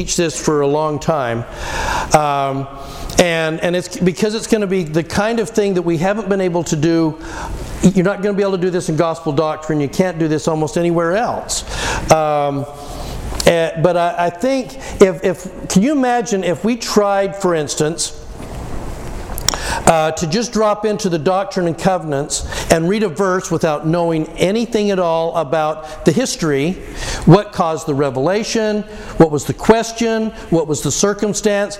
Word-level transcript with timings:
teach 0.00 0.16
this 0.16 0.40
for 0.40 0.60
a 0.60 0.66
long 0.68 1.00
time. 1.00 1.38
Um, 2.14 2.68
and, 3.18 3.60
and 3.60 3.74
it's 3.74 3.98
because 3.98 4.36
it's 4.36 4.46
going 4.46 4.60
to 4.60 4.68
be 4.68 4.84
the 4.84 5.02
kind 5.02 5.40
of 5.40 5.50
thing 5.50 5.74
that 5.74 5.82
we 5.82 5.96
haven't 5.96 6.28
been 6.28 6.40
able 6.40 6.62
to 6.62 6.76
do. 6.76 7.20
You're 7.82 8.04
not 8.04 8.22
going 8.22 8.32
to 8.32 8.36
be 8.36 8.42
able 8.42 8.52
to 8.52 8.62
do 8.62 8.70
this 8.70 8.88
in 8.88 8.94
gospel 8.94 9.32
doctrine. 9.32 9.80
You 9.80 9.88
can't 9.88 10.20
do 10.20 10.28
this 10.28 10.46
almost 10.46 10.78
anywhere 10.78 11.16
else. 11.16 11.64
Um, 12.12 12.64
uh, 13.44 13.82
but 13.82 13.96
I, 13.96 14.26
I 14.26 14.30
think 14.30 14.76
if, 15.02 15.24
if, 15.24 15.68
can 15.68 15.82
you 15.82 15.90
imagine 15.90 16.44
if 16.44 16.64
we 16.64 16.76
tried, 16.76 17.34
for 17.34 17.56
instance, 17.56 18.24
uh, 19.86 20.12
to 20.12 20.26
just 20.26 20.52
drop 20.52 20.84
into 20.84 21.08
the 21.08 21.18
Doctrine 21.18 21.66
and 21.66 21.78
Covenants 21.78 22.46
and 22.72 22.88
read 22.88 23.02
a 23.02 23.08
verse 23.08 23.50
without 23.50 23.86
knowing 23.86 24.26
anything 24.30 24.90
at 24.90 24.98
all 24.98 25.36
about 25.36 26.04
the 26.04 26.12
history, 26.12 26.72
what 27.24 27.52
caused 27.52 27.86
the 27.86 27.94
revelation, 27.94 28.82
what 29.18 29.30
was 29.30 29.44
the 29.44 29.54
question, 29.54 30.30
what 30.50 30.66
was 30.66 30.82
the 30.82 30.90
circumstance. 30.90 31.78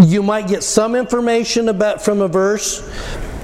You 0.00 0.22
might 0.22 0.48
get 0.48 0.62
some 0.62 0.94
information 0.94 1.68
about 1.68 2.02
from 2.02 2.20
a 2.20 2.28
verse, 2.28 2.80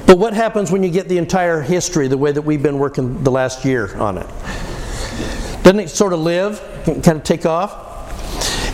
but 0.07 0.19
what 0.19 0.33
happens 0.33 0.71
when 0.71 0.83
you 0.83 0.91
get 0.91 1.09
the 1.09 1.19
entire 1.19 1.61
history, 1.61 2.09
the 2.09 2.19
way 2.19 2.33
that 2.33 2.43
we've 2.43 2.63
been 2.63 2.79
working 2.79 3.23
the 3.23 3.31
last 3.31 3.65
year 3.65 3.95
on 3.97 4.19
it? 4.19 4.27
Doesn't 5.63 5.81
it 5.81 5.91
sort 5.91 6.15
of 6.15 6.21
live, 6.21 6.63
kind 6.85 7.09
of 7.09 7.25
take 7.25 7.45
off? 7.45 7.85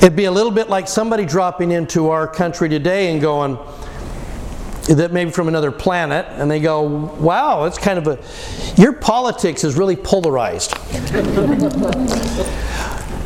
It'd 0.04 0.16
be 0.16 0.26
a 0.26 0.30
little 0.30 0.52
bit 0.52 0.68
like 0.68 0.86
somebody 0.86 1.24
dropping 1.24 1.72
into 1.72 2.10
our 2.10 2.28
country 2.28 2.68
today 2.68 3.10
and 3.10 3.20
going, 3.20 3.58
that 4.88 5.12
maybe 5.12 5.30
from 5.30 5.48
another 5.48 5.70
planet, 5.70 6.26
and 6.30 6.50
they 6.50 6.60
go, 6.60 6.82
wow, 7.18 7.64
it's 7.64 7.78
kind 7.78 7.98
of 7.98 8.06
a, 8.06 8.18
your 8.80 8.92
politics 8.92 9.64
is 9.64 9.76
really 9.76 9.96
polarized. 9.96 10.74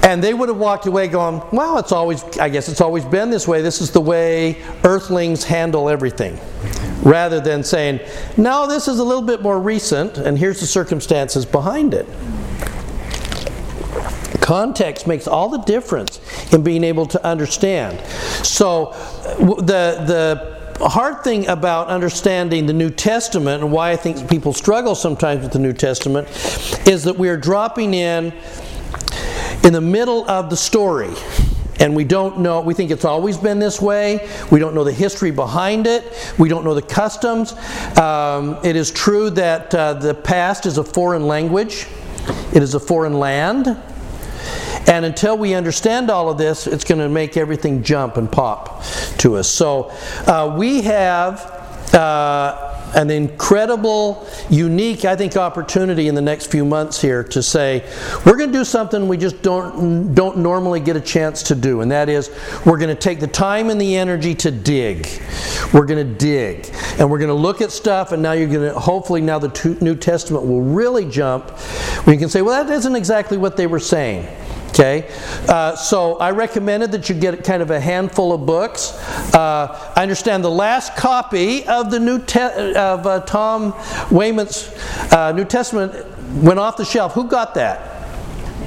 and 0.05 0.23
they 0.23 0.33
would 0.33 0.48
have 0.48 0.59
walked 0.59 0.87
away 0.87 1.09
going, 1.09 1.43
well, 1.53 1.79
it's 1.79 1.91
always, 1.91 2.23
I 2.39 2.48
guess 2.48 2.69
it's 2.69 2.81
always 2.81 3.05
been 3.05 3.31
this 3.31 3.48
way. 3.48 3.61
This 3.61 3.81
is 3.81 3.91
the 3.91 4.01
way 4.01 4.62
earthlings 4.84 5.45
handle 5.45 5.89
everything. 5.89 6.39
Rather 7.03 7.41
than 7.41 7.64
saying, 7.64 8.01
no, 8.36 8.67
this 8.69 8.86
is 8.86 9.01
a 9.01 9.05
little 9.05 9.23
bit 9.23 9.42
more 9.42 9.61
recent, 9.61 10.19
and 10.19 10.39
here's 10.39 10.61
the 10.61 10.67
circumstances 10.67 11.45
behind 11.45 11.92
it. 11.92 12.06
Context 14.41 15.06
makes 15.06 15.27
all 15.27 15.48
the 15.48 15.59
difference 15.59 16.20
in 16.53 16.62
being 16.62 16.84
able 16.84 17.05
to 17.06 17.23
understand. 17.27 18.01
So, 18.47 18.95
the, 19.39 20.05
the 20.06 20.58
hard 20.87 21.25
thing 21.25 21.48
about 21.48 21.89
understanding 21.89 22.67
the 22.67 22.73
New 22.73 22.91
Testament 22.91 23.62
and 23.62 23.73
why 23.73 23.91
I 23.91 23.97
think 23.97 24.31
people 24.31 24.53
struggle 24.53 24.95
sometimes 24.95 25.43
with 25.43 25.53
the 25.53 25.59
New 25.59 25.73
Testament 25.73 26.29
is 26.87 27.05
that 27.05 27.17
we 27.17 27.29
are 27.29 27.37
dropping 27.37 27.95
in 27.95 28.33
in 29.65 29.73
the 29.73 29.81
middle 29.81 30.29
of 30.31 30.51
the 30.51 30.57
story. 30.57 31.15
And 31.81 31.95
we 31.95 32.05
don't 32.05 32.41
know, 32.41 32.61
we 32.61 32.75
think 32.75 32.91
it's 32.91 33.05
always 33.05 33.37
been 33.37 33.59
this 33.59 33.81
way. 33.81 34.29
We 34.51 34.59
don't 34.59 34.75
know 34.75 34.85
the 34.85 34.93
history 34.93 35.31
behind 35.31 35.87
it. 35.87 36.05
We 36.39 36.48
don't 36.48 36.65
know 36.65 36.75
the 36.75 36.83
customs. 36.83 37.53
Um, 37.97 38.59
it 38.65 38.75
is 38.75 38.91
true 38.91 39.31
that 39.31 39.75
uh, 39.75 39.95
the 39.95 40.15
past 40.15 40.67
is 40.67 40.79
a 40.79 40.85
foreign 40.85 41.27
language, 41.27 41.87
it 42.53 42.63
is 42.63 42.75
a 42.75 42.81
foreign 42.81 43.15
land. 43.15 43.77
And 44.86 45.05
until 45.05 45.36
we 45.36 45.55
understand 45.55 46.11
all 46.11 46.31
of 46.31 46.39
this, 46.39 46.67
it's 46.67 46.84
going 46.84 47.00
to 47.00 47.08
make 47.08 47.36
everything 47.36 47.83
jump 47.83 48.17
and 48.17 48.31
pop 48.31 48.83
to 49.19 49.36
us. 49.36 49.48
So 49.48 49.91
uh, 50.27 50.55
we 50.58 50.83
have 50.83 51.41
uh, 51.95 52.67
an 52.94 53.11
incredible, 53.11 54.27
unique, 54.50 55.05
I 55.05 55.17
think, 55.17 55.36
opportunity 55.36 56.08
in 56.08 56.14
the 56.14 56.22
next 56.22 56.50
few 56.50 56.64
months 56.64 57.00
here 57.00 57.22
to 57.25 57.42
say 57.42 57.84
we're 58.25 58.36
going 58.36 58.53
to 58.53 58.58
do 58.58 58.64
something 58.64 59.08
we 59.08 59.17
just 59.17 59.42
don't 59.42 60.14
don't 60.14 60.39
normally 60.39 60.80
get 60.80 60.97
a 60.97 61.00
chance 61.00 61.42
to 61.45 61.55
do, 61.55 61.80
and 61.80 61.91
that 61.91 62.08
is 62.08 62.30
we're 62.64 62.78
going 62.78 62.95
to 62.95 63.00
take 63.00 63.20
the 63.20 63.27
time 63.27 63.70
and 63.70 63.80
the 63.80 63.97
energy 63.97 64.34
to 64.36 64.50
dig. 64.50 65.08
We're 65.72 65.86
going 65.86 66.06
to 66.06 66.14
dig, 66.14 66.72
and 66.98 67.11
we're 67.11 67.19
going 67.19 67.28
to 67.28 67.34
look 67.34 67.61
at 67.61 67.70
stuff, 67.70 68.12
and 68.12 68.22
now 68.22 68.33
you're 68.33 68.48
going 68.48 68.72
to 68.72 68.78
hopefully 68.78 69.20
now 69.20 69.39
the 69.39 69.79
New 69.80 69.95
Testament 69.95 70.45
will 70.46 70.63
really 70.63 71.08
jump. 71.08 71.52
We 72.07 72.17
can 72.17 72.29
say, 72.29 72.42
well, 72.42 72.64
that 72.64 72.73
isn't 72.73 72.96
exactly 72.96 73.36
what 73.39 73.57
they 73.57 73.67
were 73.67 73.80
saying. 73.80 74.27
Okay, 74.78 75.12
uh, 75.48 75.74
so 75.74 76.18
I 76.18 76.30
recommended 76.30 76.92
that 76.92 77.08
you 77.08 77.14
get 77.16 77.42
kind 77.42 77.62
of 77.62 77.72
a 77.72 77.80
handful 77.80 78.33
of 78.33 78.46
books. 78.46 78.92
Uh, 79.34 79.92
I 79.96 80.02
understand 80.02 80.44
the 80.44 80.52
last 80.52 80.94
copy 80.94 81.66
of 81.66 81.90
the 81.90 81.98
New 81.98 82.20
Te- 82.24 82.74
of 82.77 83.05
uh, 83.05 83.18
Tom 83.22 83.74
Wayment's 84.08 84.70
uh, 85.12 85.33
New 85.33 85.44
Testament 85.44 86.06
went 86.44 86.61
off 86.61 86.77
the 86.77 86.84
shelf. 86.84 87.14
Who 87.14 87.27
got 87.27 87.55
that? 87.55 88.06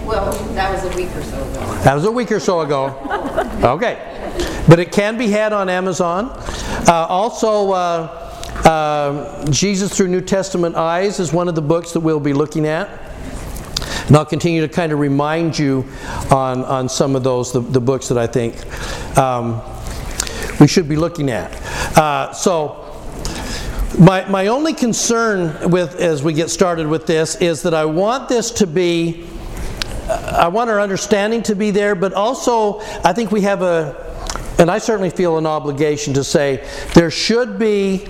Well, 0.03 0.33
that 0.53 0.73
was 0.73 0.83
a 0.93 0.97
week 0.97 1.15
or 1.15 1.23
so 1.23 1.37
ago. 1.37 1.75
That 1.83 1.95
was 1.95 2.03
a 2.03 2.11
week 2.11 2.29
or 2.33 2.41
so 2.41 2.59
ago. 2.59 2.97
Okay, 3.61 4.63
but 4.67 4.79
it 4.79 4.91
can 4.91 5.17
be 5.17 5.27
had 5.29 5.53
on 5.53 5.69
Amazon. 5.69 6.25
Uh, 6.89 7.05
also. 7.07 7.71
Uh, 7.71 9.45
Jesus 9.49 9.95
through 9.95 10.09
New 10.09 10.21
Testament 10.21 10.75
eyes 10.75 11.19
is 11.19 11.33
one 11.33 11.47
of 11.47 11.55
the 11.55 11.61
books 11.61 11.93
that 11.93 12.01
we'll 12.01 12.19
be 12.19 12.33
looking 12.33 12.67
at. 12.67 13.10
And 14.11 14.17
I'll 14.17 14.25
continue 14.25 14.59
to 14.59 14.67
kind 14.67 14.91
of 14.91 14.99
remind 14.99 15.57
you 15.57 15.85
on, 16.29 16.65
on 16.65 16.89
some 16.89 17.15
of 17.15 17.23
those, 17.23 17.53
the, 17.53 17.61
the 17.61 17.79
books 17.79 18.09
that 18.09 18.17
I 18.17 18.27
think 18.27 18.57
um, 19.17 19.61
we 20.59 20.67
should 20.67 20.89
be 20.89 20.97
looking 20.97 21.29
at. 21.29 21.49
Uh, 21.97 22.33
so, 22.33 22.91
my, 23.97 24.27
my 24.29 24.47
only 24.47 24.73
concern 24.73 25.71
with 25.71 25.95
as 25.95 26.23
we 26.23 26.33
get 26.33 26.49
started 26.49 26.87
with 26.87 27.07
this 27.07 27.37
is 27.37 27.61
that 27.61 27.73
I 27.73 27.85
want 27.85 28.27
this 28.27 28.51
to 28.51 28.67
be, 28.67 29.25
I 30.09 30.49
want 30.49 30.69
our 30.69 30.81
understanding 30.81 31.41
to 31.43 31.55
be 31.55 31.71
there, 31.71 31.95
but 31.95 32.11
also 32.11 32.81
I 33.05 33.13
think 33.13 33.31
we 33.31 33.39
have 33.43 33.61
a, 33.61 33.95
and 34.59 34.69
I 34.69 34.79
certainly 34.79 35.09
feel 35.09 35.37
an 35.37 35.45
obligation 35.45 36.15
to 36.15 36.25
say 36.25 36.67
there 36.95 37.11
should 37.11 37.57
be 37.57 38.09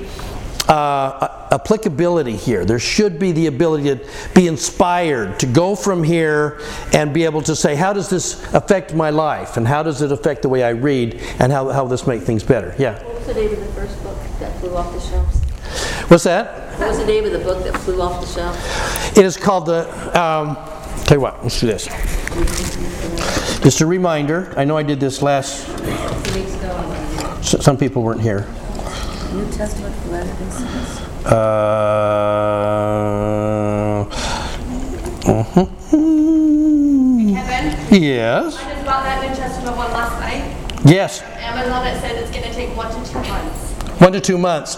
uh, 0.71 1.47
applicability 1.51 2.35
here. 2.35 2.63
There 2.63 2.79
should 2.79 3.19
be 3.19 3.33
the 3.33 3.47
ability 3.47 3.83
to 3.93 4.09
be 4.33 4.47
inspired, 4.47 5.37
to 5.41 5.45
go 5.45 5.75
from 5.75 6.01
here 6.01 6.61
and 6.93 7.13
be 7.13 7.25
able 7.25 7.41
to 7.41 7.55
say, 7.57 7.75
how 7.75 7.91
does 7.91 8.09
this 8.09 8.41
affect 8.53 8.93
my 8.93 9.09
life? 9.09 9.57
And 9.57 9.67
how 9.67 9.83
does 9.83 10.01
it 10.01 10.13
affect 10.13 10.43
the 10.43 10.49
way 10.49 10.63
I 10.63 10.69
read? 10.69 11.15
And 11.39 11.51
how, 11.51 11.69
how 11.69 11.85
this 11.87 12.07
make 12.07 12.21
things 12.21 12.41
better? 12.41 12.73
Yeah. 12.79 13.03
What 13.03 13.15
was 13.15 13.27
the 13.27 13.33
name 13.33 13.51
of 13.51 13.59
the 13.59 13.65
first 13.73 14.01
book 14.01 14.17
that 14.39 14.57
flew 14.61 14.75
off 14.77 14.93
the 14.93 15.01
shelves? 15.01 15.39
What's 16.09 16.23
that? 16.23 16.79
What 16.79 16.87
was 16.87 16.99
the 16.99 17.05
name 17.05 17.25
of 17.25 17.33
the 17.33 17.39
book 17.39 17.63
that 17.65 17.77
flew 17.81 18.01
off 18.01 18.21
the 18.21 18.27
shelves? 18.27 19.17
It 19.17 19.25
is 19.25 19.35
called 19.35 19.65
the. 19.65 19.89
Um, 20.17 20.55
tell 21.03 21.17
you 21.17 21.21
what, 21.21 21.43
let's 21.43 21.59
do 21.59 21.67
this. 21.67 21.87
Just 23.61 23.81
a 23.81 23.85
reminder. 23.85 24.53
I 24.55 24.63
know 24.63 24.77
I 24.77 24.83
did 24.83 25.01
this 25.01 25.21
last. 25.21 25.67
Some 27.43 27.77
people 27.77 28.03
weren't 28.03 28.21
here. 28.21 28.47
New 29.33 29.49
Testament 29.51 29.95
for 29.95 30.09
Latter-day 30.09 30.49
Saints. 30.49 31.01
Uh, 31.25 31.29
uh-huh. 35.25 35.65
Kevin, 37.33 38.01
Yes. 38.03 38.57
I 38.57 38.73
just 38.73 38.85
bought 38.85 39.03
that 39.03 39.21
New 39.21 39.35
Testament 39.35 39.77
one 39.77 39.91
last 39.91 40.19
night. 40.19 40.43
Yes. 40.85 41.21
Amazon, 41.21 41.87
it 41.87 42.01
says 42.01 42.21
it's 42.21 42.31
going 42.31 42.43
to 42.43 42.53
take 42.53 42.75
one 42.75 42.89
to 42.91 43.11
two 43.11 43.19
months. 43.19 43.71
One 44.01 44.11
to 44.11 44.19
two 44.19 44.37
months. 44.37 44.77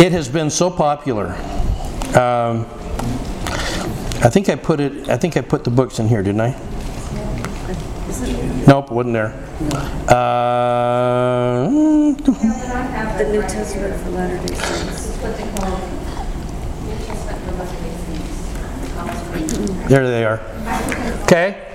It 0.00 0.12
has 0.12 0.28
been 0.28 0.48
so 0.48 0.70
popular. 0.70 1.34
Um, 2.16 2.64
I 4.22 4.30
think 4.30 4.48
I 4.48 4.54
put 4.56 4.80
it. 4.80 5.08
I 5.10 5.18
think 5.18 5.36
I 5.36 5.42
put 5.42 5.64
the 5.64 5.70
books 5.70 5.98
in 5.98 6.08
here, 6.08 6.22
didn't 6.22 6.40
I? 6.40 6.56
Nope, 8.66 8.90
wasn't 8.90 9.12
there. 9.12 9.45
Uh, 9.58 9.72
The 13.16 13.28
New 13.32 13.40
Testament 13.40 13.98
for 14.02 14.10
Latter-day 14.10 14.54
Saints. 14.54 15.16
there 19.88 20.06
they 20.06 20.24
are. 20.26 20.40
Okay. 21.22 21.65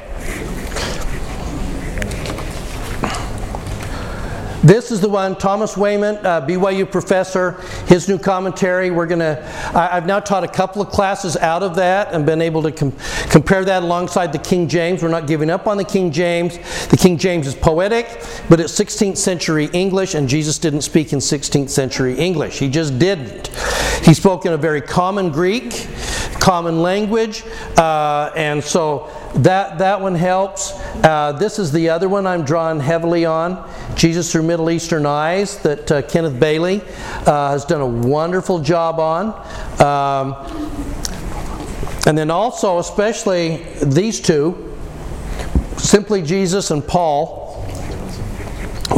This 4.63 4.91
is 4.91 5.01
the 5.01 5.09
one, 5.09 5.35
Thomas 5.37 5.75
Wayment, 5.75 6.23
uh, 6.23 6.45
BYU 6.45 6.89
professor, 6.89 7.53
his 7.87 8.07
new 8.07 8.19
commentary. 8.19 8.91
We're 8.91 9.07
going 9.07 9.17
to, 9.17 9.43
I've 9.73 10.05
now 10.05 10.19
taught 10.19 10.43
a 10.43 10.47
couple 10.47 10.83
of 10.83 10.89
classes 10.89 11.35
out 11.35 11.63
of 11.63 11.73
that 11.77 12.13
and 12.13 12.27
been 12.27 12.43
able 12.43 12.61
to 12.61 12.71
com- 12.71 12.93
compare 13.31 13.65
that 13.65 13.81
alongside 13.81 14.31
the 14.31 14.37
King 14.37 14.67
James. 14.67 15.01
We're 15.01 15.09
not 15.09 15.25
giving 15.25 15.49
up 15.49 15.65
on 15.65 15.77
the 15.77 15.83
King 15.83 16.11
James. 16.11 16.59
The 16.89 16.97
King 16.97 17.17
James 17.17 17.47
is 17.47 17.55
poetic, 17.55 18.05
but 18.49 18.59
it's 18.59 18.79
16th 18.79 19.17
century 19.17 19.65
English, 19.73 20.13
and 20.13 20.29
Jesus 20.29 20.59
didn't 20.59 20.81
speak 20.81 21.11
in 21.11 21.17
16th 21.17 21.69
century 21.69 22.13
English. 22.19 22.59
He 22.59 22.69
just 22.69 22.99
didn't. 22.99 23.47
He 24.05 24.13
spoke 24.13 24.45
in 24.45 24.53
a 24.53 24.57
very 24.57 24.81
common 24.81 25.31
Greek, 25.31 25.87
common 26.33 26.83
language, 26.83 27.43
uh, 27.77 28.31
and 28.35 28.63
so 28.63 29.09
that, 29.35 29.77
that 29.77 30.01
one 30.01 30.15
helps. 30.15 30.73
Uh, 31.03 31.31
this 31.33 31.57
is 31.57 31.71
the 31.71 31.89
other 31.89 32.09
one 32.09 32.27
I'm 32.27 32.43
drawn 32.43 32.79
heavily 32.79 33.25
on 33.25 33.69
Jesus 33.95 34.31
Through 34.31 34.43
Middle 34.43 34.69
Eastern 34.69 35.05
Eyes, 35.05 35.57
that 35.59 35.91
uh, 35.91 36.01
Kenneth 36.03 36.39
Bailey 36.39 36.81
uh, 37.25 37.51
has 37.51 37.65
done 37.65 37.81
a 37.81 37.87
wonderful 37.87 38.59
job 38.59 38.99
on. 38.99 39.27
Um, 39.81 40.35
and 42.05 42.17
then 42.17 42.31
also, 42.31 42.79
especially 42.79 43.63
these 43.83 44.19
two 44.19 44.75
simply 45.77 46.21
Jesus 46.21 46.71
and 46.71 46.85
Paul, 46.85 47.40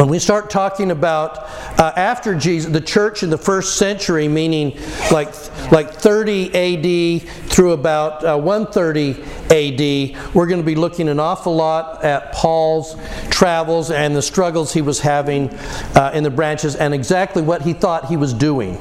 when 0.04 0.10
we 0.10 0.20
start 0.20 0.50
talking 0.50 0.92
about 0.92 1.38
uh, 1.80 1.94
after 1.96 2.36
Jesus, 2.36 2.70
the 2.70 2.82
church 2.82 3.24
in 3.24 3.30
the 3.30 3.38
first 3.38 3.78
century, 3.78 4.28
meaning 4.28 4.78
like 5.14 5.34
like 5.72 5.94
30 5.94 6.50
AD 6.54 7.22
through 7.50 7.72
about 7.72 8.22
uh, 8.26 8.38
130 8.38 9.14
AD, 9.50 10.36
we're 10.36 10.46
going 10.46 10.60
to 10.60 10.66
be 10.66 10.76
looking 10.76 11.08
an 11.08 11.22
awful 11.22 11.56
lot 11.56 12.04
at 12.04 12.34
Paul's 12.34 12.98
travels 13.30 13.92
and 13.92 14.14
the 14.14 14.22
struggles 14.22 14.74
he 14.74 14.82
was 14.82 15.00
having 15.00 15.50
uh, 15.96 16.12
in 16.14 16.26
the 16.26 16.30
branches 16.30 16.76
and 16.76 16.94
exactly 16.94 17.42
what 17.42 17.62
he 17.62 17.72
thought 17.72 18.08
he 18.08 18.18
was 18.18 18.34
doing 18.34 18.78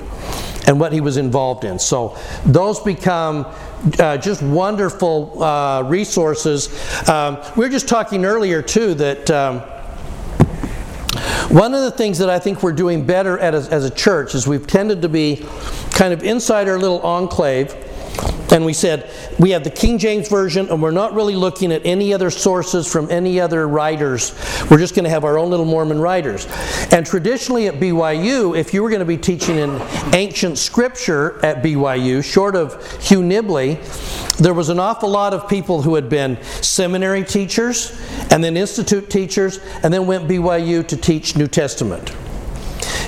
and 0.66 0.80
what 0.80 0.92
he 0.92 1.00
was 1.00 1.18
involved 1.18 1.62
in. 1.62 1.78
So 1.78 2.18
those 2.46 2.80
become 2.80 3.46
uh, 4.00 4.16
just 4.16 4.42
wonderful 4.42 5.40
uh, 5.40 5.82
resources. 5.84 6.68
Um, 7.08 7.38
we 7.56 7.64
were 7.64 7.70
just 7.70 7.86
talking 7.86 8.24
earlier 8.24 8.60
too 8.60 8.94
that. 8.94 9.30
Um, 9.30 9.62
one 11.52 11.74
of 11.74 11.82
the 11.82 11.90
things 11.90 12.16
that 12.16 12.30
I 12.30 12.38
think 12.38 12.62
we're 12.62 12.72
doing 12.72 13.04
better 13.04 13.38
at 13.38 13.54
as, 13.54 13.68
as 13.68 13.84
a 13.84 13.90
church 13.90 14.34
is 14.34 14.48
we've 14.48 14.66
tended 14.66 15.02
to 15.02 15.08
be 15.10 15.44
kind 15.90 16.14
of 16.14 16.22
inside 16.22 16.66
our 16.66 16.78
little 16.78 17.00
enclave 17.00 17.74
and 18.52 18.64
we 18.66 18.74
said 18.74 19.10
we 19.38 19.50
have 19.50 19.64
the 19.64 19.70
King 19.70 19.98
James 19.98 20.28
Version, 20.28 20.68
and 20.68 20.82
we're 20.82 20.90
not 20.90 21.14
really 21.14 21.34
looking 21.34 21.72
at 21.72 21.84
any 21.84 22.12
other 22.12 22.30
sources 22.30 22.90
from 22.90 23.10
any 23.10 23.40
other 23.40 23.66
writers. 23.66 24.32
We're 24.70 24.78
just 24.78 24.94
going 24.94 25.04
to 25.04 25.10
have 25.10 25.24
our 25.24 25.38
own 25.38 25.50
little 25.50 25.64
Mormon 25.64 25.98
writers. 25.98 26.46
And 26.92 27.06
traditionally 27.06 27.66
at 27.68 27.74
BYU, 27.74 28.56
if 28.56 28.74
you 28.74 28.82
were 28.82 28.90
going 28.90 29.00
to 29.00 29.06
be 29.06 29.16
teaching 29.16 29.56
in 29.56 29.80
ancient 30.12 30.58
scripture 30.58 31.44
at 31.44 31.62
BYU, 31.62 32.22
short 32.22 32.54
of 32.54 32.74
Hugh 33.02 33.22
Nibley, 33.22 33.78
there 34.36 34.54
was 34.54 34.68
an 34.68 34.78
awful 34.78 35.08
lot 35.08 35.32
of 35.32 35.48
people 35.48 35.80
who 35.80 35.94
had 35.94 36.08
been 36.08 36.42
seminary 36.60 37.24
teachers, 37.24 37.98
and 38.30 38.44
then 38.44 38.56
institute 38.56 39.08
teachers, 39.08 39.60
and 39.82 39.92
then 39.92 40.06
went 40.06 40.28
BYU 40.28 40.86
to 40.88 40.96
teach 40.96 41.36
New 41.36 41.48
Testament. 41.48 42.14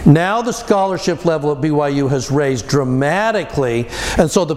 Now 0.07 0.43
the 0.43 0.53
scholarship 0.53 1.25
level 1.25 1.53
at 1.53 1.59
BYU 1.59 2.11
has 2.11 2.31
raised 2.31 2.69
dramatically, 2.69 3.89
and 4.19 4.31
so 4.31 4.45
the 4.45 4.57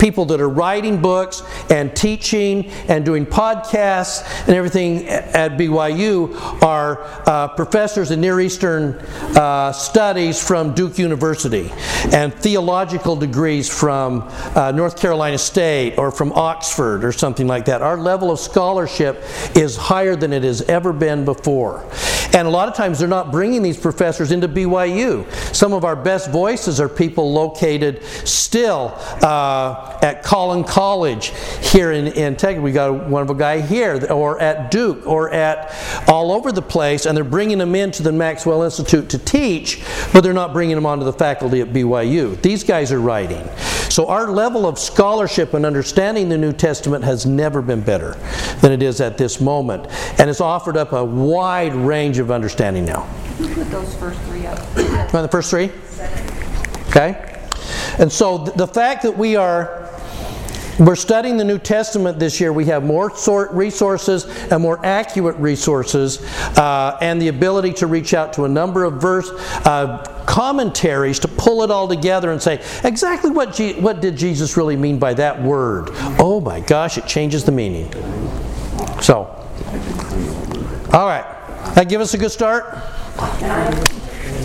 people 0.00 0.24
that 0.24 0.40
are 0.40 0.48
writing 0.48 1.00
books 1.00 1.42
and 1.70 1.94
teaching 1.94 2.66
and 2.88 3.04
doing 3.04 3.26
podcasts 3.26 4.24
and 4.46 4.56
everything 4.56 5.06
at 5.06 5.52
BYU 5.52 6.62
are 6.62 7.02
uh, 7.28 7.48
professors 7.48 8.10
in 8.10 8.20
Near 8.20 8.40
Eastern 8.40 8.94
uh, 9.36 9.72
studies 9.72 10.42
from 10.42 10.74
Duke 10.74 10.98
University 10.98 11.70
and 12.12 12.34
theological 12.34 13.14
degrees 13.14 13.68
from 13.68 14.26
uh, 14.56 14.72
North 14.72 14.98
Carolina 14.98 15.38
State 15.38 15.98
or 15.98 16.10
from 16.10 16.32
Oxford 16.32 17.04
or 17.04 17.12
something 17.12 17.46
like 17.46 17.66
that. 17.66 17.82
Our 17.82 17.98
level 17.98 18.30
of 18.30 18.40
scholarship 18.40 19.22
is 19.54 19.76
higher 19.76 20.16
than 20.16 20.32
it 20.32 20.42
has 20.42 20.62
ever 20.62 20.92
been 20.92 21.24
before. 21.24 21.84
And 22.32 22.46
a 22.46 22.50
lot 22.50 22.68
of 22.68 22.74
times 22.74 22.98
they're 22.98 23.08
not 23.08 23.32
bringing 23.32 23.62
these 23.62 23.78
professors 23.78 24.30
into 24.30 24.48
BYU. 24.48 25.30
Some 25.54 25.72
of 25.72 25.84
our 25.84 25.96
best 25.96 26.30
voices 26.30 26.80
are 26.80 26.88
people 26.88 27.32
located 27.32 28.04
still 28.24 28.94
uh, 29.22 29.89
at 30.02 30.22
Collin 30.22 30.64
College 30.64 31.32
here 31.60 31.92
in, 31.92 32.08
in 32.08 32.36
Texas. 32.36 32.62
We 32.62 32.72
got 32.72 33.08
one 33.08 33.22
of 33.22 33.30
a 33.30 33.34
guy 33.34 33.60
here, 33.60 34.04
or 34.10 34.40
at 34.40 34.70
Duke, 34.70 35.06
or 35.06 35.30
at 35.30 35.74
all 36.08 36.32
over 36.32 36.52
the 36.52 36.62
place, 36.62 37.06
and 37.06 37.16
they're 37.16 37.24
bringing 37.24 37.58
them 37.58 37.74
into 37.74 38.02
the 38.02 38.12
Maxwell 38.12 38.62
Institute 38.62 39.08
to 39.10 39.18
teach, 39.18 39.82
but 40.12 40.22
they're 40.22 40.32
not 40.32 40.52
bringing 40.52 40.74
them 40.74 40.86
onto 40.86 41.04
the 41.04 41.12
faculty 41.12 41.60
at 41.60 41.68
BYU. 41.68 42.40
These 42.42 42.64
guys 42.64 42.92
are 42.92 43.00
writing. 43.00 43.46
So 43.90 44.06
our 44.06 44.30
level 44.30 44.66
of 44.66 44.78
scholarship 44.78 45.52
and 45.54 45.66
understanding 45.66 46.28
the 46.28 46.38
New 46.38 46.52
Testament 46.52 47.02
has 47.04 47.26
never 47.26 47.60
been 47.60 47.80
better 47.80 48.12
than 48.60 48.70
it 48.70 48.82
is 48.82 49.00
at 49.00 49.18
this 49.18 49.40
moment, 49.40 49.86
and 50.20 50.30
it's 50.30 50.40
offered 50.40 50.76
up 50.76 50.92
a 50.92 51.04
wide 51.04 51.74
range 51.74 52.18
of 52.18 52.30
understanding 52.30 52.84
now. 52.84 53.08
Put 53.38 53.70
those 53.70 53.94
first 53.96 54.20
three 54.22 54.46
up. 54.46 54.58
the 54.74 55.28
first 55.30 55.50
three? 55.50 55.70
Okay. 56.90 57.26
And 57.98 58.10
so 58.10 58.38
the 58.38 58.66
fact 58.66 59.02
that 59.02 59.16
we 59.16 59.36
are 59.36 59.79
we're 60.80 60.96
studying 60.96 61.36
the 61.36 61.44
New 61.44 61.58
Testament 61.58 62.18
this 62.18 62.40
year. 62.40 62.52
We 62.52 62.64
have 62.66 62.82
more 62.82 63.14
sort 63.14 63.50
resources 63.52 64.24
and 64.50 64.62
more 64.62 64.84
accurate 64.84 65.36
resources, 65.36 66.22
uh, 66.56 66.96
and 67.00 67.20
the 67.20 67.28
ability 67.28 67.74
to 67.74 67.86
reach 67.86 68.14
out 68.14 68.32
to 68.34 68.44
a 68.44 68.48
number 68.48 68.84
of 68.84 68.94
verse 68.94 69.30
uh, 69.66 70.02
commentaries 70.26 71.18
to 71.20 71.28
pull 71.28 71.62
it 71.62 71.70
all 71.70 71.86
together 71.86 72.32
and 72.32 72.40
say 72.40 72.62
exactly 72.82 73.30
what 73.30 73.54
Je- 73.54 73.78
what 73.80 74.00
did 74.00 74.16
Jesus 74.16 74.56
really 74.56 74.76
mean 74.76 74.98
by 74.98 75.12
that 75.14 75.40
word. 75.42 75.90
Oh 76.18 76.40
my 76.40 76.60
gosh, 76.60 76.96
it 76.96 77.06
changes 77.06 77.44
the 77.44 77.52
meaning. 77.52 77.90
So, 79.02 79.26
all 80.92 81.06
right, 81.06 81.24
that 81.74 81.88
give 81.88 82.00
us 82.00 82.14
a 82.14 82.18
good 82.18 82.30
start. 82.30 82.74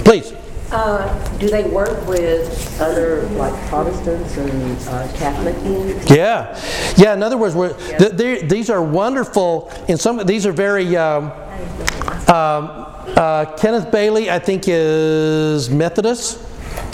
Please. 0.04 0.34
Uh, 0.76 1.38
do 1.38 1.48
they 1.48 1.64
work 1.64 2.06
with 2.06 2.82
other 2.82 3.22
like 3.38 3.54
Protestants 3.70 4.36
and 4.36 4.78
uh? 4.90 6.14
Yeah, 6.14 6.60
yeah. 6.98 7.14
In 7.14 7.24
other 7.24 7.38
words, 7.38 7.56
yeah. 7.56 8.10
these 8.10 8.70
are 8.70 8.84
wonderful. 8.84 9.72
In 9.88 9.98
some, 9.98 10.18
these 10.26 10.46
are 10.46 10.52
very. 10.52 10.98
Um, 10.98 11.32
um, 12.28 12.92
uh, 13.16 13.56
Kenneth 13.58 13.90
Bailey, 13.90 14.30
I 14.30 14.38
think, 14.38 14.64
is 14.68 15.70
Methodist. 15.70 16.42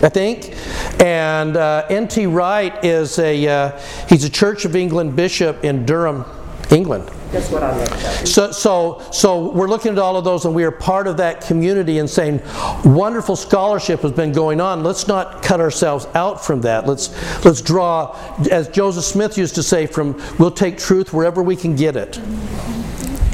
I 0.04 0.10
think, 0.10 0.56
and 1.02 1.58
uh, 1.58 1.88
N.T. 1.90 2.28
Wright 2.28 2.86
is 2.86 3.18
a 3.18 3.48
uh, 3.48 3.80
he's 4.08 4.24
a 4.24 4.30
Church 4.30 4.64
of 4.64 4.76
England 4.76 5.16
bishop 5.16 5.64
in 5.64 5.88
Durham, 5.88 6.24
England. 6.72 7.10
That's 7.32 7.50
what 7.50 7.64
I 7.64 7.78
looked 7.78 8.28
So, 8.28 8.52
so, 8.52 9.02
so 9.12 9.52
we're 9.52 9.70
looking 9.70 9.94
at 9.94 10.00
all 10.00 10.18
of 10.18 10.26
those, 10.26 10.46
and 10.46 10.54
we 10.54 10.64
are 10.66 10.72
part 10.72 11.08
of 11.08 11.18
that 11.18 11.42
community 11.42 12.00
and 12.00 12.10
saying, 12.10 12.42
wonderful 12.84 13.38
scholarship 13.38 14.02
has 14.02 14.12
been 14.12 14.34
going 14.34 14.60
on. 14.60 14.84
Let's 14.84 15.08
not 15.08 15.42
cut 15.42 15.62
ourselves 15.62 16.08
out 16.14 16.44
from 16.44 16.62
that. 16.62 16.86
Let's 16.86 17.10
let's 17.46 17.62
draw, 17.62 18.18
as 18.52 18.68
Joseph 18.68 19.06
Smith 19.06 19.38
used 19.38 19.56
to 19.56 19.64
say, 19.64 19.86
from 19.86 20.22
we'll 20.40 20.52
take 20.52 20.78
truth 20.78 21.14
wherever 21.14 21.42
we 21.42 21.56
can 21.56 21.76
get 21.76 21.96
it. 21.96 22.18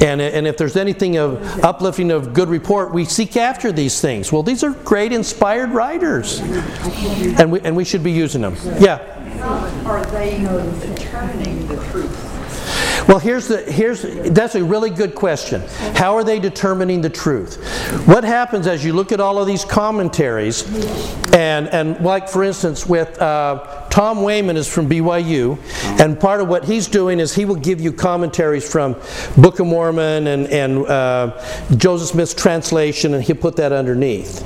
And, 0.00 0.20
and 0.20 0.46
if 0.46 0.56
there's 0.56 0.76
anything 0.76 1.16
of 1.16 1.42
uplifting 1.64 2.12
of 2.12 2.32
good 2.32 2.48
report, 2.48 2.92
we 2.92 3.04
seek 3.04 3.36
after 3.36 3.72
these 3.72 4.00
things. 4.00 4.30
Well, 4.30 4.44
these 4.44 4.62
are 4.62 4.70
great 4.70 5.12
inspired 5.12 5.70
writers, 5.70 6.38
and 6.38 7.50
we 7.50 7.60
and 7.62 7.74
we 7.74 7.84
should 7.84 8.04
be 8.04 8.12
using 8.12 8.42
them. 8.42 8.54
Yeah. 8.78 8.98
How 9.38 9.90
are 9.90 10.04
they 10.06 10.38
determining 10.86 11.66
the 11.66 11.76
truth? 11.90 12.27
Well, 13.08 13.18
here's 13.18 13.48
the 13.48 13.62
here's 13.62 14.02
that's 14.02 14.54
a 14.54 14.62
really 14.62 14.90
good 14.90 15.14
question. 15.14 15.62
How 15.96 16.14
are 16.14 16.22
they 16.22 16.38
determining 16.38 17.00
the 17.00 17.08
truth? 17.08 17.56
What 18.06 18.22
happens 18.22 18.66
as 18.66 18.84
you 18.84 18.92
look 18.92 19.12
at 19.12 19.18
all 19.18 19.38
of 19.38 19.46
these 19.46 19.64
commentaries, 19.64 20.62
and 21.32 21.68
and 21.68 21.98
like 22.04 22.28
for 22.28 22.44
instance 22.44 22.86
with 22.86 23.18
uh, 23.18 23.77
Tom 23.90 24.22
Wayment 24.22 24.58
is 24.58 24.68
from 24.72 24.88
BYU, 24.88 25.58
and 26.00 26.18
part 26.18 26.40
of 26.40 26.48
what 26.48 26.64
he's 26.64 26.86
doing 26.86 27.20
is 27.20 27.34
he 27.34 27.44
will 27.44 27.56
give 27.56 27.80
you 27.80 27.92
commentaries 27.92 28.70
from 28.70 28.96
Book 29.36 29.60
of 29.60 29.66
Mormon 29.66 30.26
and 30.26 30.46
and 30.48 30.86
uh, 30.86 31.66
Joseph 31.76 32.08
Smith's 32.08 32.34
translation, 32.34 33.14
and 33.14 33.22
he'll 33.22 33.36
put 33.36 33.56
that 33.56 33.72
underneath. 33.72 34.42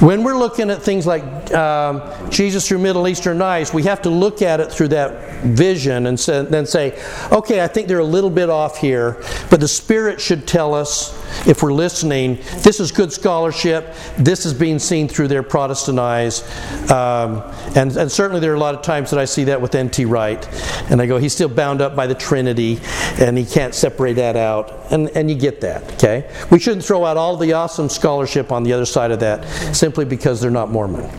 When 0.00 0.24
we're 0.24 0.36
looking 0.36 0.70
at 0.70 0.82
things 0.82 1.06
like 1.06 1.24
um, 1.54 2.02
Jesus 2.30 2.68
through 2.68 2.78
Middle 2.78 3.08
Eastern 3.08 3.40
eyes, 3.40 3.72
we 3.72 3.84
have 3.84 4.02
to 4.02 4.10
look 4.10 4.42
at 4.42 4.60
it 4.60 4.70
through 4.70 4.88
that 4.88 5.42
vision 5.42 6.06
and 6.06 6.20
say, 6.20 6.44
then 6.44 6.66
say, 6.66 7.02
okay, 7.32 7.62
I 7.62 7.66
think 7.66 7.88
they're 7.88 8.00
a 8.00 8.04
little 8.04 8.30
bit 8.30 8.50
off 8.50 8.76
here, 8.76 9.22
but 9.48 9.60
the 9.60 9.68
Spirit 9.68 10.20
should 10.20 10.46
tell 10.46 10.74
us, 10.74 11.15
if 11.46 11.62
we're 11.62 11.72
listening, 11.72 12.36
this 12.58 12.80
is 12.80 12.92
good 12.92 13.12
scholarship, 13.12 13.94
this 14.18 14.46
is 14.46 14.54
being 14.54 14.78
seen 14.78 15.08
through 15.08 15.28
their 15.28 15.42
Protestant 15.42 15.98
eyes. 15.98 16.42
Um, 16.90 17.42
and, 17.74 17.96
and 17.96 18.10
certainly 18.10 18.40
there 18.40 18.52
are 18.52 18.56
a 18.56 18.60
lot 18.60 18.74
of 18.74 18.82
times 18.82 19.10
that 19.10 19.18
I 19.18 19.24
see 19.24 19.44
that 19.44 19.60
with 19.60 19.74
N.T. 19.74 20.04
Wright, 20.04 20.46
and 20.90 21.00
I 21.00 21.06
go, 21.06 21.18
he's 21.18 21.32
still 21.32 21.48
bound 21.48 21.80
up 21.80 21.94
by 21.94 22.06
the 22.06 22.14
Trinity, 22.14 22.78
and 23.20 23.36
he 23.36 23.44
can't 23.44 23.74
separate 23.74 24.14
that 24.14 24.36
out. 24.36 24.72
And, 24.90 25.08
and 25.10 25.30
you 25.30 25.36
get 25.36 25.60
that, 25.62 25.94
okay? 25.94 26.30
We 26.50 26.58
shouldn't 26.58 26.84
throw 26.84 27.04
out 27.04 27.16
all 27.16 27.36
the 27.36 27.52
awesome 27.52 27.88
scholarship 27.88 28.52
on 28.52 28.62
the 28.62 28.72
other 28.72 28.86
side 28.86 29.10
of 29.10 29.20
that 29.20 29.44
simply 29.74 30.04
because 30.04 30.40
they're 30.40 30.50
not 30.50 30.70
Mormon. 30.70 31.10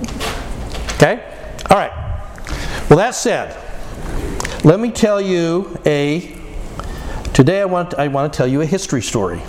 Okay? 0.95 1.23
All 1.69 1.77
right. 1.77 1.91
Well, 2.89 2.97
that 2.97 3.13
said, 3.13 3.55
let 4.63 4.79
me 4.79 4.91
tell 4.91 5.21
you 5.21 5.77
a. 5.85 6.35
Today 7.33 7.61
I 7.61 7.65
want, 7.65 7.93
I 7.93 8.07
want 8.07 8.31
to 8.31 8.37
tell 8.37 8.47
you 8.47 8.61
a 8.61 8.65
history 8.65 9.01
story. 9.01 9.41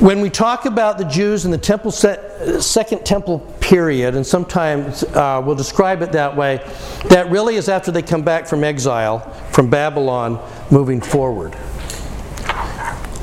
When 0.00 0.20
we 0.20 0.30
talk 0.30 0.64
about 0.64 0.96
the 0.96 1.04
Jews 1.04 1.44
in 1.44 1.50
the 1.50 1.58
temple 1.58 1.90
second 1.90 3.04
temple 3.04 3.40
period, 3.60 4.14
and 4.14 4.24
sometimes 4.24 5.02
uh, 5.02 5.42
we'll 5.44 5.56
describe 5.56 6.02
it 6.02 6.12
that 6.12 6.36
way, 6.36 6.58
that 7.08 7.30
really 7.30 7.56
is 7.56 7.68
after 7.68 7.90
they 7.90 8.02
come 8.02 8.22
back 8.22 8.46
from 8.46 8.62
exile 8.62 9.20
from 9.50 9.68
Babylon 9.68 10.40
moving 10.70 11.00
forward. 11.00 11.56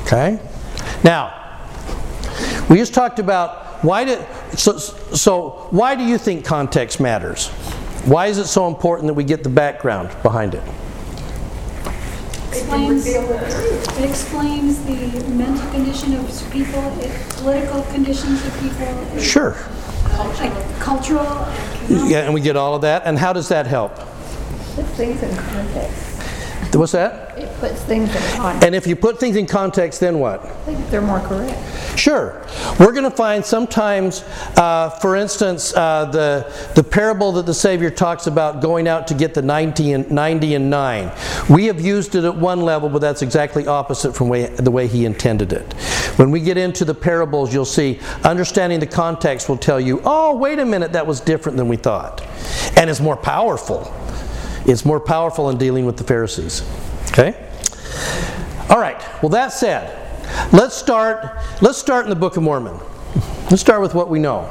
Okay? 0.02 0.38
Now, 1.02 1.32
We 2.68 2.78
just 2.78 2.94
talked 2.94 3.20
about 3.20 3.65
why 3.82 4.04
did 4.04 4.24
so 4.58 4.78
so 4.78 5.66
why 5.70 5.94
do 5.94 6.04
you 6.04 6.18
think 6.18 6.44
context 6.44 7.00
matters? 7.00 7.48
Why 8.06 8.26
is 8.26 8.38
it 8.38 8.46
so 8.46 8.68
important 8.68 9.08
that 9.08 9.14
we 9.14 9.24
get 9.24 9.42
the 9.42 9.48
background 9.48 10.10
behind 10.22 10.54
it? 10.54 10.62
explains, 12.48 13.06
it 13.06 14.08
explains 14.08 14.82
the 14.84 15.28
mental 15.30 15.70
condition 15.70 16.14
of 16.14 16.50
people, 16.50 16.82
it- 17.00 17.28
political 17.36 17.82
conditions 17.92 18.44
of 18.46 18.58
people, 18.60 19.20
Sure. 19.20 19.56
like 20.40 20.80
cultural, 20.80 21.46
economic. 21.84 22.10
Yeah, 22.10 22.18
and 22.20 22.32
we 22.34 22.40
get 22.40 22.56
all 22.56 22.74
of 22.74 22.80
that. 22.82 23.02
And 23.04 23.18
how 23.18 23.32
does 23.32 23.48
that 23.48 23.66
help? 23.66 23.94
Puts 24.74 24.88
things 24.90 25.22
in 25.22 25.36
context. 25.36 26.15
What's 26.76 26.92
that? 26.92 27.38
It 27.38 27.48
puts 27.58 27.82
things 27.82 28.14
in 28.14 28.36
context. 28.36 28.66
And 28.66 28.74
if 28.74 28.86
you 28.86 28.96
put 28.96 29.18
things 29.18 29.36
in 29.36 29.46
context, 29.46 30.00
then 30.00 30.18
what? 30.18 30.44
I 30.44 30.48
think 30.64 30.90
they're 30.90 31.00
more 31.00 31.20
correct. 31.20 31.98
Sure. 31.98 32.46
We're 32.78 32.92
going 32.92 33.04
to 33.04 33.10
find 33.10 33.44
sometimes, 33.44 34.22
uh, 34.56 34.90
for 35.00 35.16
instance, 35.16 35.74
uh, 35.74 36.04
the, 36.06 36.72
the 36.74 36.84
parable 36.84 37.32
that 37.32 37.46
the 37.46 37.54
Savior 37.54 37.90
talks 37.90 38.26
about 38.26 38.60
going 38.60 38.88
out 38.88 39.06
to 39.08 39.14
get 39.14 39.32
the 39.32 39.40
90 39.40 39.92
and, 39.92 40.10
90 40.10 40.54
and 40.54 40.70
9. 40.70 41.12
We 41.48 41.66
have 41.66 41.80
used 41.80 42.14
it 42.14 42.24
at 42.24 42.36
one 42.36 42.60
level, 42.60 42.90
but 42.90 43.00
that's 43.00 43.22
exactly 43.22 43.66
opposite 43.66 44.14
from 44.14 44.28
way, 44.28 44.46
the 44.46 44.70
way 44.70 44.86
He 44.86 45.06
intended 45.06 45.52
it. 45.52 45.72
When 46.18 46.30
we 46.30 46.40
get 46.40 46.58
into 46.58 46.84
the 46.84 46.94
parables, 46.94 47.54
you'll 47.54 47.64
see 47.64 48.00
understanding 48.24 48.80
the 48.80 48.86
context 48.86 49.48
will 49.48 49.56
tell 49.56 49.80
you, 49.80 50.02
oh, 50.04 50.36
wait 50.36 50.58
a 50.58 50.64
minute, 50.66 50.92
that 50.92 51.06
was 51.06 51.20
different 51.20 51.56
than 51.56 51.68
we 51.68 51.76
thought. 51.76 52.22
And 52.76 52.90
it's 52.90 53.00
more 53.00 53.16
powerful. 53.16 53.92
It's 54.66 54.84
more 54.84 54.98
powerful 54.98 55.48
in 55.50 55.58
dealing 55.58 55.86
with 55.86 55.96
the 55.96 56.04
Pharisees. 56.04 56.62
Okay? 57.12 57.34
All 58.68 58.80
right. 58.80 59.00
Well, 59.22 59.30
that 59.30 59.52
said, 59.52 59.96
let's 60.52 60.76
start. 60.76 61.38
Let's 61.62 61.78
start 61.78 62.04
in 62.04 62.10
the 62.10 62.16
Book 62.16 62.36
of 62.36 62.42
Mormon. 62.42 62.78
Let's 63.48 63.60
start 63.60 63.80
with 63.80 63.94
what 63.94 64.08
we 64.08 64.18
know. 64.18 64.50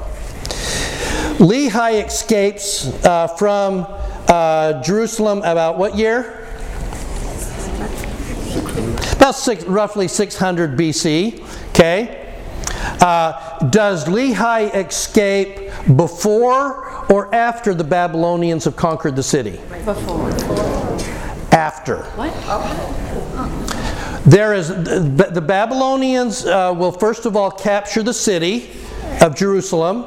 Lehi 1.37 2.05
escapes 2.05 2.87
uh, 3.03 3.27
from 3.27 3.85
uh, 4.29 4.81
Jerusalem 4.81 5.39
about 5.39 5.77
what 5.77 5.97
year? 5.97 6.47
About 9.17 9.35
six, 9.35 9.65
roughly 9.65 10.07
600 10.07 10.77
BC. 10.77 11.41
Okay. 11.71 12.21
Uh, 13.01 13.67
does 13.67 14.05
Lehi 14.05 14.73
escape 14.73 15.71
before 15.97 16.84
or 17.09 17.33
after 17.33 17.73
the 17.73 17.83
Babylonians 17.83 18.65
have 18.65 18.75
conquered 18.75 19.15
the 19.15 19.23
city? 19.23 19.59
Before. 19.83 20.29
After. 21.51 22.03
What? 22.15 22.33
There 24.25 24.53
is 24.53 24.69
the 24.69 25.43
Babylonians 25.45 26.45
uh, 26.45 26.73
will 26.75 26.91
first 26.91 27.25
of 27.25 27.35
all 27.35 27.51
capture 27.51 28.01
the 28.01 28.13
city 28.13 28.71
of 29.21 29.35
Jerusalem. 29.35 30.05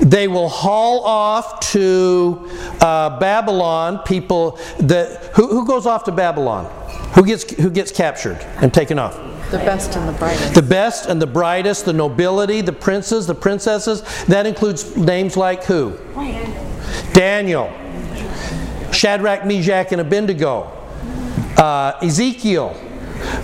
They 0.00 0.28
will 0.28 0.48
haul 0.48 1.04
off 1.04 1.60
to 1.72 2.50
uh, 2.80 3.18
Babylon 3.18 4.00
people 4.04 4.58
that 4.80 5.30
who, 5.34 5.48
who 5.48 5.66
goes 5.66 5.86
off 5.86 6.04
to 6.04 6.12
Babylon? 6.12 6.66
Who 7.14 7.24
gets 7.24 7.50
who 7.54 7.70
gets 7.70 7.90
captured 7.90 8.38
and 8.60 8.72
taken 8.74 8.98
off? 8.98 9.18
The 9.50 9.58
best 9.58 9.96
and 9.96 10.08
the 10.08 10.12
brightest. 10.12 10.54
The 10.54 10.62
best 10.62 11.06
and 11.06 11.22
the 11.22 11.26
brightest, 11.26 11.84
the 11.84 11.92
nobility, 11.92 12.60
the 12.60 12.72
princes, 12.72 13.26
the 13.26 13.34
princesses. 13.34 14.02
That 14.24 14.46
includes 14.46 14.96
names 14.96 15.36
like 15.36 15.64
who? 15.64 15.96
Daniel, 17.12 17.72
Shadrach, 18.92 19.46
Meshach, 19.46 19.92
and 19.92 20.00
Abednego, 20.00 20.62
uh, 21.56 21.98
Ezekiel. 22.02 22.74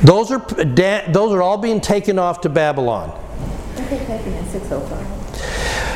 Those 0.02 0.30
are, 0.30 0.40
those 0.40 1.32
are 1.32 1.42
all 1.42 1.58
being 1.58 1.80
taken 1.80 2.18
off 2.18 2.40
to 2.42 2.48
Babylon. 2.48 3.16
They're 3.76 3.88
taken 3.88 4.32
at 4.34 4.46
605. 4.50 5.19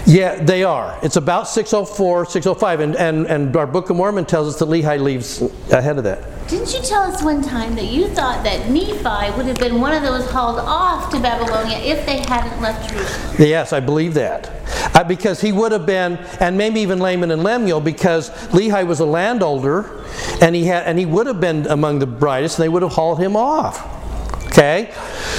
Yeah, 0.06 0.42
they 0.42 0.64
are. 0.64 0.98
It's 1.02 1.16
about 1.16 1.48
604, 1.48 2.26
605, 2.26 2.80
and, 2.80 2.96
and, 2.96 3.26
and 3.26 3.56
our 3.56 3.66
Book 3.66 3.88
of 3.88 3.96
Mormon 3.96 4.26
tells 4.26 4.48
us 4.48 4.58
that 4.58 4.66
Lehi 4.66 5.00
leaves 5.00 5.40
ahead 5.72 5.96
of 5.96 6.04
that. 6.04 6.48
Didn't 6.48 6.74
you 6.74 6.82
tell 6.82 7.02
us 7.02 7.22
one 7.22 7.40
time 7.40 7.74
that 7.76 7.86
you 7.86 8.08
thought 8.08 8.44
that 8.44 8.68
Nephi 8.68 9.34
would 9.34 9.46
have 9.46 9.56
been 9.56 9.80
one 9.80 9.94
of 9.94 10.02
those 10.02 10.30
hauled 10.30 10.58
off 10.58 11.10
to 11.12 11.20
Babylonia 11.20 11.78
if 11.78 12.04
they 12.04 12.18
hadn't 12.18 12.60
left 12.60 12.90
Jerusalem? 12.90 13.36
Yes, 13.38 13.72
I 13.72 13.80
believe 13.80 14.12
that. 14.14 14.50
Uh, 14.94 15.02
because 15.04 15.40
he 15.40 15.52
would 15.52 15.72
have 15.72 15.86
been, 15.86 16.18
and 16.38 16.58
maybe 16.58 16.80
even 16.80 16.98
Laman 16.98 17.30
and 17.30 17.42
Lemuel, 17.42 17.80
because 17.80 18.28
Lehi 18.50 18.86
was 18.86 19.00
a 19.00 19.06
landholder, 19.06 20.04
and 20.42 20.54
he 20.54 20.66
had, 20.66 20.86
and 20.86 20.98
he 20.98 21.06
would 21.06 21.26
have 21.26 21.40
been 21.40 21.66
among 21.68 21.98
the 21.98 22.06
brightest, 22.06 22.58
and 22.58 22.64
they 22.64 22.68
would 22.68 22.82
have 22.82 22.92
hauled 22.92 23.18
him 23.18 23.36
off. 23.36 23.90
Okay, 24.48 24.92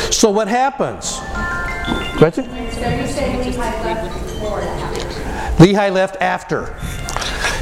so 0.09 0.31
what 0.31 0.47
happens? 0.47 1.19
Question? 2.17 2.45
Lehi 5.57 5.91
left 5.91 6.17
after. 6.21 6.73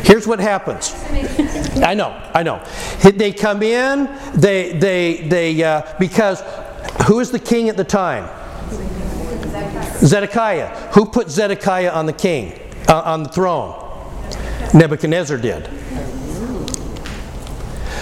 Here's 0.03 0.27
what 0.27 0.39
happens. 0.39 0.93
I 1.81 1.93
know, 1.93 2.09
I 2.33 2.43
know. 2.43 2.63
They 3.01 3.31
come 3.31 3.63
in, 3.63 4.09
they, 4.33 4.73
they, 4.73 5.27
they, 5.27 5.63
uh, 5.63 5.83
because 5.99 6.43
who 7.07 7.19
is 7.19 7.31
the 7.31 7.39
king 7.39 7.69
at 7.69 7.77
the 7.77 7.83
time? 7.83 8.29
Zedekiah. 9.99 10.91
Who 10.93 11.05
put 11.05 11.29
Zedekiah 11.29 11.91
on 11.91 12.05
the 12.05 12.13
king, 12.13 12.59
uh, 12.89 13.01
on 13.01 13.23
the 13.23 13.29
throne? 13.29 13.79
Nebuchadnezzar 14.73 15.37
did. 15.37 15.67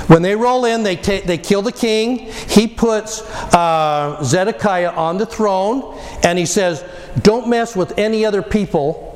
When 0.08 0.22
they 0.24 0.36
roll 0.36 0.66
in, 0.66 0.84
they, 0.84 0.96
ta- 0.96 1.22
they 1.26 1.38
kill 1.38 1.62
the 1.62 1.72
king. 1.72 2.32
He 2.48 2.68
puts 2.68 3.22
uh, 3.54 4.22
Zedekiah 4.24 4.92
on 4.92 5.18
the 5.18 5.26
throne, 5.26 5.98
and 6.24 6.38
he 6.38 6.46
says, 6.46 6.84
Don't 7.22 7.48
mess 7.48 7.76
with 7.76 7.98
any 7.98 8.26
other 8.26 8.42
people. 8.42 9.11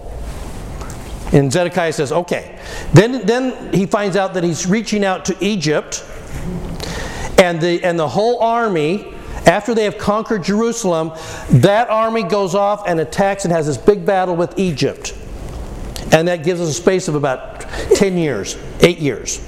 And 1.35 1.51
Zedekiah 1.51 1.93
says, 1.93 2.11
Okay. 2.11 2.57
Then, 2.93 3.25
then 3.25 3.73
he 3.73 3.85
finds 3.85 4.15
out 4.15 4.33
that 4.33 4.43
he's 4.43 4.65
reaching 4.65 5.03
out 5.03 5.25
to 5.25 5.37
Egypt, 5.43 6.03
and 7.37 7.59
the, 7.59 7.83
and 7.83 7.99
the 7.99 8.07
whole 8.07 8.39
army, 8.39 9.13
after 9.45 9.75
they 9.75 9.83
have 9.83 9.97
conquered 9.97 10.43
Jerusalem, 10.43 11.11
that 11.49 11.89
army 11.89 12.23
goes 12.23 12.55
off 12.55 12.87
and 12.87 12.99
attacks 12.99 13.43
and 13.43 13.51
has 13.51 13.67
this 13.67 13.77
big 13.77 14.05
battle 14.05 14.35
with 14.35 14.57
Egypt. 14.57 15.13
And 16.13 16.27
that 16.29 16.43
gives 16.43 16.61
us 16.61 16.69
a 16.69 16.73
space 16.73 17.09
of 17.09 17.15
about 17.15 17.61
10 17.95 18.17
years, 18.17 18.57
8 18.79 18.97
years. 18.99 19.39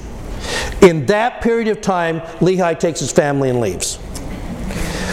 In 0.81 1.05
that 1.05 1.41
period 1.41 1.69
of 1.69 1.81
time, 1.81 2.19
Lehi 2.39 2.77
takes 2.77 2.99
his 2.99 3.11
family 3.11 3.49
and 3.49 3.61
leaves. 3.61 3.97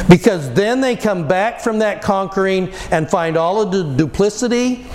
Because 0.09 0.53
then 0.53 0.81
they 0.81 0.97
come 0.97 1.27
back 1.27 1.61
from 1.61 1.79
that 1.79 2.03
conquering 2.03 2.73
and 2.91 3.09
find 3.09 3.37
all 3.37 3.61
of 3.61 3.73
the 3.73 3.83
duplicity 3.83 4.87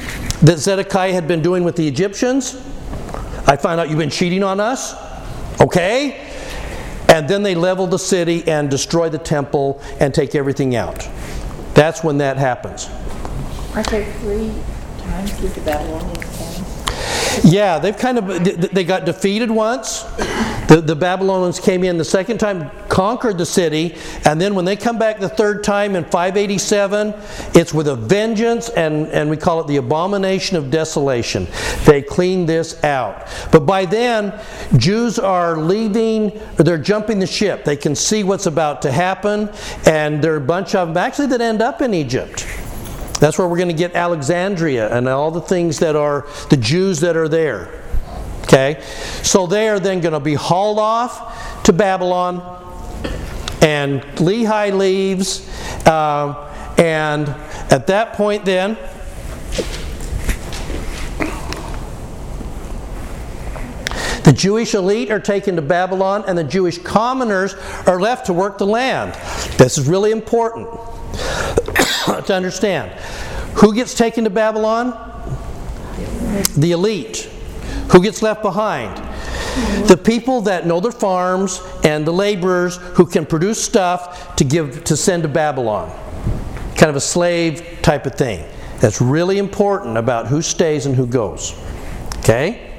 that 0.41 0.57
Zedekiah 0.57 1.13
had 1.13 1.27
been 1.27 1.41
doing 1.41 1.63
with 1.63 1.75
the 1.75 1.87
Egyptians. 1.87 2.55
I 3.47 3.55
find 3.55 3.79
out 3.79 3.89
you've 3.89 3.97
been 3.97 4.09
cheating 4.09 4.43
on 4.43 4.59
us. 4.59 4.93
Okay? 5.59 6.25
And 7.09 7.27
then 7.27 7.41
they 7.41 7.55
level 7.55 7.87
the 7.87 7.97
city 7.97 8.47
and 8.47 8.69
destroy 8.69 9.09
the 9.09 9.17
temple 9.17 9.81
and 9.99 10.13
take 10.13 10.35
everything 10.35 10.75
out. 10.75 11.07
That's 11.73 12.03
when 12.03 12.19
that 12.19 12.37
happens. 12.37 12.87
Aren't 13.73 13.89
there 13.89 14.11
three 14.13 14.53
times 14.99 15.55
the 15.55 15.61
Babylonians 15.61 16.37
came? 16.37 16.65
Yeah, 17.51 17.79
they've 17.79 17.97
kind 17.97 18.17
of 18.17 18.43
they 18.73 18.83
got 18.83 19.05
defeated 19.05 19.49
once. 19.49 20.03
The, 20.67 20.83
the 20.85 20.95
Babylonians 20.95 21.59
came 21.59 21.83
in 21.83 21.97
the 21.97 22.05
second 22.05 22.37
time, 22.37 22.69
conquered 22.99 23.37
the 23.37 23.45
city, 23.45 23.95
and 24.25 24.41
then 24.41 24.53
when 24.55 24.65
they 24.65 24.75
come 24.75 24.99
back 24.99 25.21
the 25.21 25.29
third 25.29 25.63
time 25.63 25.95
in 25.95 26.03
587, 26.03 27.13
it's 27.55 27.73
with 27.73 27.87
a 27.87 27.95
vengeance, 27.95 28.67
and, 28.67 29.07
and 29.07 29.29
we 29.29 29.37
call 29.37 29.61
it 29.61 29.67
the 29.67 29.77
abomination 29.77 30.57
of 30.57 30.69
desolation. 30.69 31.47
They 31.85 32.01
clean 32.01 32.45
this 32.45 32.83
out. 32.83 33.25
But 33.53 33.61
by 33.61 33.85
then, 33.85 34.37
Jews 34.75 35.17
are 35.17 35.55
leaving, 35.55 36.41
they're 36.57 36.77
jumping 36.77 37.19
the 37.19 37.25
ship. 37.25 37.63
They 37.63 37.77
can 37.77 37.95
see 37.95 38.25
what's 38.25 38.47
about 38.47 38.81
to 38.81 38.91
happen, 38.91 39.49
and 39.85 40.21
there 40.21 40.33
are 40.33 40.37
a 40.37 40.41
bunch 40.41 40.75
of 40.75 40.89
them 40.89 40.97
actually 40.97 41.27
that 41.27 41.39
end 41.39 41.61
up 41.61 41.81
in 41.81 41.93
Egypt. 41.93 42.45
That's 43.21 43.37
where 43.37 43.47
we're 43.47 43.55
going 43.55 43.69
to 43.69 43.73
get 43.73 43.95
Alexandria 43.95 44.93
and 44.93 45.07
all 45.07 45.31
the 45.31 45.39
things 45.39 45.79
that 45.79 45.95
are 45.95 46.27
the 46.49 46.57
Jews 46.57 46.99
that 46.99 47.15
are 47.15 47.29
there. 47.29 47.81
Okay? 48.43 48.83
So 49.23 49.47
they 49.47 49.69
are 49.69 49.79
then 49.79 50.01
going 50.01 50.11
to 50.11 50.19
be 50.19 50.33
hauled 50.33 50.79
off 50.79 51.63
to 51.63 51.71
Babylon, 51.71 52.58
and 53.61 54.01
Lehi 54.17 54.75
leaves, 54.77 55.47
uh, 55.85 56.73
and 56.77 57.29
at 57.71 57.87
that 57.87 58.13
point, 58.13 58.45
then, 58.45 58.77
The 64.29 64.35
Jewish 64.35 64.75
elite 64.75 65.09
are 65.09 65.19
taken 65.19 65.55
to 65.55 65.61
Babylon, 65.63 66.23
and 66.27 66.37
the 66.37 66.43
Jewish 66.43 66.77
commoners 66.77 67.55
are 67.87 67.99
left 67.99 68.27
to 68.27 68.33
work 68.33 68.59
the 68.59 68.65
land. 68.67 69.15
This 69.57 69.79
is 69.79 69.87
really 69.87 70.11
important 70.11 70.67
to 72.27 72.35
understand. 72.35 72.91
Who 73.55 73.73
gets 73.73 73.95
taken 73.95 74.25
to 74.25 74.29
Babylon? 74.29 74.91
The 76.55 76.73
elite. 76.73 77.27
Who 77.91 78.03
gets 78.03 78.21
left 78.21 78.43
behind? 78.43 78.97
The 79.87 79.97
people 79.97 80.41
that 80.41 80.65
know 80.65 80.79
their 80.79 80.91
farms 80.91 81.61
and 81.83 82.05
the 82.05 82.13
laborers 82.13 82.77
who 82.77 83.05
can 83.05 83.25
produce 83.25 83.63
stuff 83.63 84.35
to 84.35 84.43
give 84.43 84.83
to 84.85 84.95
send 84.95 85.23
to 85.23 85.29
Babylon. 85.29 85.89
kind 86.75 86.89
of 86.89 86.95
a 86.95 87.01
slave 87.01 87.79
type 87.81 88.05
of 88.05 88.15
thing. 88.15 88.45
That's 88.79 89.01
really 89.01 89.37
important 89.37 89.97
about 89.97 90.27
who 90.27 90.41
stays 90.41 90.85
and 90.85 90.95
who 90.95 91.05
goes. 91.05 91.53
Okay? 92.19 92.71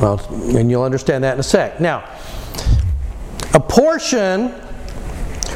Well, 0.00 0.18
and 0.56 0.70
you'll 0.70 0.82
understand 0.84 1.24
that 1.24 1.34
in 1.34 1.40
a 1.40 1.42
sec. 1.42 1.80
Now, 1.80 2.08
a 3.52 3.60
portion, 3.60 4.54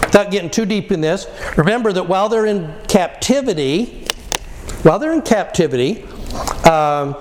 without 0.02 0.30
getting 0.30 0.50
too 0.50 0.66
deep 0.66 0.92
in 0.92 1.00
this, 1.00 1.26
remember 1.56 1.92
that 1.92 2.06
while 2.06 2.28
they're 2.28 2.44
in 2.44 2.74
captivity, 2.86 4.06
while 4.82 4.98
they're 4.98 5.14
in 5.14 5.22
captivity, 5.22 6.02
um, 6.64 7.14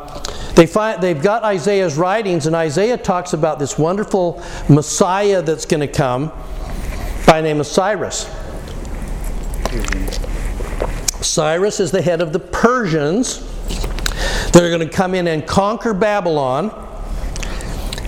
they 0.56 0.68
find 0.68 1.02
they've 1.02 1.22
got 1.22 1.44
Isaiah's 1.44 1.98
writings, 1.98 2.46
and 2.46 2.56
Isaiah 2.56 2.98
talks 2.98 3.34
about 3.34 3.60
this 3.60 3.78
wonderful 3.78 4.44
Messiah 4.70 5.42
that's 5.42 5.66
going 5.66 5.82
to 5.82 5.88
come 5.88 6.32
by 7.26 7.42
name 7.42 7.60
of 7.60 7.68
Cyrus. 7.68 8.30
Cyrus 11.26 11.80
is 11.80 11.92
the 11.92 12.02
head 12.02 12.22
of 12.22 12.34
the 12.34 12.40
Persians 12.40 13.40
that 14.52 14.62
are 14.62 14.70
going 14.70 14.88
to 14.88 14.94
come 14.94 15.16
in 15.16 15.28
and 15.28 15.48
conquer 15.48 15.94
Babylon. 15.94 16.80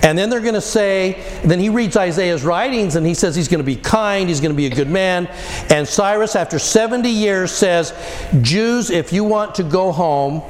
And 0.02 0.16
then 0.16 0.30
they're 0.30 0.40
going 0.40 0.54
to 0.54 0.60
say, 0.60 1.40
then 1.44 1.58
he 1.58 1.68
reads 1.68 1.96
Isaiah's 1.96 2.44
writings 2.44 2.94
and 2.94 3.04
he 3.04 3.14
says 3.14 3.34
he's 3.34 3.48
going 3.48 3.58
to 3.58 3.64
be 3.64 3.74
kind, 3.74 4.28
he's 4.28 4.40
going 4.40 4.52
to 4.52 4.56
be 4.56 4.66
a 4.66 4.70
good 4.70 4.88
man. 4.88 5.26
And 5.68 5.88
Cyrus, 5.88 6.36
after 6.36 6.60
70 6.60 7.08
years, 7.08 7.50
says, 7.50 7.92
Jews, 8.40 8.90
if 8.90 9.12
you 9.12 9.24
want 9.24 9.56
to 9.56 9.64
go 9.64 9.90
home, 9.90 10.42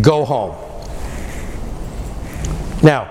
go 0.00 0.24
home. 0.24 0.67
Now, 2.82 3.04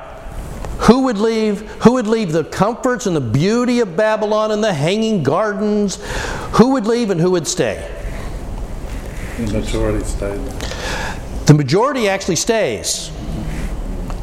who 0.80 1.04
would 1.04 1.18
leave 1.18 1.62
who 1.84 1.94
would 1.94 2.08
leave 2.08 2.32
the 2.32 2.44
comforts 2.44 3.08
and 3.08 3.16
the 3.16 3.22
beauty 3.22 3.80
of 3.80 3.96
Babylon 3.98 4.52
and 4.52 4.64
the 4.64 4.74
hanging 4.74 5.24
gardens? 5.24 6.00
Who 6.54 6.72
would 6.74 6.86
leave 6.86 7.10
and 7.10 7.20
who 7.20 7.32
would 7.32 7.48
stay? 7.48 7.94
The 9.38 9.54
majority 9.54 10.04
stayed. 10.06 10.40
The 11.46 11.54
majority 11.54 12.10
actually 12.10 12.38
stays. 12.38 13.10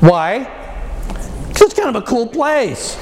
Why? 0.00 0.50
Because 1.48 1.62
it's 1.62 1.74
kind 1.74 1.94
of 1.94 2.02
a 2.02 2.06
cool 2.06 2.26
place. 2.26 2.98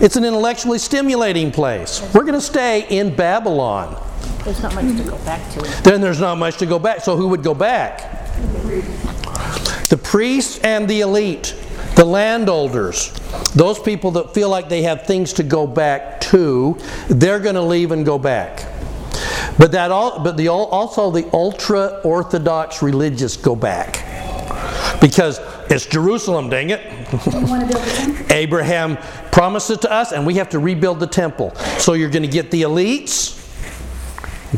It's 0.00 0.16
an 0.16 0.24
intellectually 0.24 0.78
stimulating 0.78 1.50
place. 1.50 2.00
We're 2.14 2.22
going 2.22 2.34
to 2.34 2.40
stay 2.40 2.86
in 2.88 3.14
Babylon. 3.14 3.96
There's 4.44 4.62
not 4.62 4.74
much 4.74 4.96
to 4.96 5.04
go 5.04 5.18
back 5.18 5.52
to. 5.52 5.82
Then 5.82 6.00
there's 6.00 6.20
not 6.20 6.36
much 6.38 6.56
to 6.58 6.66
go 6.66 6.78
back. 6.78 7.00
So 7.00 7.16
who 7.16 7.28
would 7.28 7.42
go 7.42 7.54
back? 7.54 8.28
Priests 10.12 10.58
and 10.58 10.86
the 10.86 11.00
elite, 11.00 11.54
the 11.96 12.04
landowners, 12.04 13.10
those 13.54 13.78
people 13.78 14.10
that 14.10 14.34
feel 14.34 14.50
like 14.50 14.68
they 14.68 14.82
have 14.82 15.06
things 15.06 15.32
to 15.32 15.42
go 15.42 15.66
back 15.66 16.20
to, 16.20 16.78
they're 17.08 17.38
going 17.38 17.54
to 17.54 17.62
leave 17.62 17.92
and 17.92 18.04
go 18.04 18.18
back. 18.18 18.58
But 19.56 19.72
that 19.72 19.90
all, 19.90 20.22
but 20.22 20.36
the 20.36 20.48
also 20.48 21.10
the 21.10 21.30
ultra 21.32 22.02
orthodox 22.04 22.82
religious 22.82 23.38
go 23.38 23.56
back 23.56 24.04
because 25.00 25.40
it's 25.70 25.86
Jerusalem, 25.86 26.50
dang 26.50 26.68
it. 26.68 28.30
Abraham 28.30 28.98
promised 29.30 29.70
it 29.70 29.80
to 29.80 29.90
us, 29.90 30.12
and 30.12 30.26
we 30.26 30.34
have 30.34 30.50
to 30.50 30.58
rebuild 30.58 31.00
the 31.00 31.06
temple. 31.06 31.54
So 31.78 31.94
you're 31.94 32.10
going 32.10 32.22
to 32.22 32.28
get 32.28 32.50
the 32.50 32.64
elites. 32.64 33.41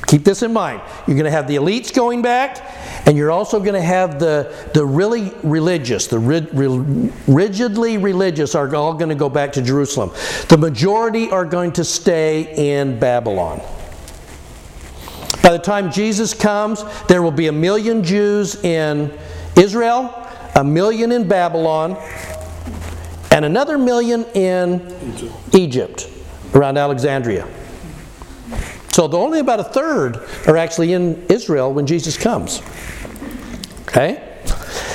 Keep 0.07 0.25
this 0.25 0.43
in 0.43 0.53
mind. 0.53 0.83
You're 1.07 1.17
going 1.17 1.25
to 1.25 1.31
have 1.31 1.47
the 1.47 1.55
elites 1.55 1.95
going 1.95 2.21
back, 2.21 2.59
and 3.07 3.17
you're 3.17 3.31
also 3.31 3.61
going 3.61 3.75
to 3.75 3.81
have 3.81 4.19
the, 4.19 4.53
the 4.75 4.85
really 4.85 5.33
religious, 5.45 6.09
the 6.09 6.19
ri- 6.19 7.11
rigidly 7.29 7.99
religious 7.99 8.57
are 8.57 8.75
all 8.75 8.95
going 8.95 9.11
to 9.11 9.15
go 9.15 9.29
back 9.29 9.53
to 9.53 9.63
Jerusalem. 9.63 10.11
The 10.49 10.59
majority 10.59 11.31
are 11.31 11.45
going 11.45 11.73
to 11.73 11.85
stay 11.85 12.79
in 12.79 12.99
Babylon. 12.99 13.61
By 15.45 15.53
the 15.53 15.61
time 15.61 15.93
Jesus 15.93 16.35
comes, 16.35 16.83
there 17.05 17.23
will 17.23 17.31
be 17.31 17.47
a 17.47 17.53
million 17.53 18.03
Jews 18.03 18.57
in 18.65 19.17
Israel, 19.57 20.13
a 20.57 20.65
million 20.65 21.13
in 21.13 21.29
Babylon, 21.29 21.97
and 23.31 23.45
another 23.45 23.79
million 23.79 24.25
in 24.35 25.33
Egypt, 25.53 26.11
around 26.53 26.79
Alexandria. 26.79 27.47
So 28.95 29.09
the 29.09 29.19
only 29.19 29.41
about 29.41 29.59
a 29.59 29.65
third 29.65 30.21
are 30.47 30.57
actually 30.57 30.93
in 30.93 31.27
Israel 31.29 31.73
when 31.73 31.85
Jesus 31.85 32.17
comes. 32.17 32.63
Okay? 33.89 34.39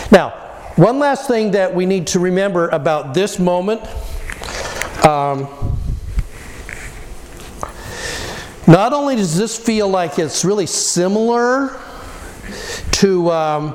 Now, 0.09 0.29
one 0.77 0.99
last 0.99 1.27
thing 1.27 1.51
that 1.51 1.75
we 1.75 1.85
need 1.85 2.07
to 2.07 2.19
remember 2.19 2.69
about 2.69 3.13
this 3.13 3.39
moment. 3.39 3.81
Um, 5.05 5.49
not 8.67 8.93
only 8.93 9.17
does 9.17 9.37
this 9.37 9.59
feel 9.59 9.89
like 9.89 10.17
it's 10.17 10.45
really 10.45 10.65
similar 10.65 11.77
to 12.91 13.29
um, 13.31 13.71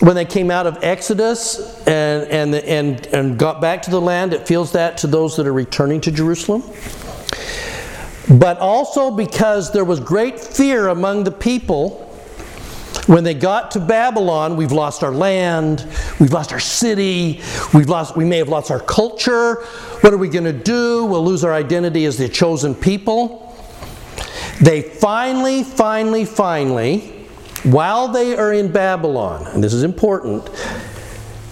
when 0.00 0.16
they 0.16 0.24
came 0.24 0.50
out 0.50 0.66
of 0.66 0.82
Exodus 0.82 1.86
and, 1.86 2.26
and, 2.26 2.54
and, 2.56 3.06
and 3.06 3.38
got 3.38 3.60
back 3.60 3.82
to 3.82 3.92
the 3.92 4.00
land, 4.00 4.32
it 4.32 4.48
feels 4.48 4.72
that 4.72 4.98
to 4.98 5.06
those 5.06 5.36
that 5.36 5.46
are 5.46 5.52
returning 5.52 6.00
to 6.00 6.10
Jerusalem. 6.10 6.64
But 8.30 8.58
also 8.58 9.10
because 9.10 9.72
there 9.72 9.84
was 9.84 10.00
great 10.00 10.38
fear 10.38 10.88
among 10.88 11.24
the 11.24 11.32
people 11.32 12.08
when 13.06 13.24
they 13.24 13.34
got 13.34 13.72
to 13.72 13.80
Babylon, 13.80 14.56
we've 14.56 14.70
lost 14.70 15.02
our 15.02 15.12
land, 15.12 15.86
we've 16.20 16.32
lost 16.32 16.52
our 16.52 16.60
city, 16.60 17.40
we've 17.74 17.88
lost, 17.88 18.16
we 18.16 18.24
may 18.24 18.38
have 18.38 18.48
lost 18.48 18.70
our 18.70 18.78
culture. 18.78 19.56
What 20.02 20.12
are 20.12 20.16
we 20.18 20.28
going 20.28 20.44
to 20.44 20.52
do? 20.52 21.04
We'll 21.06 21.24
lose 21.24 21.42
our 21.42 21.52
identity 21.52 22.04
as 22.04 22.16
the 22.16 22.28
chosen 22.28 22.74
people. 22.74 23.56
They 24.60 24.82
finally, 24.82 25.64
finally, 25.64 26.24
finally, 26.24 27.00
while 27.64 28.08
they 28.08 28.36
are 28.36 28.52
in 28.52 28.70
Babylon, 28.70 29.48
and 29.48 29.64
this 29.64 29.72
is 29.72 29.82
important, 29.82 30.48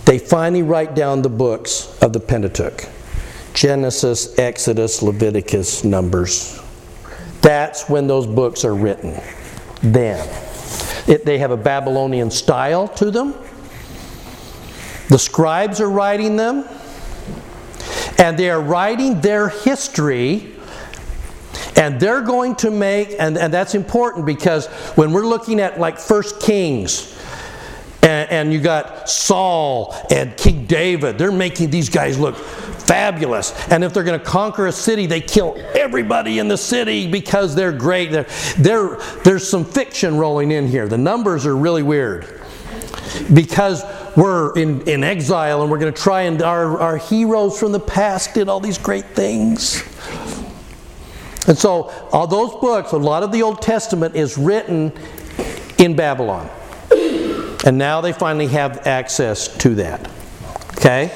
they 0.04 0.18
finally 0.18 0.62
write 0.62 0.94
down 0.94 1.22
the 1.22 1.28
books 1.28 2.00
of 2.00 2.12
the 2.12 2.20
Pentateuch 2.20 2.86
Genesis, 3.54 4.38
Exodus, 4.38 5.02
Leviticus, 5.02 5.84
Numbers. 5.84 6.60
That's 7.40 7.88
when 7.88 8.06
those 8.06 8.26
books 8.26 8.64
are 8.64 8.74
written. 8.74 9.20
Then. 9.82 10.26
It, 11.08 11.24
they 11.24 11.38
have 11.38 11.50
a 11.50 11.56
Babylonian 11.56 12.30
style 12.30 12.86
to 12.88 13.10
them. 13.10 13.34
The 15.08 15.18
scribes 15.18 15.80
are 15.80 15.90
writing 15.90 16.36
them. 16.36 16.68
And 18.18 18.38
they 18.38 18.50
are 18.50 18.60
writing 18.60 19.20
their 19.20 19.48
history 19.48 20.56
and 21.76 21.98
they're 21.98 22.20
going 22.20 22.56
to 22.56 22.70
make, 22.70 23.16
and, 23.18 23.38
and 23.38 23.50
that's 23.52 23.74
important 23.74 24.26
because 24.26 24.66
when 24.96 25.12
we're 25.12 25.26
looking 25.26 25.60
at 25.60 25.80
like 25.80 25.98
First 25.98 26.38
Kings, 26.38 27.18
and, 28.02 28.30
and 28.30 28.52
you 28.52 28.60
got 28.60 29.08
Saul 29.08 29.94
and 30.10 30.36
King 30.36 30.66
David, 30.66 31.16
they're 31.16 31.32
making 31.32 31.70
these 31.70 31.88
guys 31.88 32.18
look 32.18 32.36
fabulous. 32.90 33.52
And 33.68 33.84
if 33.84 33.94
they're 33.94 34.02
going 34.02 34.18
to 34.18 34.26
conquer 34.26 34.66
a 34.66 34.72
city, 34.72 35.06
they 35.06 35.20
kill 35.20 35.54
everybody 35.76 36.40
in 36.40 36.48
the 36.48 36.56
city 36.56 37.06
because 37.06 37.54
they're 37.54 37.70
great. 37.70 38.10
They're, 38.10 38.26
they're, 38.58 38.96
there's 39.22 39.48
some 39.48 39.64
fiction 39.64 40.16
rolling 40.16 40.50
in 40.50 40.66
here. 40.66 40.88
The 40.88 40.98
numbers 40.98 41.46
are 41.46 41.56
really 41.56 41.84
weird. 41.84 42.40
Because 43.32 43.84
we're 44.16 44.56
in, 44.58 44.88
in 44.88 45.04
exile 45.04 45.62
and 45.62 45.70
we're 45.70 45.78
going 45.78 45.94
to 45.94 46.02
try 46.02 46.22
and 46.22 46.42
our, 46.42 46.80
our 46.80 46.96
heroes 46.96 47.60
from 47.60 47.70
the 47.70 47.78
past 47.78 48.34
did 48.34 48.48
all 48.48 48.58
these 48.58 48.78
great 48.78 49.06
things. 49.06 49.84
And 51.46 51.56
so, 51.56 51.90
all 52.12 52.26
those 52.26 52.60
books, 52.60 52.90
a 52.90 52.96
lot 52.96 53.22
of 53.22 53.30
the 53.30 53.42
Old 53.42 53.62
Testament 53.62 54.16
is 54.16 54.36
written 54.36 54.92
in 55.78 55.94
Babylon. 55.94 56.50
And 57.64 57.78
now 57.78 58.00
they 58.00 58.12
finally 58.12 58.48
have 58.48 58.84
access 58.86 59.46
to 59.58 59.76
that. 59.76 60.10
Okay? 60.76 61.12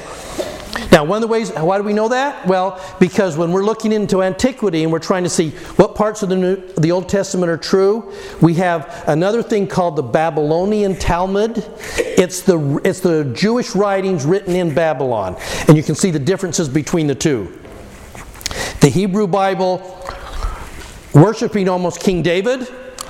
Now, 0.95 1.03
one 1.03 1.17
of 1.17 1.21
the 1.23 1.27
ways, 1.27 1.51
why 1.51 1.77
do 1.77 1.83
we 1.83 1.91
know 1.91 2.07
that? 2.07 2.47
Well, 2.47 2.81
because 3.01 3.35
when 3.35 3.51
we're 3.51 3.65
looking 3.65 3.91
into 3.91 4.23
antiquity 4.23 4.83
and 4.83 4.93
we're 4.93 4.99
trying 4.99 5.25
to 5.25 5.29
see 5.29 5.49
what 5.75 5.93
parts 5.93 6.23
of 6.23 6.29
the, 6.29 6.37
New, 6.37 6.55
the 6.75 6.93
Old 6.93 7.09
Testament 7.09 7.49
are 7.49 7.57
true, 7.57 8.13
we 8.41 8.53
have 8.53 9.03
another 9.05 9.43
thing 9.43 9.67
called 9.67 9.97
the 9.97 10.03
Babylonian 10.03 10.95
Talmud. 10.95 11.65
It's 11.97 12.43
the, 12.43 12.79
it's 12.85 13.01
the 13.01 13.25
Jewish 13.35 13.75
writings 13.75 14.23
written 14.25 14.55
in 14.55 14.73
Babylon. 14.73 15.35
And 15.67 15.75
you 15.75 15.83
can 15.83 15.95
see 15.95 16.11
the 16.11 16.19
differences 16.19 16.69
between 16.69 17.07
the 17.07 17.15
two. 17.15 17.59
The 18.79 18.87
Hebrew 18.87 19.27
Bible 19.27 20.01
worshiping 21.13 21.67
almost 21.67 21.99
King 21.99 22.21
David, 22.21 22.69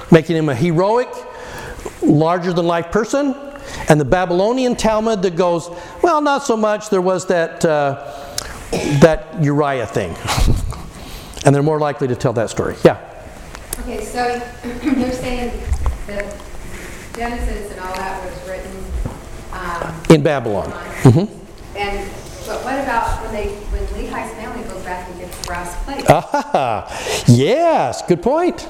making 0.10 0.36
him 0.36 0.50
a 0.50 0.56
heroic, 0.56 1.10
larger 2.02 2.52
than 2.52 2.66
life 2.66 2.92
person, 2.92 3.36
and 3.90 4.00
the 4.00 4.06
Babylonian 4.06 4.76
Talmud 4.76 5.22
that 5.22 5.36
goes, 5.36 5.70
well, 6.02 6.22
not 6.22 6.44
so 6.44 6.58
much. 6.58 6.90
There 6.90 7.02
was 7.02 7.28
that 7.28 7.64
uh, 7.64 8.12
that 9.00 9.42
Uriah 9.42 9.86
thing, 9.86 10.16
and 11.46 11.56
they're 11.56 11.64
more 11.64 11.80
likely 11.80 12.08
to 12.08 12.16
tell 12.16 12.34
that 12.34 12.50
story. 12.50 12.76
Yeah. 12.84 13.00
Okay, 13.82 14.04
so 14.04 14.42
you're 14.84 15.12
saying 15.12 15.62
that 16.08 16.36
Genesis 17.16 17.72
and 17.72 17.80
all 17.82 17.96
that 17.96 18.24
was 18.24 18.50
written 18.50 18.84
um, 19.54 20.04
in 20.10 20.24
Babylon. 20.24 20.72
Mm-hmm. 20.72 21.78
And 21.78 22.12
but 22.46 22.64
what 22.64 22.80
about 22.80 23.22
when 23.24 23.34
they 23.34 23.48
when 23.72 23.82
Lehi's 23.88 24.34
family 24.36 24.64
goes 24.68 24.84
back 24.84 25.10
and 25.10 25.20
gets 25.20 25.46
brass 25.46 25.84
plates? 25.84 26.06
Ah, 26.10 27.24
yes, 27.28 28.02
good 28.08 28.22
point. 28.22 28.68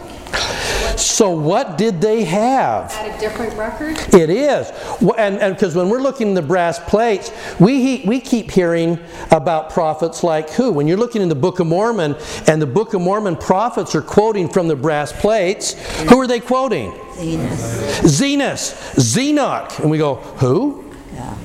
So 0.98 1.30
what 1.32 1.78
did 1.78 2.00
they 2.02 2.24
have? 2.24 2.92
At 2.92 3.16
a 3.16 3.20
different 3.20 3.54
record? 3.58 3.98
It 4.14 4.30
is. 4.30 4.70
Wh- 5.02 5.18
And 5.18 5.40
because 5.56 5.76
when 5.76 5.90
we're 5.90 6.02
looking 6.02 6.30
in 6.30 6.34
the 6.34 6.42
brass 6.42 6.80
plates, 6.80 7.32
we, 7.60 7.82
he- 7.82 8.08
we 8.08 8.20
keep 8.20 8.50
hearing 8.52 9.00
about 9.32 9.70
prophets 9.72 10.24
like 10.24 10.50
who? 10.52 10.72
When 10.72 10.88
you're 10.88 10.98
looking 10.98 11.22
in 11.22 11.30
the 11.30 11.36
Book 11.36 11.60
of 11.60 11.68
Mormon 11.68 12.16
and 12.48 12.62
the 12.62 12.66
Book 12.68 12.94
of 12.94 13.02
Mormon 13.02 13.36
prophets 13.36 13.94
are 13.96 14.02
quoting 14.02 14.48
from 14.50 14.68
the 14.68 14.76
brass 14.76 15.12
plates, 15.12 15.74
who 16.10 16.20
are 16.20 16.28
they 16.28 16.40
quoting? 16.40 16.92
Zenos, 17.16 18.02
Zenos. 18.04 18.96
Zenock. 19.00 19.80
And 19.80 19.90
we 19.92 19.98
go, 19.98 20.16
who? 20.16 20.92
Yeah. 21.14 21.36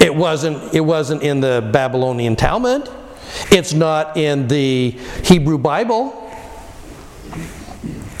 It 0.00 0.14
wasn't, 0.14 0.74
it 0.74 0.80
wasn't 0.80 1.22
in 1.22 1.40
the 1.40 1.68
Babylonian 1.72 2.36
Talmud. 2.36 2.90
It's 3.50 3.72
not 3.72 4.16
in 4.16 4.48
the 4.48 4.90
Hebrew 5.24 5.58
Bible. 5.58 6.22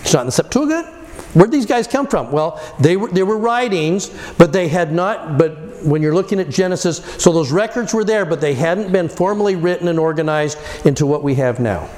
It's 0.06 0.14
not 0.14 0.20
in 0.20 0.26
the 0.26 0.32
Septuagint. 0.32 0.86
Where'd 1.34 1.50
these 1.50 1.66
guys 1.66 1.88
come 1.88 2.06
from? 2.06 2.30
Well, 2.30 2.62
they 2.78 2.96
were, 2.96 3.08
they 3.08 3.24
were 3.24 3.36
writings, 3.36 4.08
but 4.38 4.52
they 4.52 4.68
had 4.68 4.92
not, 4.92 5.36
but 5.36 5.82
when 5.82 6.00
you're 6.00 6.14
looking 6.14 6.38
at 6.38 6.48
Genesis, 6.48 6.98
so 7.18 7.32
those 7.32 7.50
records 7.50 7.92
were 7.92 8.04
there, 8.04 8.24
but 8.24 8.40
they 8.40 8.54
hadn't 8.54 8.92
been 8.92 9.08
formally 9.08 9.56
written 9.56 9.88
and 9.88 9.98
organized 9.98 10.58
into 10.86 11.06
what 11.06 11.24
we 11.24 11.34
have 11.34 11.58
now. 11.58 11.90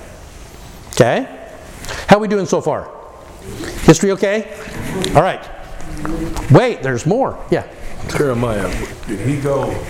Okay? 0.93 1.49
How 2.07 2.17
are 2.17 2.21
we 2.21 2.29
doing 2.29 2.47
so 2.47 2.63
far? 2.63 2.91
History 3.83 4.13
okay? 4.13 4.57
All 5.15 5.21
right. 5.21 5.47
Wait, 6.51 6.83
there's 6.83 7.05
more. 7.05 7.45
Yeah. 7.51 7.71
Jeremiah, 8.09 8.71
did 9.07 9.21
he 9.21 9.39
go? 9.39 9.85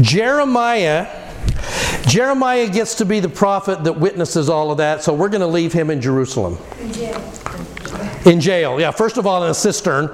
Jeremiah 0.00 1.27
Jeremiah 2.06 2.68
gets 2.68 2.94
to 2.96 3.04
be 3.04 3.20
the 3.20 3.28
prophet 3.28 3.84
that 3.84 3.94
witnesses 3.94 4.48
all 4.48 4.70
of 4.70 4.78
that, 4.78 5.02
so 5.02 5.12
we're 5.12 5.28
going 5.28 5.40
to 5.40 5.46
leave 5.46 5.72
him 5.72 5.90
in 5.90 6.00
Jerusalem. 6.00 6.58
In 8.24 8.40
jail. 8.40 8.80
Yeah, 8.80 8.90
first 8.90 9.16
of 9.16 9.26
all 9.26 9.44
in 9.44 9.50
a 9.50 9.54
cistern. 9.54 10.10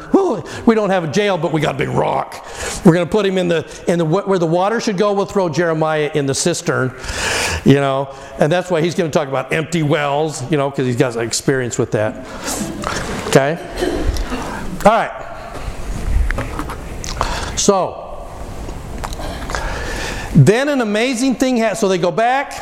We 0.66 0.74
don't 0.74 0.90
have 0.90 1.04
a 1.04 1.10
jail, 1.10 1.38
but 1.38 1.52
we 1.52 1.60
got 1.60 1.74
a 1.74 1.78
big 1.78 1.88
rock. 1.88 2.46
We're 2.84 2.92
going 2.92 3.06
to 3.06 3.10
put 3.10 3.24
him 3.24 3.38
in 3.38 3.48
the 3.48 3.84
in 3.88 3.98
the 3.98 4.04
where 4.04 4.38
the 4.38 4.46
water 4.46 4.80
should 4.80 4.98
go. 4.98 5.12
We'll 5.12 5.26
throw 5.26 5.48
Jeremiah 5.48 6.10
in 6.14 6.26
the 6.26 6.34
cistern. 6.34 6.94
You 7.64 7.76
know, 7.76 8.14
and 8.38 8.52
that's 8.52 8.70
why 8.70 8.82
he's 8.82 8.94
going 8.94 9.10
to 9.10 9.18
talk 9.18 9.28
about 9.28 9.52
empty 9.52 9.82
wells, 9.82 10.48
you 10.50 10.58
know, 10.58 10.68
because 10.70 10.86
he's 10.86 10.96
got 10.96 11.16
experience 11.16 11.78
with 11.78 11.92
that. 11.92 12.26
Okay? 13.28 13.56
All 14.84 14.92
right. 14.92 15.20
So, 17.56 18.03
then 20.34 20.68
an 20.68 20.80
amazing 20.80 21.36
thing 21.36 21.56
happens. 21.58 21.78
So 21.78 21.88
they 21.88 21.98
go 21.98 22.10
back. 22.10 22.52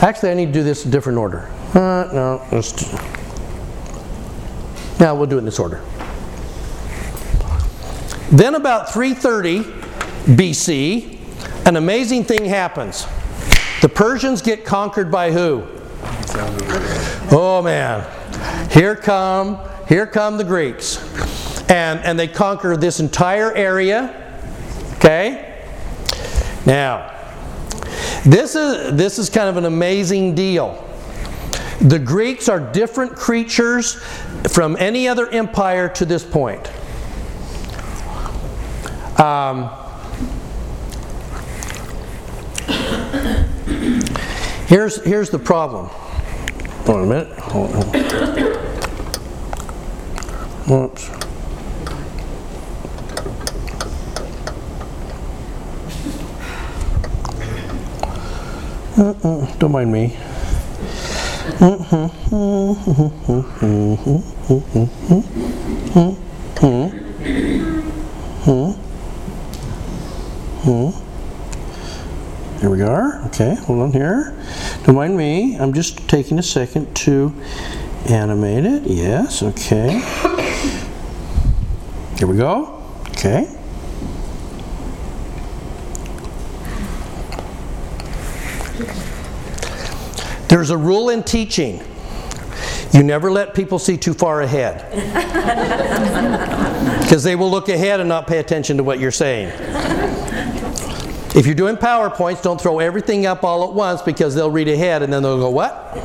Actually, 0.00 0.30
I 0.30 0.34
need 0.34 0.46
to 0.46 0.52
do 0.52 0.62
this 0.62 0.84
in 0.84 0.90
a 0.90 0.92
different 0.92 1.18
order. 1.18 1.50
Uh, 1.74 2.08
no, 2.12 2.46
let's. 2.52 2.92
Now 5.00 5.14
we'll 5.14 5.26
do 5.26 5.36
it 5.36 5.40
in 5.40 5.44
this 5.44 5.58
order. 5.58 5.82
Then, 8.30 8.54
about 8.54 8.92
330 8.92 9.64
BC, 10.34 11.66
an 11.66 11.76
amazing 11.76 12.24
thing 12.24 12.44
happens. 12.44 13.06
The 13.80 13.88
Persians 13.88 14.42
get 14.42 14.64
conquered 14.64 15.10
by 15.10 15.32
who? 15.32 15.66
Oh 17.32 17.62
man, 17.64 18.06
here 18.70 18.94
come 18.94 19.58
here 19.88 20.06
come 20.06 20.36
the 20.36 20.44
Greeks, 20.44 20.98
and 21.70 22.00
and 22.00 22.18
they 22.18 22.28
conquer 22.28 22.76
this 22.76 23.00
entire 23.00 23.52
area. 23.54 24.16
Okay. 24.96 25.49
Now, 26.70 27.10
this 28.24 28.54
is 28.54 28.94
this 28.96 29.18
is 29.18 29.28
kind 29.28 29.48
of 29.48 29.56
an 29.56 29.64
amazing 29.64 30.36
deal. 30.36 30.86
The 31.80 31.98
Greeks 31.98 32.48
are 32.48 32.60
different 32.60 33.16
creatures 33.16 33.94
from 34.52 34.76
any 34.78 35.08
other 35.08 35.26
empire 35.30 35.88
to 35.88 36.04
this 36.04 36.24
point. 36.24 36.70
Um, 39.18 39.68
here's, 44.68 45.02
here's 45.02 45.30
the 45.30 45.40
problem. 45.40 45.86
Hold 46.86 46.98
on 46.98 47.04
a 47.04 47.06
minute. 47.06 47.38
Hold 47.40 47.74
on. 47.74 47.82
Whoops. 50.68 51.19
Uh-uh, 59.00 59.56
don't 59.56 59.72
mind 59.72 59.90
me. 59.90 60.08
Here 72.60 72.68
we 72.68 72.82
are. 72.82 73.24
Okay, 73.28 73.54
hold 73.54 73.80
on 73.80 73.92
here. 73.92 74.36
Don't 74.84 74.96
mind 74.96 75.16
me. 75.16 75.56
I'm 75.56 75.72
just 75.72 76.06
taking 76.06 76.38
a 76.38 76.42
second 76.42 76.94
to 76.96 77.32
animate 78.06 78.66
it. 78.66 78.82
Yes, 78.82 79.42
okay. 79.42 80.00
Here 82.18 82.26
we 82.28 82.36
go. 82.36 82.82
Okay. 83.12 83.59
There's 90.60 90.68
a 90.68 90.76
rule 90.76 91.08
in 91.08 91.22
teaching. 91.22 91.80
You 92.92 93.02
never 93.02 93.30
let 93.30 93.54
people 93.54 93.78
see 93.78 93.96
too 93.96 94.12
far 94.12 94.42
ahead. 94.42 94.84
Because 97.00 97.24
they 97.24 97.34
will 97.34 97.50
look 97.50 97.70
ahead 97.70 97.98
and 97.98 98.08
not 98.08 98.26
pay 98.26 98.38
attention 98.38 98.76
to 98.76 98.84
what 98.84 99.00
you're 99.00 99.10
saying. 99.10 99.48
If 101.34 101.46
you're 101.46 101.54
doing 101.54 101.76
PowerPoints, 101.76 102.42
don't 102.42 102.60
throw 102.60 102.78
everything 102.78 103.24
up 103.24 103.42
all 103.42 103.68
at 103.68 103.72
once 103.72 104.02
because 104.02 104.34
they'll 104.34 104.50
read 104.50 104.68
ahead 104.68 105.02
and 105.02 105.10
then 105.10 105.22
they'll 105.22 105.38
go, 105.38 105.48
What? 105.48 105.96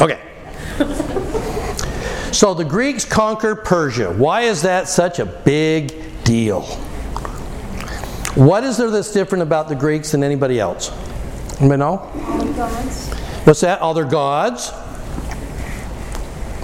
Okay. 0.00 0.20
So 2.32 2.54
the 2.54 2.64
Greeks 2.64 3.04
conquer 3.04 3.56
Persia. 3.56 4.12
Why 4.12 4.42
is 4.42 4.62
that 4.62 4.88
such 4.88 5.18
a 5.18 5.26
big 5.26 6.22
deal? 6.22 6.62
What 8.36 8.62
is 8.62 8.76
there 8.76 8.90
that's 8.90 9.12
different 9.12 9.42
about 9.42 9.68
the 9.68 9.74
Greeks 9.74 10.12
than 10.12 10.22
anybody 10.22 10.60
else? 10.60 10.92
Anybody 11.60 11.80
know? 11.80 13.15
What's 13.46 13.60
that? 13.60 13.80
Other 13.80 14.04
gods? 14.04 14.72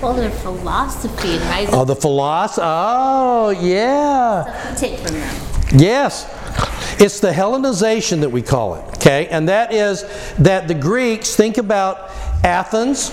Well, 0.03 0.15
their 0.15 0.31
philosophy 0.31 1.37
and 1.37 1.69
Oh, 1.73 1.85
the 1.85 1.95
philosophy. 1.95 2.63
Oh, 2.65 3.51
yeah. 3.51 4.75
take 4.77 4.99
from 4.99 5.15
them. 5.15 5.47
Yes. 5.77 6.27
It's 7.01 7.21
the 7.21 7.31
Hellenization 7.31 8.23
that 8.23 8.31
we 8.31 8.43
call 8.43 8.75
it. 8.75 8.85
Okay? 8.97 9.29
And 9.29 9.49
that 9.49 9.73
is 9.73 10.03
that 10.39 10.67
the 10.67 10.75
Greeks 10.75 11.37
think 11.37 11.57
about 11.57 12.11
Athens 12.43 13.13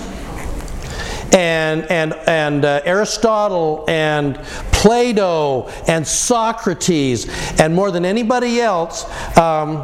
and, 1.32 1.84
and, 1.84 2.14
and 2.26 2.64
uh, 2.64 2.80
Aristotle 2.84 3.84
and 3.86 4.34
Plato 4.72 5.68
and 5.86 6.04
Socrates 6.04 7.28
and 7.60 7.72
more 7.72 7.92
than 7.92 8.04
anybody 8.04 8.60
else. 8.60 9.04
Um, 9.38 9.82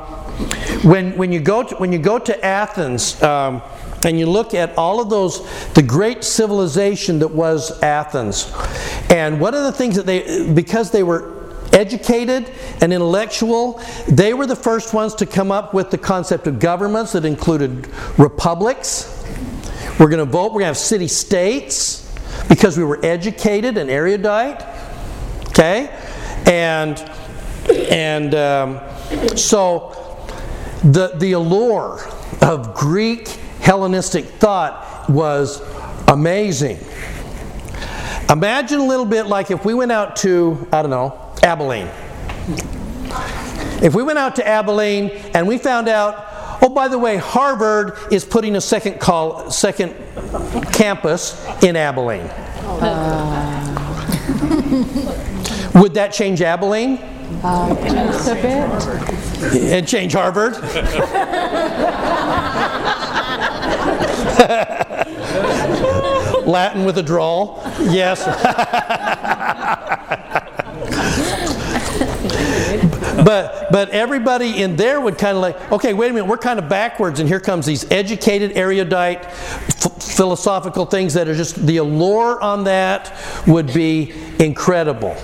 when, 0.83 1.16
when, 1.16 1.31
you 1.31 1.38
go 1.38 1.62
to, 1.62 1.77
when 1.77 1.92
you 1.92 1.99
go 1.99 2.18
to 2.18 2.44
Athens, 2.44 3.22
um, 3.22 3.62
and 4.07 4.21
you 4.21 4.27
look 4.27 4.55
at 4.55 4.79
all 4.79 5.01
of 5.01 5.11
those, 5.11 5.45
the 5.73 5.83
great 5.83 6.23
civilization 6.23 7.19
that 7.19 7.33
was 7.33 7.83
Athens. 7.83 8.53
And 9.11 9.40
one 9.40 9.53
of 9.53 9.64
the 9.64 9.73
things 9.73 9.97
that 9.97 10.07
they, 10.07 10.53
because 10.53 10.92
they 10.92 11.03
were 11.03 11.53
educated 11.73 12.49
and 12.81 12.92
intellectual, 12.92 13.83
they 14.07 14.33
were 14.33 14.47
the 14.47 14.55
first 14.55 14.95
ones 14.95 15.16
to 15.16 15.27
come 15.27 15.51
up 15.51 15.75
with 15.75 15.90
the 15.90 15.99
concept 15.99 16.47
of 16.47 16.61
governments 16.61 17.12
that 17.12 17.25
included 17.25 17.88
republics. 18.16 19.12
We're 19.99 20.09
going 20.09 20.25
to 20.25 20.31
vote, 20.31 20.53
we're 20.53 20.61
going 20.61 20.62
to 20.62 20.66
have 20.66 20.77
city 20.77 21.09
states 21.09 22.09
because 22.49 22.79
we 22.79 22.85
were 22.85 23.05
educated 23.05 23.77
and 23.77 23.90
erudite. 23.90 24.64
Okay? 25.49 25.88
And, 26.47 26.97
and 27.90 28.35
um, 28.37 28.81
so 29.37 29.97
the, 30.85 31.09
the 31.16 31.33
allure 31.33 32.07
of 32.40 32.73
Greek 32.73 33.40
Hellenistic 33.66 34.26
thought 34.26 35.11
was 35.11 35.61
amazing. 36.07 36.79
Imagine 38.31 38.79
a 38.79 38.85
little 38.87 39.05
bit 39.05 39.26
like 39.26 39.50
if 39.50 39.64
we 39.64 39.74
went 39.74 39.90
out 39.90 40.14
to, 40.18 40.68
I 40.72 40.83
don't 40.83 40.90
know, 40.92 41.18
Abilene. 41.42 41.88
If 43.83 43.92
we 43.96 44.05
went 44.05 44.20
out 44.20 44.37
to 44.37 44.46
Abilene 44.46 45.11
and 45.35 45.48
we 45.48 45.59
found 45.59 45.88
out, 45.88 46.14
oh, 46.62 46.68
by 46.68 46.87
the 46.87 46.96
way, 46.96 47.16
Harvard 47.16 47.98
is 48.12 48.24
putting 48.24 48.55
a 48.55 48.61
second 48.61 49.00
call, 49.00 49.50
second 49.50 49.96
campus 50.72 51.44
in 51.64 51.74
Abilene. 51.74 52.29
Would 55.74 55.94
that 55.94 56.12
change 56.12 56.40
Abilene? 56.40 56.98
Uh, 57.42 57.74
just 57.90 58.29
a 58.29 58.35
bit. 58.37 59.64
It'd 59.72 59.88
change 59.88 60.12
Harvard. 60.12 60.55
Latin 66.46 66.85
with 66.85 66.99
a 66.99 67.03
drawl? 67.03 67.62
Yes. 67.81 68.25
but 73.25 73.66
but 73.70 73.90
everybody 73.90 74.62
in 74.62 74.77
there 74.77 75.01
would 75.01 75.18
kind 75.18 75.37
of 75.37 75.42
like, 75.42 75.72
okay, 75.72 75.94
wait 75.94 76.11
a 76.11 76.14
minute, 76.14 76.27
we're 76.27 76.37
kind 76.37 76.59
of 76.59 76.68
backwards, 76.68 77.20
and 77.20 77.29
here 77.29 77.40
comes 77.40 77.66
these 77.66 77.90
educated, 77.90 78.57
erudite, 78.57 79.25
f- 79.25 80.03
philosophical 80.03 80.87
things 80.87 81.14
that 81.14 81.29
are 81.29 81.35
just 81.35 81.66
the 81.66 81.79
allure 81.79 82.40
on 82.40 82.64
that 82.64 83.14
would 83.46 83.72
be 83.72 84.12
incredible. 84.38 85.16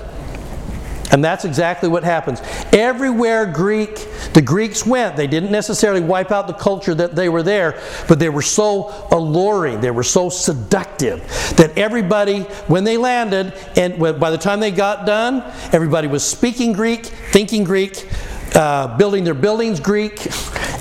And 1.13 1.23
that's 1.23 1.45
exactly 1.45 1.89
what 1.89 2.05
happens. 2.05 2.41
Everywhere 2.73 3.47
Greek, 3.47 4.09
the 4.35 4.43
Greeks 4.43 4.87
went, 4.87 5.17
they 5.17 5.27
didn't 5.27 5.51
necessarily 5.51 6.01
wipe 6.01 6.31
out 6.31 6.47
the 6.47 6.55
culture 6.55 6.95
that 6.95 7.15
they 7.15 7.29
were 7.29 7.43
there, 7.43 7.81
but 8.09 8.19
they 8.19 8.29
were 8.29 8.43
so 8.43 9.07
alluring, 9.11 9.81
they 9.81 9.91
were 9.91 10.03
so 10.03 10.29
seductive 10.29 11.21
that 11.57 11.77
everybody, 11.77 12.41
when 12.69 12.85
they 12.85 12.97
landed, 12.97 13.53
and 13.77 13.99
by 13.99 14.31
the 14.31 14.39
time 14.39 14.61
they 14.61 14.71
got 14.71 15.07
done, 15.07 15.43
everybody 15.73 16.09
was 16.09 16.25
speaking 16.25 16.73
Greek, 16.73 17.05
thinking 17.07 17.65
Greek, 17.65 18.07
uh, 18.55 18.97
building 18.97 19.25
their 19.25 19.35
buildings 19.35 19.81
Greek. 19.81 20.27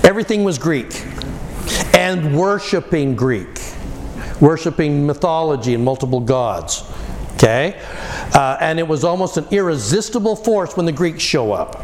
Everything 0.04 0.44
was 0.44 0.58
Greek. 0.58 1.04
And 1.94 2.36
worshiping 2.36 3.14
Greek, 3.14 3.60
worshiping 4.40 5.06
mythology 5.06 5.74
and 5.74 5.84
multiple 5.84 6.20
gods. 6.20 6.84
Okay? 7.34 7.80
Uh, 8.34 8.56
and 8.60 8.78
it 8.78 8.86
was 8.86 9.04
almost 9.04 9.36
an 9.36 9.46
irresistible 9.50 10.36
force 10.36 10.76
when 10.76 10.86
the 10.86 10.92
Greeks 10.92 11.22
show 11.22 11.52
up. 11.52 11.82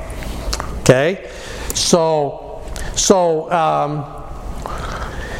Okay? 0.80 1.30
So, 1.78 2.60
so, 2.94 3.50
um, 3.52 4.00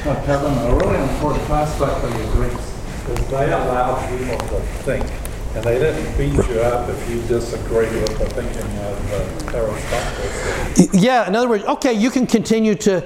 Now, 0.05 0.23
Kevin, 0.25 0.53
a 0.53 0.77
really 0.77 0.99
important 1.11 1.51
aspect 1.51 2.05
of 2.05 2.13
the 2.17 2.25
Greeks 2.33 2.73
is 3.09 3.29
they 3.29 3.53
allowed 3.53 4.09
people 4.09 4.39
to 4.49 4.61
think. 4.85 5.07
And 5.55 5.65
they 5.65 5.79
didn't 5.79 6.17
beat 6.17 6.35
you 6.49 6.61
up 6.61 6.89
if 6.89 7.11
you 7.11 7.21
disagree 7.23 7.89
with 7.89 8.19
the 8.19 8.27
thinking 8.27 8.79
of 8.79 9.55
uh, 9.55 9.57
Aristotle. 9.57 11.01
yeah, 11.01 11.27
in 11.27 11.35
other 11.35 11.49
words, 11.49 11.65
okay, 11.65 11.93
you 11.93 12.11
can 12.11 12.27
continue 12.27 12.75
to 12.77 13.03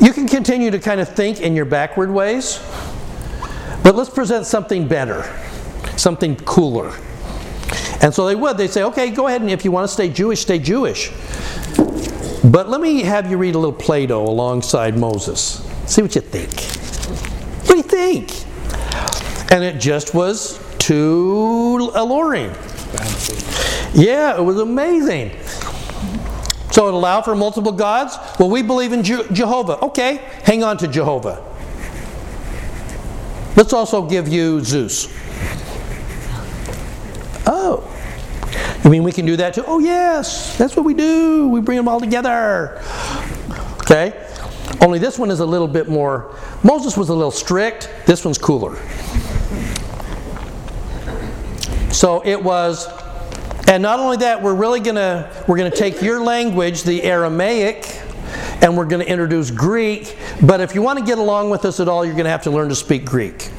you 0.00 0.12
can 0.12 0.26
continue 0.26 0.70
to 0.70 0.78
kind 0.78 1.00
of 1.00 1.10
think 1.10 1.40
in 1.40 1.54
your 1.54 1.66
backward 1.66 2.10
ways, 2.10 2.58
but 3.82 3.94
let's 3.94 4.10
present 4.10 4.46
something 4.46 4.88
better 4.88 5.30
something 5.96 6.36
cooler. 6.36 6.92
And 8.00 8.12
so 8.12 8.26
they 8.26 8.34
would. 8.34 8.58
They'd 8.58 8.70
say, 8.70 8.82
okay, 8.84 9.10
go 9.10 9.28
ahead 9.28 9.40
and 9.40 9.50
if 9.50 9.64
you 9.64 9.70
want 9.70 9.88
to 9.88 9.92
stay 9.92 10.08
Jewish, 10.08 10.40
stay 10.42 10.58
Jewish. 10.58 11.10
But 12.44 12.68
let 12.68 12.80
me 12.80 13.02
have 13.02 13.30
you 13.30 13.38
read 13.38 13.54
a 13.54 13.58
little 13.58 13.72
Plato 13.72 14.22
alongside 14.22 14.98
Moses. 14.98 15.66
See 15.86 16.02
what 16.02 16.14
you 16.14 16.20
think. 16.20 16.50
What 17.66 17.70
do 17.70 17.76
you 17.76 17.82
think? 17.82 18.44
And 19.50 19.64
it 19.64 19.80
just 19.80 20.14
was 20.14 20.60
too 20.78 21.90
alluring. 21.94 22.50
Yeah, 23.94 24.36
it 24.36 24.42
was 24.42 24.58
amazing. 24.58 25.30
So 26.70 26.88
it 26.88 26.94
allowed 26.94 27.22
for 27.22 27.34
multiple 27.34 27.72
gods? 27.72 28.18
Well, 28.38 28.50
we 28.50 28.60
believe 28.62 28.92
in 28.92 29.02
Je- 29.02 29.26
Jehovah. 29.32 29.78
Okay, 29.80 30.16
hang 30.42 30.62
on 30.64 30.76
to 30.78 30.88
Jehovah. 30.88 31.42
Let's 33.56 33.72
also 33.72 34.06
give 34.06 34.28
you 34.28 34.60
Zeus. 34.60 35.06
Oh. 37.46 37.90
You 38.84 38.90
mean 38.90 39.02
we 39.02 39.12
can 39.12 39.24
do 39.24 39.36
that 39.36 39.54
too? 39.54 39.64
Oh, 39.66 39.78
yes. 39.78 40.56
That's 40.58 40.76
what 40.76 40.84
we 40.84 40.94
do. 40.94 41.48
We 41.48 41.60
bring 41.60 41.76
them 41.76 41.88
all 41.88 42.00
together. 42.00 42.80
Okay? 43.80 44.28
Only 44.80 44.98
this 44.98 45.18
one 45.18 45.30
is 45.30 45.40
a 45.40 45.46
little 45.46 45.68
bit 45.68 45.88
more. 45.88 46.36
Moses 46.62 46.96
was 46.96 47.08
a 47.08 47.14
little 47.14 47.30
strict. 47.30 47.90
This 48.06 48.24
one's 48.24 48.38
cooler. 48.38 48.76
So 51.92 52.22
it 52.24 52.42
was 52.42 52.86
and 53.66 53.82
not 53.82 53.98
only 53.98 54.18
that, 54.18 54.42
we're 54.42 54.54
really 54.54 54.80
to 54.96 55.30
we're 55.48 55.56
to 55.70 55.76
take 55.76 56.02
your 56.02 56.22
language, 56.22 56.82
the 56.82 57.02
Aramaic, 57.02 58.02
and 58.60 58.76
we're 58.76 58.86
to 59.00 59.10
introduce 59.10 59.50
Greek, 59.50 60.18
but 60.42 60.60
if 60.60 60.74
you 60.74 60.82
want 60.82 60.98
to 60.98 61.04
get 61.04 61.18
along 61.18 61.50
with 61.50 61.64
us 61.64 61.80
at 61.80 61.88
all, 61.88 62.04
you're 62.04 62.14
to 62.24 62.30
have 62.30 62.42
to 62.42 62.50
learn 62.50 62.68
to 62.68 62.74
speak 62.74 63.04
Greek. 63.04 63.50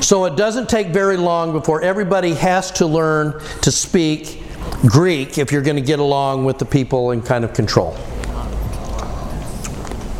So 0.00 0.24
it 0.24 0.36
doesn't 0.36 0.68
take 0.68 0.88
very 0.88 1.16
long 1.16 1.52
before 1.52 1.82
everybody 1.82 2.34
has 2.34 2.70
to 2.72 2.86
learn 2.86 3.40
to 3.62 3.70
speak 3.70 4.42
Greek 4.86 5.38
if 5.38 5.52
you're 5.52 5.62
going 5.62 5.76
to 5.76 5.82
get 5.82 5.98
along 5.98 6.44
with 6.44 6.58
the 6.58 6.64
people 6.64 7.10
in 7.10 7.22
kind 7.22 7.44
of 7.44 7.52
control. 7.52 7.92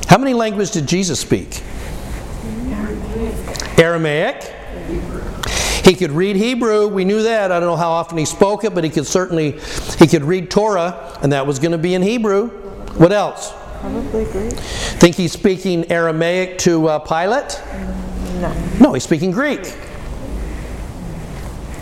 How 0.06 0.18
many 0.18 0.34
languages 0.34 0.70
did 0.70 0.86
Jesus 0.86 1.20
speak? 1.20 1.62
Aramaic. 3.78 4.42
He 5.84 5.94
could 5.94 6.10
read 6.10 6.36
Hebrew. 6.36 6.86
We 6.86 7.04
knew 7.04 7.22
that. 7.22 7.50
I 7.50 7.58
don't 7.58 7.68
know 7.68 7.76
how 7.76 7.90
often 7.90 8.18
he 8.18 8.26
spoke 8.26 8.64
it, 8.64 8.74
but 8.74 8.84
he 8.84 8.90
could 8.90 9.06
certainly 9.06 9.58
he 9.98 10.06
could 10.06 10.22
read 10.22 10.50
Torah, 10.50 11.18
and 11.22 11.32
that 11.32 11.46
was 11.46 11.58
going 11.58 11.72
to 11.72 11.78
be 11.78 11.94
in 11.94 12.02
Hebrew. 12.02 12.48
What 12.98 13.12
else? 13.12 13.52
Probably 13.80 14.24
Greek. 14.26 14.52
Think 14.52 15.16
he's 15.16 15.32
speaking 15.32 15.90
Aramaic 15.90 16.58
to 16.58 16.88
uh, 16.88 16.98
Pilate? 16.98 17.58
No. 18.40 18.52
No, 18.80 18.92
he's 18.94 19.04
speaking 19.04 19.30
Greek. 19.30 19.60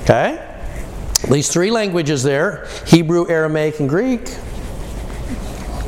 Okay? 0.02 0.44
At 1.22 1.30
least 1.30 1.52
three 1.52 1.70
languages 1.70 2.22
there 2.22 2.66
Hebrew, 2.86 3.28
Aramaic, 3.28 3.80
and 3.80 3.88
Greek. 3.88 4.22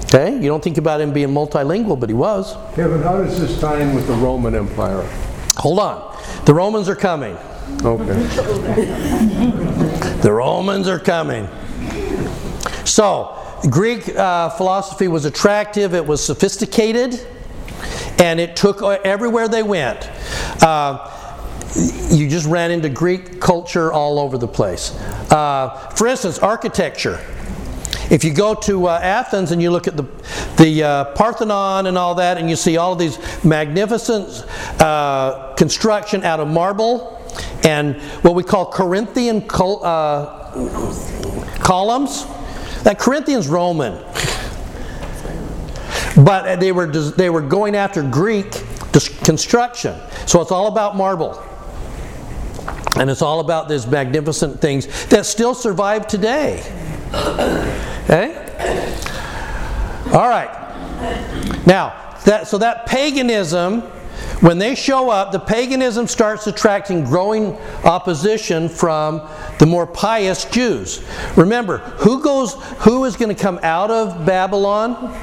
Okay? 0.05 0.35
You 0.35 0.49
don't 0.49 0.63
think 0.63 0.79
about 0.79 1.01
him 1.01 1.13
being 1.13 1.29
multilingual, 1.29 1.99
but 1.99 2.09
he 2.09 2.15
was. 2.15 2.57
Kevin, 2.75 3.03
how 3.03 3.23
does 3.23 3.41
this 3.41 3.61
tie 3.61 3.81
in 3.81 3.95
with 3.95 4.07
the 4.07 4.15
Roman 4.15 4.55
Empire? 4.55 5.03
Hold 5.57 5.79
on. 5.79 6.19
The 6.45 6.55
Romans 6.55 6.89
are 6.89 6.97
coming. 6.97 7.37
Okay. 7.83 8.15
The 10.21 10.33
Romans 10.33 10.89
are 10.89 10.99
coming. 10.99 11.49
So, 12.85 13.37
Greek 13.71 14.09
uh, 14.17 14.51
philosophy 14.51 15.07
was 15.09 15.25
attractive, 15.25 15.95
it 15.95 16.07
was 16.07 16.25
sophisticated, 16.25 17.27
and 18.21 18.39
it 18.39 18.55
took 18.55 18.83
everywhere 18.83 19.49
they 19.49 19.63
went. 19.63 20.09
Uh, 20.63 21.17
you 22.11 22.29
just 22.29 22.47
ran 22.47 22.71
into 22.71 22.89
Greek 22.89 23.41
culture 23.41 23.93
all 23.93 24.19
over 24.19 24.37
the 24.37 24.49
place. 24.49 24.95
Uh, 25.31 25.91
for 25.97 26.07
instance, 26.07 26.39
architecture. 26.39 27.19
If 28.11 28.25
you 28.25 28.35
go 28.35 28.55
to 28.55 28.89
uh, 28.89 28.99
Athens 29.01 29.53
and 29.53 29.63
you 29.63 29.71
look 29.71 29.87
at 29.87 29.97
the, 29.97 30.03
the 30.57 30.83
uh, 30.83 31.05
Parthenon 31.15 31.87
and 31.87 31.97
all 31.97 32.17
that, 32.17 32.39
and 32.39 32.51
you 32.51 32.57
see 32.57 32.77
all 32.77 32.97
these 32.97 33.19
magnificent 33.45 34.45
uh, 34.81 35.55
construction 35.55 36.25
out 36.25 36.41
of 36.41 36.49
marble 36.49 37.17
and 37.63 37.95
what 38.23 38.35
we 38.35 38.43
call 38.43 38.67
Corinthian 38.67 39.43
col- 39.43 39.85
uh, 39.85 40.51
columns, 41.61 42.27
that 42.83 42.99
Corinthian's 42.99 43.47
Roman. 43.47 44.03
But 46.25 46.47
uh, 46.47 46.57
they 46.57 46.73
were, 46.73 46.87
they 46.87 47.31
were 47.31 47.41
going 47.41 47.75
after 47.75 48.03
Greek 48.03 48.51
construction. 49.25 49.99
So 50.27 50.41
it's 50.41 50.51
all 50.51 50.67
about 50.67 50.97
marble. 50.97 51.43
And 52.97 53.09
it's 53.09 53.23
all 53.23 53.41
about 53.41 53.69
these 53.69 53.87
magnificent 53.87 54.61
things 54.61 55.07
that 55.07 55.25
still 55.25 55.55
survive 55.55 56.07
today. 56.07 56.61
Okay? 58.05 58.37
All 60.13 60.29
right. 60.29 60.51
Now, 61.67 62.17
that, 62.25 62.49
so 62.49 62.59
that 62.59 62.85
paganism, 62.87 63.83
when 64.41 64.59
they 64.59 64.75
show 64.75 65.09
up, 65.09 65.33
the 65.33 65.39
paganism 65.39 66.07
starts 66.07 66.47
attracting 66.47 67.05
growing 67.05 67.57
opposition 67.85 68.69
from 68.69 69.27
the 69.59 69.67
more 69.67 69.87
pious 69.87 70.45
Jews. 70.47 71.03
Remember, 71.37 71.79
who 71.79 72.23
goes 72.23 72.55
who 72.81 73.05
is 73.05 73.17
going 73.17 73.35
to 73.35 73.41
come 73.41 73.61
out 73.63 73.91
of 73.91 74.27
Babylon? 74.27 75.15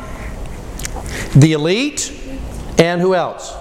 The 1.35 1.53
elite 1.53 2.13
and 2.77 3.01
who 3.01 3.15
else? 3.15 3.53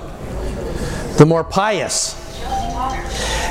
The 1.18 1.26
more 1.26 1.44
pious. 1.44 2.14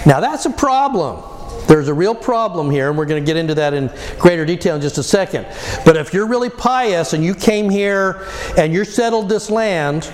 Now 0.05 0.19
that's 0.19 0.45
a 0.45 0.51
problem. 0.51 1.23
There's 1.67 1.87
a 1.87 1.93
real 1.93 2.13
problem 2.13 2.69
here, 2.69 2.89
and 2.89 2.97
we're 2.97 3.05
going 3.05 3.23
to 3.23 3.25
get 3.25 3.37
into 3.37 3.55
that 3.55 3.73
in 3.73 3.91
greater 4.19 4.45
detail 4.45 4.75
in 4.75 4.81
just 4.81 4.99
a 4.99 5.03
second. 5.03 5.47
But 5.83 5.97
if 5.97 6.13
you're 6.13 6.27
really 6.27 6.49
pious 6.49 7.13
and 7.13 7.23
you 7.23 7.33
came 7.33 7.71
here 7.71 8.27
and 8.55 8.71
you're 8.71 8.85
settled 8.85 9.29
this 9.29 9.49
land 9.49 10.11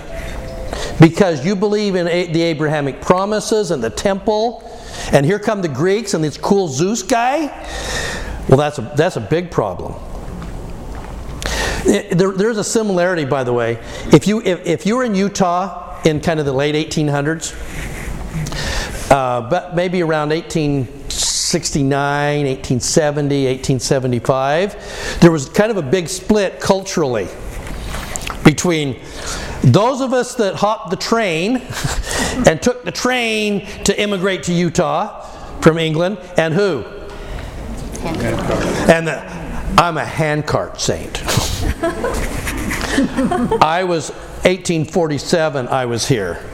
because 0.98 1.44
you 1.44 1.54
believe 1.54 1.94
in 1.94 2.06
the 2.06 2.42
Abrahamic 2.42 3.02
promises 3.02 3.70
and 3.70 3.84
the 3.84 3.90
temple, 3.90 4.62
and 5.12 5.26
here 5.26 5.38
come 5.38 5.60
the 5.60 5.68
Greeks 5.68 6.14
and 6.14 6.24
this 6.24 6.38
cool 6.38 6.68
Zeus 6.68 7.02
guy, 7.02 7.48
well, 8.48 8.56
that's 8.56 8.78
a, 8.78 8.92
that's 8.96 9.16
a 9.16 9.20
big 9.20 9.50
problem. 9.50 9.94
There, 11.84 12.32
there's 12.32 12.58
a 12.58 12.64
similarity, 12.64 13.24
by 13.24 13.44
the 13.44 13.52
way. 13.52 13.78
If 14.12 14.26
you, 14.26 14.42
if, 14.42 14.66
if 14.66 14.86
you 14.86 14.96
were 14.96 15.04
in 15.04 15.14
Utah 15.14 16.00
in 16.04 16.20
kind 16.20 16.40
of 16.40 16.46
the 16.46 16.52
late 16.52 16.74
1800s, 16.74 17.54
uh, 19.10 19.48
but 19.48 19.74
maybe 19.74 20.02
around 20.02 20.30
1869, 20.30 22.46
1870, 22.46 23.46
1875, 23.46 25.18
there 25.20 25.30
was 25.30 25.48
kind 25.48 25.70
of 25.70 25.76
a 25.76 25.82
big 25.82 26.08
split 26.08 26.60
culturally 26.60 27.28
between 28.44 29.00
those 29.62 30.00
of 30.00 30.12
us 30.12 30.34
that 30.36 30.54
hopped 30.54 30.90
the 30.90 30.96
train 30.96 31.56
and 32.46 32.62
took 32.62 32.84
the 32.84 32.92
train 32.92 33.66
to 33.84 34.00
immigrate 34.00 34.44
to 34.44 34.52
Utah 34.52 35.20
from 35.60 35.78
England. 35.78 36.18
And 36.36 36.54
who? 36.54 36.84
And 38.88 39.06
the, 39.06 39.20
I'm 39.78 39.96
a 39.96 40.04
handcart 40.04 40.80
saint. 40.80 41.22
I 43.60 43.84
was 43.86 44.10
1847, 44.44 45.68
I 45.68 45.86
was 45.86 46.06
here. 46.06 46.44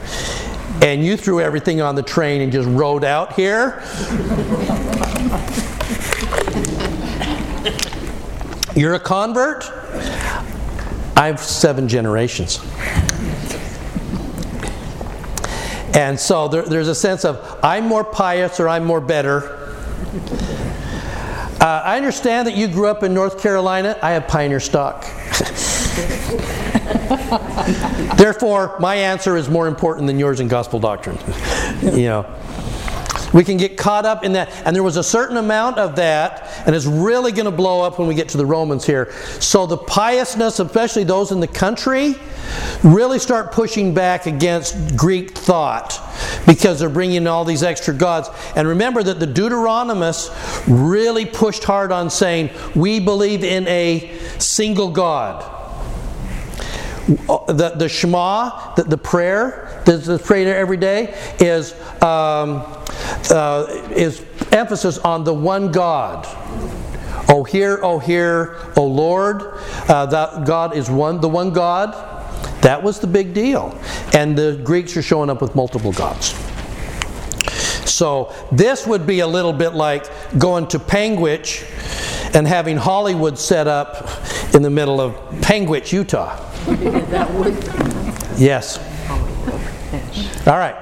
And 0.81 1.05
you 1.05 1.17
threw 1.17 1.41
everything 1.41 1.81
on 1.81 1.95
the 1.95 2.01
train 2.01 2.41
and 2.41 2.51
just 2.51 2.67
rode 2.69 3.03
out 3.03 3.33
here. 3.33 3.83
You're 8.75 8.93
a 8.95 8.99
convert? 8.99 9.69
I've 11.15 11.39
seven 11.39 11.87
generations. 11.87 12.59
And 15.95 16.19
so 16.19 16.47
there, 16.47 16.61
there's 16.63 16.87
a 16.87 16.95
sense 16.95 17.25
of 17.25 17.59
I'm 17.61 17.85
more 17.85 18.03
pious 18.03 18.59
or 18.59 18.69
I'm 18.69 18.85
more 18.85 19.01
better. 19.01 19.75
Uh, 21.59 21.81
I 21.83 21.97
understand 21.97 22.47
that 22.47 22.55
you 22.55 22.69
grew 22.69 22.87
up 22.87 23.03
in 23.03 23.13
North 23.13 23.41
Carolina. 23.41 23.99
I 24.01 24.11
have 24.11 24.27
pioneer 24.27 24.61
stock. 24.61 25.05
Therefore, 28.17 28.77
my 28.79 28.95
answer 28.95 29.37
is 29.37 29.49
more 29.49 29.67
important 29.67 30.07
than 30.07 30.19
yours 30.19 30.39
in 30.39 30.47
gospel 30.47 30.79
doctrine. 30.79 31.17
you 31.81 32.05
know. 32.05 32.35
We 33.33 33.43
can 33.43 33.57
get 33.57 33.77
caught 33.77 34.05
up 34.05 34.23
in 34.23 34.33
that. 34.33 34.49
And 34.65 34.75
there 34.75 34.83
was 34.83 34.97
a 34.97 35.03
certain 35.03 35.37
amount 35.37 35.77
of 35.77 35.95
that, 35.97 36.63
and 36.65 36.75
it's 36.75 36.85
really 36.85 37.31
going 37.31 37.45
to 37.45 37.51
blow 37.51 37.81
up 37.81 37.99
when 37.99 38.07
we 38.07 38.15
get 38.15 38.29
to 38.29 38.37
the 38.37 38.45
Romans 38.45 38.85
here. 38.85 39.11
So 39.39 39.65
the 39.65 39.77
piousness, 39.77 40.59
especially 40.59 41.03
those 41.03 41.31
in 41.31 41.39
the 41.39 41.47
country, 41.47 42.15
really 42.83 43.19
start 43.19 43.51
pushing 43.51 43.93
back 43.93 44.25
against 44.25 44.95
Greek 44.97 45.37
thought 45.37 46.01
because 46.47 46.79
they're 46.79 46.89
bringing 46.89 47.17
in 47.17 47.27
all 47.27 47.45
these 47.45 47.61
extra 47.61 47.93
gods. 47.93 48.29
And 48.55 48.67
remember 48.67 49.03
that 49.03 49.19
the 49.19 49.27
Deuteronomists 49.27 50.31
really 50.67 51.25
pushed 51.25 51.63
hard 51.63 51.91
on 51.91 52.09
saying, 52.09 52.49
we 52.75 52.99
believe 52.99 53.43
in 53.43 53.67
a 53.67 54.17
single 54.39 54.89
God 54.89 55.58
the, 57.15 57.73
the 57.75 57.89
Shema, 57.89 58.75
the, 58.75 58.83
the 58.83 58.97
prayer 58.97 59.81
that's 59.85 60.21
prayed 60.21 60.47
every 60.47 60.77
day, 60.77 61.15
is, 61.39 61.73
um, 62.01 62.63
uh, 63.31 63.65
is 63.91 64.23
emphasis 64.51 64.97
on 64.99 65.23
the 65.23 65.33
one 65.33 65.71
God. 65.71 66.27
Oh, 67.27 67.43
hear, 67.43 67.79
oh, 67.83 67.99
hear, 67.99 68.57
oh 68.75 68.85
Lord. 68.85 69.41
Uh, 69.87 70.05
that 70.07 70.45
God 70.45 70.75
is 70.75 70.89
one, 70.89 71.21
the 71.21 71.29
one 71.29 71.51
God. 71.51 71.93
That 72.61 72.83
was 72.83 72.99
the 72.99 73.07
big 73.07 73.33
deal. 73.33 73.77
And 74.13 74.37
the 74.37 74.59
Greeks 74.63 74.95
are 74.97 75.01
showing 75.01 75.29
up 75.29 75.41
with 75.41 75.55
multiple 75.55 75.91
gods. 75.91 76.35
So 77.89 78.33
this 78.51 78.85
would 78.87 79.05
be 79.05 79.19
a 79.21 79.27
little 79.27 79.53
bit 79.53 79.73
like 79.73 80.09
going 80.37 80.67
to 80.67 80.79
Panguitch 80.79 81.65
and 82.35 82.47
having 82.47 82.77
Hollywood 82.77 83.37
set 83.37 83.67
up 83.67 84.07
in 84.53 84.61
the 84.61 84.69
middle 84.69 85.01
of 85.01 85.15
Panguitch, 85.41 85.91
Utah. 85.91 86.48
Yes. 88.37 88.77
All 90.47 90.57
right. 90.57 90.75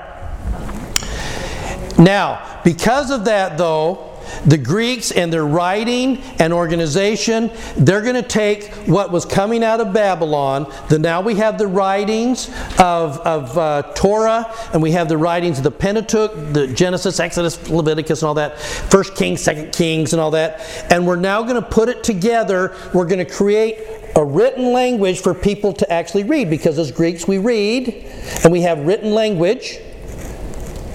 Now, 1.97 2.61
because 2.63 3.09
of 3.11 3.25
that, 3.25 3.57
though, 3.57 4.07
the 4.45 4.57
Greeks 4.57 5.11
and 5.11 5.31
their 5.31 5.45
writing 5.45 6.21
and 6.39 6.53
organization, 6.53 7.49
they're 7.75 8.01
going 8.01 8.15
to 8.15 8.21
take 8.21 8.71
what 8.87 9.11
was 9.11 9.25
coming 9.25 9.63
out 9.63 9.79
of 9.79 9.93
Babylon. 9.93 10.71
The, 10.89 10.99
now 10.99 11.21
we 11.21 11.35
have 11.35 11.57
the 11.57 11.67
writings 11.67 12.49
of, 12.79 13.17
of 13.19 13.57
uh, 13.57 13.93
Torah, 13.95 14.53
and 14.73 14.81
we 14.81 14.91
have 14.91 15.09
the 15.09 15.17
writings 15.17 15.57
of 15.57 15.63
the 15.63 15.71
Pentateuch, 15.71 16.53
the 16.53 16.67
Genesis, 16.67 17.19
Exodus, 17.19 17.69
Leviticus, 17.69 18.21
and 18.21 18.27
all 18.27 18.35
that, 18.35 18.59
First 18.59 19.15
Kings, 19.15 19.41
Second 19.41 19.73
Kings, 19.73 20.13
and 20.13 20.21
all 20.21 20.31
that. 20.31 20.61
And 20.91 21.07
we're 21.07 21.15
now 21.15 21.41
going 21.43 21.61
to 21.61 21.67
put 21.67 21.89
it 21.89 22.03
together. 22.03 22.75
We're 22.93 23.07
going 23.07 23.25
to 23.25 23.33
create 23.33 23.77
a 24.17 24.25
written 24.25 24.73
language 24.73 25.21
for 25.21 25.33
people 25.33 25.71
to 25.73 25.91
actually 25.93 26.23
read, 26.23 26.49
because 26.49 26.77
as 26.79 26.91
Greeks 26.91 27.27
we 27.27 27.37
read, 27.37 28.03
and 28.43 28.51
we 28.51 28.61
have 28.61 28.79
written 28.79 29.13
language. 29.13 29.79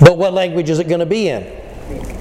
But 0.00 0.18
what 0.18 0.34
language 0.34 0.68
is 0.68 0.80
it 0.80 0.88
going 0.88 1.00
to 1.00 1.06
be 1.06 1.28
in? 1.28 1.44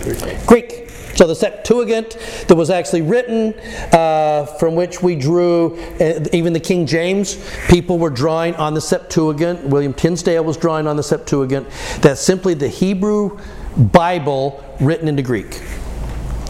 Greek. 0.03 0.45
Greek. 0.45 0.89
So 1.15 1.27
the 1.27 1.35
Septuagint 1.35 2.11
that 2.47 2.55
was 2.55 2.69
actually 2.69 3.01
written, 3.01 3.53
uh, 3.91 4.45
from 4.45 4.75
which 4.75 5.01
we 5.01 5.15
drew, 5.15 5.77
uh, 5.99 6.25
even 6.31 6.53
the 6.53 6.59
King 6.59 6.85
James 6.85 7.35
people 7.67 7.97
were 7.99 8.09
drawing 8.09 8.55
on 8.55 8.73
the 8.73 8.81
Septuagint. 8.81 9.65
William 9.65 9.93
Tyndale 9.93 10.43
was 10.43 10.55
drawing 10.55 10.87
on 10.87 10.95
the 10.95 11.03
Septuagint. 11.03 11.67
That's 12.01 12.21
simply 12.21 12.53
the 12.53 12.67
Hebrew 12.69 13.39
Bible 13.75 14.63
written 14.79 15.07
into 15.07 15.21
Greek. 15.21 15.61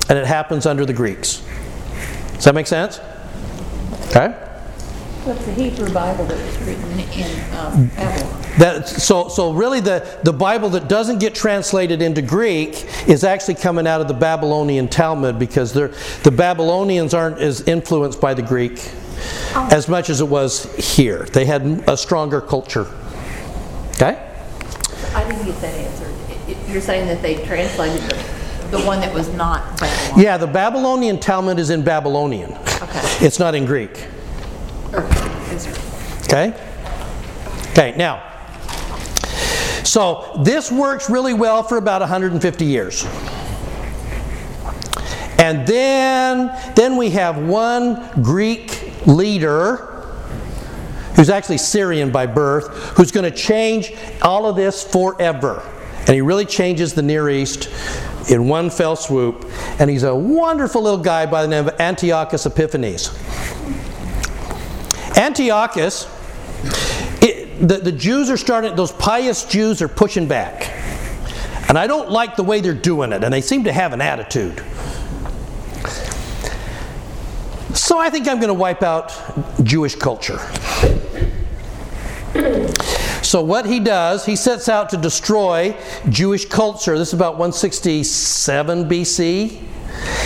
And 0.10 0.18
it 0.18 0.28
happens 0.28 0.66
under 0.66 0.86
the 0.86 0.94
Greeks. 0.94 1.42
Does 2.34 2.44
that 2.46 2.56
make 2.56 2.68
sense? 2.68 3.00
Okay? 4.08 4.30
What's 5.24 5.46
the 5.46 5.54
Hebrew 5.54 5.94
Bible 5.94 6.26
that 6.26 6.38
was 6.38 6.58
written 6.60 7.00
in 7.00 7.56
um, 7.56 7.88
Babylon? 7.96 8.42
That, 8.58 8.88
so, 8.88 9.30
so 9.30 9.54
really 9.54 9.80
the, 9.80 10.20
the 10.24 10.34
Bible 10.34 10.70
that 10.70 10.90
doesn't 10.90 11.20
get 11.20 11.36
translated 11.36 12.02
into 12.02 12.22
Greek 12.24 12.88
is 13.08 13.24
actually 13.24 13.56
coming 13.56 13.86
out 13.86 14.02
of 14.02 14.08
the 14.08 14.14
Babylonian 14.14 14.88
Talmud 14.88 15.38
because 15.38 15.74
the 15.74 16.34
Babylonians 16.36 17.14
aren't 17.14 17.38
as 17.38 17.62
influenced 17.62 18.20
by 18.20 18.34
the 18.34 18.42
Greek 18.42 18.80
oh. 19.54 19.70
as 19.72 19.88
much 19.88 20.10
as 20.10 20.22
it 20.22 20.28
was 20.28 20.64
here. 20.96 21.26
They 21.26 21.46
had 21.46 21.84
a 21.88 21.96
stronger 21.96 22.42
culture. 22.42 22.88
Okay? 23.92 24.28
I 25.14 25.24
didn't 25.30 25.46
get 25.46 25.62
that 25.62 25.76
answer. 25.76 26.72
You're 26.72 26.82
saying 26.82 27.08
that 27.08 27.22
they 27.22 27.46
translated 27.46 28.02
the, 28.10 28.16
the 28.72 28.82
one 28.82 29.00
that 29.02 29.14
was 29.14 29.30
not 29.34 29.80
Babylonian? 29.80 30.26
Yeah, 30.26 30.38
the 30.38 30.48
Babylonian 30.48 31.20
Talmud 31.20 31.60
is 31.60 31.70
in 31.70 31.84
Babylonian. 31.84 32.54
Okay. 32.54 33.26
It's 33.26 33.38
not 33.38 33.54
in 33.54 33.66
Greek. 33.66 34.08
Okay? 36.24 36.54
Okay, 37.72 37.94
now, 37.98 38.24
so 39.84 40.42
this 40.44 40.72
works 40.72 41.10
really 41.10 41.34
well 41.34 41.64
for 41.64 41.78
about 41.78 42.02
150 42.02 42.66
years. 42.66 43.06
And 45.38 45.68
then, 45.68 46.58
then 46.76 46.98
we 46.98 47.10
have 47.12 47.38
one 47.38 48.08
Greek 48.22 49.06
leader 49.06 49.88
who's 51.16 51.30
actually 51.30 51.58
Syrian 51.58 52.12
by 52.12 52.26
birth, 52.26 52.68
who's 52.96 53.12
going 53.12 53.30
to 53.30 53.36
change 53.36 53.94
all 54.22 54.46
of 54.48 54.56
this 54.56 54.84
forever. 54.84 55.62
And 56.00 56.10
he 56.10 56.22
really 56.22 56.46
changes 56.46 56.94
the 56.94 57.02
Near 57.02 57.30
East 57.30 57.70
in 58.30 58.48
one 58.48 58.70
fell 58.70 58.96
swoop. 58.96 59.46
And 59.80 59.90
he's 59.90 60.04
a 60.04 60.16
wonderful 60.16 60.82
little 60.82 61.00
guy 61.00 61.26
by 61.26 61.42
the 61.42 61.48
name 61.48 61.68
of 61.68 61.80
Antiochus 61.80 62.46
Epiphanes. 62.46 63.10
Antiochus, 65.18 66.08
it, 67.22 67.68
the, 67.68 67.78
the 67.78 67.92
Jews 67.92 68.30
are 68.30 68.38
starting, 68.38 68.76
those 68.76 68.92
pious 68.92 69.46
Jews 69.46 69.82
are 69.82 69.88
pushing 69.88 70.28
back. 70.28 70.70
And 71.68 71.78
I 71.78 71.88
don't 71.88 72.10
like 72.10 72.36
the 72.36 72.44
way 72.44 72.60
they're 72.60 72.74
doing 72.74 73.14
it, 73.14 73.24
and 73.24 73.34
they 73.34 73.42
seem 73.42 73.64
to 73.64 73.72
have 73.72 73.94
an 73.94 74.02
attitude. 74.02 74.64
So 77.74 77.98
I 77.98 78.10
think 78.10 78.28
I'm 78.28 78.38
going 78.38 78.50
to 78.50 78.54
wipe 78.54 78.84
out 78.84 79.14
Jewish 79.64 79.96
culture. 79.96 80.40
So 83.32 83.42
what 83.42 83.66
he 83.66 83.80
does, 83.80 84.26
he 84.26 84.36
sets 84.36 84.68
out 84.68 84.90
to 84.90 84.98
destroy 84.98 85.74
Jewish 86.10 86.44
culture. 86.44 86.98
This 86.98 87.08
is 87.08 87.14
about 87.14 87.36
167 87.36 88.90
BC. 88.90 89.58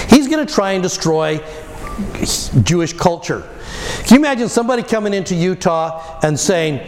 He's 0.10 0.28
going 0.28 0.44
to 0.44 0.52
try 0.52 0.72
and 0.72 0.82
destroy 0.82 1.40
Jewish 2.64 2.94
culture. 2.94 3.48
Can 4.06 4.16
you 4.16 4.16
imagine 4.16 4.50
somebody 4.50 4.82
coming 4.82 5.14
into 5.14 5.36
Utah 5.36 6.20
and 6.24 6.40
saying, 6.40 6.82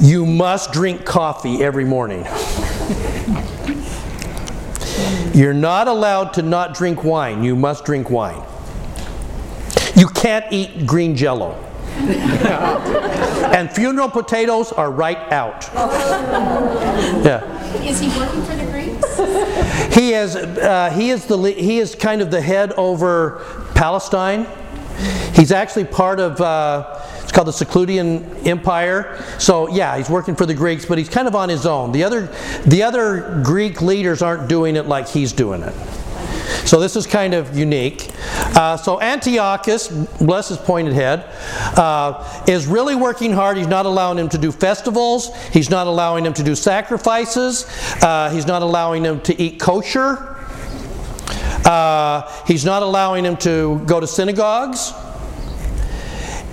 You 0.00 0.24
must 0.24 0.72
drink 0.72 1.04
coffee 1.04 1.62
every 1.62 1.84
morning? 1.84 2.20
You're 5.34 5.52
not 5.52 5.88
allowed 5.88 6.32
to 6.32 6.42
not 6.42 6.72
drink 6.72 7.04
wine. 7.04 7.44
You 7.44 7.54
must 7.54 7.84
drink 7.84 8.08
wine. 8.08 8.42
You 9.94 10.08
can't 10.08 10.50
eat 10.50 10.86
green 10.86 11.14
jello. 11.14 11.67
and 13.54 13.70
funeral 13.70 14.08
potatoes 14.08 14.72
are 14.72 14.90
right 14.90 15.18
out. 15.32 15.68
Yeah. 17.24 17.42
Is 17.82 18.00
he 18.00 18.08
working 18.18 18.42
for 18.42 18.54
the 18.54 18.64
Greeks? 18.66 19.94
He 19.94 20.14
is. 20.14 20.36
Uh, 20.36 20.90
he 20.94 21.10
is 21.10 21.26
the. 21.26 21.36
He 21.50 21.78
is 21.78 21.94
kind 21.94 22.22
of 22.22 22.30
the 22.30 22.40
head 22.40 22.72
over 22.74 23.44
Palestine. 23.74 24.46
He's 25.34 25.52
actually 25.52 25.84
part 25.84 26.18
of, 26.18 26.40
uh, 26.40 27.00
it's 27.22 27.30
called 27.30 27.46
the 27.46 27.52
Seleucidian 27.52 28.44
Empire. 28.46 29.24
So 29.38 29.68
yeah, 29.68 29.96
he's 29.96 30.10
working 30.10 30.34
for 30.34 30.46
the 30.46 30.54
Greeks, 30.54 30.84
but 30.84 30.98
he's 30.98 31.08
kind 31.08 31.28
of 31.28 31.36
on 31.36 31.48
his 31.48 31.66
own. 31.66 31.92
The 31.92 32.02
other, 32.02 32.26
the 32.66 32.82
other 32.82 33.40
Greek 33.44 33.80
leaders 33.80 34.20
aren't 34.20 34.48
doing 34.48 34.74
it 34.74 34.86
like 34.86 35.08
he's 35.08 35.32
doing 35.32 35.62
it. 35.62 35.74
So 36.66 36.80
this 36.80 36.96
is 36.96 37.06
kind 37.06 37.34
of 37.34 37.56
unique. 37.56 38.10
Uh, 38.56 38.76
so 38.76 39.00
Antiochus, 39.00 39.88
bless 39.88 40.48
his 40.48 40.58
pointed 40.58 40.94
head, 40.94 41.24
uh, 41.76 42.44
is 42.46 42.66
really 42.66 42.94
working 42.94 43.32
hard. 43.32 43.56
He's 43.56 43.66
not 43.66 43.86
allowing 43.86 44.18
him 44.18 44.28
to 44.30 44.38
do 44.38 44.52
festivals. 44.52 45.34
He's 45.52 45.70
not 45.70 45.86
allowing 45.86 46.26
him 46.26 46.34
to 46.34 46.42
do 46.42 46.54
sacrifices. 46.54 47.66
Uh, 48.02 48.30
he's 48.30 48.46
not 48.46 48.62
allowing 48.62 49.04
him 49.04 49.20
to 49.22 49.40
eat 49.40 49.60
kosher. 49.60 50.36
Uh, 51.64 52.44
he's 52.46 52.64
not 52.64 52.82
allowing 52.82 53.24
him 53.24 53.36
to 53.38 53.82
go 53.86 54.00
to 54.00 54.06
synagogues. 54.06 54.92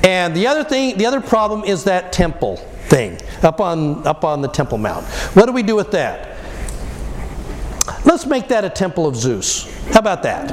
And 0.03 0.35
the 0.35 0.47
other 0.47 0.63
thing, 0.63 0.97
the 0.97 1.05
other 1.05 1.21
problem 1.21 1.63
is 1.63 1.85
that 1.85 2.11
temple 2.13 2.57
thing 2.85 3.19
up 3.41 3.59
on 3.59 4.05
up 4.05 4.23
on 4.23 4.41
the 4.41 4.47
Temple 4.47 4.77
Mount. 4.77 5.05
What 5.33 5.45
do 5.45 5.51
we 5.51 5.63
do 5.63 5.75
with 5.75 5.91
that? 5.91 6.34
Let's 8.05 8.25
make 8.25 8.47
that 8.49 8.63
a 8.63 8.69
temple 8.69 9.07
of 9.07 9.15
Zeus. 9.15 9.65
How 9.87 9.99
about 9.99 10.23
that? 10.23 10.47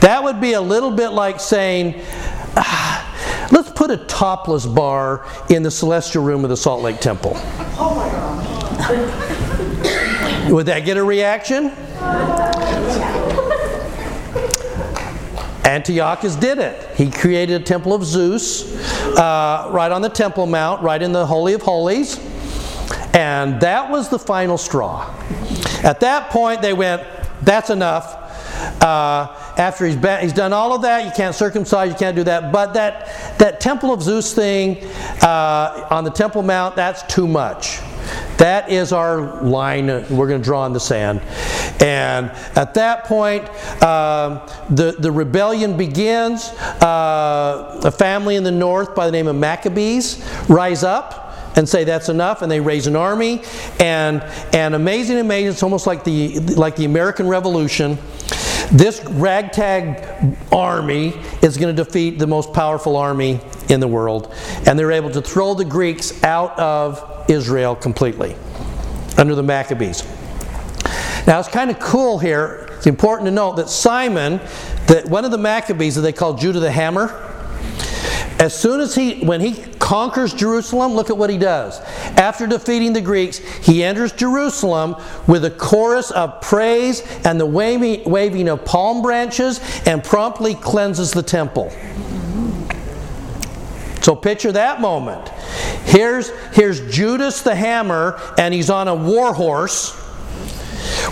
That 0.00 0.22
would 0.22 0.40
be 0.40 0.52
a 0.52 0.60
little 0.60 0.90
bit 0.90 1.10
like 1.10 1.40
saying, 1.40 2.02
ah, 2.56 3.48
let's 3.50 3.70
put 3.70 3.90
a 3.90 3.96
topless 3.96 4.66
bar 4.66 5.26
in 5.48 5.62
the 5.62 5.70
celestial 5.70 6.22
room 6.24 6.44
of 6.44 6.50
the 6.50 6.56
Salt 6.56 6.82
Lake 6.82 7.00
Temple. 7.00 7.32
Oh 7.80 8.04
Would 10.50 10.66
that 10.66 10.84
get 10.84 10.96
a 10.96 11.04
reaction? 11.04 11.72
Antiochus 15.64 16.34
did 16.36 16.58
it. 16.58 16.96
He 16.96 17.10
created 17.10 17.60
a 17.60 17.64
temple 17.64 17.92
of 17.92 18.02
Zeus 18.04 18.74
uh, 19.18 19.68
right 19.70 19.92
on 19.92 20.00
the 20.00 20.08
Temple 20.08 20.46
Mount, 20.46 20.82
right 20.82 21.02
in 21.02 21.12
the 21.12 21.26
Holy 21.26 21.52
of 21.52 21.62
Holies. 21.62 22.18
And 23.14 23.60
that 23.60 23.90
was 23.90 24.08
the 24.08 24.18
final 24.18 24.58
straw. 24.58 25.08
At 25.82 26.00
that 26.00 26.30
point, 26.30 26.62
they 26.62 26.72
went, 26.72 27.02
that's 27.42 27.70
enough. 27.70 28.14
Uh, 28.82 29.34
after 29.56 29.86
he's, 29.86 29.96
he's 30.20 30.32
done 30.32 30.52
all 30.52 30.74
of 30.74 30.82
that, 30.82 31.04
you 31.04 31.12
can't 31.16 31.34
circumcise, 31.34 31.90
you 31.90 31.96
can't 31.96 32.16
do 32.16 32.24
that. 32.24 32.52
But 32.52 32.74
that, 32.74 33.38
that 33.38 33.60
Temple 33.60 33.92
of 33.92 34.02
Zeus 34.02 34.34
thing 34.34 34.84
uh, 35.22 35.88
on 35.90 36.04
the 36.04 36.10
Temple 36.10 36.42
Mount, 36.42 36.76
that's 36.76 37.02
too 37.14 37.26
much. 37.26 37.80
That 38.38 38.70
is 38.70 38.92
our 38.92 39.42
line 39.42 39.86
we're 39.86 40.28
going 40.28 40.40
to 40.40 40.44
draw 40.44 40.64
in 40.66 40.72
the 40.72 40.80
sand. 40.80 41.20
And 41.82 42.30
at 42.56 42.74
that 42.74 43.04
point, 43.04 43.44
um, 43.82 44.40
the, 44.70 44.94
the 44.98 45.10
rebellion 45.10 45.76
begins. 45.76 46.48
Uh, 46.80 47.80
a 47.84 47.90
family 47.90 48.36
in 48.36 48.44
the 48.44 48.52
north 48.52 48.94
by 48.94 49.06
the 49.06 49.12
name 49.12 49.26
of 49.26 49.36
Maccabees 49.36 50.24
rise 50.48 50.84
up 50.84 51.27
and 51.58 51.68
say 51.68 51.82
that's 51.82 52.08
enough 52.08 52.42
and 52.42 52.50
they 52.50 52.60
raise 52.60 52.86
an 52.86 52.94
army. 52.94 53.42
And 53.80 54.22
and 54.54 54.74
amazing 54.76 55.18
amazing 55.18 55.50
it's 55.50 55.62
almost 55.64 55.88
like 55.88 56.04
the 56.04 56.38
like 56.54 56.76
the 56.76 56.84
American 56.84 57.26
Revolution. 57.26 57.98
This 58.70 59.04
ragtag 59.04 60.36
army 60.52 61.20
is 61.42 61.56
going 61.56 61.74
to 61.74 61.84
defeat 61.84 62.18
the 62.18 62.26
most 62.26 62.52
powerful 62.52 62.96
army 62.96 63.40
in 63.68 63.80
the 63.80 63.88
world. 63.88 64.32
And 64.66 64.78
they're 64.78 64.92
able 64.92 65.10
to 65.10 65.20
throw 65.20 65.54
the 65.54 65.64
Greeks 65.64 66.22
out 66.22 66.56
of 66.58 67.28
Israel 67.28 67.74
completely 67.74 68.36
under 69.16 69.34
the 69.34 69.42
Maccabees. 69.42 70.04
Now 71.26 71.40
it's 71.40 71.48
kind 71.48 71.70
of 71.70 71.80
cool 71.80 72.20
here. 72.20 72.68
It's 72.76 72.86
important 72.86 73.26
to 73.26 73.32
note 73.32 73.56
that 73.56 73.68
Simon 73.68 74.40
that 74.86 75.06
one 75.06 75.24
of 75.24 75.32
the 75.32 75.38
Maccabees 75.38 75.96
that 75.96 76.02
they 76.02 76.12
call 76.12 76.34
Judah 76.34 76.60
the 76.60 76.70
Hammer 76.70 77.27
as 78.38 78.58
soon 78.58 78.80
as 78.80 78.94
he, 78.94 79.24
when 79.24 79.40
he 79.40 79.54
conquers 79.74 80.32
Jerusalem, 80.32 80.92
look 80.92 81.10
at 81.10 81.18
what 81.18 81.28
he 81.28 81.38
does. 81.38 81.80
After 82.16 82.46
defeating 82.46 82.92
the 82.92 83.00
Greeks, 83.00 83.38
he 83.38 83.82
enters 83.82 84.12
Jerusalem 84.12 84.94
with 85.26 85.44
a 85.44 85.50
chorus 85.50 86.10
of 86.12 86.40
praise 86.40 87.02
and 87.24 87.40
the 87.40 87.46
waving, 87.46 88.48
of 88.48 88.64
palm 88.64 89.02
branches 89.02 89.60
and 89.86 90.04
promptly 90.04 90.54
cleanses 90.54 91.10
the 91.10 91.22
temple. 91.22 91.70
So 94.02 94.14
picture 94.14 94.52
that 94.52 94.80
moment. 94.80 95.28
Here's, 95.84 96.30
here's 96.52 96.94
Judas 96.94 97.42
the 97.42 97.54
hammer, 97.54 98.20
and 98.38 98.54
he's 98.54 98.70
on 98.70 98.86
a 98.86 98.94
war 98.94 99.34
horse 99.34 100.07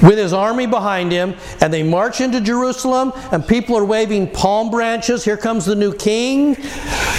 with 0.03 0.19
his 0.19 0.33
army 0.33 0.67
behind 0.67 1.13
him, 1.13 1.35
and 1.61 1.73
they 1.73 1.83
march 1.83 2.21
into 2.21 2.41
Jerusalem, 2.41 3.13
and 3.33 3.47
people 3.47 3.77
are 3.77 3.85
waving 3.85 4.31
palm 4.31 4.71
branches. 4.71 5.25
Here 5.25 5.37
comes 5.37 5.65
the 5.65 5.75
new 5.75 5.95
king. 5.95 6.57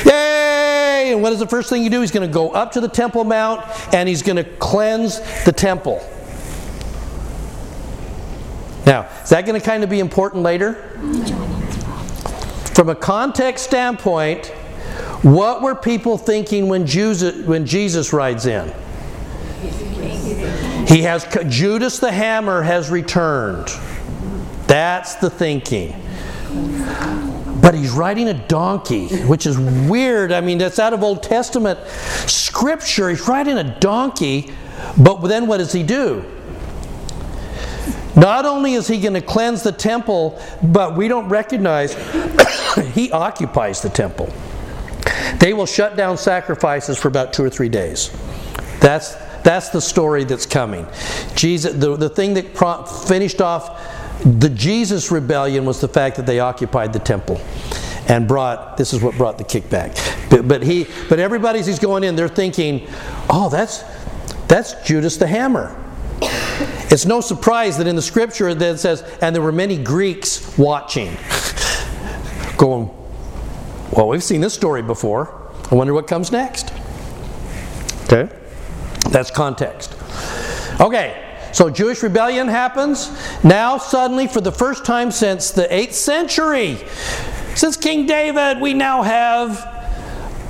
Yay! 0.06 1.12
And 1.14 1.22
what 1.22 1.34
is 1.34 1.40
the 1.40 1.48
first 1.48 1.70
thing 1.70 1.84
you 1.84 1.90
do? 1.90 2.02
He's 2.02 2.12
going 2.12 2.28
to 2.28 2.34
go 2.34 2.52
up 2.52 2.72
to 2.74 2.82
the 2.82 2.88
Temple 2.88 3.24
Mount 3.24 3.64
and 3.94 4.10
he's 4.10 4.22
going 4.22 4.36
to 4.36 4.44
cleanse 4.44 5.20
the 5.46 5.52
temple. 5.52 6.06
Now, 8.86 9.10
is 9.22 9.30
that 9.30 9.46
going 9.46 9.60
to 9.60 9.66
kind 9.66 9.84
of 9.84 9.90
be 9.90 10.00
important 10.00 10.44
later? 10.44 10.74
From 12.74 12.90
a 12.90 12.96
context 12.96 13.66
standpoint, 13.66 14.48
what 15.24 15.62
were 15.62 15.76
people 15.76 16.18
thinking 16.18 16.70
when 16.70 16.86
Jesus, 16.86 17.46
when 17.46 17.66
Jesus 17.66 18.14
rides 18.14 18.46
in? 18.46 18.74
He 20.88 21.02
has 21.02 21.28
Judas 21.50 22.00
the 22.00 22.12
hammer 22.12 22.62
has 22.62 22.90
returned. 22.90 23.68
That's 24.68 25.16
the 25.16 25.30
thinking. 25.30 25.94
But 27.62 27.76
he's 27.76 27.92
riding 27.92 28.30
a 28.30 28.34
donkey, 28.48 29.08
which 29.24 29.46
is 29.46 29.60
weird. 29.60 30.32
I 30.32 30.40
mean, 30.40 30.58
that's 30.58 30.80
out 30.80 30.94
of 30.94 31.04
Old 31.04 31.24
Testament 31.24 31.80
scripture. 32.28 33.10
He's 33.10 33.28
riding 33.28 33.58
a 33.58 33.80
donkey, 33.80 34.54
but 34.98 35.18
then 35.28 35.48
what 35.48 35.58
does 35.58 35.74
he 35.74 35.84
do? 35.84 36.24
Not 38.16 38.46
only 38.46 38.74
is 38.74 38.88
he 38.88 39.00
going 39.00 39.14
to 39.14 39.22
cleanse 39.22 39.64
the 39.64 39.72
temple, 39.72 40.42
but 40.64 40.96
we 40.96 41.08
don't 41.08 41.28
recognize 41.28 41.94
he 42.94 43.12
occupies 43.12 43.82
the 43.82 43.90
temple. 43.90 44.34
They 45.40 45.54
will 45.54 45.66
shut 45.66 45.98
down 45.98 46.18
sacrifices 46.18 46.98
for 46.98 47.10
about 47.10 47.34
two 47.34 47.44
or 47.44 47.50
three 47.50 47.70
days. 47.70 48.10
That's 48.80 49.16
that's 49.48 49.70
the 49.70 49.80
story 49.80 50.26
that's 50.26 50.45
coming. 50.45 50.86
Jesus, 51.34 51.74
the, 51.74 51.95
the 51.95 52.10
thing 52.10 52.34
that 52.34 52.54
pro- 52.54 52.84
finished 52.84 53.39
off 53.39 53.82
the 54.26 54.50
Jesus 54.50 55.10
rebellion 55.10 55.64
was 55.64 55.80
the 55.80 55.88
fact 55.88 56.18
that 56.18 56.26
they 56.26 56.41
occupied 56.41 56.91
the 56.91 57.00
temple 57.00 57.39
and 58.10 58.28
brought 58.28 58.76
this 58.76 58.91
is 58.91 59.02
what 59.02 59.16
brought 59.16 59.38
the 59.38 59.45
kickback. 59.45 59.95
But, 60.30 60.50
but 60.50 60.64
he 60.64 60.86
but 61.08 61.20
everybody's 61.20 61.66
he's 61.66 61.80
going 61.80 62.04
in, 62.04 62.18
they're 62.18 62.28
thinking, 62.28 62.88
oh, 63.30 63.48
that's 63.50 63.86
that's 64.50 64.74
Judas 64.86 65.16
the 65.16 65.28
hammer. 65.28 65.82
It's 66.89 67.06
no 67.06 67.22
surprise 67.22 67.78
that 67.78 67.88
in 67.88 67.95
the 67.95 68.02
scripture 68.02 68.54
that 68.54 68.76
it 68.76 68.78
says, 68.80 69.02
and 69.22 69.34
there 69.34 69.41
were 69.41 69.54
many 69.54 69.82
Greeks 69.82 70.58
watching. 70.58 71.16
going, 72.58 72.89
well, 73.95 74.10
we've 74.10 74.24
seen 74.24 74.41
this 74.41 74.54
story 74.54 74.82
before. 74.82 75.54
I 75.72 75.76
wonder 75.76 75.93
what 75.93 76.08
comes 76.08 76.34
next. 76.34 76.74
Okay? 78.06 78.30
That's 79.10 79.32
context. 79.32 79.95
Okay, 80.80 81.24
so 81.53 81.70
Jewish 81.70 82.03
rebellion 82.03 82.47
happens. 82.47 83.10
Now, 83.43 83.78
suddenly, 83.78 84.28
for 84.28 84.41
the 84.41 84.51
first 84.51 84.86
time 84.86 85.12
since 85.12 85.51
the 85.51 85.64
8th 85.64 85.93
century, 85.93 86.78
since 87.55 87.78
King 87.78 88.05
David, 88.05 88.62
we 88.62 88.74
now 88.74 89.01
have 89.01 89.78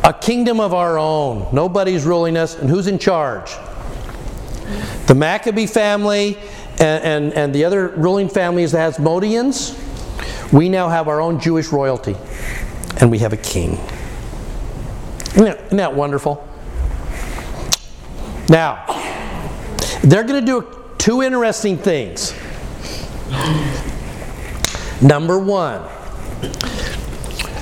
a 0.03 0.14
kingdom 0.14 0.60
of 0.60 0.74
our 0.74 0.97
own. 0.97 1.47
Nobody's 1.53 2.05
ruling 2.05 2.38
us. 2.38 2.55
And 2.55 2.70
who's 2.70 2.88
in 2.88 2.99
charge? 2.99 3.51
The 5.08 5.16
Maccabee 5.16 5.68
family 5.68 6.38
and, 6.80 7.03
and, 7.03 7.34
and 7.34 7.55
the 7.55 7.66
other 7.66 7.89
ruling 7.89 8.30
families, 8.30 8.72
the 8.72 8.78
Hasmoneans. 8.78 9.84
We 10.53 10.70
now 10.70 10.89
have 10.89 11.08
our 11.08 11.22
own 11.22 11.39
Jewish 11.39 11.70
royalty. 11.70 12.16
And 12.99 13.12
we 13.12 13.20
have 13.20 13.34
a 13.34 13.38
king. 13.38 13.80
Isn't 15.32 15.45
that, 15.45 15.66
isn't 15.66 15.78
that 15.78 15.93
wonderful? 15.93 16.47
Now, 18.50 18.86
they're 20.04 20.24
going 20.24 20.39
to 20.39 20.45
do 20.45 20.86
two 20.98 21.22
interesting 21.22 21.78
things. 21.78 22.34
Number 25.02 25.38
one, 25.38 25.82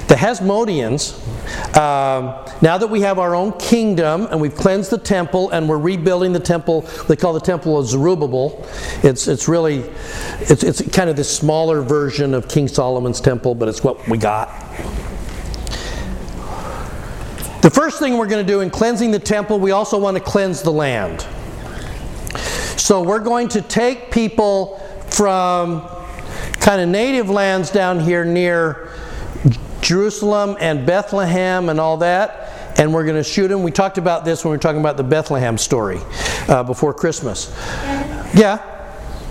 the 0.08 0.16
Hasmoneans, 0.16 1.20
um, 1.76 2.46
now 2.62 2.78
that 2.78 2.88
we 2.88 3.02
have 3.02 3.20
our 3.20 3.36
own 3.36 3.52
kingdom 3.58 4.28
and 4.30 4.40
we've 4.40 4.56
cleansed 4.56 4.92
the 4.92 4.98
temple 4.98 5.50
and 5.50 5.68
we're 5.68 5.80
rebuilding 5.80 6.34
the 6.34 6.40
temple, 6.40 6.82
they 7.08 7.16
call 7.16 7.34
the 7.34 7.40
temple 7.40 7.78
of 7.78 7.88
Zerubbabel. 7.88 8.66
It's, 9.04 9.28
it's 9.28 9.48
really, 9.48 9.80
it's, 10.42 10.64
it's 10.64 10.88
kind 10.90 11.10
of 11.10 11.16
this 11.16 11.36
smaller 11.36 11.82
version 11.82 12.34
of 12.34 12.48
King 12.48 12.68
Solomon's 12.68 13.20
temple, 13.20 13.56
but 13.56 13.68
it's 13.68 13.84
what 13.84 14.08
we 14.08 14.18
got. 14.18 14.50
The 17.66 17.72
first 17.72 17.98
thing 17.98 18.20
we're 18.20 18.28
going 18.28 18.46
to 18.46 18.48
do 18.48 18.62
in 18.62 18.70
cleansing 18.70 19.10
the 19.10 19.18
temple, 19.18 19.60
we 19.60 19.72
also 19.72 19.98
want 19.98 20.16
to 20.16 20.22
cleanse 20.22 20.62
the 20.62 20.72
land. 20.72 21.26
So 22.78 23.02
we're 23.02 23.18
going 23.18 23.48
to 23.48 23.62
take 23.64 24.12
people 24.12 24.78
from 25.10 25.82
kind 26.60 26.80
of 26.80 26.90
native 26.90 27.28
lands 27.28 27.72
down 27.72 28.00
here 28.00 28.24
near 28.24 28.92
Jerusalem 29.82 30.58
and 30.60 30.86
Bethlehem 30.86 31.70
and 31.70 31.80
all 31.80 31.98
that, 31.98 32.78
and 32.78 32.94
we're 32.94 33.04
going 33.04 33.16
to 33.16 33.24
shoot 33.24 33.48
them. 33.48 33.64
We 33.64 33.72
talked 33.72 33.98
about 33.98 34.26
this 34.26 34.46
when 34.46 34.52
we 34.52 34.58
were 34.58 34.62
talking 34.62 34.82
about 34.82 34.96
the 34.96 35.04
Bethlehem 35.04 35.58
story 35.58 36.02
uh, 36.48 36.62
before 36.62 36.94
Christmas. 36.94 37.52
Yeah? 38.36 38.62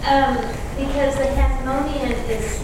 Um, 0.09 0.39
Because 0.76 1.14
the 1.18 1.26
Hasmonean 1.26 2.28
is, 2.28 2.61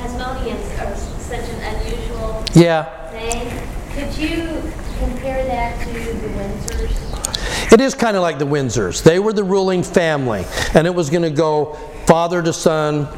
Hasmoneans 0.00 0.86
are 0.86 0.94
such 1.18 1.48
an 1.48 1.76
unusual 1.76 2.44
Yeah. 2.52 3.08
thing. 3.08 3.50
Could 3.94 4.12
you 4.18 4.60
compare 4.98 5.44
that 5.46 5.80
to 5.80 5.92
the 5.92 6.28
Windsors? 6.28 7.63
It 7.74 7.80
is 7.80 7.92
kind 7.92 8.16
of 8.16 8.22
like 8.22 8.38
the 8.38 8.46
Windsors. 8.46 9.02
They 9.02 9.18
were 9.18 9.32
the 9.32 9.42
ruling 9.42 9.82
family, 9.82 10.44
and 10.74 10.86
it 10.86 10.94
was 10.94 11.10
going 11.10 11.24
to 11.24 11.30
go 11.30 11.72
father 12.06 12.40
to 12.40 12.52
son, 12.52 13.08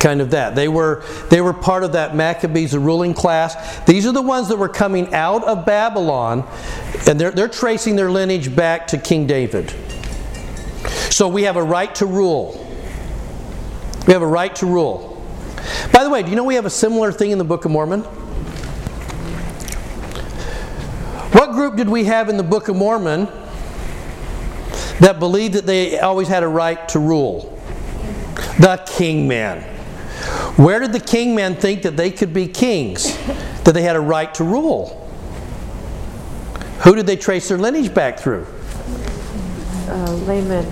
kind 0.00 0.20
of 0.20 0.30
that. 0.32 0.56
They 0.56 0.66
were 0.66 1.04
they 1.28 1.40
were 1.40 1.52
part 1.52 1.84
of 1.84 1.92
that 1.92 2.16
Maccabees, 2.16 2.72
the 2.72 2.80
ruling 2.80 3.14
class. 3.14 3.78
These 3.84 4.08
are 4.08 4.12
the 4.12 4.20
ones 4.20 4.48
that 4.48 4.56
were 4.56 4.68
coming 4.68 5.14
out 5.14 5.44
of 5.44 5.64
Babylon, 5.64 6.44
and 7.06 7.20
they're 7.20 7.30
they're 7.30 7.46
tracing 7.46 7.94
their 7.94 8.10
lineage 8.10 8.52
back 8.52 8.88
to 8.88 8.98
King 8.98 9.28
David. 9.28 9.72
So 11.10 11.28
we 11.28 11.44
have 11.44 11.54
a 11.54 11.62
right 11.62 11.94
to 11.94 12.06
rule. 12.06 12.66
We 14.08 14.12
have 14.12 14.22
a 14.22 14.26
right 14.26 14.56
to 14.56 14.66
rule. 14.66 15.24
By 15.92 16.02
the 16.02 16.10
way, 16.10 16.24
do 16.24 16.30
you 16.30 16.36
know 16.36 16.42
we 16.42 16.56
have 16.56 16.66
a 16.66 16.70
similar 16.70 17.12
thing 17.12 17.30
in 17.30 17.38
the 17.38 17.44
Book 17.44 17.64
of 17.64 17.70
Mormon? 17.70 18.00
What 21.30 21.52
group 21.52 21.76
did 21.76 21.88
we 21.88 22.06
have 22.06 22.28
in 22.28 22.36
the 22.36 22.42
Book 22.42 22.66
of 22.66 22.74
Mormon 22.74 23.28
that 25.00 25.18
believed 25.18 25.54
that 25.54 25.66
they 25.66 25.98
always 25.98 26.28
had 26.28 26.42
a 26.42 26.48
right 26.48 26.88
to 26.90 26.98
rule? 26.98 27.56
The 28.58 28.82
kingmen. 28.86 29.62
Where 30.58 30.78
did 30.80 30.92
the 30.92 31.00
kingmen 31.00 31.58
think 31.58 31.82
that 31.82 31.96
they 31.96 32.10
could 32.10 32.32
be 32.34 32.46
kings? 32.46 33.16
That 33.64 33.72
they 33.72 33.82
had 33.82 33.96
a 33.96 34.00
right 34.00 34.32
to 34.34 34.44
rule? 34.44 34.96
Who 36.84 36.94
did 36.94 37.06
they 37.06 37.16
trace 37.16 37.48
their 37.48 37.58
lineage 37.58 37.92
back 37.94 38.18
through? 38.18 38.46
Uh, 39.88 40.12
Laman, 40.26 40.66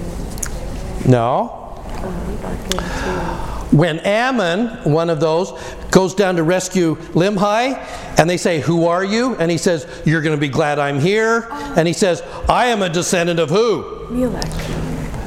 No. 1.07 1.83
uh, 2.03 3.48
When 3.71 3.99
Ammon, 4.01 4.91
one 4.91 5.11
of 5.11 5.21
those, 5.21 5.53
goes 5.91 6.15
down 6.15 6.37
to 6.37 6.43
rescue 6.43 6.97
Limhi, 7.13 7.77
and 8.19 8.29
they 8.29 8.39
say, 8.39 8.61
Who 8.61 8.87
are 8.87 9.05
you? 9.05 9.37
And 9.37 9.51
he 9.51 9.59
says, 9.59 9.87
You're 10.07 10.23
going 10.23 10.37
to 10.37 10.41
be 10.41 10.49
glad 10.49 10.79
I'm 10.79 10.99
here. 10.99 11.49
And 11.51 11.87
he 11.87 11.93
says, 11.93 12.23
I 12.49 12.67
am 12.67 12.83
a 12.83 12.89
descendant 12.89 13.41
of 13.41 13.51
who? 13.51 14.07
Mulek. 14.11 14.43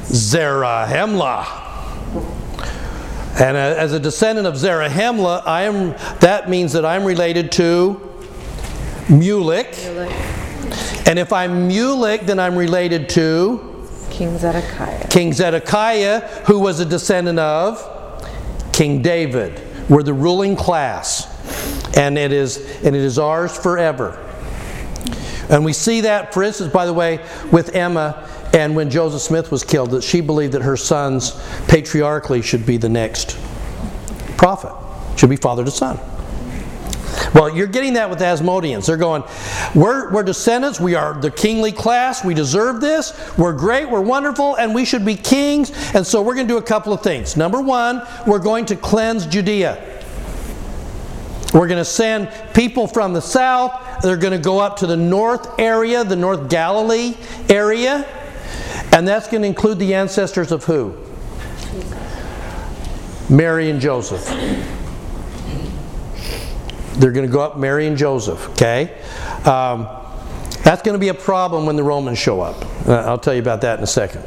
Zarahemla. 0.06 1.60
And 3.40 3.56
uh, 3.56 3.60
as 3.60 3.92
a 3.92 4.00
descendant 4.00 4.46
of 4.46 4.54
Zarahemla, 4.54 5.42
I 5.46 5.62
am. 5.62 5.90
That 6.20 6.50
means 6.50 6.72
that 6.72 6.84
I'm 6.84 7.04
related 7.04 7.50
to 7.52 8.00
Mulek. 9.06 9.72
And 11.06 11.18
if 11.18 11.32
I'm 11.32 11.68
Mulek, 11.68 12.26
then 12.26 12.38
I'm 12.38 12.56
related 12.56 13.08
to 13.10 13.88
King 14.10 14.36
Zedekiah. 14.36 15.08
King 15.08 15.32
Zedekiah, 15.32 16.20
who 16.46 16.58
was 16.58 16.80
a 16.80 16.84
descendant 16.84 17.38
of 17.38 17.91
King 18.72 19.02
David. 19.02 19.60
We're 19.88 20.02
the 20.02 20.14
ruling 20.14 20.56
class, 20.56 21.26
and 21.96 22.16
it 22.16 22.32
is 22.32 22.56
and 22.84 22.96
it 22.96 23.02
is 23.02 23.18
ours 23.18 23.56
forever. 23.56 24.18
And 25.48 25.64
we 25.64 25.72
see 25.72 26.02
that, 26.02 26.32
for 26.32 26.42
instance, 26.42 26.72
by 26.72 26.86
the 26.86 26.94
way, 26.94 27.20
with 27.50 27.74
Emma 27.74 28.28
and 28.54 28.76
when 28.76 28.90
Joseph 28.90 29.20
Smith 29.20 29.50
was 29.50 29.64
killed, 29.64 29.90
that 29.90 30.02
she 30.02 30.20
believed 30.20 30.54
that 30.54 30.62
her 30.62 30.76
sons 30.76 31.32
patriarchally 31.68 32.42
should 32.42 32.64
be 32.64 32.76
the 32.76 32.88
next 32.88 33.38
prophet, 34.36 34.72
should 35.18 35.30
be 35.30 35.36
father 35.36 35.64
to 35.64 35.70
son. 35.70 35.98
Well, 37.34 37.54
you're 37.54 37.66
getting 37.66 37.94
that 37.94 38.10
with 38.10 38.18
the 38.18 38.26
Hasmoneans. 38.26 38.86
They're 38.86 38.96
going, 38.96 39.24
we're, 39.74 40.12
we're 40.12 40.22
descendants, 40.22 40.78
we 40.78 40.94
are 40.94 41.14
the 41.14 41.30
kingly 41.30 41.72
class, 41.72 42.24
we 42.24 42.34
deserve 42.34 42.80
this, 42.80 43.18
we're 43.38 43.54
great, 43.54 43.88
we're 43.88 44.02
wonderful, 44.02 44.56
and 44.56 44.74
we 44.74 44.84
should 44.84 45.04
be 45.04 45.14
kings. 45.14 45.70
And 45.94 46.06
so 46.06 46.20
we're 46.20 46.34
going 46.34 46.46
to 46.46 46.52
do 46.52 46.58
a 46.58 46.62
couple 46.62 46.92
of 46.92 47.02
things. 47.02 47.36
Number 47.36 47.60
one, 47.60 48.02
we're 48.26 48.38
going 48.38 48.66
to 48.66 48.76
cleanse 48.76 49.26
Judea. 49.26 50.00
We're 51.54 51.68
going 51.68 51.78
to 51.78 51.84
send 51.84 52.30
people 52.54 52.86
from 52.86 53.12
the 53.12 53.20
south. 53.20 54.02
They're 54.02 54.16
going 54.16 54.32
to 54.32 54.38
go 54.38 54.58
up 54.58 54.78
to 54.78 54.86
the 54.86 54.96
north 54.96 55.58
area, 55.58 56.02
the 56.02 56.16
North 56.16 56.48
Galilee 56.48 57.14
area. 57.48 58.06
And 58.92 59.06
that's 59.08 59.28
going 59.28 59.42
to 59.42 59.48
include 59.48 59.78
the 59.78 59.94
ancestors 59.94 60.52
of 60.52 60.64
who? 60.64 60.96
Mary 63.28 63.70
and 63.70 63.80
Joseph. 63.80 64.26
They're 66.94 67.12
going 67.12 67.26
to 67.26 67.32
go 67.32 67.40
up 67.40 67.56
Mary 67.58 67.86
and 67.86 67.96
Joseph, 67.96 68.48
okay? 68.50 68.98
Um, 69.44 69.88
that's 70.62 70.82
going 70.82 70.94
to 70.94 70.98
be 70.98 71.08
a 71.08 71.14
problem 71.14 71.66
when 71.66 71.76
the 71.76 71.82
Romans 71.82 72.18
show 72.18 72.40
up. 72.40 72.64
Uh, 72.86 72.94
I'll 73.06 73.18
tell 73.18 73.34
you 73.34 73.40
about 73.40 73.62
that 73.62 73.78
in 73.78 73.82
a 73.84 73.86
second. 73.88 74.24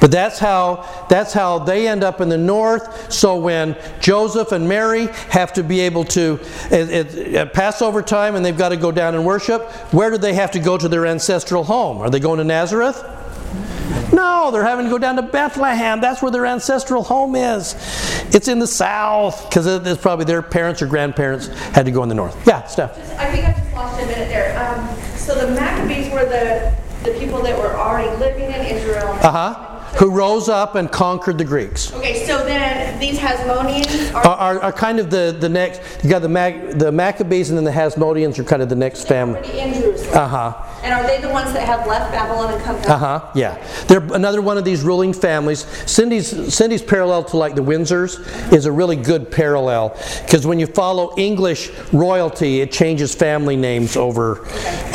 But 0.00 0.10
that's 0.10 0.38
how 0.40 1.06
that's 1.08 1.32
how 1.32 1.60
they 1.60 1.86
end 1.86 2.02
up 2.02 2.20
in 2.20 2.28
the 2.28 2.38
north. 2.38 3.12
So 3.12 3.36
when 3.36 3.76
Joseph 4.00 4.50
and 4.50 4.68
Mary 4.68 5.06
have 5.30 5.52
to 5.52 5.62
be 5.62 5.80
able 5.80 6.02
to 6.06 6.40
at, 6.66 6.90
at- 6.90 7.14
at 7.16 7.52
Passover 7.52 8.02
time 8.02 8.34
and 8.34 8.44
they've 8.44 8.56
got 8.58 8.70
to 8.70 8.76
go 8.76 8.90
down 8.90 9.14
and 9.14 9.24
worship, 9.24 9.62
where 9.92 10.10
do 10.10 10.18
they 10.18 10.34
have 10.34 10.50
to 10.52 10.58
go 10.58 10.76
to 10.76 10.88
their 10.88 11.06
ancestral 11.06 11.62
home? 11.62 11.98
Are 11.98 12.10
they 12.10 12.18
going 12.18 12.38
to 12.38 12.44
Nazareth? 12.44 13.00
No, 14.12 14.50
they're 14.50 14.62
having 14.64 14.84
to 14.86 14.90
go 14.90 14.98
down 14.98 15.16
to 15.16 15.22
Bethlehem. 15.22 16.00
That's 16.00 16.22
where 16.22 16.30
their 16.30 16.46
ancestral 16.46 17.02
home 17.02 17.34
is. 17.34 17.74
It's 18.34 18.48
in 18.48 18.58
the 18.58 18.66
south 18.66 19.48
because 19.48 19.66
it's 19.66 20.00
probably 20.00 20.24
their 20.24 20.42
parents 20.42 20.82
or 20.82 20.86
grandparents 20.86 21.46
had 21.46 21.86
to 21.86 21.90
go 21.92 22.02
in 22.02 22.08
the 22.08 22.14
north. 22.14 22.36
Yeah, 22.46 22.64
Steph. 22.66 22.98
I 23.18 23.32
think 23.32 23.46
I 23.46 23.52
just 23.52 23.72
lost 23.72 24.00
a 24.02 24.06
minute 24.06 24.28
there. 24.28 24.58
Um, 24.58 25.16
so 25.16 25.34
the 25.34 25.54
Maccabees 25.54 26.12
were 26.12 26.24
the, 26.24 26.74
the 27.04 27.18
people 27.18 27.42
that 27.42 27.58
were 27.58 27.74
already 27.74 28.14
living 28.18 28.44
in 28.44 28.60
Israel. 28.76 29.08
Uh 29.22 29.30
huh. 29.30 29.68
Who 29.98 30.10
rose 30.10 30.48
up 30.48 30.74
and 30.74 30.90
conquered 30.90 31.36
the 31.36 31.44
Greeks. 31.44 31.92
Okay, 31.92 32.24
so 32.24 32.42
then 32.44 32.98
these 32.98 33.18
Hasmoneans 33.18 33.91
Are, 34.14 34.26
are 34.26 34.60
are, 34.60 34.72
kind 34.72 34.98
of 34.98 35.10
the, 35.10 35.36
the 35.38 35.48
next, 35.48 35.80
you 36.02 36.10
got 36.10 36.20
the, 36.20 36.28
Mac, 36.28 36.78
the 36.78 36.92
Maccabees 36.92 37.50
and 37.50 37.56
then 37.56 37.64
the 37.64 37.70
Hasmoneans 37.70 38.38
are 38.38 38.44
kind 38.44 38.62
of 38.62 38.68
the 38.68 38.74
next 38.74 39.08
family. 39.08 39.40
Uh 39.40 40.28
huh. 40.28 40.72
And 40.82 40.92
are 40.92 41.06
they 41.06 41.20
the 41.20 41.28
ones 41.28 41.52
that 41.52 41.64
have 41.64 41.86
left 41.86 42.10
Babylon 42.10 42.52
and 42.52 42.62
come 42.62 42.76
back? 42.76 42.88
Uh 42.90 42.98
huh. 42.98 43.30
Yeah, 43.34 43.84
they're 43.86 44.02
another 44.14 44.42
one 44.42 44.58
of 44.58 44.64
these 44.64 44.82
ruling 44.82 45.12
families. 45.12 45.60
Cindy's 45.90 46.52
Cindy's 46.52 46.82
parallel 46.82 47.24
to 47.24 47.36
like 47.36 47.54
the 47.54 47.62
Windsors 47.62 48.52
is 48.52 48.66
a 48.66 48.72
really 48.72 48.96
good 48.96 49.30
parallel 49.30 49.96
because 50.22 50.44
when 50.44 50.58
you 50.58 50.66
follow 50.66 51.14
English 51.16 51.70
royalty, 51.92 52.60
it 52.60 52.72
changes 52.72 53.14
family 53.14 53.56
names 53.56 53.96
over 53.96 54.44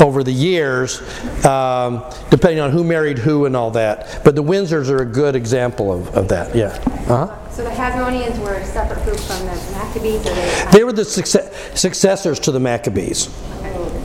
over 0.00 0.22
the 0.22 0.32
years, 0.32 1.00
um, 1.46 2.04
depending 2.30 2.60
on 2.60 2.70
who 2.70 2.84
married 2.84 3.18
who 3.18 3.46
and 3.46 3.56
all 3.56 3.70
that. 3.70 4.20
But 4.24 4.34
the 4.34 4.42
Windsors 4.42 4.90
are 4.90 5.02
a 5.02 5.06
good 5.06 5.34
example 5.34 5.90
of, 5.90 6.14
of 6.14 6.28
that. 6.28 6.54
Yeah. 6.54 6.78
Uh 7.08 7.26
huh. 7.26 7.47
So 7.58 7.64
the 7.64 7.70
Hasmoneans 7.70 8.38
were 8.38 8.54
a 8.54 8.64
separate 8.64 9.02
group 9.02 9.18
from 9.18 9.40
the 9.40 9.52
Maccabees, 9.72 10.24
or 10.24 10.32
they? 10.32 10.68
They 10.70 10.84
were 10.84 10.92
the 10.92 11.02
succe- 11.02 11.76
successors 11.76 12.38
to 12.38 12.52
the 12.52 12.60
Maccabees. 12.60 13.28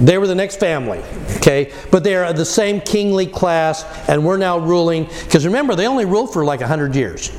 They 0.01 0.18
were 0.18 0.26
the 0.26 0.34
next 0.34 0.56
family, 0.56 1.04
okay? 1.36 1.72
But 1.91 2.04
they 2.04 2.16
are 2.16 2.34
the 2.34 2.45
same 2.45 2.82
kingly 2.82 3.28
class, 3.28 3.84
and 4.10 4.26
we're 4.26 4.38
now 4.38 4.58
ruling. 4.58 5.04
Because 5.04 5.45
remember, 5.45 5.76
they 5.76 5.88
only 5.88 6.06
ruled 6.06 6.34
for 6.34 6.43
like 6.43 6.62
100 6.62 6.95
years. 6.95 7.32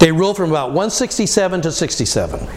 They 0.00 0.10
ruled 0.10 0.36
from 0.36 0.50
about 0.50 0.70
167 0.70 1.60
to 1.60 1.70
67. 1.70 2.48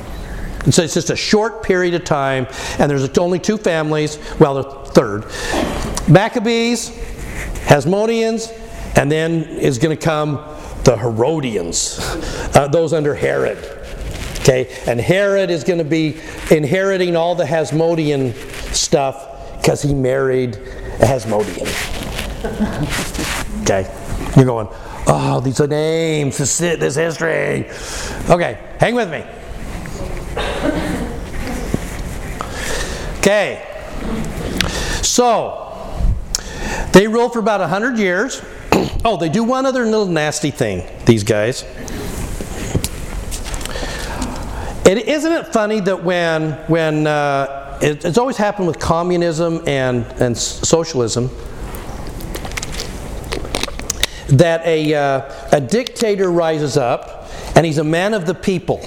And 0.63 0.73
so 0.73 0.81
it's 0.81 0.95
just 0.95 1.11
a 1.11 1.15
short 1.15 1.61
period 1.61 1.93
of 1.93 2.03
time, 2.03 2.47
and 2.79 2.89
there's 2.89 3.15
only 3.19 3.37
two 3.37 3.59
families, 3.59 4.17
well, 4.39 4.55
the 4.55 4.63
third 4.89 5.25
Maccabees, 6.09 6.89
Hasmoneans, 7.67 8.51
and 8.97 9.11
then 9.11 9.43
is 9.43 9.77
going 9.77 9.95
to 9.95 10.03
come 10.03 10.56
the 10.87 10.95
Herodians, 10.95 11.99
uh, 12.55 12.69
those 12.71 12.93
under 12.93 13.13
Herod. 13.13 13.57
Okay, 14.39 14.73
and 14.87 15.01
Herod 15.01 15.49
is 15.49 15.65
going 15.65 15.79
to 15.79 15.83
be 15.83 16.17
inheriting 16.49 17.17
all 17.17 17.35
the 17.35 17.43
Hasmonean 17.43 18.33
stuff 18.73 19.57
because 19.57 19.81
he 19.81 19.93
married 19.93 20.55
a 20.55 21.05
Hasmonean. 21.05 21.67
Okay, 23.63 23.83
you're 24.37 24.45
going, 24.45 24.69
oh, 25.07 25.41
these 25.43 25.59
are 25.59 25.67
names, 25.67 26.37
this, 26.37 26.57
this 26.57 26.95
history. 26.95 27.69
Okay, 28.29 28.57
hang 28.79 28.95
with 28.95 29.11
me. 29.11 29.25
Okay, 33.19 33.61
so 35.01 36.01
they 36.93 37.09
rule 37.09 37.27
for 37.27 37.39
about 37.39 37.59
100 37.59 37.97
years. 37.97 38.41
Oh, 39.05 39.17
they 39.19 39.29
do 39.29 39.43
one 39.43 39.65
other 39.65 39.85
little 39.85 40.05
nasty 40.05 40.51
thing, 40.51 40.83
these 41.05 41.23
guys. 41.23 41.63
It, 44.85 45.07
isn't 45.07 45.31
it 45.31 45.47
funny 45.47 45.79
that 45.81 46.03
when, 46.03 46.53
when 46.67 47.07
uh, 47.07 47.79
it, 47.81 48.05
it's 48.05 48.17
always 48.17 48.37
happened 48.37 48.67
with 48.67 48.79
communism 48.79 49.61
and, 49.67 50.05
and 50.21 50.37
socialism, 50.37 51.29
that 54.29 54.65
a, 54.65 54.93
uh, 54.93 55.49
a 55.51 55.61
dictator 55.61 56.31
rises 56.31 56.77
up 56.77 57.29
and 57.55 57.65
he's 57.65 57.77
a 57.77 57.83
man 57.83 58.13
of 58.13 58.25
the 58.25 58.33
people. 58.33 58.79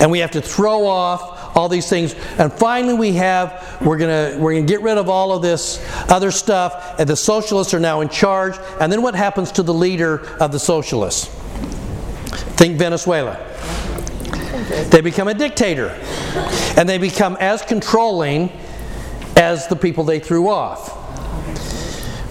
And 0.00 0.10
we 0.10 0.20
have 0.20 0.32
to 0.32 0.42
throw 0.42 0.86
off 0.86 1.56
all 1.56 1.68
these 1.68 1.88
things. 1.88 2.14
And 2.38 2.52
finally, 2.52 2.94
we 2.94 3.12
have, 3.14 3.67
we're 3.80 3.98
going 3.98 4.40
we're 4.40 4.54
gonna 4.54 4.66
get 4.66 4.82
rid 4.82 4.98
of 4.98 5.08
all 5.08 5.32
of 5.32 5.42
this 5.42 5.84
other 6.10 6.30
stuff. 6.30 6.98
And 6.98 7.08
the 7.08 7.16
socialists 7.16 7.74
are 7.74 7.80
now 7.80 8.00
in 8.00 8.08
charge. 8.08 8.56
And 8.80 8.90
then 8.90 9.02
what 9.02 9.14
happens 9.14 9.52
to 9.52 9.62
the 9.62 9.74
leader 9.74 10.26
of 10.38 10.52
the 10.52 10.58
socialists? 10.58 11.26
Think 12.56 12.78
Venezuela. 12.78 13.44
They 14.90 15.00
become 15.00 15.28
a 15.28 15.34
dictator. 15.34 15.90
And 16.76 16.88
they 16.88 16.98
become 16.98 17.36
as 17.40 17.62
controlling 17.62 18.50
as 19.36 19.68
the 19.68 19.76
people 19.76 20.04
they 20.04 20.18
threw 20.18 20.48
off. 20.48 20.97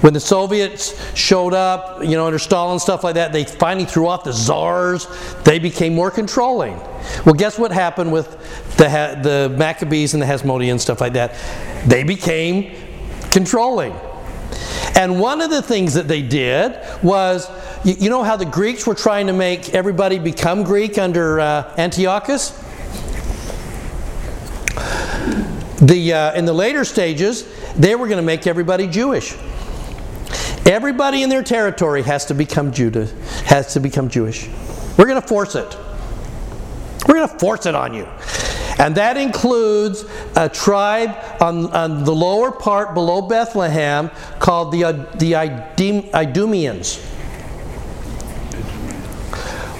When 0.01 0.13
the 0.13 0.19
Soviets 0.19 0.93
showed 1.17 1.55
up, 1.55 2.03
you 2.03 2.11
know, 2.11 2.27
under 2.27 2.37
Stalin 2.37 2.73
and 2.73 2.81
stuff 2.81 3.03
like 3.03 3.15
that, 3.15 3.33
they 3.33 3.45
finally 3.45 3.85
threw 3.85 4.07
off 4.07 4.23
the 4.23 4.31
czars. 4.31 5.07
They 5.43 5.57
became 5.57 5.95
more 5.95 6.11
controlling. 6.11 6.77
Well, 7.25 7.33
guess 7.33 7.57
what 7.57 7.71
happened 7.71 8.11
with 8.11 8.29
the, 8.77 8.85
the 9.23 9.55
Maccabees 9.57 10.13
and 10.13 10.21
the 10.21 10.27
Hasmoneans 10.27 10.81
stuff 10.81 11.01
like 11.01 11.13
that? 11.13 11.33
They 11.87 12.03
became 12.03 12.75
controlling. 13.31 13.95
And 14.95 15.19
one 15.19 15.41
of 15.41 15.49
the 15.49 15.61
things 15.61 15.95
that 15.95 16.07
they 16.07 16.21
did 16.21 16.79
was, 17.01 17.49
you, 17.83 17.95
you 17.99 18.09
know 18.09 18.23
how 18.23 18.35
the 18.35 18.45
Greeks 18.45 18.85
were 18.85 18.95
trying 18.95 19.27
to 19.27 19.33
make 19.33 19.73
everybody 19.73 20.19
become 20.19 20.63
Greek 20.63 20.97
under 20.97 21.39
uh, 21.39 21.73
Antiochus? 21.77 22.51
The, 25.81 26.13
uh, 26.13 26.33
in 26.33 26.45
the 26.45 26.53
later 26.53 26.83
stages, 26.83 27.45
they 27.75 27.95
were 27.95 28.07
going 28.07 28.17
to 28.17 28.23
make 28.23 28.47
everybody 28.47 28.87
Jewish. 28.87 29.35
Everybody 30.67 31.23
in 31.23 31.29
their 31.29 31.43
territory 31.43 32.01
has 32.03 32.25
to 32.25 32.33
become 32.33 32.73
Judah, 32.73 33.05
has 33.45 33.73
to 33.73 33.79
become 33.79 34.09
Jewish. 34.09 34.49
We're 34.97 35.05
going 35.05 35.21
to 35.21 35.25
force 35.25 35.55
it. 35.55 35.77
We're 37.07 37.15
going 37.15 37.29
to 37.29 37.39
force 37.39 37.65
it 37.65 37.73
on 37.73 37.93
you. 37.93 38.03
And 38.77 38.93
that 38.95 39.15
includes 39.15 40.03
a 40.35 40.49
tribe 40.49 41.15
on, 41.41 41.73
on 41.73 42.03
the 42.03 42.13
lower 42.13 42.51
part 42.51 42.93
below 42.93 43.21
Bethlehem 43.21 44.11
called 44.39 44.73
the, 44.73 45.07
the 45.17 45.31
Idum, 45.31 46.11
Idumeans. 46.11 46.99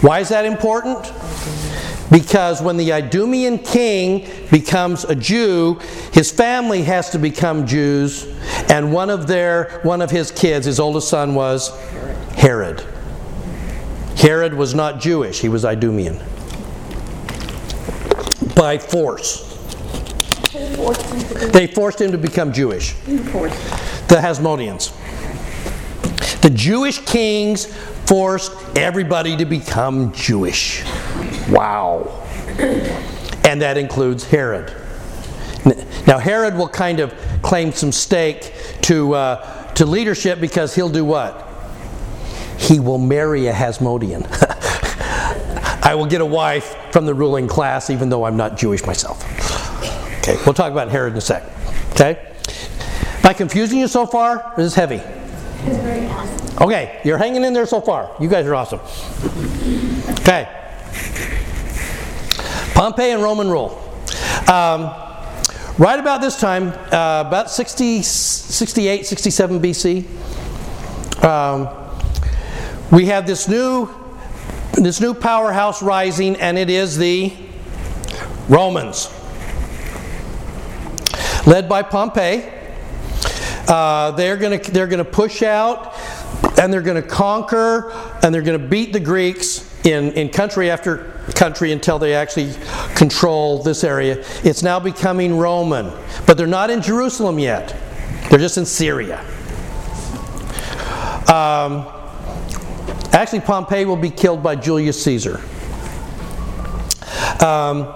Why 0.01 0.21
is 0.21 0.29
that 0.29 0.45
important? 0.45 1.05
Because 2.10 2.62
when 2.62 2.78
the 2.78 2.91
Idumean 2.93 3.60
king 3.60 4.28
becomes 4.49 5.03
a 5.03 5.16
Jew, 5.16 5.80
his 6.14 6.32
family 6.32 6.84
has 6.84 7.10
to 7.10 7.20
become 7.20 7.68
Jews, 7.68 8.26
and 8.70 8.93
one 8.93 9.10
of 9.10 9.28
their 9.28 9.82
one 9.84 10.01
of 10.01 10.10
his 10.10 10.32
kids, 10.32 10.66
his 10.66 10.80
oldest 10.80 11.10
son 11.10 11.36
was 11.36 11.78
Herod. 12.36 12.84
Herod 14.18 14.53
was 14.53 14.74
not 14.74 14.99
Jewish, 15.01 15.41
he 15.41 15.49
was 15.49 15.66
Idumean. 15.66 16.18
By 18.55 18.78
force. 18.78 19.43
They 21.51 21.68
forced 21.68 22.01
him 22.01 22.12
to 22.12 22.18
become 22.18 22.51
Jewish. 22.53 22.93
The 22.93 24.18
Hasmoneans. 24.22 24.93
The 26.41 26.49
Jewish 26.49 26.99
kings 26.99 27.66
forced 28.05 28.53
everybody 28.76 29.36
to 29.38 29.45
become 29.45 30.14
Jewish. 30.14 30.84
Wow. 31.49 32.23
And 33.43 33.61
that 33.61 33.77
includes 33.77 34.25
Herod. 34.25 34.73
Now, 36.05 36.19
Herod 36.19 36.55
will 36.55 36.69
kind 36.69 36.99
of 36.99 37.13
claim 37.41 37.71
some 37.71 37.91
stake 37.91 38.53
to, 38.83 39.13
uh, 39.13 39.73
to 39.73 39.85
leadership 39.85 40.39
because 40.39 40.73
he'll 40.75 40.89
do 40.89 41.03
what? 41.03 41.43
He 42.57 42.79
will 42.79 42.97
marry 42.97 43.47
a 43.47 43.53
Hasmonean. 43.53 44.25
I 45.83 45.95
will 45.95 46.05
get 46.05 46.21
a 46.21 46.25
wife 46.25 46.75
from 46.91 47.05
the 47.05 47.13
ruling 47.13 47.47
class 47.47 47.89
even 47.89 48.09
though 48.09 48.25
I'm 48.25 48.37
not 48.37 48.57
Jewish 48.57 48.85
myself. 48.85 49.23
Okay, 50.19 50.37
we'll 50.45 50.53
talk 50.53 50.71
about 50.71 50.89
Herod 50.89 51.13
in 51.13 51.17
a 51.17 51.21
sec. 51.21 51.43
Okay? 51.91 52.33
Am 53.23 53.29
I 53.29 53.33
confusing 53.33 53.79
you 53.79 53.87
so 53.87 54.05
far? 54.05 54.53
Or 54.55 54.61
is 54.61 54.67
this 54.67 54.75
heavy? 54.75 54.95
It's 54.95 55.77
very 55.77 56.07
awesome. 56.07 56.63
Okay, 56.63 57.01
you're 57.05 57.17
hanging 57.17 57.43
in 57.43 57.53
there 57.53 57.65
so 57.65 57.79
far. 57.79 58.15
You 58.19 58.27
guys 58.27 58.45
are 58.45 58.55
awesome. 58.55 58.79
Okay. 60.21 60.66
Pompey 62.78 63.09
and 63.09 63.23
Roman 63.23 63.49
rule. 63.49 63.69
Um, 64.47 64.93
right 65.80 65.97
about 65.99 66.21
this 66.21 66.39
time, 66.39 66.67
uh, 66.93 67.23
about 67.25 67.49
60, 67.49 68.03
68, 68.03 69.03
67 69.03 69.59
BC, 69.59 71.23
um, 71.23 71.69
we 72.91 73.07
have 73.07 73.25
this 73.25 73.47
new, 73.47 73.89
this 74.73 75.01
new 75.01 75.15
powerhouse 75.15 75.82
rising, 75.82 76.36
and 76.36 76.55
it 76.55 76.69
is 76.69 76.95
the 76.99 77.34
Romans, 78.47 79.09
led 81.47 81.67
by 81.67 81.82
Pompey. 81.82 82.47
Uh, 83.67 84.11
they're 84.11 84.38
going 84.38 84.59
to 84.59 84.71
they're 84.71 84.86
going 84.86 85.03
to 85.03 85.11
push 85.11 85.41
out, 85.41 85.95
and 86.59 86.71
they're 86.71 86.84
going 86.84 87.01
to 87.01 87.09
conquer, 87.09 87.91
and 88.21 88.32
they're 88.32 88.43
going 88.43 88.61
to 88.61 88.67
beat 88.67 88.93
the 88.93 88.99
Greeks 88.99 89.66
in, 89.88 90.11
in 90.13 90.29
country 90.29 90.69
after 90.69 91.13
country 91.35 91.71
until 91.71 91.97
they 91.97 92.13
actually 92.13 92.53
control 92.95 93.63
this 93.63 93.83
area. 93.83 94.23
It's 94.43 94.63
now 94.63 94.79
becoming 94.79 95.38
Roman, 95.38 95.91
but 96.25 96.38
they're 96.38 96.47
not 96.47 96.69
in 96.69 96.81
Jerusalem 96.81 97.39
yet. 97.39 97.75
They're 98.29 98.39
just 98.39 98.57
in 98.57 98.65
Syria. 98.65 99.19
Um, 101.27 101.88
actually, 103.13 103.41
Pompey 103.41 103.85
will 103.85 103.95
be 103.95 104.09
killed 104.09 104.43
by 104.43 104.55
Julius 104.55 105.01
Caesar. 105.03 105.41
Um, 107.43 107.93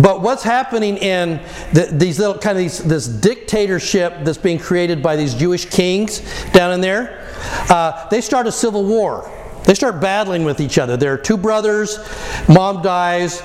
but 0.00 0.22
what's 0.22 0.42
happening 0.42 0.96
in 0.98 1.40
the, 1.72 1.88
these 1.90 2.18
little 2.18 2.38
kind 2.38 2.56
of 2.56 2.62
these, 2.62 2.78
this 2.78 3.06
dictatorship 3.06 4.14
that's 4.22 4.38
being 4.38 4.58
created 4.58 5.02
by 5.02 5.16
these 5.16 5.34
Jewish 5.34 5.64
kings 5.66 6.20
down 6.52 6.72
in 6.72 6.80
there? 6.80 7.26
Uh, 7.68 8.08
they 8.08 8.20
start 8.20 8.46
a 8.46 8.52
civil 8.52 8.84
war. 8.84 9.30
They 9.64 9.74
start 9.74 10.00
battling 10.00 10.44
with 10.44 10.60
each 10.60 10.78
other. 10.78 10.96
There 10.96 11.12
are 11.12 11.18
two 11.18 11.36
brothers, 11.36 11.98
mom 12.48 12.82
dies, 12.82 13.42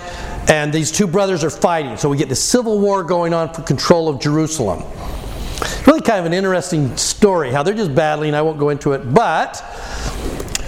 and 0.50 0.74
these 0.74 0.92
two 0.92 1.08
brothers 1.08 1.44
are 1.44 1.50
fighting. 1.50 1.96
So 1.98 2.10
we 2.10 2.18
get 2.18 2.30
this 2.30 2.44
civil 2.44 2.80
war 2.80 3.04
going 3.04 3.34
on 3.34 3.54
for 3.54 3.62
control 3.62 4.10
of 4.10 4.20
Jerusalem. 4.20 4.84
It's 5.62 5.88
Really 5.88 6.02
kind 6.02 6.20
of 6.20 6.26
an 6.26 6.34
interesting 6.34 6.96
story 6.98 7.52
how 7.52 7.64
they're 7.64 7.74
just 7.74 7.94
battling. 7.96 8.34
I 8.34 8.42
won't 8.42 8.60
go 8.60 8.70
into 8.70 8.94
it. 8.94 9.14
But 9.14 9.58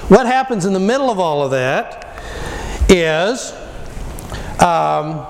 what 0.08 0.26
happens 0.26 0.66
in 0.66 0.74
the 0.74 0.80
middle 0.80 1.10
of 1.10 1.20
all 1.20 1.44
of 1.44 1.52
that 1.52 2.22
is 2.90 3.54
um, 4.62 5.26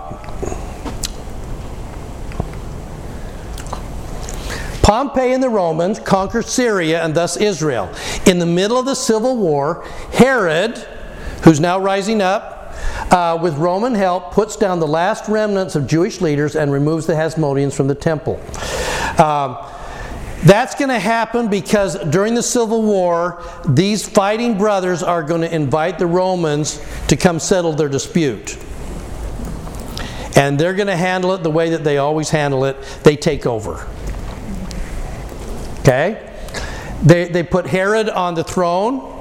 Pompey 4.92 5.32
and 5.32 5.42
the 5.42 5.48
Romans 5.48 6.00
conquer 6.00 6.42
Syria 6.42 7.02
and 7.02 7.16
thus 7.16 7.38
Israel. 7.38 7.90
In 8.26 8.40
the 8.40 8.46
middle 8.46 8.78
of 8.78 8.86
the 8.86 8.94
civil 8.94 9.38
war, 9.38 9.86
Herod, 10.12 10.78
who's 11.46 11.62
now 11.62 11.80
rising 11.80 12.20
up, 12.20 12.76
uh, 13.10 13.40
with 13.42 13.56
Roman 13.56 13.96
help, 13.96 14.34
puts 14.34 14.58
down 14.58 14.82
the 14.82 14.88
last 14.88 15.30
remnants 15.30 15.76
of 15.76 15.88
Jewish 15.88 16.20
leaders 16.20 16.58
and 16.58 16.74
removes 16.74 17.08
the 17.08 17.14
Hasmoneans 17.14 17.74
from 17.74 17.88
the 17.88 17.96
temple. 17.96 18.42
Um, 19.18 19.58
that's 20.44 20.76
going 20.76 20.90
to 20.90 21.00
happen 21.00 21.48
because 21.48 21.98
during 22.10 22.34
the 22.34 22.44
Civil 22.44 22.84
War, 22.84 23.42
these 23.70 24.06
fighting 24.06 24.58
brothers 24.58 25.04
are 25.04 25.24
going 25.24 25.40
to 25.40 25.56
invite 25.56 26.00
the 26.00 26.06
Romans 26.06 26.86
to 27.08 27.16
come 27.16 27.40
settle 27.40 27.72
their 27.72 27.88
dispute. 27.88 28.58
And 30.36 30.60
they're 30.60 30.76
going 30.76 30.88
to 30.88 30.98
handle 30.98 31.32
it 31.32 31.44
the 31.44 31.52
way 31.52 31.70
that 31.70 31.86
they 31.86 31.98
always 31.98 32.30
handle 32.30 32.66
it 32.66 32.76
they 33.04 33.16
take 33.16 33.46
over. 33.46 33.88
Okay? 35.82 36.28
They, 37.04 37.26
they 37.26 37.44
put 37.44 37.66
Herod 37.68 38.10
on 38.10 38.36
the 38.36 38.44
throne. 38.44 39.18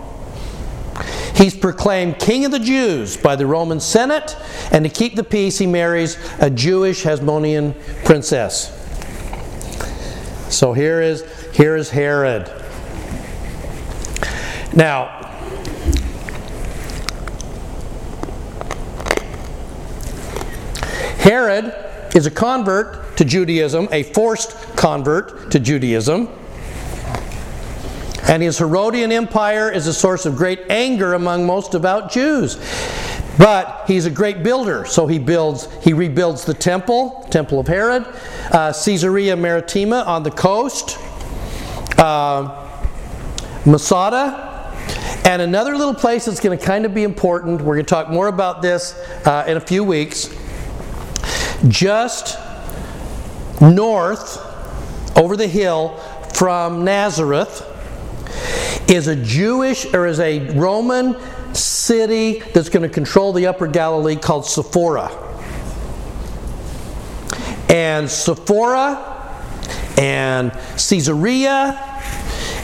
He's 1.35 1.57
proclaimed 1.57 2.19
king 2.19 2.45
of 2.45 2.51
the 2.51 2.59
Jews 2.59 3.17
by 3.17 3.35
the 3.35 3.47
Roman 3.47 3.81
Senate, 3.81 4.37
and 4.71 4.85
to 4.85 4.91
keep 4.91 5.17
the 5.17 5.25
peace, 5.25 5.57
he 5.57 5.67
marries 5.67 6.19
a 6.39 6.51
Jewish 6.51 7.03
Hasmonean 7.03 7.75
princess. 8.05 8.77
So 10.51 10.75
here 10.75 11.01
is, 11.01 11.25
here 11.55 11.77
is 11.77 11.89
Herod. 11.89 12.47
Now, 14.75 15.17
Herod 21.21 21.73
is 22.15 22.27
a 22.27 22.31
convert 22.31 23.17
to 23.17 23.25
Judaism, 23.25 23.89
a 23.93 24.03
forced 24.03 24.57
convert 24.77 25.51
to 25.53 25.59
Judaism. 25.59 26.29
And 28.31 28.45
his 28.45 28.59
Herodian 28.59 29.11
empire 29.11 29.68
is 29.72 29.89
a 29.89 29.93
source 29.93 30.24
of 30.24 30.37
great 30.37 30.61
anger 30.70 31.14
among 31.14 31.45
most 31.45 31.72
devout 31.72 32.12
Jews. 32.12 32.57
But 33.37 33.83
he's 33.89 34.07
a 34.07 34.11
great 34.11 34.45
builder, 34.45 34.85
so 34.85 35.09
he 35.09 35.18
builds, 35.18 35.66
he 35.83 35.93
rebuilds 35.93 36.45
the 36.45 36.55
temple, 36.55 37.26
Temple 37.31 37.59
of 37.59 37.66
Herod, 37.66 38.07
uh, 38.53 38.72
Caesarea 38.72 39.35
Maritima 39.35 40.05
on 40.07 40.22
the 40.22 40.31
coast, 40.31 40.97
uh, 41.99 42.68
Masada, 43.66 44.47
and 45.24 45.43
another 45.43 45.76
little 45.76 45.95
place 45.95 46.26
that's 46.26 46.39
going 46.39 46.57
to 46.57 46.64
kind 46.64 46.87
of 46.87 46.95
be 46.95 47.03
important. 47.03 47.61
We're 47.61 47.74
going 47.74 47.85
to 47.85 47.91
talk 47.91 48.11
more 48.11 48.28
about 48.28 48.62
this 48.62 48.95
uh, 49.26 49.45
in 49.49 49.57
a 49.57 49.61
few 49.61 49.83
weeks. 49.83 50.28
Just 51.66 52.39
north, 53.61 54.39
over 55.16 55.37
the 55.37 55.49
hill 55.49 55.97
from 56.33 56.85
Nazareth, 56.85 57.66
is 58.89 59.07
a 59.07 59.16
Jewish 59.16 59.93
or 59.95 60.07
is 60.07 60.20
a 60.20 60.41
Roman 60.55 61.16
city 61.55 62.41
that's 62.53 62.68
going 62.68 62.83
to 62.83 62.89
control 62.89 63.33
the 63.33 63.47
upper 63.47 63.66
Galilee 63.66 64.16
called 64.16 64.47
Sephora. 64.47 65.11
And 67.68 68.11
Sephora 68.11 69.07
and 69.99 70.53
Caesarea 70.76 71.91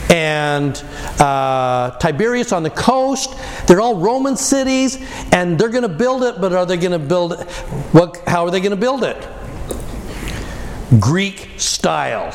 and 0.09 0.83
uh, 1.19 1.97
Tiberias 1.99 2.51
on 2.51 2.63
the 2.63 2.69
coast. 2.69 3.35
They're 3.67 3.81
all 3.81 3.97
Roman 3.97 4.37
cities, 4.37 4.97
and 5.31 5.59
they're 5.59 5.69
going 5.69 5.83
to 5.83 5.89
build 5.89 6.23
it. 6.23 6.39
But 6.39 6.53
are 6.53 6.65
they 6.65 6.77
going 6.77 6.91
to 6.91 6.99
build 6.99 7.33
it? 7.33 7.49
What? 7.91 8.21
How 8.27 8.45
are 8.45 8.51
they 8.51 8.59
going 8.59 8.71
to 8.71 8.77
build 8.77 9.03
it? 9.03 9.27
Greek 10.99 11.49
style. 11.57 12.31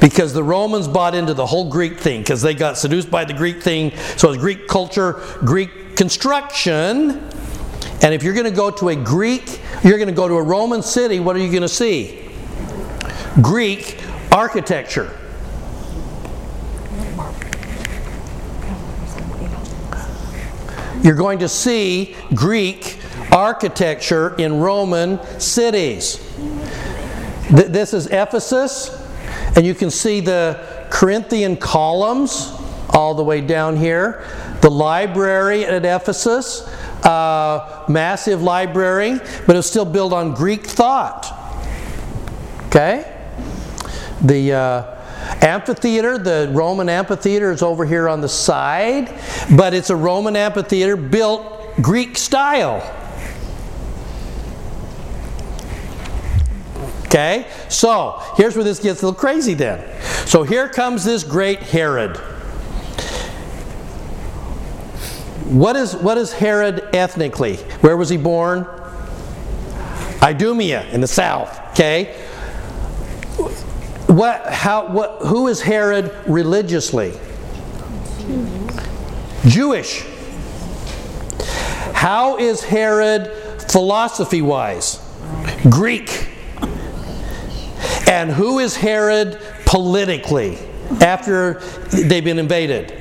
Because 0.00 0.32
the 0.32 0.42
Romans 0.42 0.86
bought 0.88 1.14
into 1.14 1.34
the 1.34 1.46
whole 1.46 1.70
Greek 1.70 1.98
thing, 1.98 2.20
because 2.20 2.42
they 2.42 2.54
got 2.54 2.78
seduced 2.78 3.10
by 3.10 3.24
the 3.24 3.32
Greek 3.32 3.62
thing. 3.62 3.96
So 4.16 4.30
it's 4.30 4.40
Greek 4.40 4.68
culture, 4.68 5.22
Greek 5.40 5.96
construction. 5.96 7.22
And 8.02 8.14
if 8.14 8.22
you're 8.22 8.34
going 8.34 8.44
to 8.44 8.50
go 8.50 8.70
to 8.70 8.90
a 8.90 8.96
Greek, 8.96 9.60
you're 9.82 9.98
going 9.98 10.08
to 10.08 10.14
go 10.14 10.28
to 10.28 10.34
a 10.34 10.42
Roman 10.42 10.82
city, 10.82 11.18
what 11.18 11.34
are 11.34 11.38
you 11.38 11.50
going 11.50 11.62
to 11.62 11.68
see? 11.68 12.30
Greek 13.40 14.00
architecture. 14.30 15.18
You're 21.02 21.14
going 21.14 21.38
to 21.38 21.48
see 21.48 22.16
Greek 22.34 22.98
architecture 23.30 24.34
in 24.36 24.58
Roman 24.58 25.20
cities. 25.40 26.18
This 27.50 27.94
is 27.94 28.08
Ephesus, 28.08 28.88
and 29.56 29.66
you 29.66 29.74
can 29.74 29.90
see 29.90 30.20
the 30.20 30.86
Corinthian 30.90 31.56
columns 31.56 32.52
all 32.90 33.14
the 33.14 33.24
way 33.24 33.40
down 33.40 33.76
here. 33.76 34.24
The 34.60 34.70
library 34.70 35.64
at 35.64 35.84
Ephesus, 35.84 36.68
uh, 37.04 37.84
massive 37.88 38.42
library, 38.42 39.18
but 39.46 39.56
it's 39.56 39.66
still 39.66 39.84
built 39.84 40.12
on 40.12 40.34
Greek 40.34 40.66
thought. 40.66 41.32
Okay? 42.66 43.12
The 44.22 44.52
uh, 44.52 44.96
amphitheater, 45.42 46.18
the 46.18 46.50
Roman 46.52 46.88
amphitheater, 46.88 47.50
is 47.50 47.62
over 47.62 47.86
here 47.86 48.08
on 48.08 48.20
the 48.20 48.28
side, 48.28 49.18
but 49.56 49.72
it's 49.72 49.90
a 49.90 49.96
Roman 49.96 50.36
amphitheater 50.36 50.96
built 50.96 51.76
Greek 51.80 52.18
style. 52.18 52.80
Okay? 57.16 57.50
So, 57.70 58.22
here's 58.36 58.56
where 58.56 58.64
this 58.64 58.78
gets 58.78 59.00
a 59.00 59.06
little 59.06 59.18
crazy 59.18 59.54
then. 59.54 59.82
So, 60.26 60.42
here 60.42 60.68
comes 60.68 61.02
this 61.02 61.24
great 61.24 61.60
Herod. 61.60 62.18
What 65.48 65.76
is, 65.76 65.96
what 65.96 66.18
is 66.18 66.34
Herod 66.34 66.94
ethnically? 66.94 67.56
Where 67.80 67.96
was 67.96 68.10
he 68.10 68.18
born? 68.18 68.66
Idumea 70.22 70.86
in 70.90 71.00
the 71.00 71.06
south. 71.06 71.58
Okay? 71.70 72.14
What, 74.08 74.44
how, 74.52 74.88
what, 74.88 75.22
who 75.22 75.48
is 75.48 75.62
Herod 75.62 76.14
religiously? 76.26 77.18
Jewish. 79.46 80.04
How 81.94 82.36
is 82.36 82.62
Herod 82.62 83.32
philosophy 83.70 84.42
wise? 84.42 85.00
Greek. 85.70 86.35
And 88.06 88.30
who 88.30 88.60
is 88.60 88.76
Herod 88.76 89.38
politically 89.64 90.58
after 91.00 91.60
they've 91.92 92.24
been 92.24 92.38
invaded? 92.38 92.92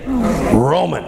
Roman. 0.54 1.04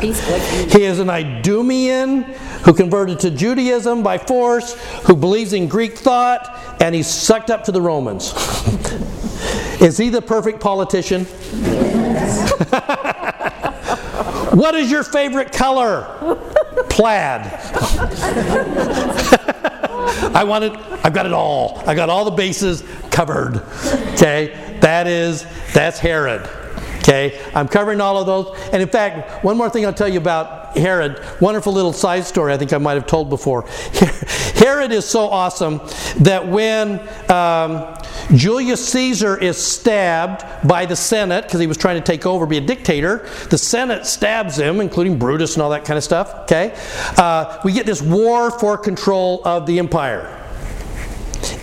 He 0.00 0.84
is 0.84 0.98
an 0.98 1.08
Idumean 1.08 2.22
who 2.64 2.72
converted 2.72 3.20
to 3.20 3.30
Judaism 3.30 4.02
by 4.02 4.18
force, 4.18 4.74
who 5.06 5.14
believes 5.14 5.52
in 5.52 5.68
Greek 5.68 5.96
thought, 5.96 6.76
and 6.80 6.94
he's 6.94 7.06
sucked 7.06 7.50
up 7.50 7.64
to 7.64 7.72
the 7.72 7.80
Romans. 7.80 8.32
is 9.80 9.98
he 9.98 10.08
the 10.08 10.22
perfect 10.22 10.60
politician? 10.60 11.24
what 14.54 14.74
is 14.74 14.90
your 14.90 15.02
favorite 15.02 15.52
color? 15.52 16.06
Plaid. 16.88 17.42
I 20.22 20.44
want 20.44 20.64
it, 20.64 20.72
I've 21.04 21.12
got 21.12 21.26
it 21.26 21.32
all. 21.32 21.82
I 21.86 21.94
got 21.94 22.08
all 22.08 22.24
the 22.24 22.30
bases 22.30 22.84
covered. 23.10 23.56
Okay? 24.14 24.78
That 24.80 25.06
is, 25.06 25.46
that's 25.72 25.98
Herod. 25.98 26.48
Okay? 26.98 27.40
I'm 27.54 27.68
covering 27.68 28.00
all 28.00 28.18
of 28.18 28.26
those. 28.26 28.56
And 28.72 28.80
in 28.80 28.88
fact, 28.88 29.44
one 29.44 29.56
more 29.56 29.68
thing 29.68 29.84
I'll 29.84 29.92
tell 29.92 30.08
you 30.08 30.18
about 30.18 30.61
Herod. 30.74 31.22
Wonderful 31.40 31.72
little 31.72 31.92
side 31.92 32.24
story 32.24 32.52
I 32.52 32.56
think 32.56 32.72
I 32.72 32.78
might 32.78 32.94
have 32.94 33.06
told 33.06 33.30
before. 33.30 33.62
Herod 34.54 34.92
is 34.92 35.04
so 35.06 35.28
awesome 35.28 35.80
that 36.18 36.46
when 36.46 37.00
um, 37.30 37.96
Julius 38.34 38.86
Caesar 38.88 39.36
is 39.36 39.56
stabbed 39.56 40.44
by 40.66 40.86
the 40.86 40.96
Senate 40.96 41.44
because 41.44 41.60
he 41.60 41.66
was 41.66 41.76
trying 41.76 41.96
to 41.96 42.04
take 42.04 42.26
over, 42.26 42.46
be 42.46 42.58
a 42.58 42.60
dictator, 42.60 43.28
the 43.50 43.58
Senate 43.58 44.06
stabs 44.06 44.58
him, 44.58 44.80
including 44.80 45.18
Brutus 45.18 45.54
and 45.54 45.62
all 45.62 45.70
that 45.70 45.84
kind 45.84 45.98
of 45.98 46.04
stuff. 46.04 46.34
Okay? 46.42 46.74
Uh, 47.16 47.60
we 47.64 47.72
get 47.72 47.86
this 47.86 48.00
war 48.00 48.50
for 48.50 48.78
control 48.78 49.42
of 49.44 49.66
the 49.66 49.78
empire. 49.78 50.38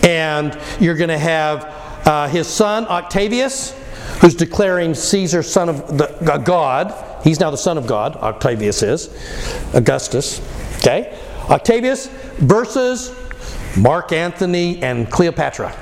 And 0.02 0.58
you're 0.78 0.94
going 0.94 1.08
to 1.08 1.18
have 1.18 1.64
uh, 2.06 2.28
his 2.28 2.46
son, 2.46 2.86
Octavius, 2.86 3.74
who's 4.20 4.34
declaring 4.34 4.94
Caesar 4.94 5.42
son 5.42 5.68
of 5.68 5.96
the, 5.96 6.32
uh, 6.32 6.38
God. 6.38 7.06
He's 7.22 7.40
now 7.40 7.50
the 7.50 7.56
son 7.56 7.78
of 7.78 7.86
God, 7.86 8.16
Octavius 8.16 8.82
is. 8.82 9.08
Augustus. 9.74 10.40
Okay? 10.78 11.18
Octavius 11.48 12.06
versus 12.38 13.14
Mark 13.76 14.12
Antony 14.12 14.82
and 14.82 15.10
Cleopatra. 15.10 15.76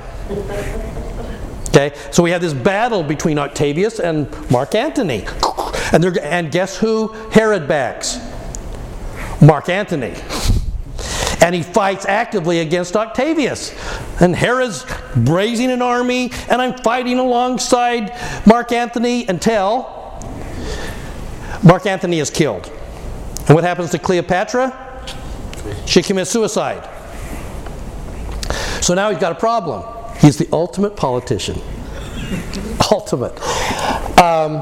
Okay? 1.69 1.95
So 2.11 2.23
we 2.23 2.31
have 2.31 2.41
this 2.41 2.55
battle 2.55 3.03
between 3.03 3.39
Octavius 3.39 4.01
and 4.01 4.29
Mark 4.51 4.75
Antony. 4.75 5.25
And, 5.93 6.05
and 6.19 6.51
guess 6.51 6.77
who 6.77 7.09
Herod 7.31 7.69
backs? 7.69 8.19
Mark 9.41 9.69
Antony. 9.69 10.15
And 11.41 11.55
he 11.55 11.63
fights 11.63 12.05
actively 12.05 12.59
against 12.61 12.97
Octavius. 12.97 13.73
And 14.21 14.35
Herod's 14.35 14.85
raising 15.15 15.71
an 15.71 15.83
army, 15.83 16.33
and 16.51 16.61
I'm 16.61 16.77
fighting 16.79 17.19
alongside 17.19 18.13
Mark 18.45 18.73
Antony 18.73 19.27
until 19.29 19.98
Mark 21.63 21.87
Antony 21.87 22.21
is 22.21 22.31
killed. 22.31 22.71
And 23.47 23.55
what 23.55 23.65
happens 23.65 23.91
to 23.91 23.99
Cleopatra? 23.99 24.85
She 25.87 26.03
commits 26.03 26.31
suicide. 26.31 26.89
So 28.83 28.95
now 28.95 29.11
he's 29.11 29.19
got 29.19 29.33
a 29.33 29.35
problem. 29.35 29.83
He's 30.19 30.37
the 30.37 30.49
ultimate 30.53 30.97
politician. 30.97 31.61
ultimate. 32.91 33.33
Um, 34.19 34.57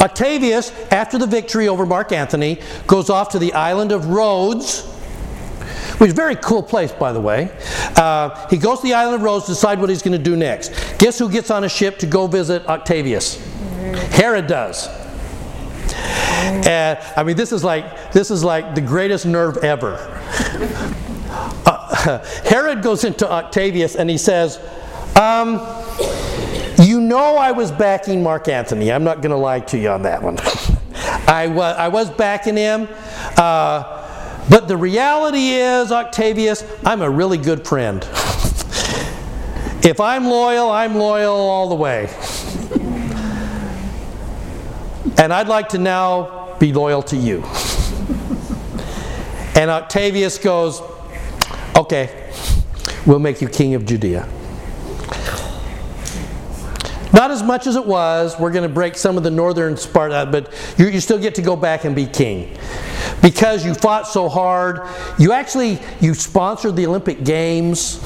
Octavius, 0.00 0.70
after 0.90 1.18
the 1.18 1.26
victory 1.26 1.68
over 1.68 1.86
Mark 1.86 2.12
Antony, 2.12 2.60
goes 2.86 3.10
off 3.10 3.30
to 3.30 3.38
the 3.38 3.52
island 3.54 3.92
of 3.92 4.06
Rhodes, 4.06 4.84
which 5.98 6.08
is 6.08 6.12
a 6.12 6.16
very 6.16 6.36
cool 6.36 6.62
place, 6.62 6.92
by 6.92 7.12
the 7.12 7.20
way. 7.20 7.56
Uh, 7.96 8.48
he 8.48 8.56
goes 8.56 8.80
to 8.80 8.86
the 8.86 8.94
island 8.94 9.16
of 9.16 9.22
Rhodes 9.22 9.46
to 9.46 9.52
decide 9.52 9.80
what 9.80 9.88
he's 9.88 10.02
going 10.02 10.16
to 10.16 10.22
do 10.22 10.36
next. 10.36 10.70
Guess 10.98 11.18
who 11.18 11.30
gets 11.30 11.50
on 11.50 11.64
a 11.64 11.68
ship 11.68 11.98
to 11.98 12.06
go 12.06 12.26
visit 12.26 12.66
Octavius? 12.66 13.36
Herod 14.10 14.46
does. 14.46 14.88
And 16.36 16.98
I 17.16 17.22
mean, 17.22 17.36
this 17.36 17.52
is 17.52 17.64
like 17.64 18.12
this 18.12 18.30
is 18.30 18.44
like 18.44 18.74
the 18.74 18.80
greatest 18.80 19.26
nerve 19.26 19.58
ever. 19.58 19.96
Uh, 21.66 22.18
Herod 22.44 22.82
goes 22.82 23.04
into 23.04 23.30
Octavius 23.30 23.96
and 23.96 24.08
he 24.08 24.16
says, 24.16 24.58
um, 25.20 25.54
"You 26.82 27.00
know, 27.00 27.36
I 27.36 27.52
was 27.52 27.70
backing 27.70 28.22
Mark 28.22 28.48
Antony. 28.48 28.92
I'm 28.92 29.04
not 29.04 29.16
going 29.16 29.30
to 29.30 29.36
lie 29.36 29.60
to 29.60 29.78
you 29.78 29.90
on 29.90 30.02
that 30.02 30.22
one. 30.22 30.38
I 31.28 31.48
was 31.48 31.76
I 31.76 31.88
was 31.88 32.10
backing 32.10 32.56
him." 32.56 32.88
Uh, 33.36 34.04
but 34.48 34.68
the 34.68 34.76
reality 34.76 35.50
is, 35.50 35.90
Octavius, 35.90 36.64
I'm 36.84 37.02
a 37.02 37.10
really 37.10 37.38
good 37.38 37.66
friend. 37.66 38.02
if 39.84 39.98
I'm 40.00 40.26
loyal, 40.26 40.70
I'm 40.70 40.94
loyal 40.94 41.34
all 41.34 41.68
the 41.68 41.74
way. 41.74 42.08
And 45.18 45.32
I'd 45.32 45.48
like 45.48 45.70
to 45.70 45.78
now 45.78 46.56
be 46.58 46.72
loyal 46.72 47.02
to 47.04 47.16
you. 47.16 47.42
And 49.54 49.70
Octavius 49.70 50.38
goes, 50.38 50.82
Okay, 51.76 52.32
we'll 53.06 53.18
make 53.18 53.40
you 53.40 53.48
king 53.48 53.74
of 53.74 53.84
Judea. 53.84 54.28
Not 57.12 57.30
as 57.30 57.42
much 57.42 57.66
as 57.66 57.76
it 57.76 57.86
was. 57.86 58.38
We're 58.38 58.50
going 58.50 58.68
to 58.68 58.74
break 58.74 58.94
some 58.96 59.16
of 59.16 59.22
the 59.22 59.30
northern 59.30 59.76
part 59.76 60.12
out, 60.12 60.30
but 60.30 60.52
you, 60.76 60.88
you 60.88 61.00
still 61.00 61.18
get 61.18 61.34
to 61.36 61.42
go 61.42 61.56
back 61.56 61.84
and 61.84 61.96
be 61.96 62.04
king. 62.06 62.56
Because 63.22 63.64
you 63.64 63.72
fought 63.72 64.06
so 64.06 64.28
hard, 64.28 64.80
you 65.18 65.32
actually 65.32 65.78
you 66.00 66.12
sponsored 66.12 66.76
the 66.76 66.86
Olympic 66.86 67.24
Games. 67.24 67.98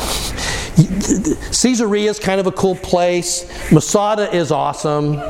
Caesarea 0.77 2.11
is 2.11 2.19
kind 2.19 2.41
of 2.41 2.47
a 2.47 2.53
cool 2.53 2.77
place. 2.77 3.49
Masada 3.73 4.35
is 4.35 4.51
awesome. 4.51 5.21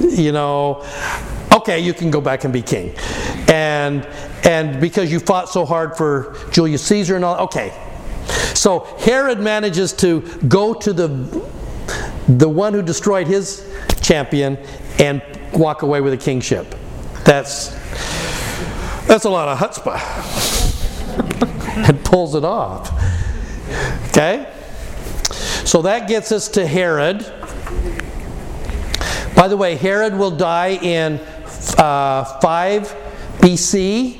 You 0.00 0.32
know. 0.32 0.84
Okay, 1.52 1.80
you 1.80 1.92
can 1.92 2.10
go 2.10 2.20
back 2.20 2.44
and 2.44 2.52
be 2.52 2.62
king. 2.62 2.94
And, 3.48 4.06
and 4.44 4.80
because 4.80 5.10
you 5.10 5.18
fought 5.18 5.48
so 5.48 5.64
hard 5.64 5.96
for 5.96 6.36
Julius 6.52 6.82
Caesar 6.84 7.16
and 7.16 7.24
all, 7.24 7.36
okay. 7.38 7.72
So 8.54 8.80
Herod 9.00 9.40
manages 9.40 9.92
to 9.94 10.20
go 10.46 10.72
to 10.74 10.92
the, 10.92 11.08
the 12.28 12.48
one 12.48 12.72
who 12.72 12.82
destroyed 12.82 13.26
his 13.26 13.68
champion 14.00 14.58
and 15.00 15.20
walk 15.52 15.82
away 15.82 16.00
with 16.00 16.12
a 16.12 16.16
kingship. 16.16 16.74
That's, 17.24 17.70
that's 19.06 19.24
a 19.24 19.30
lot 19.30 19.48
of 19.48 19.58
chutzpah. 19.58 20.28
and 21.88 22.04
pulls 22.04 22.36
it 22.36 22.44
off. 22.44 22.92
Okay? 24.08 24.52
So 25.70 25.82
that 25.82 26.08
gets 26.08 26.32
us 26.32 26.48
to 26.48 26.66
Herod. 26.66 27.18
By 29.36 29.46
the 29.46 29.56
way, 29.56 29.76
Herod 29.76 30.16
will 30.18 30.32
die 30.32 30.70
in 30.70 31.20
uh, 31.78 32.24
5 32.24 32.88
BC, 33.38 34.16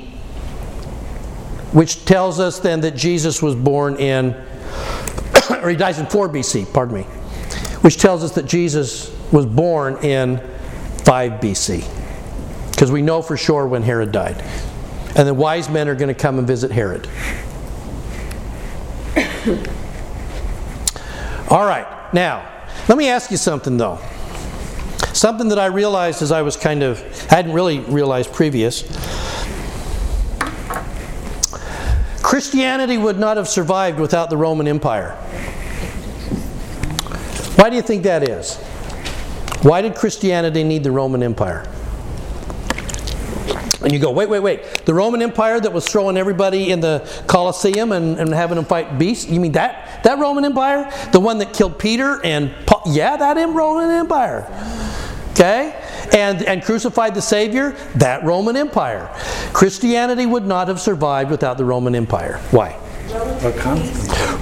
which 1.73 2.05
tells 2.05 2.39
us 2.39 2.59
then 2.59 2.79
that 2.79 2.95
Jesus 2.95 3.41
was 3.41 3.53
born 3.53 3.97
in, 3.97 4.27
or 5.61 5.69
he 5.69 5.75
dies 5.75 5.99
in 5.99 6.05
4 6.05 6.29
BC, 6.29 6.71
pardon 6.73 6.95
me, 6.95 7.03
which 7.81 7.97
tells 7.97 8.23
us 8.23 8.31
that 8.35 8.45
Jesus 8.45 9.13
was 9.33 9.45
born 9.45 9.97
in 10.05 10.37
5 11.03 11.31
BC. 11.41 12.71
Because 12.71 12.93
we 12.93 13.01
know 13.01 13.21
for 13.21 13.35
sure 13.35 13.67
when 13.67 13.83
Herod 13.83 14.13
died. 14.13 14.41
And 15.17 15.27
the 15.27 15.33
wise 15.33 15.67
men 15.67 15.89
are 15.89 15.95
going 15.95 16.07
to 16.07 16.13
come 16.13 16.39
and 16.39 16.47
visit 16.47 16.71
Herod. 16.71 17.09
All 21.51 21.65
right, 21.65 21.85
now, 22.13 22.49
let 22.87 22.97
me 22.97 23.09
ask 23.09 23.29
you 23.29 23.35
something 23.35 23.75
though. 23.75 23.99
Something 25.11 25.49
that 25.49 25.59
I 25.59 25.65
realized 25.65 26.21
as 26.21 26.31
I 26.31 26.43
was 26.43 26.55
kind 26.55 26.81
of, 26.81 27.01
I 27.29 27.35
hadn't 27.35 27.51
really 27.51 27.79
realized 27.79 28.31
previous. 28.31 28.83
Christianity 32.23 32.97
would 32.97 33.19
not 33.19 33.35
have 33.35 33.49
survived 33.49 33.99
without 33.99 34.29
the 34.29 34.37
Roman 34.37 34.65
Empire. 34.65 35.11
Why 37.57 37.69
do 37.69 37.75
you 37.75 37.81
think 37.81 38.03
that 38.03 38.23
is? 38.23 38.55
Why 39.61 39.81
did 39.81 39.95
Christianity 39.95 40.63
need 40.63 40.85
the 40.85 40.91
Roman 40.91 41.21
Empire? 41.21 41.69
And 43.83 43.91
you 43.91 43.99
go, 43.99 44.11
wait, 44.11 44.29
wait, 44.29 44.39
wait. 44.39 44.85
The 44.85 44.93
Roman 44.93 45.21
Empire 45.21 45.59
that 45.59 45.73
was 45.73 45.87
throwing 45.87 46.17
everybody 46.17 46.71
in 46.71 46.79
the 46.79 47.07
Colosseum 47.27 47.91
and, 47.91 48.19
and 48.19 48.33
having 48.33 48.55
them 48.55 48.65
fight 48.65 48.99
beasts? 48.99 49.29
You 49.29 49.39
mean 49.39 49.53
that? 49.53 50.03
That 50.03 50.19
Roman 50.19 50.45
Empire? 50.45 50.91
The 51.11 51.19
one 51.19 51.39
that 51.39 51.53
killed 51.53 51.79
Peter 51.79 52.23
and 52.23 52.53
Paul? 52.67 52.83
Yeah, 52.85 53.17
that 53.17 53.35
Roman 53.35 53.89
Empire. 53.89 54.47
Okay? 55.31 55.79
And, 56.13 56.43
and 56.43 56.63
crucified 56.63 57.15
the 57.15 57.21
Savior? 57.21 57.71
That 57.95 58.23
Roman 58.23 58.55
Empire. 58.55 59.09
Christianity 59.53 60.25
would 60.25 60.45
not 60.45 60.67
have 60.67 60.79
survived 60.79 61.31
without 61.31 61.57
the 61.57 61.65
Roman 61.65 61.95
Empire. 61.95 62.37
Why? 62.51 62.77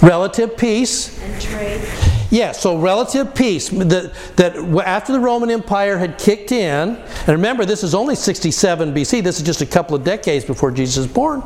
Relative 0.01 0.57
peace. 0.57 1.17
And 1.21 1.41
trade. 1.41 2.08
Yeah, 2.31 2.51
so 2.51 2.77
relative 2.77 3.33
peace. 3.33 3.69
That, 3.69 4.13
that 4.35 4.55
after 4.85 5.13
the 5.13 5.19
Roman 5.19 5.49
Empire 5.49 5.97
had 5.97 6.19
kicked 6.19 6.51
in, 6.51 6.95
and 6.95 7.27
remember, 7.27 7.65
this 7.65 7.83
is 7.83 7.95
only 7.95 8.15
67 8.15 8.93
BC, 8.93 9.23
this 9.23 9.37
is 9.37 9.43
just 9.43 9.61
a 9.61 9.65
couple 9.65 9.95
of 9.95 10.03
decades 10.03 10.45
before 10.45 10.71
Jesus 10.71 10.97
is 10.97 11.07
born. 11.07 11.41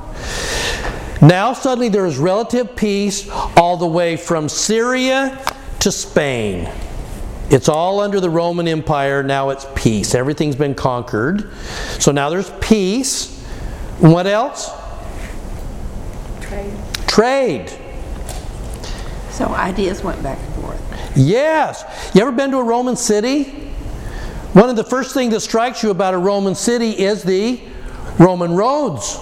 Now, 1.22 1.54
suddenly, 1.54 1.88
there 1.88 2.06
is 2.06 2.18
relative 2.18 2.76
peace 2.76 3.30
all 3.56 3.78
the 3.78 3.88
way 3.88 4.18
from 4.18 4.50
Syria 4.50 5.42
to 5.80 5.92
Spain. 5.92 6.70
It's 7.50 7.70
all 7.70 8.00
under 8.00 8.20
the 8.20 8.30
Roman 8.30 8.68
Empire. 8.68 9.22
Now 9.22 9.50
it's 9.52 9.66
peace. 9.76 10.16
Everything's 10.16 10.56
been 10.56 10.76
conquered. 10.76 11.52
So 12.00 12.12
now 12.12 12.30
there's 12.30 12.50
peace. 12.62 13.42
What 14.00 14.28
else? 14.28 14.72
Trade. 16.42 16.74
Trade. 17.08 17.72
So 19.30 19.46
ideas 19.48 20.04
went 20.04 20.22
back. 20.24 20.40
Yes. 21.16 21.84
You 22.14 22.22
ever 22.22 22.32
been 22.32 22.52
to 22.52 22.58
a 22.58 22.64
Roman 22.64 22.96
city? 22.96 23.44
One 24.54 24.70
of 24.70 24.76
the 24.76 24.84
first 24.84 25.14
things 25.14 25.34
that 25.34 25.40
strikes 25.40 25.82
you 25.84 25.90
about 25.90 26.14
a 26.14 26.18
Roman 26.18 26.56
city 26.56 26.92
is 26.92 27.24
the 27.24 27.60
Roman 28.20 28.54
roads. 28.54 29.20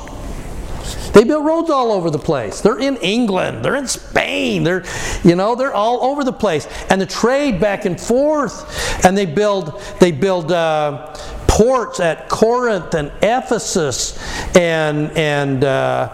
They 1.13 1.23
built 1.23 1.43
roads 1.43 1.69
all 1.69 1.91
over 1.91 2.09
the 2.09 2.19
place. 2.19 2.61
They're 2.61 2.79
in 2.79 2.97
England, 2.97 3.63
they're 3.63 3.75
in 3.75 3.87
Spain, 3.87 4.63
they're 4.63 4.83
you 5.23 5.35
know, 5.35 5.55
they're 5.55 5.73
all 5.73 6.03
over 6.03 6.23
the 6.23 6.33
place. 6.33 6.67
And 6.89 6.99
the 6.99 7.05
trade 7.05 7.59
back 7.59 7.85
and 7.85 7.99
forth. 7.99 9.05
And 9.05 9.17
they 9.17 9.25
build 9.25 9.81
they 9.99 10.11
build 10.11 10.51
uh, 10.51 11.13
ports 11.47 11.99
at 11.99 12.29
Corinth 12.29 12.93
and 12.93 13.11
Ephesus 13.21 14.17
and 14.55 15.11
and 15.17 15.63
uh, 15.63 16.09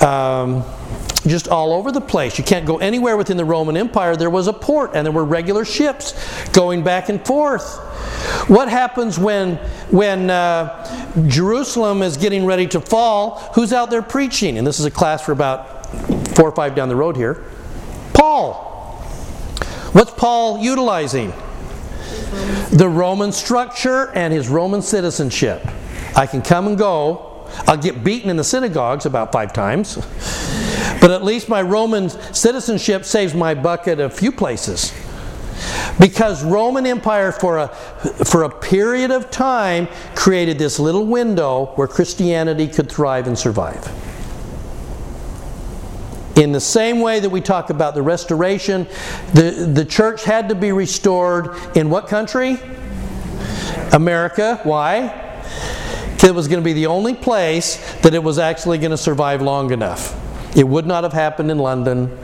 um, 0.00 0.64
just 1.26 1.48
all 1.48 1.72
over 1.72 1.92
the 1.92 2.00
place. 2.00 2.38
You 2.38 2.44
can't 2.44 2.66
go 2.66 2.78
anywhere 2.78 3.16
within 3.16 3.36
the 3.36 3.44
Roman 3.44 3.76
Empire. 3.76 4.16
There 4.16 4.30
was 4.30 4.46
a 4.46 4.52
port 4.52 4.92
and 4.94 5.04
there 5.04 5.12
were 5.12 5.24
regular 5.24 5.64
ships 5.64 6.14
going 6.50 6.82
back 6.82 7.08
and 7.08 7.24
forth. 7.24 7.78
What 8.48 8.68
happens 8.68 9.18
when, 9.18 9.56
when 9.90 10.30
uh, 10.30 11.26
Jerusalem 11.28 12.02
is 12.02 12.16
getting 12.16 12.44
ready 12.44 12.66
to 12.68 12.80
fall? 12.80 13.38
Who's 13.54 13.72
out 13.72 13.90
there 13.90 14.02
preaching? 14.02 14.58
And 14.58 14.66
this 14.66 14.78
is 14.78 14.86
a 14.86 14.90
class 14.90 15.24
for 15.24 15.32
about 15.32 15.86
four 16.36 16.48
or 16.48 16.54
five 16.54 16.74
down 16.74 16.88
the 16.88 16.96
road 16.96 17.16
here. 17.16 17.44
Paul. 18.12 18.64
What's 19.92 20.10
Paul 20.12 20.62
utilizing? 20.62 21.32
The 22.70 22.88
Roman 22.88 23.32
structure 23.32 24.10
and 24.14 24.32
his 24.32 24.48
Roman 24.48 24.82
citizenship. 24.82 25.66
I 26.14 26.26
can 26.26 26.42
come 26.42 26.66
and 26.66 26.78
go. 26.78 27.35
I'll 27.66 27.76
get 27.76 28.04
beaten 28.04 28.30
in 28.30 28.36
the 28.36 28.44
synagogues 28.44 29.06
about 29.06 29.32
five 29.32 29.52
times. 29.52 29.96
But 31.00 31.10
at 31.10 31.24
least 31.24 31.48
my 31.48 31.62
Roman 31.62 32.08
citizenship 32.08 33.04
saves 33.04 33.34
my 33.34 33.54
bucket 33.54 34.00
a 34.00 34.10
few 34.10 34.32
places. 34.32 34.92
Because 35.98 36.44
Roman 36.44 36.86
Empire 36.86 37.32
for 37.32 37.58
a, 37.58 37.68
for 37.68 38.42
a 38.42 38.50
period 38.50 39.10
of 39.10 39.30
time 39.30 39.88
created 40.14 40.58
this 40.58 40.78
little 40.78 41.06
window 41.06 41.66
where 41.76 41.88
Christianity 41.88 42.68
could 42.68 42.90
thrive 42.90 43.26
and 43.26 43.38
survive. 43.38 43.88
In 46.36 46.52
the 46.52 46.60
same 46.60 47.00
way 47.00 47.18
that 47.20 47.30
we 47.30 47.40
talk 47.40 47.70
about 47.70 47.94
the 47.94 48.02
restoration, 48.02 48.86
the, 49.32 49.70
the 49.72 49.86
church 49.86 50.24
had 50.24 50.50
to 50.50 50.54
be 50.54 50.70
restored 50.70 51.56
in 51.74 51.88
what 51.88 52.08
country? 52.08 52.58
America. 53.92 54.60
Why? 54.64 55.25
It 56.24 56.34
was 56.34 56.48
going 56.48 56.60
to 56.60 56.64
be 56.64 56.72
the 56.72 56.86
only 56.86 57.14
place 57.14 57.76
that 58.00 58.14
it 58.14 58.22
was 58.22 58.38
actually 58.38 58.78
going 58.78 58.90
to 58.90 58.96
survive 58.96 59.42
long 59.42 59.70
enough. 59.72 60.14
It 60.56 60.66
would 60.66 60.86
not 60.86 61.04
have 61.04 61.12
happened 61.12 61.50
in 61.50 61.58
London. 61.58 62.18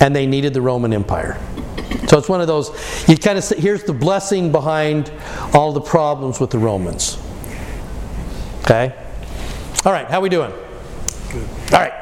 And 0.00 0.16
they 0.16 0.26
needed 0.26 0.52
the 0.52 0.62
Roman 0.62 0.92
Empire. 0.92 1.38
So 2.08 2.18
it's 2.18 2.28
one 2.28 2.40
of 2.40 2.46
those, 2.46 2.70
you 3.08 3.16
kind 3.16 3.38
of 3.38 3.44
say, 3.44 3.60
here's 3.60 3.84
the 3.84 3.92
blessing 3.92 4.50
behind 4.50 5.12
all 5.54 5.72
the 5.72 5.80
problems 5.80 6.40
with 6.40 6.50
the 6.50 6.58
Romans. 6.58 7.18
Okay? 8.64 8.94
All 9.84 9.92
right, 9.92 10.06
how 10.08 10.20
we 10.20 10.28
doing? 10.28 10.52
Good. 11.30 11.48
All 11.72 11.80
right. 11.80 11.92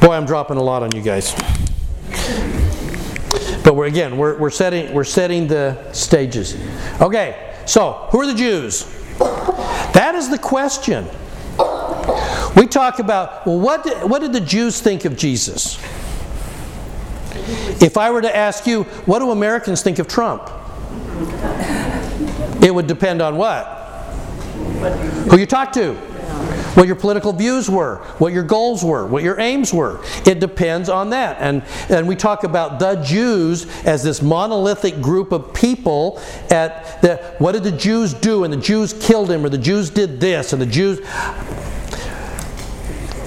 Boy, 0.00 0.14
I'm 0.14 0.26
dropping 0.26 0.56
a 0.56 0.62
lot 0.62 0.82
on 0.82 0.94
you 0.94 1.02
guys. 1.02 1.34
We're 3.80 3.86
again, 3.86 4.18
we're, 4.18 4.36
we're 4.36 4.50
setting 4.50 4.92
we're 4.92 5.04
setting 5.04 5.46
the 5.46 5.90
stages. 5.94 6.54
Okay, 7.00 7.54
so 7.64 8.08
who 8.10 8.20
are 8.20 8.26
the 8.26 8.34
Jews? 8.34 8.84
That 9.94 10.12
is 10.16 10.28
the 10.28 10.36
question. 10.36 11.06
We 12.56 12.66
talk 12.66 12.98
about, 12.98 13.46
well, 13.46 13.58
what 13.58 13.84
did, 13.84 13.96
what 14.02 14.18
did 14.18 14.34
the 14.34 14.40
Jews 14.42 14.82
think 14.82 15.06
of 15.06 15.16
Jesus? 15.16 15.82
If 17.80 17.96
I 17.96 18.10
were 18.10 18.20
to 18.20 18.36
ask 18.36 18.66
you, 18.66 18.82
what 19.06 19.20
do 19.20 19.30
Americans 19.30 19.80
think 19.82 19.98
of 19.98 20.06
Trump? 20.06 20.50
It 22.62 22.74
would 22.74 22.86
depend 22.86 23.22
on 23.22 23.38
what? 23.38 23.64
Who 25.30 25.38
you 25.38 25.46
talk 25.46 25.72
to, 25.72 25.94
what 26.80 26.86
your 26.86 26.96
political 26.96 27.34
views 27.34 27.68
were, 27.68 27.96
what 28.16 28.32
your 28.32 28.42
goals 28.42 28.82
were, 28.82 29.06
what 29.06 29.22
your 29.22 29.38
aims 29.38 29.70
were. 29.70 30.02
It 30.24 30.40
depends 30.40 30.88
on 30.88 31.10
that. 31.10 31.36
And, 31.38 31.62
and 31.90 32.08
we 32.08 32.16
talk 32.16 32.42
about 32.42 32.78
the 32.78 32.94
Jews 33.02 33.66
as 33.84 34.02
this 34.02 34.22
monolithic 34.22 35.02
group 35.02 35.30
of 35.30 35.52
people 35.52 36.18
at 36.48 37.02
the, 37.02 37.16
what 37.36 37.52
did 37.52 37.64
the 37.64 37.72
Jews 37.72 38.14
do? 38.14 38.44
And 38.44 38.52
the 38.52 38.56
Jews 38.56 38.94
killed 38.94 39.30
him, 39.30 39.44
or 39.44 39.50
the 39.50 39.58
Jews 39.58 39.90
did 39.90 40.22
this, 40.22 40.54
and 40.54 40.62
the 40.62 40.64
Jews. 40.64 41.00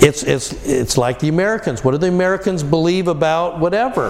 It's, 0.01 0.23
it's, 0.23 0.65
it's 0.65 0.97
like 0.97 1.19
the 1.19 1.29
Americans. 1.29 1.83
What 1.83 1.91
do 1.91 1.99
the 1.99 2.07
Americans 2.07 2.63
believe 2.63 3.07
about 3.07 3.59
whatever? 3.59 4.09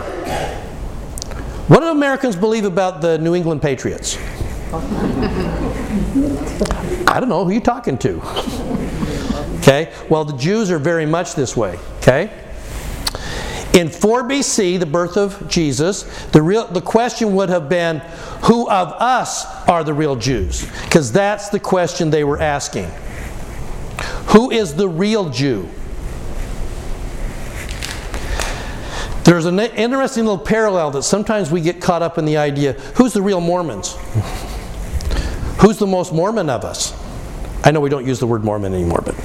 What 1.67 1.81
do 1.81 1.87
Americans 1.87 2.37
believe 2.37 2.63
about 2.63 3.01
the 3.01 3.17
New 3.17 3.35
England 3.35 3.61
Patriots? 3.61 4.17
I 7.05 7.19
don't 7.19 7.27
know. 7.27 7.43
Who 7.43 7.51
you're 7.51 7.55
you 7.55 7.59
talking 7.59 7.97
to? 7.97 9.02
Okay? 9.63 9.93
Well, 10.09 10.25
the 10.25 10.37
Jews 10.37 10.69
are 10.71 10.77
very 10.77 11.05
much 11.05 11.35
this 11.35 11.55
way. 11.55 11.79
Okay? 11.99 12.29
In 13.73 13.89
4 13.89 14.23
BC, 14.23 14.77
the 14.77 14.85
birth 14.85 15.17
of 15.17 15.47
Jesus, 15.47 16.03
the, 16.27 16.41
real, 16.41 16.67
the 16.67 16.81
question 16.81 17.33
would 17.33 17.49
have 17.49 17.69
been, 17.69 17.99
who 18.43 18.69
of 18.69 18.89
us 19.01 19.45
are 19.67 19.83
the 19.83 19.93
real 19.93 20.15
Jews? 20.17 20.69
Because 20.83 21.11
that's 21.11 21.49
the 21.49 21.59
question 21.59 22.09
they 22.09 22.25
were 22.25 22.39
asking. 22.39 22.91
Who 24.27 24.51
is 24.51 24.75
the 24.75 24.87
real 24.87 25.29
Jew? 25.29 25.67
There's 29.23 29.45
an 29.45 29.57
interesting 29.59 30.25
little 30.25 30.43
parallel 30.43 30.91
that 30.91 31.03
sometimes 31.03 31.49
we 31.49 31.61
get 31.61 31.81
caught 31.81 32.01
up 32.01 32.17
in 32.17 32.25
the 32.25 32.35
idea 32.35 32.73
who's 32.95 33.13
the 33.13 33.21
real 33.21 33.39
Mormons? 33.39 33.95
Who's 35.61 35.77
the 35.77 35.87
most 35.87 36.11
Mormon 36.11 36.49
of 36.49 36.65
us? 36.65 36.91
I 37.63 37.71
know 37.71 37.79
we 37.79 37.89
don't 37.89 38.05
use 38.05 38.19
the 38.19 38.27
word 38.27 38.43
Mormon 38.43 38.73
anymore, 38.73 39.01
but. 39.05 39.15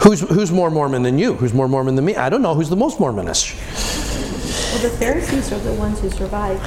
who's, 0.00 0.20
who's 0.20 0.50
more 0.50 0.70
Mormon 0.70 1.02
than 1.02 1.18
you? 1.18 1.34
Who's 1.34 1.54
more 1.54 1.68
Mormon 1.68 1.94
than 1.94 2.04
me? 2.04 2.16
I 2.16 2.28
don't 2.28 2.42
know 2.42 2.54
who's 2.54 2.68
the 2.68 2.76
most 2.76 2.98
Mormonish. 2.98 3.54
Well, 4.72 4.82
the 4.82 4.96
Pharisees 4.96 5.52
are 5.52 5.58
the 5.60 5.72
ones 5.74 6.00
who 6.00 6.10
survived. 6.10 6.62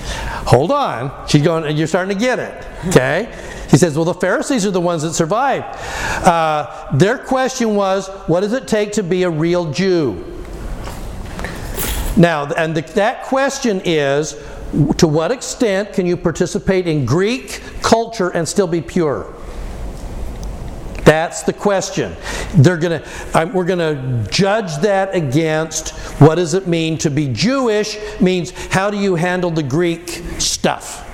Hold 0.47 0.71
on. 0.71 1.27
She's 1.27 1.41
going, 1.41 1.75
you're 1.75 1.87
starting 1.87 2.17
to 2.17 2.19
get 2.19 2.39
it. 2.39 2.65
Okay? 2.87 3.37
He 3.69 3.77
says, 3.77 3.95
well, 3.95 4.05
the 4.05 4.13
Pharisees 4.13 4.65
are 4.65 4.71
the 4.71 4.81
ones 4.81 5.03
that 5.03 5.13
survived. 5.13 5.65
Uh, 6.25 6.87
their 6.93 7.17
question 7.17 7.75
was, 7.75 8.09
what 8.27 8.41
does 8.41 8.53
it 8.53 8.67
take 8.67 8.93
to 8.93 9.03
be 9.03 9.23
a 9.23 9.29
real 9.29 9.71
Jew? 9.71 10.25
Now, 12.17 12.51
and 12.53 12.75
the, 12.75 12.81
that 12.93 13.23
question 13.23 13.81
is, 13.85 14.35
to 14.97 15.07
what 15.07 15.31
extent 15.31 15.93
can 15.93 16.05
you 16.05 16.15
participate 16.15 16.87
in 16.87 17.05
Greek 17.05 17.61
culture 17.81 18.29
and 18.29 18.47
still 18.47 18.67
be 18.67 18.81
pure? 18.81 19.33
That's 21.03 21.43
the 21.43 21.51
question. 21.51 22.15
They're 22.55 22.77
gonna, 22.77 23.05
I'm, 23.33 23.51
we're 23.53 23.65
going 23.65 23.79
to 23.79 24.31
judge 24.31 24.77
that 24.77 25.13
against 25.13 25.89
what 26.21 26.35
does 26.35 26.53
it 26.53 26.67
mean 26.67 26.97
to 26.99 27.09
be 27.09 27.27
Jewish? 27.27 27.97
Means 28.21 28.51
how 28.67 28.89
do 28.89 28.97
you 28.97 29.15
handle 29.15 29.51
the 29.51 29.63
Greek 29.63 30.07
stuff? 30.39 31.07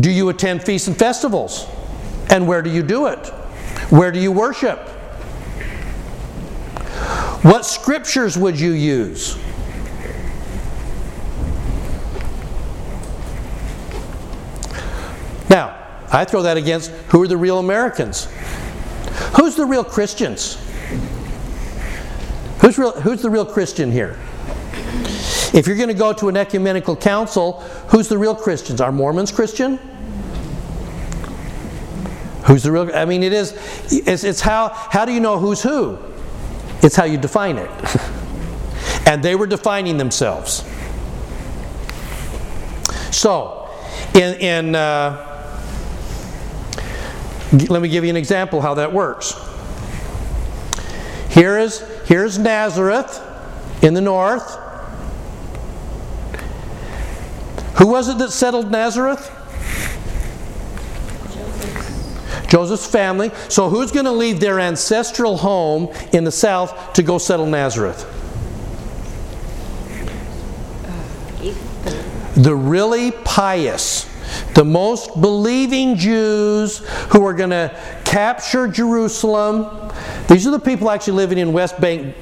Do 0.00 0.10
you 0.10 0.30
attend 0.30 0.64
feasts 0.64 0.88
and 0.88 0.98
festivals? 0.98 1.66
And 2.30 2.48
where 2.48 2.62
do 2.62 2.70
you 2.70 2.82
do 2.82 3.06
it? 3.06 3.28
Where 3.90 4.10
do 4.10 4.18
you 4.18 4.32
worship? 4.32 4.88
What 7.42 7.66
scriptures 7.66 8.38
would 8.38 8.58
you 8.58 8.70
use? 8.70 9.36
Now, 15.50 15.76
I 16.12 16.24
throw 16.24 16.42
that 16.42 16.56
against 16.56 16.90
who 17.10 17.20
are 17.22 17.26
the 17.26 17.36
real 17.36 17.58
Americans? 17.58 18.28
Who's 19.36 19.56
the 19.56 19.66
real 19.66 19.82
Christians? 19.82 20.56
Who's, 22.60 22.78
real, 22.78 22.92
who's 23.00 23.22
the 23.22 23.30
real 23.30 23.44
Christian 23.44 23.90
here? 23.90 24.16
If 25.52 25.66
you're 25.66 25.76
going 25.76 25.88
to 25.88 25.94
go 25.94 26.12
to 26.12 26.28
an 26.28 26.36
ecumenical 26.36 26.94
council, 26.94 27.60
who's 27.88 28.08
the 28.08 28.16
real 28.16 28.36
Christians? 28.36 28.80
Are 28.80 28.92
Mormons 28.92 29.32
Christian? 29.32 29.78
Who's 32.46 32.62
the 32.62 32.70
real? 32.70 32.94
I 32.94 33.04
mean, 33.04 33.22
it 33.22 33.32
is. 33.32 33.52
It's, 33.90 34.24
it's 34.24 34.40
how. 34.40 34.68
How 34.68 35.04
do 35.04 35.12
you 35.12 35.20
know 35.20 35.38
who's 35.38 35.62
who? 35.62 35.98
It's 36.82 36.96
how 36.96 37.04
you 37.04 37.18
define 37.18 37.58
it. 37.58 37.70
and 39.06 39.22
they 39.22 39.34
were 39.34 39.46
defining 39.46 39.96
themselves. 39.96 40.64
So, 43.10 43.70
in, 44.14 44.34
in 44.40 44.74
uh, 44.74 45.32
let 47.68 47.82
me 47.82 47.88
give 47.88 48.04
you 48.04 48.10
an 48.10 48.16
example 48.16 48.60
how 48.60 48.74
that 48.74 48.92
works. 48.92 49.34
Here 51.30 51.58
is 51.58 51.80
here's 52.06 52.38
Nazareth 52.38 53.20
in 53.82 53.94
the 53.94 54.00
north. 54.00 54.58
Who 57.78 57.86
was 57.86 58.08
it 58.08 58.18
that 58.18 58.30
settled 58.30 58.70
Nazareth? 58.70 59.30
Joseph's 62.52 62.86
family. 62.86 63.30
So 63.48 63.70
who's 63.70 63.92
going 63.92 64.04
to 64.04 64.12
leave 64.12 64.38
their 64.38 64.60
ancestral 64.60 65.38
home 65.38 65.88
in 66.12 66.24
the 66.24 66.30
south 66.30 66.92
to 66.92 67.02
go 67.02 67.16
settle 67.16 67.46
Nazareth? 67.46 68.04
The 72.36 72.54
really 72.54 73.10
pious, 73.10 74.04
the 74.52 74.66
most 74.66 75.18
believing 75.18 75.96
Jews 75.96 76.80
who 77.08 77.24
are 77.24 77.32
going 77.32 77.48
to 77.50 77.74
capture 78.12 78.68
Jerusalem. 78.68 79.90
These 80.28 80.46
are 80.46 80.50
the 80.50 80.60
people 80.60 80.90
actually 80.90 81.14
living 81.14 81.38
in 81.38 81.54
West 81.54 81.80
Bank 81.80 82.14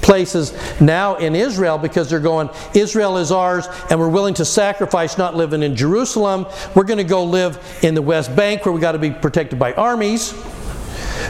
places 0.00 0.54
now 0.80 1.16
in 1.16 1.36
Israel 1.36 1.76
because 1.76 2.08
they're 2.08 2.20
going, 2.20 2.48
Israel 2.72 3.18
is 3.18 3.30
ours 3.30 3.66
and 3.90 4.00
we're 4.00 4.08
willing 4.08 4.32
to 4.32 4.46
sacrifice 4.46 5.18
not 5.18 5.36
living 5.36 5.62
in 5.62 5.76
Jerusalem. 5.76 6.46
We're 6.74 6.84
going 6.84 6.98
to 6.98 7.04
go 7.04 7.22
live 7.22 7.62
in 7.82 7.94
the 7.94 8.00
West 8.00 8.34
Bank 8.34 8.64
where 8.64 8.72
we 8.72 8.80
got 8.80 8.92
to 8.92 8.98
be 8.98 9.10
protected 9.10 9.58
by 9.58 9.74
armies 9.74 10.32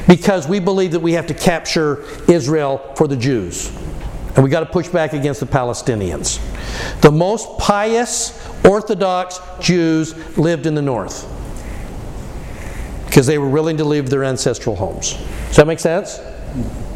because 0.06 0.46
we 0.46 0.60
believe 0.60 0.92
that 0.92 1.00
we 1.00 1.14
have 1.14 1.26
to 1.26 1.34
capture 1.34 2.04
Israel 2.30 2.94
for 2.96 3.08
the 3.08 3.16
Jews. 3.16 3.74
And 4.36 4.44
we 4.44 4.50
got 4.50 4.60
to 4.60 4.66
push 4.66 4.86
back 4.86 5.14
against 5.14 5.40
the 5.40 5.46
Palestinians. 5.46 6.38
The 7.00 7.10
most 7.10 7.58
pious 7.58 8.40
Orthodox 8.64 9.40
Jews 9.58 10.14
lived 10.38 10.66
in 10.66 10.76
the 10.76 10.82
north 10.82 11.28
because 13.14 13.28
they 13.28 13.38
were 13.38 13.48
willing 13.48 13.76
to 13.76 13.84
leave 13.84 14.10
their 14.10 14.24
ancestral 14.24 14.74
homes. 14.74 15.12
Does 15.46 15.54
that 15.54 15.68
make 15.68 15.78
sense? 15.78 16.18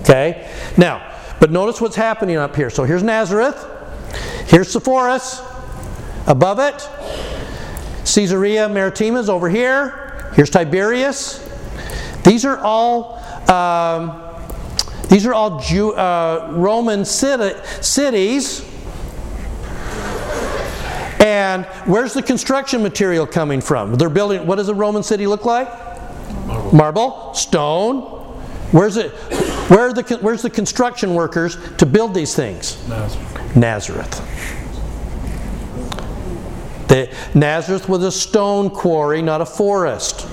Okay. 0.01 0.51
Now, 0.77 1.15
but 1.39 1.53
notice 1.53 1.81
what's 1.81 1.95
happening 1.95 2.37
up 2.37 2.57
here. 2.57 2.71
So 2.71 2.83
here's 2.83 3.05
Nazareth. 3.05 3.65
Here's 4.49 4.69
Sepphoris. 4.73 5.41
Above 6.27 6.59
it, 6.59 6.89
Caesarea 8.05 8.69
Maritima 8.69 9.21
is 9.21 9.31
over 9.31 9.49
here. 9.49 10.33
Here's 10.35 10.51
Tiberias. 10.51 11.39
These 12.25 12.45
are 12.45 12.59
all 12.59 13.21
um, 13.49 14.21
these 15.09 15.25
are 15.25 15.33
all 15.33 15.61
Jew, 15.61 15.93
uh, 15.93 16.49
Roman 16.51 17.05
city, 17.05 17.57
cities. 17.81 18.63
And 21.21 21.65
where's 21.87 22.13
the 22.13 22.23
construction 22.23 22.83
material 22.83 23.25
coming 23.25 23.61
from? 23.61 23.95
They're 23.95 24.11
building. 24.11 24.49
What 24.49 24.57
does 24.57 24.69
a 24.69 24.75
Roman 24.75 25.05
city 25.05 25.29
look 25.29 25.45
like? 25.45 25.88
Marble. 26.73 27.09
Marble, 27.09 27.35
stone. 27.35 28.01
Where's 28.73 28.97
it? 28.97 29.13
Where 29.71 29.93
the, 29.93 30.19
where's 30.21 30.43
the 30.43 30.51
construction 30.51 31.15
workers 31.15 31.57
to 31.77 31.87
build 31.87 32.15
these 32.15 32.35
things? 32.35 32.77
Nazareth. 32.89 33.57
Nazareth. 33.57 34.49
The, 36.89 37.15
Nazareth 37.35 37.89
was 37.89 38.03
a 38.03 38.13
stone 38.13 38.71
quarry, 38.71 39.21
not 39.21 39.41
a 39.41 39.47
forest. 39.47 40.27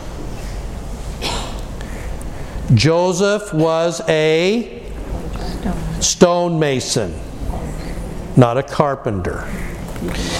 Joseph 2.73 3.53
was 3.53 4.01
a 4.09 4.83
stonemason, 5.99 7.13
not 8.35 8.57
a 8.57 8.63
carpenter. 8.63 9.47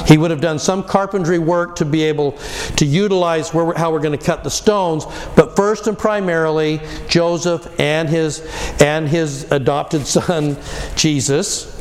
He 0.08 0.18
would 0.18 0.32
have 0.32 0.42
done 0.42 0.60
some 0.60 0.84
carpentry 0.84 1.40
work 1.40 1.76
to 1.78 1.86
be 1.86 2.04
able 2.04 2.34
to 2.78 2.86
utilize 2.86 3.54
where, 3.54 3.74
how 3.74 3.92
we're 3.92 4.00
going 4.00 4.18
to 4.18 4.26
cut 4.26 4.44
the 4.44 4.50
stones, 4.50 5.06
but 5.36 5.56
first 5.56 5.88
and 5.88 5.98
primarily, 5.98 6.82
Joseph 7.08 7.80
and 7.80 8.10
his, 8.10 8.42
and 8.80 9.08
his 9.08 9.52
adopted 9.52 10.06
son, 10.08 10.58
Jesus, 10.96 11.72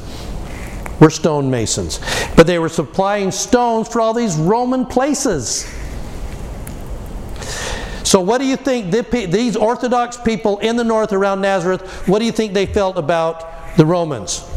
were 1.00 1.10
stonemasons. 1.10 2.00
But 2.36 2.46
they 2.46 2.58
were 2.58 2.68
supplying 2.68 3.30
stones 3.30 3.88
for 3.88 4.00
all 4.00 4.14
these 4.14 4.36
Roman 4.36 4.86
places. 4.86 5.70
So, 8.04 8.20
what 8.20 8.38
do 8.38 8.46
you 8.46 8.56
think 8.56 8.92
these 9.10 9.56
Orthodox 9.56 10.16
people 10.16 10.58
in 10.58 10.76
the 10.76 10.84
north 10.84 11.12
around 11.12 11.40
Nazareth, 11.40 12.06
what 12.06 12.20
do 12.20 12.26
you 12.26 12.32
think 12.32 12.54
they 12.54 12.66
felt 12.66 12.96
about 12.96 13.76
the 13.76 13.84
Romans? 13.84 14.48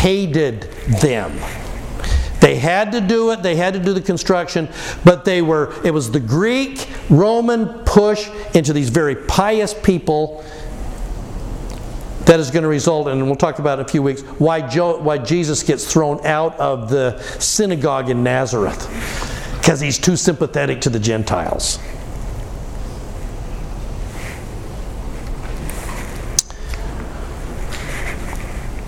Hated 0.00 0.62
them. 1.02 1.38
They 2.40 2.56
had 2.56 2.92
to 2.92 3.02
do 3.02 3.32
it, 3.32 3.42
they 3.42 3.54
had 3.54 3.74
to 3.74 3.80
do 3.80 3.92
the 3.92 4.00
construction, 4.00 4.68
but 5.04 5.26
they 5.26 5.42
were, 5.42 5.74
it 5.84 5.92
was 5.92 6.10
the 6.10 6.20
Greek 6.20 6.88
Roman 7.10 7.66
push 7.84 8.30
into 8.54 8.72
these 8.72 8.88
very 8.88 9.14
pious 9.14 9.74
people 9.74 10.42
that 12.24 12.40
is 12.40 12.50
going 12.50 12.62
to 12.62 12.68
result 12.68 13.08
and 13.08 13.26
we'll 13.26 13.36
talk 13.36 13.58
about 13.58 13.78
in 13.78 13.84
a 13.84 13.88
few 13.88 14.02
weeks, 14.02 14.22
why, 14.22 14.66
jo- 14.66 14.98
why 14.98 15.18
Jesus 15.18 15.62
gets 15.62 15.90
thrown 15.92 16.24
out 16.24 16.58
of 16.58 16.88
the 16.88 17.18
synagogue 17.38 18.08
in 18.08 18.22
Nazareth. 18.22 18.88
Because 19.60 19.80
he's 19.80 19.98
too 19.98 20.16
sympathetic 20.16 20.80
to 20.80 20.88
the 20.88 20.98
Gentiles. 20.98 21.78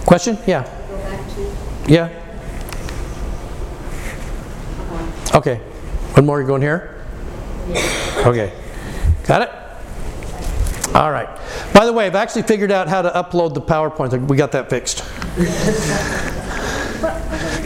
Question? 0.06 0.38
Yeah. 0.46 0.81
Yeah. 1.86 2.08
Okay. 5.34 5.56
One 6.14 6.26
more, 6.26 6.40
you 6.40 6.46
going 6.46 6.62
here? 6.62 7.02
Okay. 8.26 8.52
Got 9.26 9.42
it? 9.42 9.50
All 10.94 11.10
right. 11.10 11.28
By 11.72 11.86
the 11.86 11.92
way, 11.92 12.06
I've 12.06 12.14
actually 12.14 12.42
figured 12.42 12.70
out 12.70 12.88
how 12.88 13.00
to 13.02 13.10
upload 13.10 13.54
the 13.54 13.62
PowerPoint. 13.62 14.28
We 14.28 14.36
got 14.36 14.52
that 14.52 14.68
fixed. 14.68 14.98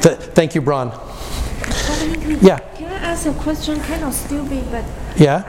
Th- 0.03 0.17
Thank 0.35 0.55
you, 0.55 0.61
Bron. 0.61 0.91
Yeah. 2.41 2.59
Can 2.77 2.93
I 2.93 2.97
ask 2.99 3.27
a 3.27 3.33
question? 3.35 3.81
Kind 3.81 4.05
of 4.05 4.15
stupid, 4.15 4.65
but 4.71 4.85
Yeah? 5.17 5.43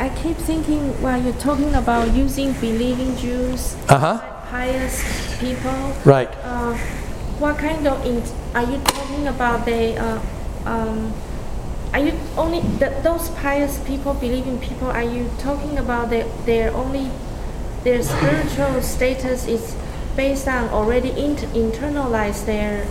I 0.00 0.08
keep 0.20 0.36
thinking 0.36 1.00
while 1.00 1.22
you're 1.22 1.32
talking 1.34 1.72
about 1.74 2.12
using 2.12 2.52
believing 2.54 3.16
Jews, 3.16 3.76
Uh-huh. 3.88 4.18
pious 4.50 5.04
people, 5.38 5.92
Right. 6.04 6.28
uh, 6.42 6.76
what 7.38 7.58
kind 7.58 7.86
of, 7.86 7.98
are 8.54 8.70
you 8.70 8.78
talking 8.84 9.26
about 9.26 9.64
the, 9.64 9.96
uh, 9.98 10.20
um, 10.66 11.12
are 11.92 12.00
you 12.00 12.12
only, 12.36 12.60
those 13.02 13.30
pious 13.30 13.78
people, 13.86 14.14
believing 14.14 14.58
people, 14.58 14.88
are 14.88 15.02
you 15.02 15.30
talking 15.38 15.78
about 15.78 16.10
the, 16.10 16.26
their 16.44 16.72
only, 16.72 17.10
their 17.82 18.02
spiritual 18.02 18.82
status 18.82 19.46
is 19.46 19.76
based 20.16 20.48
on 20.48 20.68
already 20.70 21.10
int- 21.10 21.52
internalized 21.54 22.46
their 22.46 22.86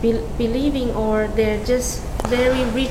be- 0.00 0.24
believing 0.38 0.90
or 0.94 1.28
they're 1.28 1.64
just 1.64 2.02
very 2.28 2.64
rich 2.70 2.90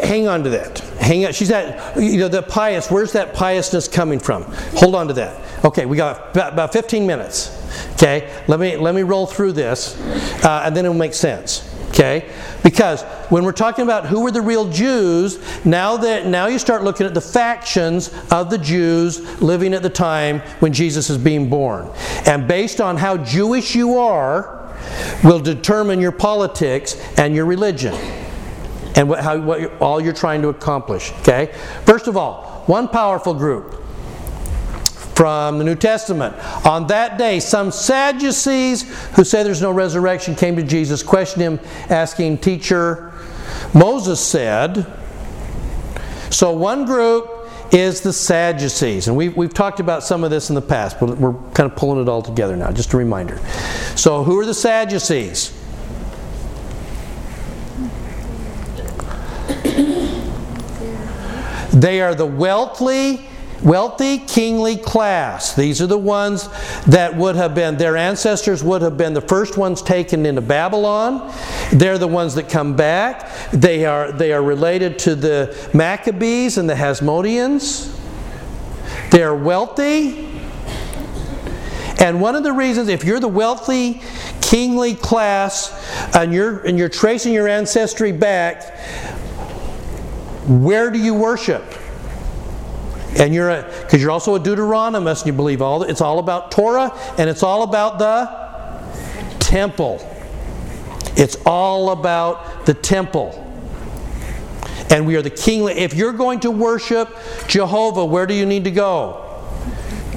hang 0.00 0.28
on 0.28 0.42
to 0.44 0.50
that. 0.50 0.78
Hang 1.00 1.26
on. 1.26 1.32
She's 1.32 1.50
at, 1.50 1.96
you 1.96 2.18
know, 2.18 2.28
the 2.28 2.42
pious, 2.42 2.90
where's 2.90 3.12
that 3.12 3.34
piousness 3.34 3.88
coming 3.88 4.18
from? 4.18 4.44
Hold 4.76 4.94
on 4.94 5.08
to 5.08 5.14
that. 5.14 5.40
Okay, 5.64 5.86
we 5.86 5.96
got 5.96 6.32
about, 6.32 6.52
about 6.52 6.72
15 6.72 7.06
minutes. 7.06 7.50
Okay, 7.94 8.44
let 8.48 8.60
me, 8.60 8.76
let 8.76 8.94
me 8.94 9.02
roll 9.02 9.26
through 9.26 9.52
this, 9.52 9.98
uh, 10.44 10.62
and 10.64 10.76
then 10.76 10.84
it'll 10.84 10.94
make 10.94 11.14
sense. 11.14 11.70
Okay, 11.88 12.28
because 12.64 13.02
when 13.30 13.44
we're 13.44 13.52
talking 13.52 13.84
about 13.84 14.04
who 14.04 14.20
were 14.20 14.32
the 14.32 14.42
real 14.42 14.68
Jews, 14.68 15.38
now 15.64 15.96
that 15.96 16.26
now 16.26 16.48
you 16.48 16.58
start 16.58 16.82
looking 16.82 17.06
at 17.06 17.14
the 17.14 17.20
factions 17.20 18.12
of 18.32 18.50
the 18.50 18.58
Jews 18.58 19.40
living 19.40 19.72
at 19.74 19.82
the 19.82 19.90
time 19.90 20.40
when 20.58 20.72
Jesus 20.72 21.08
is 21.08 21.16
being 21.16 21.48
born, 21.48 21.88
and 22.26 22.48
based 22.48 22.80
on 22.80 22.96
how 22.96 23.16
Jewish 23.16 23.74
you 23.74 23.96
are, 23.96 24.74
will 25.22 25.40
determine 25.40 26.00
your 26.00 26.12
politics 26.12 27.00
and 27.16 27.34
your 27.34 27.46
religion 27.46 27.94
and 28.96 29.08
what, 29.08 29.20
how, 29.20 29.38
what 29.40 29.80
all 29.80 30.00
you're 30.00 30.12
trying 30.12 30.42
to 30.42 30.48
accomplish. 30.48 31.12
Okay? 31.20 31.54
First 31.84 32.06
of 32.06 32.16
all, 32.16 32.64
one 32.66 32.88
powerful 32.88 33.34
group 33.34 33.83
from 35.14 35.58
the 35.58 35.64
New 35.64 35.76
Testament. 35.76 36.34
On 36.66 36.86
that 36.88 37.18
day, 37.18 37.40
some 37.40 37.70
Sadducees 37.70 38.82
who 39.14 39.24
say 39.24 39.42
there's 39.42 39.62
no 39.62 39.70
resurrection 39.70 40.34
came 40.34 40.56
to 40.56 40.62
Jesus, 40.62 41.02
questioned 41.02 41.42
him, 41.42 41.60
asking, 41.88 42.38
Teacher, 42.38 43.12
Moses 43.72 44.20
said. 44.20 44.86
So 46.30 46.52
one 46.52 46.84
group 46.84 47.30
is 47.72 48.00
the 48.00 48.12
Sadducees. 48.12 49.08
And 49.08 49.16
we've, 49.16 49.36
we've 49.36 49.54
talked 49.54 49.80
about 49.80 50.02
some 50.02 50.24
of 50.24 50.30
this 50.30 50.48
in 50.48 50.54
the 50.54 50.62
past, 50.62 50.98
but 51.00 51.16
we're 51.18 51.34
kind 51.52 51.70
of 51.70 51.76
pulling 51.76 52.00
it 52.00 52.08
all 52.08 52.22
together 52.22 52.56
now, 52.56 52.70
just 52.70 52.92
a 52.92 52.96
reminder. 52.96 53.38
So, 53.96 54.22
who 54.22 54.38
are 54.38 54.46
the 54.46 54.54
Sadducees? 54.54 55.60
They 61.72 62.00
are 62.00 62.14
the 62.14 62.26
wealthy, 62.26 63.28
wealthy 63.64 64.18
kingly 64.18 64.76
class. 64.76 65.54
These 65.54 65.80
are 65.80 65.86
the 65.86 65.98
ones 65.98 66.48
that 66.84 67.16
would 67.16 67.34
have 67.36 67.54
been, 67.54 67.76
their 67.76 67.96
ancestors 67.96 68.62
would 68.62 68.82
have 68.82 68.96
been 68.96 69.14
the 69.14 69.22
first 69.22 69.56
ones 69.56 69.82
taken 69.82 70.26
into 70.26 70.42
Babylon. 70.42 71.32
They're 71.72 71.98
the 71.98 72.08
ones 72.08 72.34
that 72.34 72.48
come 72.48 72.76
back. 72.76 73.50
They 73.50 73.86
are, 73.86 74.12
they 74.12 74.32
are 74.32 74.42
related 74.42 74.98
to 75.00 75.14
the 75.14 75.70
Maccabees 75.72 76.58
and 76.58 76.68
the 76.68 76.74
Hasmoneans. 76.74 77.90
They 79.10 79.22
are 79.22 79.34
wealthy. 79.34 80.28
And 81.98 82.20
one 82.20 82.34
of 82.34 82.42
the 82.42 82.52
reasons, 82.52 82.88
if 82.88 83.02
you're 83.02 83.20
the 83.20 83.28
wealthy, 83.28 84.02
kingly 84.42 84.94
class, 84.94 85.72
and 86.14 86.34
you're, 86.34 86.60
and 86.66 86.78
you're 86.78 86.90
tracing 86.90 87.32
your 87.32 87.48
ancestry 87.48 88.12
back, 88.12 88.78
where 90.46 90.90
do 90.90 90.98
you 90.98 91.14
worship? 91.14 91.64
And 93.16 93.32
you're 93.32 93.50
a 93.50 93.62
because 93.82 94.02
you're 94.02 94.10
also 94.10 94.34
a 94.34 94.40
Deuteronomist 94.40 95.20
and 95.20 95.26
you 95.28 95.32
believe 95.32 95.62
all 95.62 95.82
it's 95.82 96.00
all 96.00 96.18
about 96.18 96.50
Torah 96.50 96.92
and 97.16 97.30
it's 97.30 97.42
all 97.42 97.62
about 97.62 97.98
the 97.98 98.44
temple. 99.40 100.00
It's 101.16 101.36
all 101.46 101.90
about 101.90 102.66
the 102.66 102.74
temple. 102.74 103.40
And 104.90 105.06
we 105.06 105.16
are 105.16 105.22
the 105.22 105.30
kingly. 105.30 105.74
If 105.74 105.94
you're 105.94 106.12
going 106.12 106.40
to 106.40 106.50
worship 106.50 107.08
Jehovah, 107.46 108.04
where 108.04 108.26
do 108.26 108.34
you 108.34 108.46
need 108.46 108.64
to 108.64 108.70
go? 108.70 109.20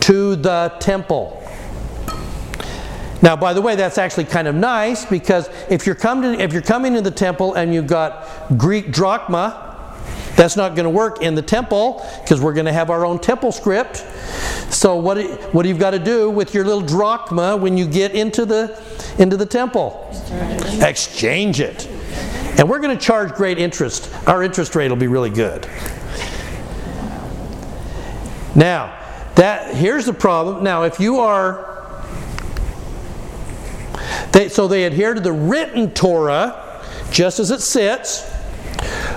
To 0.01 0.35
the 0.35 0.75
temple. 0.79 1.37
Now, 3.21 3.35
by 3.35 3.53
the 3.53 3.61
way, 3.61 3.75
that's 3.75 3.97
actually 3.97 4.25
kind 4.25 4.47
of 4.47 4.55
nice 4.55 5.05
because 5.05 5.49
if 5.69 5.85
you're 5.85 5.95
coming 5.95 6.37
to, 6.37 6.43
if 6.43 6.53
you're 6.53 6.61
coming 6.61 6.93
to 6.93 7.01
the 7.01 7.11
temple 7.11 7.55
and 7.55 7.73
you've 7.73 7.87
got 7.87 8.27
Greek 8.57 8.91
drachma, 8.91 9.66
that's 10.37 10.55
not 10.55 10.75
going 10.75 10.85
to 10.85 10.89
work 10.89 11.21
in 11.21 11.35
the 11.35 11.41
temple 11.41 12.07
because 12.21 12.39
we're 12.39 12.53
going 12.53 12.67
to 12.67 12.73
have 12.73 12.89
our 12.91 13.05
own 13.05 13.19
temple 13.19 13.51
script. 13.51 13.97
So 14.71 14.95
what 14.95 15.17
what 15.53 15.63
do 15.63 15.69
you've 15.69 15.79
got 15.79 15.91
to 15.91 15.99
do 15.99 16.29
with 16.29 16.53
your 16.53 16.63
little 16.63 16.81
drachma 16.81 17.57
when 17.57 17.75
you 17.75 17.87
get 17.87 18.13
into 18.13 18.45
the 18.45 18.79
into 19.17 19.35
the 19.35 19.45
temple? 19.45 20.07
Exchange 20.79 21.59
it. 21.59 21.87
And 22.59 22.69
we're 22.69 22.79
going 22.79 22.95
to 22.95 23.03
charge 23.03 23.33
great 23.33 23.57
interest. 23.57 24.13
Our 24.27 24.43
interest 24.43 24.75
rate 24.75 24.89
will 24.89 24.95
be 24.95 25.07
really 25.07 25.29
good. 25.29 25.67
Now, 28.55 28.95
that 29.35 29.75
here's 29.75 30.05
the 30.05 30.13
problem. 30.13 30.63
Now, 30.63 30.83
if 30.83 30.99
you 30.99 31.17
are 31.17 31.65
they, 34.31 34.49
so 34.49 34.67
they 34.67 34.83
adhere 34.83 35.15
to 35.15 35.19
the 35.19 35.31
written 35.31 35.91
Torah 35.91 36.83
just 37.09 37.39
as 37.39 37.49
it 37.49 37.61
sits, 37.61 38.36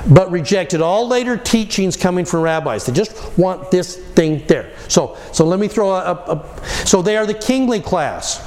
but 0.08 0.30
rejected 0.30 0.80
all 0.80 1.08
later 1.08 1.36
teachings 1.36 1.96
coming 1.96 2.24
from 2.24 2.40
rabbis. 2.40 2.86
They 2.86 2.92
just 2.92 3.36
want 3.38 3.70
this 3.70 3.96
thing 3.96 4.46
there. 4.46 4.72
So, 4.88 5.16
so 5.32 5.44
let 5.44 5.60
me 5.60 5.68
throw 5.68 5.90
a, 5.90 6.12
a 6.12 6.66
so 6.86 7.02
they 7.02 7.16
are 7.16 7.26
the 7.26 7.34
kingly 7.34 7.80
class. 7.80 8.46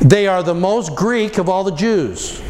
They 0.00 0.26
are 0.26 0.42
the 0.42 0.54
most 0.54 0.94
Greek 0.94 1.38
of 1.38 1.48
all 1.48 1.64
the 1.64 1.74
Jews. 1.74 2.40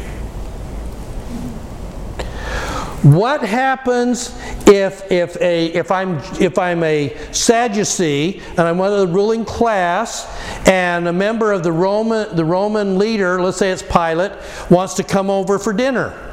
What 3.03 3.41
happens 3.41 4.33
if, 4.65 5.11
if, 5.11 5.35
a, 5.41 5.65
if, 5.67 5.91
I'm, 5.91 6.19
if 6.39 6.57
I'm 6.57 6.83
a 6.83 7.13
Sadducee 7.33 8.41
and 8.51 8.61
I'm 8.61 8.77
one 8.77 8.93
of 8.93 8.99
the 8.99 9.13
ruling 9.13 9.43
class 9.43 10.25
and 10.65 11.05
a 11.09 11.13
member 11.13 11.51
of 11.51 11.63
the 11.63 11.71
Roman, 11.73 12.33
the 12.33 12.45
Roman 12.45 12.97
leader, 12.97 13.41
let's 13.41 13.57
say 13.57 13.71
it's 13.71 13.83
Pilate, 13.83 14.31
wants 14.69 14.93
to 14.93 15.03
come 15.03 15.29
over 15.29 15.59
for 15.59 15.73
dinner? 15.73 16.32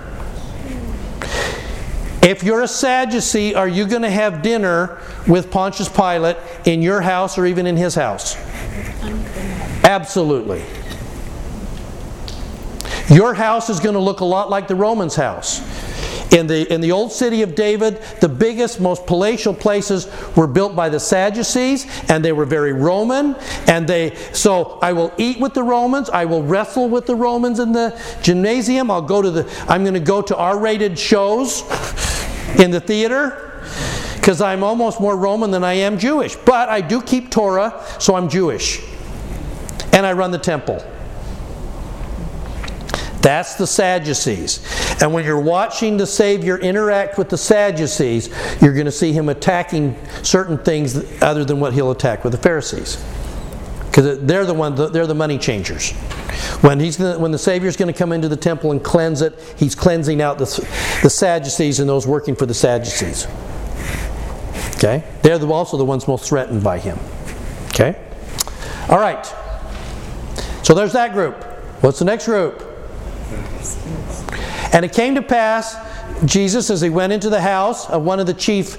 If 2.22 2.42
you're 2.42 2.62
a 2.62 2.68
Sadducee, 2.68 3.54
are 3.54 3.68
you 3.68 3.86
going 3.86 4.02
to 4.02 4.10
have 4.10 4.42
dinner 4.42 4.98
with 5.26 5.50
Pontius 5.50 5.88
Pilate 5.88 6.36
in 6.66 6.82
your 6.82 7.00
house 7.00 7.38
or 7.38 7.46
even 7.46 7.66
in 7.66 7.76
his 7.76 7.94
house? 7.94 8.36
Absolutely. 9.84 10.62
Your 13.08 13.32
house 13.34 13.70
is 13.70 13.80
going 13.80 13.94
to 13.94 14.00
look 14.00 14.20
a 14.20 14.24
lot 14.24 14.50
like 14.50 14.68
the 14.68 14.74
Romans' 14.74 15.16
house. 15.16 15.60
In 16.30 16.46
the, 16.46 16.72
in 16.72 16.80
the 16.80 16.92
old 16.92 17.10
city 17.10 17.42
of 17.42 17.56
David, 17.56 18.00
the 18.20 18.28
biggest, 18.28 18.80
most 18.80 19.04
palatial 19.06 19.52
places 19.52 20.08
were 20.36 20.46
built 20.46 20.76
by 20.76 20.88
the 20.88 21.00
Sadducees, 21.00 21.86
and 22.08 22.24
they 22.24 22.32
were 22.32 22.44
very 22.44 22.72
Roman. 22.72 23.34
And 23.66 23.88
they, 23.88 24.14
so 24.32 24.78
I 24.80 24.92
will 24.92 25.12
eat 25.18 25.40
with 25.40 25.54
the 25.54 25.62
Romans. 25.62 26.08
I 26.08 26.26
will 26.26 26.44
wrestle 26.44 26.88
with 26.88 27.06
the 27.06 27.16
Romans 27.16 27.58
in 27.58 27.72
the 27.72 28.00
gymnasium. 28.22 28.90
I'll 28.90 29.02
go 29.02 29.20
to 29.20 29.30
the, 29.30 29.64
I'm 29.68 29.82
going 29.82 29.94
to 29.94 30.00
go 30.00 30.22
to 30.22 30.36
R-rated 30.36 30.96
shows 30.96 31.62
in 32.60 32.70
the 32.70 32.80
theater 32.80 33.62
because 34.14 34.40
I'm 34.40 34.62
almost 34.62 35.00
more 35.00 35.16
Roman 35.16 35.50
than 35.50 35.64
I 35.64 35.72
am 35.72 35.98
Jewish. 35.98 36.36
But 36.36 36.68
I 36.68 36.80
do 36.80 37.02
keep 37.02 37.30
Torah, 37.30 37.84
so 37.98 38.14
I'm 38.14 38.28
Jewish. 38.28 38.82
And 39.92 40.06
I 40.06 40.12
run 40.12 40.30
the 40.30 40.38
temple. 40.38 40.84
That's 43.22 43.56
the 43.56 43.66
Sadducees. 43.66 44.60
And 45.02 45.12
when 45.12 45.24
you're 45.24 45.40
watching 45.40 45.96
the 45.96 46.06
Savior 46.06 46.58
interact 46.58 47.18
with 47.18 47.28
the 47.28 47.36
Sadducees, 47.36 48.28
you're 48.62 48.72
going 48.72 48.86
to 48.86 48.92
see 48.92 49.12
him 49.12 49.28
attacking 49.28 49.96
certain 50.22 50.56
things 50.58 50.96
other 51.22 51.44
than 51.44 51.60
what 51.60 51.74
he'll 51.74 51.90
attack 51.90 52.24
with 52.24 52.32
the 52.32 52.38
Pharisees. 52.38 53.04
Because 53.86 54.20
they're 54.20 54.46
the 54.46 54.54
ones, 54.54 54.92
they're 54.92 55.06
the 55.06 55.14
money 55.14 55.36
changers. 55.36 55.92
When, 56.62 56.80
he's 56.80 56.96
gonna, 56.96 57.18
when 57.18 57.32
the 57.32 57.38
Savior's 57.38 57.76
going 57.76 57.92
to 57.92 57.98
come 57.98 58.12
into 58.12 58.28
the 58.28 58.36
temple 58.36 58.70
and 58.70 58.82
cleanse 58.82 59.20
it, 59.20 59.38
he's 59.58 59.74
cleansing 59.74 60.22
out 60.22 60.38
the, 60.38 60.44
the 61.02 61.10
Sadducees 61.10 61.80
and 61.80 61.88
those 61.88 62.06
working 62.06 62.36
for 62.36 62.46
the 62.46 62.54
Sadducees. 62.54 63.26
Okay? 64.76 65.04
They're 65.22 65.38
the, 65.38 65.48
also 65.48 65.76
the 65.76 65.84
ones 65.84 66.08
most 66.08 66.26
threatened 66.26 66.62
by 66.64 66.78
him. 66.78 66.98
Okay? 67.68 68.00
All 68.88 68.98
right. 68.98 69.26
So 70.62 70.72
there's 70.72 70.92
that 70.94 71.12
group. 71.12 71.42
What's 71.82 71.98
the 71.98 72.04
next 72.04 72.26
group? 72.26 72.69
And 74.72 74.84
it 74.84 74.92
came 74.92 75.14
to 75.16 75.22
pass, 75.22 75.76
Jesus, 76.24 76.70
as 76.70 76.80
he 76.80 76.90
went 76.90 77.12
into 77.12 77.28
the 77.28 77.40
house 77.40 77.88
of 77.90 78.02
one 78.04 78.20
of 78.20 78.26
the 78.26 78.34
chief 78.34 78.76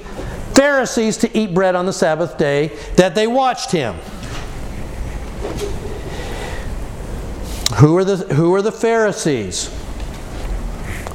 Pharisees 0.56 1.18
to 1.18 1.38
eat 1.38 1.53
bread 1.53 1.76
on 1.76 1.86
the 1.86 1.94
Sabbath 1.94 2.38
day, 2.38 2.68
that 2.95 3.16
they 3.16 3.28
watched 3.28 3.72
him. 3.72 3.95
Who 7.78 7.98
are 7.98 8.03
the, 8.03 8.18
who 8.36 8.53
are 8.53 8.62
the 8.62 8.72
Pharisees? 8.72 9.76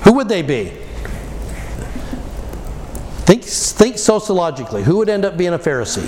Who 0.04 0.14
would 0.14 0.28
they 0.28 0.42
be? 0.42 0.72
Think, 3.26 3.42
think 3.42 3.98
sociologically. 3.98 4.82
Who 4.84 4.98
would 4.98 5.08
end 5.08 5.24
up 5.24 5.36
being 5.36 5.52
a 5.52 5.58
Pharisee? 5.58 6.06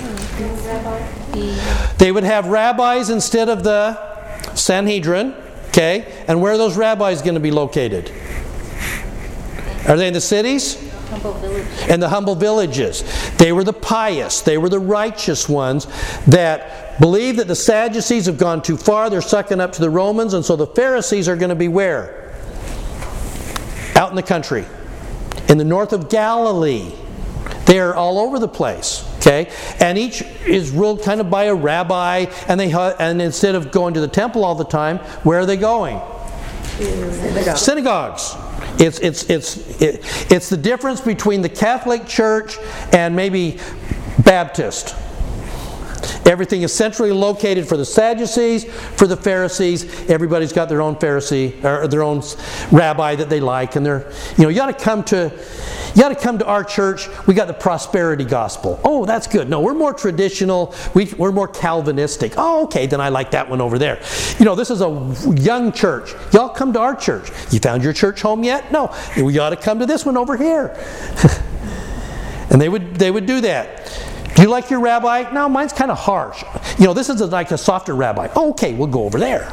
They 1.97 2.11
would 2.11 2.23
have 2.23 2.47
rabbis 2.47 3.09
instead 3.09 3.49
of 3.49 3.63
the 3.63 4.55
Sanhedrin. 4.55 5.35
Okay? 5.69 6.23
And 6.27 6.41
where 6.41 6.53
are 6.53 6.57
those 6.57 6.77
rabbis 6.77 7.21
going 7.21 7.35
to 7.35 7.39
be 7.39 7.51
located? 7.51 8.11
Are 9.87 9.97
they 9.97 10.07
in 10.07 10.13
the 10.13 10.21
cities? 10.21 10.89
Humble 11.09 11.35
and 11.89 12.01
the 12.01 12.09
humble 12.09 12.35
villages. 12.35 13.03
They 13.37 13.51
were 13.51 13.63
the 13.63 13.73
pious, 13.73 14.41
they 14.41 14.59
were 14.59 14.69
the 14.69 14.79
righteous 14.79 15.49
ones 15.49 15.87
that 16.27 16.99
believe 16.99 17.37
that 17.37 17.47
the 17.47 17.55
Sadducees 17.55 18.27
have 18.27 18.37
gone 18.37 18.61
too 18.61 18.77
far, 18.77 19.09
they're 19.09 19.21
sucking 19.21 19.59
up 19.59 19.71
to 19.73 19.81
the 19.81 19.89
Romans, 19.89 20.35
and 20.35 20.45
so 20.45 20.55
the 20.55 20.67
Pharisees 20.67 21.27
are 21.27 21.35
going 21.35 21.49
to 21.49 21.55
be 21.55 21.67
where? 21.67 22.31
Out 23.95 24.11
in 24.11 24.15
the 24.15 24.23
country, 24.23 24.65
in 25.47 25.57
the 25.57 25.63
north 25.63 25.93
of 25.93 26.09
Galilee. 26.09 26.93
They 27.65 27.79
are 27.79 27.95
all 27.95 28.19
over 28.19 28.37
the 28.37 28.47
place. 28.47 29.08
Okay, 29.19 29.51
and 29.79 29.97
each 29.97 30.21
is 30.45 30.71
ruled 30.71 31.03
kind 31.03 31.19
of 31.19 31.29
by 31.29 31.45
a 31.45 31.55
rabbi, 31.55 32.25
and 32.47 32.57
they 32.57 32.71
and 32.71 33.21
instead 33.21 33.53
of 33.53 33.69
going 33.69 33.93
to 33.95 33.99
the 33.99 34.07
temple 34.07 34.45
all 34.45 34.55
the 34.55 34.63
time, 34.63 34.97
where 35.23 35.39
are 35.39 35.45
they 35.45 35.57
going? 35.57 35.99
Synagogues. 37.57 38.35
It's, 38.79 38.99
it's, 38.99 39.29
it's, 39.29 39.81
it, 39.81 40.31
it's 40.31 40.49
the 40.49 40.55
difference 40.55 41.01
between 41.01 41.41
the 41.41 41.49
Catholic 41.49 42.05
Church 42.05 42.57
and 42.93 43.13
maybe 43.13 43.59
Baptist. 44.23 44.95
Everything 46.25 46.61
is 46.61 46.71
centrally 46.71 47.11
located 47.11 47.67
for 47.67 47.75
the 47.75 47.85
Sadducees, 47.85 48.63
for 48.63 49.07
the 49.07 49.17
Pharisees. 49.17 50.09
Everybody's 50.09 50.53
got 50.53 50.69
their 50.69 50.81
own 50.81 50.95
Pharisee 50.95 51.61
or 51.63 51.87
their 51.87 52.03
own 52.03 52.21
rabbi 52.71 53.15
that 53.15 53.29
they 53.29 53.39
like, 53.39 53.75
and 53.75 53.85
they're 53.85 54.11
you 54.37 54.43
know 54.43 54.49
you 54.49 54.55
got 54.55 54.67
to 54.67 54.83
come 54.85 55.03
to 55.05 55.31
you 55.95 56.01
got 56.01 56.09
to 56.09 56.15
come 56.15 56.37
to 56.39 56.45
our 56.45 56.63
church. 56.63 57.07
We 57.27 57.33
got 57.33 57.47
the 57.47 57.53
prosperity 57.53 58.25
gospel. 58.25 58.79
Oh, 58.83 59.05
that's 59.05 59.27
good. 59.27 59.49
No, 59.49 59.61
we're 59.61 59.73
more 59.73 59.93
traditional. 59.93 60.75
We, 60.93 61.05
we're 61.17 61.31
more 61.31 61.47
Calvinistic. 61.47 62.33
Oh, 62.37 62.63
okay, 62.65 62.85
then 62.85 63.01
I 63.01 63.09
like 63.09 63.31
that 63.31 63.49
one 63.49 63.61
over 63.61 63.77
there. 63.77 64.01
You 64.37 64.45
know, 64.45 64.55
this 64.55 64.69
is 64.69 64.81
a 64.81 65.15
young 65.35 65.71
church. 65.71 66.13
Y'all 66.33 66.49
come 66.49 66.73
to 66.73 66.79
our 66.79 66.95
church. 66.95 67.29
You 67.51 67.59
found 67.59 67.83
your 67.83 67.93
church 67.93 68.21
home 68.21 68.43
yet? 68.43 68.71
No, 68.71 68.95
we 69.17 69.33
got 69.33 69.49
to 69.49 69.55
come 69.55 69.79
to 69.79 69.85
this 69.85 70.05
one 70.05 70.17
over 70.17 70.37
here. 70.37 70.75
and 72.49 72.61
they 72.61 72.69
would 72.69 72.95
they 72.95 73.11
would 73.11 73.25
do 73.25 73.41
that. 73.41 73.85
Do 74.35 74.43
you 74.43 74.49
like 74.49 74.69
your 74.69 74.79
rabbi? 74.79 75.29
No, 75.31 75.49
mine's 75.49 75.73
kind 75.73 75.91
of 75.91 75.97
harsh. 75.97 76.43
You 76.77 76.85
know, 76.85 76.93
this 76.93 77.09
is 77.09 77.21
like 77.21 77.51
a 77.51 77.57
softer 77.57 77.95
rabbi. 77.95 78.29
Oh, 78.35 78.51
okay, 78.51 78.73
we'll 78.73 78.87
go 78.87 79.03
over 79.03 79.19
there. 79.19 79.47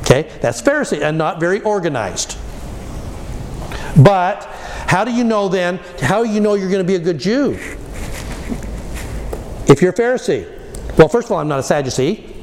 Okay, 0.00 0.30
that's 0.40 0.62
Pharisee 0.62 1.02
and 1.02 1.18
not 1.18 1.38
very 1.38 1.60
organized. 1.60 2.36
But 4.02 4.48
how 4.88 5.04
do 5.04 5.12
you 5.12 5.22
know 5.22 5.50
then? 5.50 5.76
How 6.00 6.24
do 6.24 6.30
you 6.30 6.40
know 6.40 6.54
you're 6.54 6.70
going 6.70 6.82
to 6.82 6.88
be 6.88 6.94
a 6.94 6.98
good 6.98 7.18
Jew? 7.18 7.52
If 9.68 9.82
you're 9.82 9.92
a 9.92 9.94
Pharisee. 9.94 10.48
Well, 10.96 11.08
first 11.08 11.26
of 11.26 11.32
all, 11.32 11.38
I'm 11.38 11.46
not 11.46 11.58
a 11.58 11.62
Sadducee. 11.62 12.34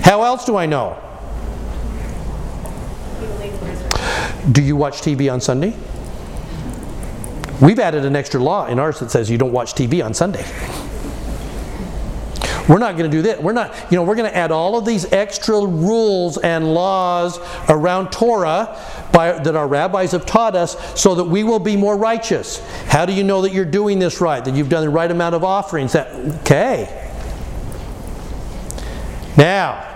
How 0.00 0.24
else 0.24 0.44
do 0.44 0.56
I 0.56 0.66
know? 0.66 0.98
Do 4.50 4.60
you 4.60 4.74
watch 4.74 5.00
TV 5.00 5.32
on 5.32 5.40
Sunday? 5.40 5.72
We've 7.60 7.78
added 7.78 8.04
an 8.04 8.16
extra 8.16 8.42
law 8.42 8.66
in 8.66 8.80
ours 8.80 8.98
that 8.98 9.12
says 9.12 9.30
you 9.30 9.38
don't 9.38 9.52
watch 9.52 9.74
TV 9.74 10.04
on 10.04 10.14
Sunday. 10.14 10.44
We're 12.68 12.78
not 12.78 12.96
going 12.96 13.10
to 13.10 13.16
do 13.16 13.22
that. 13.22 13.42
We're 13.42 13.52
not, 13.52 13.74
you 13.90 13.96
know, 13.96 14.04
we're 14.04 14.14
going 14.14 14.30
to 14.30 14.36
add 14.36 14.52
all 14.52 14.78
of 14.78 14.84
these 14.84 15.12
extra 15.12 15.54
rules 15.66 16.38
and 16.38 16.72
laws 16.72 17.38
around 17.68 18.12
Torah 18.12 18.78
by, 19.12 19.32
that 19.32 19.56
our 19.56 19.66
rabbis 19.66 20.12
have 20.12 20.26
taught 20.26 20.54
us 20.54 21.00
so 21.00 21.16
that 21.16 21.24
we 21.24 21.42
will 21.42 21.58
be 21.58 21.76
more 21.76 21.96
righteous. 21.96 22.60
How 22.86 23.04
do 23.04 23.12
you 23.12 23.24
know 23.24 23.42
that 23.42 23.52
you're 23.52 23.64
doing 23.64 23.98
this 23.98 24.20
right? 24.20 24.44
That 24.44 24.54
you've 24.54 24.68
done 24.68 24.84
the 24.84 24.90
right 24.90 25.10
amount 25.10 25.34
of 25.34 25.42
offerings? 25.42 25.92
That 25.92 26.14
okay. 26.42 27.10
Now, 29.36 29.88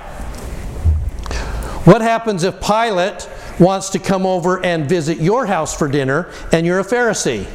what 1.85 2.01
happens 2.01 2.43
if 2.43 2.61
Pilate 2.61 3.29
wants 3.61 3.91
to 3.91 3.99
come 3.99 4.27
over 4.27 4.65
and 4.65 4.89
visit 4.89 5.19
your 5.19 5.47
house 5.47 5.77
for 5.77 5.87
dinner 5.87 6.31
and 6.53 6.67
you're 6.67 6.81
a 6.81 6.85
Pharisee? 6.85 7.47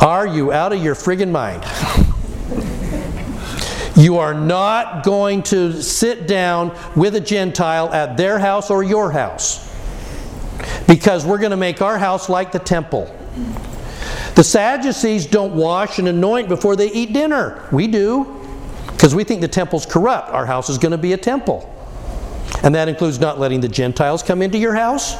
Are 0.00 0.26
you 0.26 0.52
out 0.52 0.72
of 0.72 0.82
your 0.82 0.94
friggin' 0.94 1.30
mind? 1.30 1.64
You 3.98 4.18
are 4.18 4.32
not 4.32 5.02
going 5.02 5.42
to 5.44 5.82
sit 5.82 6.28
down 6.28 6.72
with 6.94 7.16
a 7.16 7.20
Gentile 7.20 7.92
at 7.92 8.16
their 8.16 8.38
house 8.38 8.70
or 8.70 8.84
your 8.84 9.10
house. 9.10 9.66
Because 10.86 11.26
we're 11.26 11.38
going 11.38 11.50
to 11.50 11.56
make 11.56 11.82
our 11.82 11.98
house 11.98 12.28
like 12.28 12.52
the 12.52 12.60
temple. 12.60 13.12
The 14.36 14.44
Sadducees 14.44 15.26
don't 15.26 15.56
wash 15.56 15.98
and 15.98 16.06
anoint 16.06 16.48
before 16.48 16.76
they 16.76 16.92
eat 16.92 17.12
dinner. 17.12 17.66
We 17.72 17.88
do. 17.88 18.40
Because 18.86 19.16
we 19.16 19.24
think 19.24 19.40
the 19.40 19.48
temple's 19.48 19.84
corrupt. 19.84 20.30
Our 20.30 20.46
house 20.46 20.70
is 20.70 20.78
going 20.78 20.92
to 20.92 20.98
be 20.98 21.12
a 21.12 21.16
temple. 21.16 21.68
And 22.62 22.76
that 22.76 22.88
includes 22.88 23.18
not 23.18 23.40
letting 23.40 23.60
the 23.60 23.68
Gentiles 23.68 24.22
come 24.22 24.42
into 24.42 24.58
your 24.58 24.74
house. 24.76 25.14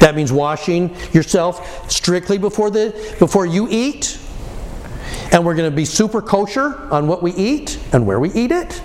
That 0.00 0.16
means 0.16 0.32
washing 0.32 0.96
yourself 1.12 1.88
strictly 1.88 2.38
before, 2.38 2.70
the, 2.70 3.14
before 3.20 3.46
you 3.46 3.68
eat. 3.70 4.18
And 5.32 5.44
we're 5.46 5.54
going 5.54 5.70
to 5.70 5.74
be 5.74 5.86
super 5.86 6.20
kosher 6.20 6.78
on 6.92 7.06
what 7.06 7.22
we 7.22 7.32
eat 7.32 7.78
and 7.92 8.06
where 8.06 8.20
we 8.20 8.30
eat 8.32 8.52
it. 8.52 8.82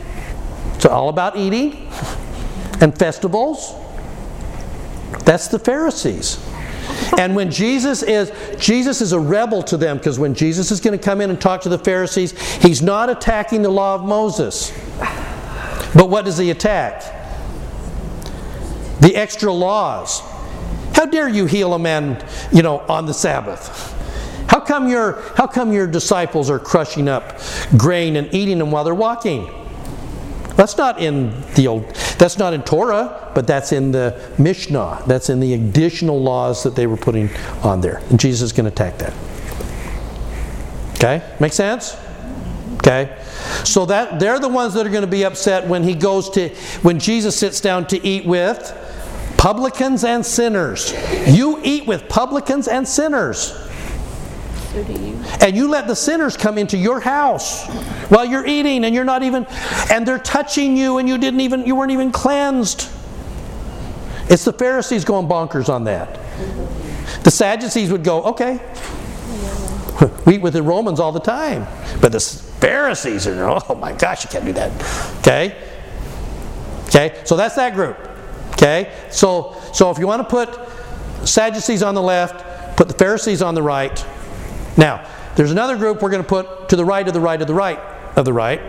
It's 0.75 0.85
all 0.85 1.09
about 1.09 1.35
eating 1.35 1.73
and 2.81 2.97
festivals. 2.97 3.73
That's 5.25 5.49
the 5.49 5.59
Pharisees. 5.59 6.43
And 7.17 7.35
when 7.35 7.51
Jesus 7.51 8.01
is 8.03 8.31
Jesus 8.59 9.01
is 9.01 9.11
a 9.11 9.19
rebel 9.19 9.61
to 9.63 9.77
them 9.77 9.97
because 9.97 10.19
when 10.19 10.33
Jesus 10.33 10.71
is 10.71 10.79
going 10.79 10.97
to 10.97 11.03
come 11.03 11.19
in 11.19 11.29
and 11.29 11.39
talk 11.39 11.61
to 11.61 11.69
the 11.69 11.77
Pharisees, 11.77 12.31
he's 12.61 12.81
not 12.81 13.09
attacking 13.09 13.61
the 13.61 13.69
law 13.69 13.95
of 13.95 14.05
Moses. 14.05 14.71
But 15.93 16.09
what 16.09 16.25
does 16.25 16.37
he 16.37 16.51
attack? 16.51 17.01
The 19.01 19.15
extra 19.15 19.51
laws. 19.51 20.21
How 20.93 21.05
dare 21.05 21.27
you 21.27 21.45
heal 21.45 21.73
a 21.73 21.79
man, 21.79 22.25
you 22.51 22.61
know, 22.61 22.79
on 22.79 23.05
the 23.05 23.13
Sabbath? 23.13 23.93
How 24.57 24.65
come 24.65 24.89
your 24.89 25.21
how 25.35 25.45
come 25.45 25.71
your 25.71 25.85
disciples 25.85 26.49
are 26.49 26.57
crushing 26.57 27.07
up 27.07 27.39
grain 27.77 28.15
and 28.15 28.34
eating 28.34 28.57
them 28.57 28.71
while 28.71 28.84
they're 28.84 28.95
walking? 28.95 29.47
That's 30.55 30.75
not 30.77 30.99
in 30.99 31.29
the 31.53 31.67
old 31.67 31.85
that's 32.17 32.39
not 32.39 32.55
in 32.55 32.63
Torah, 32.63 33.31
but 33.35 33.45
that's 33.45 33.71
in 33.71 33.91
the 33.91 34.19
Mishnah. 34.39 35.03
That's 35.05 35.29
in 35.29 35.39
the 35.39 35.53
additional 35.53 36.19
laws 36.19 36.63
that 36.63 36.75
they 36.75 36.88
were 36.88 36.97
putting 36.97 37.29
on 37.61 37.81
there. 37.81 38.01
And 38.09 38.19
Jesus 38.19 38.41
is 38.47 38.51
going 38.51 38.65
to 38.65 38.71
attack 38.71 38.97
that. 38.97 39.13
Okay? 40.95 41.23
Make 41.39 41.53
sense? 41.53 41.95
Okay? 42.77 43.15
So 43.63 43.85
that 43.85 44.19
they're 44.19 44.39
the 44.39 44.49
ones 44.49 44.73
that 44.73 44.88
are 44.88 44.89
going 44.89 45.01
to 45.01 45.07
be 45.07 45.23
upset 45.23 45.67
when 45.67 45.84
he 45.84 45.93
goes 45.93 46.31
to 46.31 46.49
when 46.81 46.97
Jesus 46.97 47.38
sits 47.38 47.61
down 47.61 47.85
to 47.89 48.03
eat 48.03 48.25
with 48.25 48.73
publicans 49.38 50.03
and 50.03 50.25
sinners. 50.25 50.95
You 51.27 51.61
eat 51.63 51.85
with 51.85 52.09
publicans 52.09 52.67
and 52.67 52.88
sinners. 52.88 53.55
You. 54.85 55.17
And 55.41 55.55
you 55.55 55.67
let 55.67 55.87
the 55.87 55.95
sinners 55.95 56.37
come 56.37 56.57
into 56.57 56.77
your 56.77 56.99
house 56.99 57.65
while 58.09 58.25
you're 58.25 58.45
eating 58.45 58.85
and 58.85 58.93
you're 58.93 59.05
not 59.05 59.23
even 59.23 59.45
and 59.91 60.07
they're 60.07 60.19
touching 60.19 60.77
you 60.77 60.97
and 60.97 61.07
you 61.07 61.17
didn't 61.17 61.41
even 61.41 61.65
you 61.65 61.75
weren't 61.75 61.91
even 61.91 62.11
cleansed. 62.11 62.89
It's 64.29 64.43
the 64.43 64.53
Pharisees 64.53 65.05
going 65.05 65.27
bonkers 65.27 65.69
on 65.69 65.85
that. 65.85 66.19
The 67.23 67.31
Sadducees 67.31 67.91
would 67.91 68.03
go, 68.03 68.23
okay. 68.23 68.59
We 70.25 70.35
eat 70.35 70.41
with 70.41 70.53
the 70.53 70.61
Romans 70.61 70.99
all 70.99 71.11
the 71.11 71.19
time. 71.19 71.65
But 72.01 72.11
the 72.11 72.19
Pharisees 72.19 73.25
are, 73.25 73.43
oh 73.69 73.75
my 73.75 73.93
gosh, 73.93 74.23
you 74.23 74.29
can't 74.29 74.45
do 74.45 74.53
that. 74.53 75.19
Okay? 75.19 75.57
Okay? 76.87 77.21
So 77.25 77.35
that's 77.35 77.55
that 77.55 77.73
group. 77.73 77.97
Okay? 78.51 78.93
So 79.09 79.55
so 79.73 79.91
if 79.91 79.97
you 79.97 80.07
want 80.07 80.27
to 80.27 80.29
put 80.29 80.59
Sadducees 81.27 81.83
on 81.83 81.95
the 81.95 82.01
left, 82.01 82.77
put 82.77 82.87
the 82.87 82.93
Pharisees 82.93 83.41
on 83.41 83.55
the 83.55 83.61
right. 83.61 84.05
Now, 84.77 85.07
there's 85.35 85.51
another 85.51 85.77
group 85.77 86.01
we're 86.01 86.09
going 86.09 86.23
to 86.23 86.27
put 86.27 86.69
to 86.69 86.75
the 86.75 86.85
right 86.85 87.07
of 87.07 87.13
the 87.13 87.19
right 87.19 87.41
of 87.41 87.47
the 87.47 87.53
right 87.53 87.79
of 88.15 88.25
the 88.25 88.33
right 88.33 88.59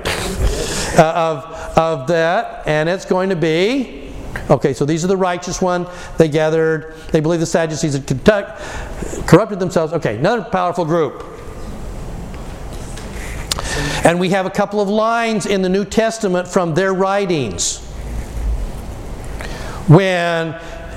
uh, 0.98 1.12
of, 1.14 1.78
of 1.78 2.06
that, 2.08 2.66
and 2.66 2.88
it's 2.88 3.04
going 3.04 3.30
to 3.30 3.36
be 3.36 4.12
okay. 4.50 4.72
So 4.72 4.84
these 4.84 5.04
are 5.04 5.08
the 5.08 5.16
righteous 5.16 5.62
one. 5.62 5.86
They 6.16 6.28
gathered. 6.28 6.94
They 7.12 7.20
believe 7.20 7.40
the 7.40 7.46
Sadducees 7.46 7.94
had 7.94 8.06
conduct, 8.06 8.60
corrupted 9.26 9.60
themselves. 9.60 9.92
Okay, 9.92 10.16
another 10.16 10.42
powerful 10.42 10.84
group. 10.84 11.24
And 14.04 14.18
we 14.18 14.30
have 14.30 14.46
a 14.46 14.50
couple 14.50 14.80
of 14.80 14.88
lines 14.88 15.46
in 15.46 15.62
the 15.62 15.68
New 15.68 15.84
Testament 15.84 16.48
from 16.48 16.74
their 16.74 16.94
writings. 16.94 17.84
When, 19.88 20.52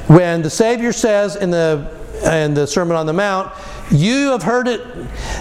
when 0.08 0.42
the 0.42 0.50
Savior 0.50 0.92
says 0.92 1.36
in 1.36 1.52
the 1.52 2.00
in 2.24 2.54
the 2.54 2.68
Sermon 2.68 2.96
on 2.96 3.06
the 3.06 3.14
Mount, 3.14 3.52
you 3.92 4.32
have 4.32 4.44
heard 4.44 4.68
it 4.68 4.82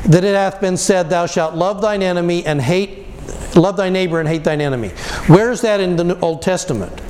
that 0.04 0.24
it 0.24 0.34
hath 0.34 0.60
been 0.60 0.76
said, 0.76 1.10
Thou 1.10 1.26
shalt 1.26 1.54
love 1.54 1.80
thine 1.80 2.02
enemy 2.02 2.44
and 2.44 2.60
hate, 2.60 3.06
love 3.56 3.76
thy 3.76 3.90
neighbor 3.90 4.20
and 4.20 4.28
hate 4.28 4.44
thine 4.44 4.60
enemy. 4.60 4.88
Where 5.28 5.50
is 5.50 5.60
that 5.62 5.80
in 5.80 5.96
the 5.96 6.18
Old 6.20 6.42
Testament? 6.42 7.00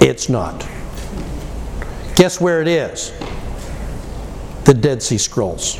It's 0.00 0.28
not. 0.28 0.66
Guess 2.16 2.40
where 2.40 2.62
it 2.62 2.68
is? 2.68 3.12
The 4.64 4.74
Dead 4.74 5.02
Sea 5.02 5.18
Scrolls. 5.18 5.76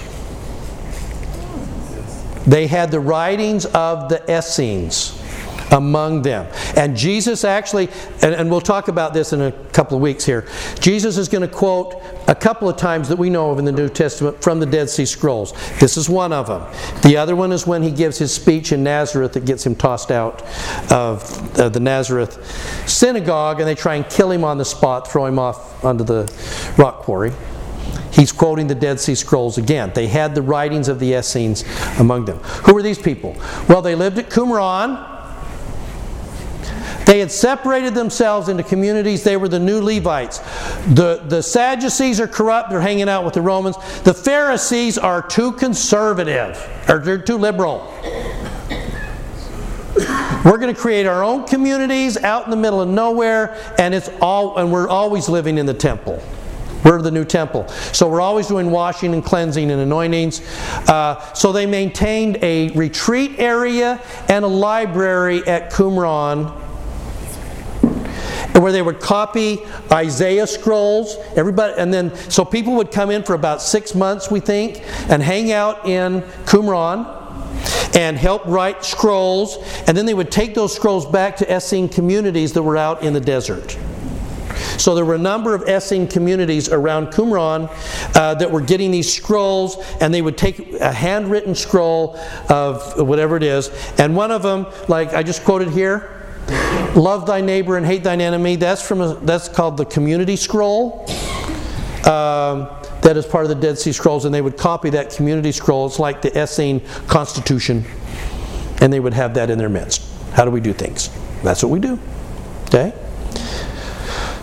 They 2.46 2.66
had 2.66 2.90
the 2.90 3.00
writings 3.00 3.66
of 3.66 4.08
the 4.08 4.24
Essenes 4.28 5.19
among 5.70 6.22
them. 6.22 6.46
And 6.76 6.96
Jesus 6.96 7.44
actually, 7.44 7.88
and, 8.22 8.34
and, 8.34 8.50
we'll 8.50 8.60
talk 8.60 8.88
about 8.88 9.14
this 9.14 9.32
in 9.32 9.40
a 9.40 9.52
couple 9.72 9.96
of 9.96 10.02
weeks 10.02 10.24
here, 10.24 10.46
Jesus 10.80 11.16
is 11.16 11.28
going 11.28 11.48
to 11.48 11.54
quote 11.54 12.02
a 12.28 12.34
couple 12.34 12.68
of 12.68 12.76
times 12.76 13.08
that 13.08 13.18
we 13.18 13.30
know 13.30 13.50
of 13.50 13.58
in 13.58 13.64
the 13.64 13.72
New 13.72 13.88
Testament 13.88 14.42
from 14.42 14.60
the 14.60 14.66
Dead 14.66 14.90
Sea 14.90 15.06
Scrolls. 15.06 15.52
This 15.78 15.96
is 15.96 16.08
one 16.08 16.32
of 16.32 16.46
them. 16.46 16.62
The 17.02 17.16
other 17.16 17.36
one 17.36 17.52
is 17.52 17.66
when 17.66 17.82
he 17.82 17.90
gives 17.90 18.18
his 18.18 18.32
speech 18.32 18.72
in 18.72 18.82
Nazareth 18.82 19.32
that 19.34 19.44
gets 19.44 19.64
him 19.64 19.74
tossed 19.74 20.10
out 20.10 20.42
of 20.90 21.58
uh, 21.58 21.68
the 21.68 21.80
Nazareth 21.80 22.88
synagogue 22.88 23.60
and 23.60 23.68
they 23.68 23.74
try 23.74 23.94
and 23.94 24.08
kill 24.08 24.30
him 24.30 24.44
on 24.44 24.58
the 24.58 24.64
spot, 24.64 25.10
throw 25.10 25.26
him 25.26 25.38
off 25.38 25.84
onto 25.84 26.04
the 26.04 26.30
rock 26.76 26.98
quarry. 27.02 27.32
He's 28.12 28.32
quoting 28.32 28.66
the 28.66 28.74
Dead 28.74 28.98
Sea 28.98 29.14
Scrolls 29.14 29.56
again. 29.56 29.92
They 29.94 30.08
had 30.08 30.34
the 30.34 30.42
writings 30.42 30.88
of 30.88 30.98
the 30.98 31.12
Essenes 31.14 31.64
among 31.98 32.24
them. 32.24 32.38
Who 32.38 32.74
were 32.74 32.82
these 32.82 32.98
people? 32.98 33.36
Well, 33.68 33.82
they 33.82 33.94
lived 33.94 34.18
at 34.18 34.30
Qumran. 34.30 35.09
They 37.10 37.18
had 37.18 37.32
separated 37.32 37.92
themselves 37.92 38.48
into 38.48 38.62
communities. 38.62 39.24
They 39.24 39.36
were 39.36 39.48
the 39.48 39.58
new 39.58 39.80
Levites. 39.80 40.38
The, 40.94 41.20
the 41.26 41.42
Sadducees 41.42 42.20
are 42.20 42.28
corrupt. 42.28 42.70
They're 42.70 42.80
hanging 42.80 43.08
out 43.08 43.24
with 43.24 43.34
the 43.34 43.40
Romans. 43.40 43.74
The 44.02 44.14
Pharisees 44.14 44.96
are 44.96 45.20
too 45.20 45.50
conservative, 45.50 46.56
or 46.88 47.00
they're 47.00 47.18
too 47.18 47.36
liberal. 47.36 47.92
We're 50.44 50.58
going 50.58 50.72
to 50.72 50.80
create 50.80 51.04
our 51.04 51.24
own 51.24 51.48
communities 51.48 52.16
out 52.16 52.44
in 52.44 52.50
the 52.52 52.56
middle 52.56 52.80
of 52.80 52.88
nowhere, 52.88 53.60
and 53.76 53.92
it's 53.92 54.08
all, 54.20 54.58
and 54.58 54.70
we're 54.70 54.86
always 54.86 55.28
living 55.28 55.58
in 55.58 55.66
the 55.66 55.74
temple. 55.74 56.22
We're 56.84 57.02
the 57.02 57.10
new 57.10 57.24
temple. 57.24 57.66
So 57.92 58.08
we're 58.08 58.20
always 58.20 58.46
doing 58.46 58.70
washing 58.70 59.14
and 59.14 59.24
cleansing 59.24 59.68
and 59.68 59.80
anointings. 59.80 60.42
Uh, 60.88 61.32
so 61.34 61.50
they 61.50 61.66
maintained 61.66 62.38
a 62.40 62.68
retreat 62.68 63.40
area 63.40 64.00
and 64.28 64.44
a 64.44 64.48
library 64.48 65.44
at 65.48 65.72
Qumran 65.72 66.68
where 68.54 68.72
they 68.72 68.82
would 68.82 69.00
copy 69.00 69.60
Isaiah 69.92 70.46
scrolls. 70.46 71.16
Everybody, 71.36 71.74
and 71.78 71.92
then 71.92 72.14
so 72.30 72.44
people 72.44 72.74
would 72.76 72.90
come 72.90 73.10
in 73.10 73.22
for 73.22 73.34
about 73.34 73.62
six 73.62 73.94
months, 73.94 74.30
we 74.30 74.40
think, 74.40 74.82
and 75.10 75.22
hang 75.22 75.52
out 75.52 75.86
in 75.86 76.22
Qumran 76.44 77.18
and 77.94 78.16
help 78.16 78.44
write 78.46 78.84
scrolls, 78.84 79.58
and 79.86 79.96
then 79.96 80.06
they 80.06 80.14
would 80.14 80.30
take 80.30 80.54
those 80.54 80.74
scrolls 80.74 81.06
back 81.06 81.36
to 81.36 81.52
Essene 81.52 81.88
communities 81.88 82.52
that 82.52 82.62
were 82.62 82.76
out 82.76 83.02
in 83.02 83.12
the 83.12 83.20
desert. 83.20 83.76
So 84.78 84.94
there 84.94 85.04
were 85.04 85.14
a 85.14 85.18
number 85.18 85.54
of 85.54 85.68
Essene 85.68 86.06
communities 86.06 86.68
around 86.68 87.08
Qumran 87.08 87.68
uh, 88.16 88.34
that 88.34 88.50
were 88.50 88.60
getting 88.60 88.90
these 88.90 89.12
scrolls, 89.12 89.76
and 90.00 90.14
they 90.14 90.22
would 90.22 90.38
take 90.38 90.74
a 90.74 90.92
handwritten 90.92 91.54
scroll 91.54 92.16
of 92.48 92.98
whatever 92.98 93.36
it 93.36 93.42
is, 93.42 93.70
and 93.98 94.16
one 94.16 94.30
of 94.30 94.42
them, 94.42 94.66
like 94.88 95.12
I 95.12 95.22
just 95.22 95.44
quoted 95.44 95.68
here, 95.68 96.19
love 96.96 97.26
thy 97.26 97.40
neighbor 97.40 97.76
and 97.76 97.86
hate 97.86 98.02
thine 98.02 98.20
enemy. 98.20 98.56
That's 98.56 98.86
from 98.86 99.00
a, 99.00 99.14
that's 99.14 99.48
called 99.48 99.76
the 99.76 99.84
community 99.84 100.36
scroll. 100.36 101.06
Um, 102.06 102.68
that 103.02 103.16
is 103.16 103.26
part 103.26 103.44
of 103.44 103.48
the 103.48 103.54
Dead 103.54 103.78
Sea 103.78 103.92
Scrolls, 103.92 104.24
and 104.24 104.34
they 104.34 104.42
would 104.42 104.56
copy 104.56 104.90
that 104.90 105.10
community 105.10 105.52
scroll. 105.52 105.86
It's 105.86 105.98
like 105.98 106.22
the 106.22 106.36
Essene 106.36 106.80
Constitution, 107.06 107.84
and 108.80 108.92
they 108.92 109.00
would 109.00 109.14
have 109.14 109.34
that 109.34 109.50
in 109.50 109.58
their 109.58 109.68
midst. 109.68 110.02
How 110.32 110.44
do 110.44 110.50
we 110.50 110.60
do 110.60 110.72
things? 110.72 111.10
That's 111.42 111.62
what 111.62 111.70
we 111.70 111.80
do. 111.80 111.98
Okay? 112.66 112.92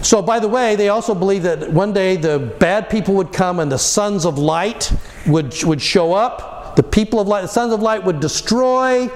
So, 0.02 0.22
by 0.22 0.40
the 0.40 0.48
way, 0.48 0.76
they 0.76 0.90
also 0.90 1.14
believe 1.14 1.44
that 1.44 1.72
one 1.72 1.94
day 1.94 2.16
the 2.16 2.40
bad 2.40 2.90
people 2.90 3.16
would 3.16 3.34
come 3.34 3.60
and 3.60 3.72
the 3.72 3.80
sons 3.80 4.26
of 4.26 4.38
light 4.38 4.92
would, 5.26 5.54
would 5.64 5.82
show 5.82 6.14
up. 6.14 6.76
The 6.76 6.84
people 6.84 7.20
of 7.20 7.28
light, 7.28 7.42
the 7.42 7.48
sons 7.48 7.74
of 7.74 7.82
light 7.82 8.04
would 8.04 8.20
destroy 8.20 9.10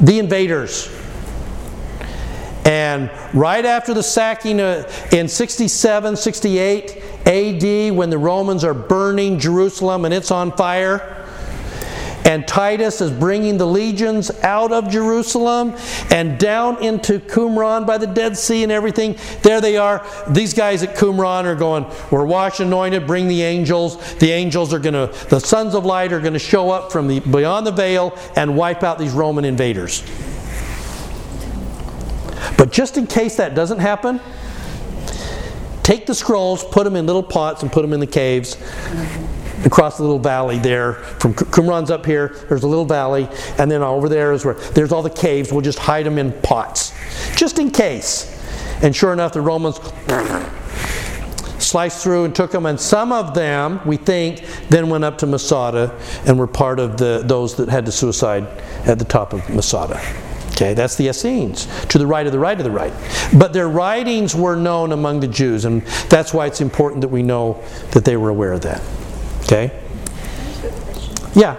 the 0.00 0.18
invaders. 0.18 0.88
And 2.68 3.10
right 3.32 3.64
after 3.64 3.94
the 3.94 4.02
sacking 4.02 4.60
uh, 4.60 4.86
in 5.10 5.26
67, 5.26 6.16
68 6.16 7.02
AD, 7.24 7.96
when 7.96 8.10
the 8.10 8.18
Romans 8.18 8.62
are 8.62 8.74
burning 8.74 9.38
Jerusalem 9.38 10.04
and 10.04 10.12
it's 10.12 10.30
on 10.30 10.52
fire, 10.52 11.14
and 12.26 12.46
Titus 12.46 13.00
is 13.00 13.10
bringing 13.10 13.56
the 13.56 13.66
legions 13.66 14.30
out 14.42 14.70
of 14.70 14.90
Jerusalem 14.90 15.74
and 16.10 16.38
down 16.38 16.82
into 16.82 17.20
Qumran 17.20 17.86
by 17.86 17.96
the 17.96 18.06
Dead 18.06 18.36
Sea 18.36 18.64
and 18.64 18.70
everything. 18.70 19.16
There 19.40 19.62
they 19.62 19.78
are. 19.78 20.06
These 20.28 20.52
guys 20.52 20.82
at 20.82 20.94
Qumran 20.94 21.44
are 21.44 21.54
going, 21.54 21.86
We're 22.10 22.26
washed, 22.26 22.60
anointed, 22.60 23.06
bring 23.06 23.28
the 23.28 23.40
angels. 23.44 23.96
The 24.16 24.30
angels 24.30 24.74
are 24.74 24.78
going 24.78 24.92
to, 24.92 25.06
the 25.30 25.38
sons 25.38 25.74
of 25.74 25.86
light 25.86 26.12
are 26.12 26.20
going 26.20 26.34
to 26.34 26.38
show 26.38 26.70
up 26.70 26.92
from 26.92 27.08
the, 27.08 27.20
beyond 27.20 27.66
the 27.66 27.72
veil 27.72 28.14
and 28.36 28.58
wipe 28.58 28.82
out 28.82 28.98
these 28.98 29.12
Roman 29.12 29.46
invaders. 29.46 30.02
But 32.58 32.72
just 32.72 32.98
in 32.98 33.06
case 33.06 33.36
that 33.36 33.54
doesn't 33.54 33.78
happen, 33.78 34.20
take 35.84 36.04
the 36.04 36.14
scrolls, 36.14 36.64
put 36.64 36.84
them 36.84 36.96
in 36.96 37.06
little 37.06 37.22
pots, 37.22 37.62
and 37.62 37.72
put 37.72 37.80
them 37.80 37.94
in 37.94 38.00
the 38.00 38.06
caves 38.06 38.58
across 39.64 39.96
the 39.96 40.02
little 40.02 40.18
valley 40.18 40.58
there. 40.58 40.94
From 40.94 41.34
Qumran's 41.34 41.90
up 41.90 42.04
here, 42.04 42.36
there's 42.48 42.64
a 42.64 42.68
little 42.68 42.84
valley, 42.84 43.28
and 43.58 43.70
then 43.70 43.82
over 43.82 44.08
there 44.08 44.32
is 44.32 44.44
where 44.44 44.54
there's 44.54 44.92
all 44.92 45.02
the 45.02 45.08
caves. 45.08 45.52
We'll 45.52 45.62
just 45.62 45.78
hide 45.78 46.04
them 46.04 46.18
in 46.18 46.32
pots, 46.42 46.92
just 47.36 47.58
in 47.58 47.70
case. 47.70 48.34
And 48.82 48.94
sure 48.94 49.12
enough, 49.12 49.32
the 49.32 49.40
Romans 49.40 49.80
sliced 51.62 52.02
through 52.02 52.24
and 52.24 52.34
took 52.34 52.50
them, 52.50 52.66
and 52.66 52.78
some 52.78 53.12
of 53.12 53.34
them, 53.34 53.80
we 53.86 53.96
think, 53.96 54.44
then 54.68 54.88
went 54.88 55.04
up 55.04 55.18
to 55.18 55.26
Masada 55.26 55.96
and 56.26 56.38
were 56.38 56.46
part 56.46 56.80
of 56.80 56.96
the, 56.96 57.22
those 57.24 57.54
that 57.56 57.68
had 57.68 57.86
to 57.86 57.92
suicide 57.92 58.44
at 58.84 58.98
the 58.98 59.04
top 59.04 59.32
of 59.32 59.48
Masada. 59.48 60.00
Okay, 60.58 60.74
that's 60.74 60.96
the 60.96 61.06
Essenes, 61.06 61.68
to 61.86 61.98
the 61.98 62.06
right 62.08 62.26
of 62.26 62.32
the 62.32 62.38
right 62.40 62.58
of 62.58 62.64
the 62.64 62.70
right. 62.72 62.92
But 63.32 63.52
their 63.52 63.68
writings 63.68 64.34
were 64.34 64.56
known 64.56 64.90
among 64.90 65.20
the 65.20 65.28
Jews, 65.28 65.64
and 65.64 65.82
that's 66.10 66.34
why 66.34 66.46
it's 66.46 66.60
important 66.60 67.02
that 67.02 67.08
we 67.10 67.22
know 67.22 67.62
that 67.92 68.04
they 68.04 68.16
were 68.16 68.28
aware 68.28 68.52
of 68.52 68.62
that. 68.62 68.82
Okay? 69.42 69.70
Yeah. 71.36 71.54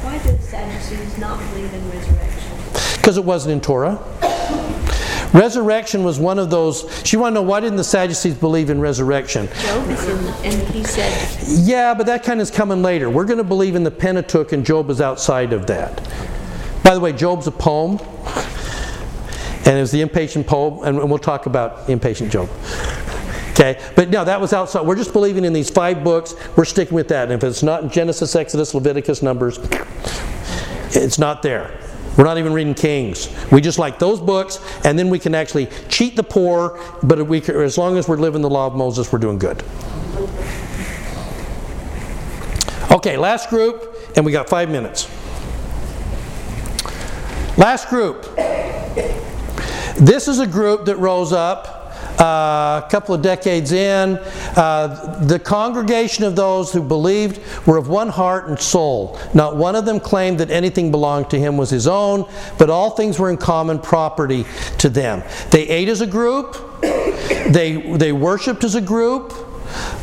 Why 0.00 0.16
did 0.22 0.42
Sadducees 0.42 1.18
not 1.18 1.38
believe 1.50 1.74
in 1.74 1.90
resurrection? 1.90 2.96
Because 2.96 3.18
it 3.18 3.24
wasn't 3.26 3.52
in 3.52 3.60
Torah. 3.60 4.02
Resurrection 5.34 6.02
was 6.02 6.18
one 6.18 6.38
of 6.38 6.48
those. 6.48 6.90
She 7.04 7.18
want 7.18 7.34
to 7.34 7.42
know 7.42 7.46
why 7.46 7.60
didn't 7.60 7.76
the 7.76 7.84
Sadducees 7.84 8.36
believe 8.36 8.70
in 8.70 8.80
resurrection? 8.80 9.46
Job 9.60 9.90
is 9.90 10.08
in, 10.08 10.26
and 10.26 10.68
he 10.68 10.84
said. 10.84 11.38
Yeah, 11.46 11.92
but 11.92 12.06
that 12.06 12.24
kind 12.24 12.40
of 12.40 12.44
is 12.44 12.50
coming 12.50 12.80
later. 12.80 13.10
We're 13.10 13.26
going 13.26 13.36
to 13.36 13.44
believe 13.44 13.74
in 13.74 13.84
the 13.84 13.90
Pentateuch, 13.90 14.52
and 14.52 14.64
Job 14.64 14.88
is 14.88 15.02
outside 15.02 15.52
of 15.52 15.66
that. 15.66 16.00
By 16.88 16.94
the 16.94 17.00
way, 17.00 17.12
Job's 17.12 17.46
a 17.46 17.50
poem, 17.50 17.98
and 19.66 19.76
it 19.76 19.80
was 19.82 19.92
the 19.92 20.00
impatient 20.00 20.46
poem, 20.46 20.82
and 20.84 21.10
we'll 21.10 21.18
talk 21.18 21.44
about 21.44 21.86
impatient 21.90 22.32
Job. 22.32 22.48
Okay, 23.50 23.78
but 23.94 24.08
no, 24.08 24.24
that 24.24 24.40
was 24.40 24.54
outside. 24.54 24.86
We're 24.86 24.96
just 24.96 25.12
believing 25.12 25.44
in 25.44 25.52
these 25.52 25.68
five 25.68 26.02
books. 26.02 26.34
We're 26.56 26.64
sticking 26.64 26.94
with 26.94 27.08
that. 27.08 27.24
And 27.24 27.32
if 27.32 27.44
it's 27.44 27.62
not 27.62 27.92
Genesis, 27.92 28.34
Exodus, 28.34 28.72
Leviticus, 28.72 29.20
Numbers, 29.20 29.58
it's 30.96 31.18
not 31.18 31.42
there. 31.42 31.78
We're 32.16 32.24
not 32.24 32.38
even 32.38 32.54
reading 32.54 32.72
Kings. 32.72 33.28
We 33.52 33.60
just 33.60 33.78
like 33.78 33.98
those 33.98 34.18
books, 34.18 34.58
and 34.82 34.98
then 34.98 35.10
we 35.10 35.18
can 35.18 35.34
actually 35.34 35.66
cheat 35.90 36.16
the 36.16 36.22
poor. 36.22 36.82
But 37.02 37.26
we, 37.26 37.42
as 37.42 37.76
long 37.76 37.98
as 37.98 38.08
we're 38.08 38.16
living 38.16 38.40
the 38.40 38.48
law 38.48 38.66
of 38.66 38.74
Moses, 38.74 39.12
we're 39.12 39.18
doing 39.18 39.38
good. 39.38 39.62
Okay, 42.90 43.18
last 43.18 43.50
group, 43.50 43.94
and 44.16 44.24
we 44.24 44.32
got 44.32 44.48
five 44.48 44.70
minutes. 44.70 45.06
Last 47.58 47.88
group. 47.88 48.22
This 49.96 50.28
is 50.28 50.38
a 50.38 50.46
group 50.46 50.84
that 50.84 50.96
rose 50.98 51.32
up 51.32 51.74
uh, 52.20 52.82
a 52.84 52.88
couple 52.88 53.16
of 53.16 53.20
decades 53.22 53.72
in, 53.72 54.16
uh, 54.56 55.24
the 55.24 55.40
congregation 55.40 56.22
of 56.22 56.36
those 56.36 56.72
who 56.72 56.80
believed 56.80 57.40
were 57.66 57.76
of 57.76 57.88
one 57.88 58.10
heart 58.10 58.48
and 58.48 58.60
soul. 58.60 59.18
Not 59.34 59.56
one 59.56 59.74
of 59.74 59.84
them 59.84 59.98
claimed 59.98 60.38
that 60.38 60.52
anything 60.52 60.92
belonged 60.92 61.30
to 61.30 61.38
him 61.38 61.56
was 61.56 61.68
his 61.68 61.88
own, 61.88 62.30
but 62.58 62.70
all 62.70 62.90
things 62.90 63.18
were 63.18 63.28
in 63.28 63.36
common 63.36 63.80
property 63.80 64.44
to 64.78 64.88
them. 64.88 65.24
They 65.50 65.66
ate 65.68 65.88
as 65.88 66.00
a 66.00 66.06
group, 66.06 66.56
they, 66.80 67.92
they 67.96 68.12
worshiped 68.12 68.62
as 68.62 68.76
a 68.76 68.80
group. 68.80 69.32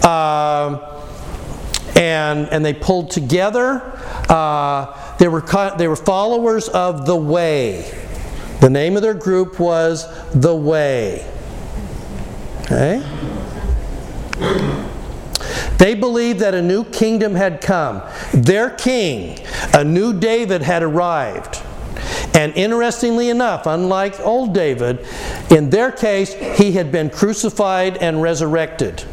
Uh, 0.03 0.91
and, 1.95 2.49
and 2.49 2.63
they 2.63 2.73
pulled 2.73 3.09
together. 3.09 3.81
Uh, 4.27 5.04
they, 5.19 5.27
were, 5.27 5.43
they 5.77 5.87
were 5.87 5.95
followers 5.95 6.67
of 6.69 7.05
the 7.05 7.15
Way. 7.15 7.91
The 8.61 8.69
name 8.69 8.95
of 8.95 9.01
their 9.01 9.13
group 9.13 9.59
was 9.59 10.05
The 10.31 10.55
Way. 10.55 11.25
Okay? 12.63 13.03
They 15.77 15.93
believed 15.93 16.39
that 16.39 16.53
a 16.53 16.61
new 16.61 16.83
kingdom 16.85 17.35
had 17.35 17.61
come. 17.61 18.01
Their 18.33 18.69
king, 18.69 19.39
a 19.73 19.83
new 19.83 20.17
David, 20.17 20.61
had 20.61 20.83
arrived. 20.83 21.61
And 22.33 22.53
interestingly 22.55 23.29
enough, 23.29 23.65
unlike 23.65 24.19
old 24.19 24.53
David, 24.53 25.05
in 25.49 25.69
their 25.69 25.91
case, 25.91 26.33
he 26.57 26.73
had 26.73 26.91
been 26.91 27.09
crucified 27.09 27.97
and 27.97 28.21
resurrected. 28.21 29.03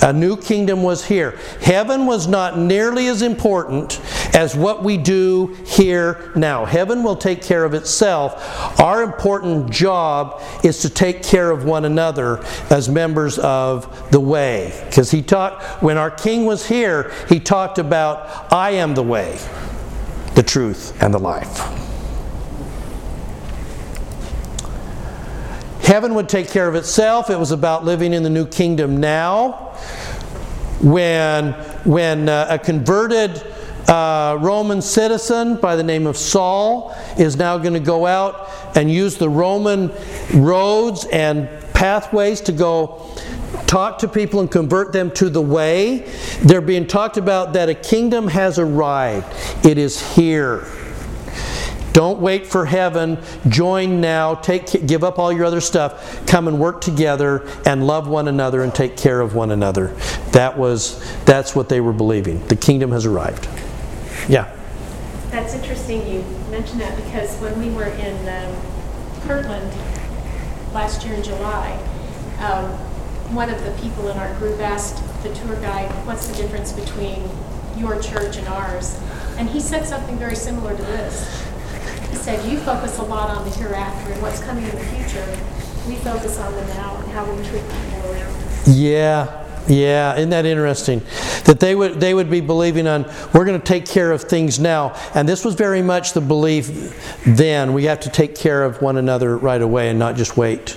A 0.00 0.12
new 0.12 0.36
kingdom 0.36 0.82
was 0.82 1.04
here. 1.04 1.38
Heaven 1.60 2.06
was 2.06 2.28
not 2.28 2.56
nearly 2.58 3.08
as 3.08 3.22
important 3.22 4.00
as 4.34 4.54
what 4.54 4.84
we 4.84 4.96
do 4.96 5.56
here 5.66 6.30
now. 6.36 6.64
Heaven 6.64 7.02
will 7.02 7.16
take 7.16 7.42
care 7.42 7.64
of 7.64 7.74
itself. 7.74 8.80
Our 8.80 9.02
important 9.02 9.70
job 9.70 10.40
is 10.62 10.80
to 10.82 10.90
take 10.90 11.22
care 11.22 11.50
of 11.50 11.64
one 11.64 11.84
another 11.84 12.44
as 12.70 12.88
members 12.88 13.38
of 13.38 14.10
the 14.12 14.20
way. 14.20 14.80
Because 14.86 15.10
he 15.10 15.20
taught, 15.20 15.62
when 15.82 15.96
our 15.96 16.10
king 16.10 16.44
was 16.44 16.66
here, 16.66 17.10
he 17.28 17.40
talked 17.40 17.78
about, 17.78 18.52
I 18.52 18.72
am 18.72 18.94
the 18.94 19.02
way, 19.02 19.38
the 20.34 20.42
truth, 20.44 21.02
and 21.02 21.12
the 21.12 21.18
life. 21.18 21.58
Heaven 25.82 26.14
would 26.14 26.28
take 26.28 26.50
care 26.50 26.68
of 26.68 26.74
itself. 26.74 27.30
It 27.30 27.38
was 27.38 27.50
about 27.50 27.84
living 27.84 28.12
in 28.12 28.22
the 28.22 28.30
new 28.30 28.46
kingdom 28.46 28.98
now. 29.00 29.67
When, 30.80 31.52
when 31.84 32.28
uh, 32.28 32.46
a 32.50 32.58
converted 32.58 33.42
uh, 33.88 34.36
Roman 34.40 34.82
citizen 34.82 35.56
by 35.56 35.76
the 35.76 35.82
name 35.82 36.06
of 36.06 36.16
Saul 36.16 36.94
is 37.18 37.36
now 37.36 37.58
going 37.58 37.72
to 37.74 37.80
go 37.80 38.06
out 38.06 38.50
and 38.76 38.90
use 38.90 39.16
the 39.16 39.28
Roman 39.28 39.90
roads 40.34 41.06
and 41.06 41.48
pathways 41.72 42.40
to 42.42 42.52
go 42.52 43.10
talk 43.66 43.98
to 43.98 44.08
people 44.08 44.40
and 44.40 44.50
convert 44.50 44.92
them 44.92 45.10
to 45.12 45.30
the 45.30 45.40
way. 45.40 46.10
They're 46.42 46.60
being 46.60 46.86
talked 46.86 47.16
about 47.16 47.54
that 47.54 47.68
a 47.68 47.74
kingdom 47.74 48.28
has 48.28 48.58
arrived, 48.58 49.26
it 49.64 49.78
is 49.78 50.14
here. 50.14 50.66
Don't 51.92 52.20
wait 52.20 52.46
for 52.46 52.66
heaven. 52.66 53.18
Join 53.48 54.00
now. 54.00 54.34
Take, 54.34 54.86
give 54.86 55.02
up 55.02 55.18
all 55.18 55.32
your 55.32 55.44
other 55.44 55.60
stuff. 55.60 56.26
Come 56.26 56.48
and 56.48 56.58
work 56.58 56.80
together 56.80 57.46
and 57.66 57.86
love 57.86 58.08
one 58.08 58.28
another 58.28 58.62
and 58.62 58.74
take 58.74 58.96
care 58.96 59.20
of 59.20 59.34
one 59.34 59.50
another. 59.50 59.88
That 60.32 60.58
was 60.58 60.98
that's 61.24 61.54
what 61.56 61.68
they 61.68 61.80
were 61.80 61.92
believing. 61.92 62.46
The 62.46 62.56
kingdom 62.56 62.92
has 62.92 63.06
arrived. 63.06 63.48
Yeah. 64.28 64.54
That's 65.30 65.54
interesting 65.54 66.06
you 66.06 66.24
mentioned 66.50 66.80
that 66.80 66.96
because 67.04 67.36
when 67.40 67.58
we 67.58 67.70
were 67.70 67.88
in 67.88 68.28
um, 68.28 68.56
Kirtland 69.22 69.72
last 70.72 71.04
year 71.04 71.14
in 71.14 71.22
July, 71.22 71.72
um, 72.40 72.70
one 73.34 73.50
of 73.50 73.62
the 73.64 73.72
people 73.82 74.08
in 74.08 74.16
our 74.16 74.32
group 74.34 74.58
asked 74.60 75.02
the 75.22 75.34
tour 75.34 75.56
guide, 75.56 75.90
"What's 76.06 76.28
the 76.28 76.36
difference 76.36 76.72
between 76.72 77.28
your 77.76 78.00
church 78.00 78.36
and 78.36 78.48
ours?" 78.48 78.98
And 79.36 79.48
he 79.48 79.60
said 79.60 79.86
something 79.86 80.16
very 80.16 80.34
similar 80.34 80.74
to 80.74 80.82
this. 80.82 81.47
Said, 82.12 82.50
You 82.50 82.58
focus 82.58 82.98
a 82.98 83.02
lot 83.02 83.30
on 83.30 83.44
the 83.48 83.56
hereafter 83.56 84.12
and 84.12 84.22
what's 84.22 84.42
coming 84.44 84.64
in 84.64 84.70
the 84.70 84.84
future. 84.84 85.24
We 85.88 85.96
focus 85.96 86.38
on 86.38 86.54
the 86.54 86.64
now 86.74 86.96
and 86.96 87.10
how 87.12 87.24
we 87.24 87.36
treat 87.48 87.62
people 87.62 88.12
around 88.12 88.36
us. 88.36 88.68
Yeah. 88.68 89.44
Yeah, 89.68 90.16
isn't 90.16 90.30
that 90.30 90.46
interesting? 90.46 91.02
That 91.44 91.60
they 91.60 91.74
would 91.74 92.00
they 92.00 92.14
would 92.14 92.30
be 92.30 92.40
believing 92.40 92.86
on 92.86 93.04
we're 93.34 93.44
going 93.44 93.60
to 93.60 93.66
take 93.66 93.84
care 93.84 94.12
of 94.12 94.22
things 94.22 94.58
now, 94.58 94.96
and 95.14 95.28
this 95.28 95.44
was 95.44 95.54
very 95.54 95.82
much 95.82 96.14
the 96.14 96.22
belief 96.22 97.20
then. 97.26 97.74
We 97.74 97.84
have 97.84 98.00
to 98.00 98.08
take 98.08 98.34
care 98.34 98.64
of 98.64 98.80
one 98.80 98.96
another 98.96 99.36
right 99.36 99.60
away 99.60 99.90
and 99.90 99.98
not 99.98 100.16
just 100.16 100.38
wait. 100.38 100.76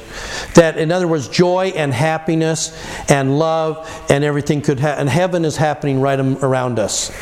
That, 0.56 0.78
in 0.78 0.92
other 0.92 1.08
words, 1.08 1.30
joy 1.30 1.72
and 1.76 1.94
happiness 1.94 2.78
and 3.10 3.40
love 3.40 3.90
and 4.10 4.26
everything 4.26 4.62
could 4.62 4.82
ha- 4.82 4.96
and 4.98 5.10
heaven 5.10 5.46
is 5.46 5.56
happening 5.56 6.02
right 6.02 6.20
around 6.20 6.78
us, 6.78 7.16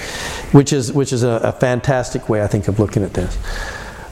which 0.54 0.74
is 0.74 0.92
which 0.92 1.14
is 1.14 1.22
a, 1.22 1.40
a 1.44 1.52
fantastic 1.52 2.30
way 2.30 2.42
I 2.42 2.48
think 2.48 2.68
of 2.68 2.80
looking 2.80 3.04
at 3.04 3.14
this. 3.14 3.38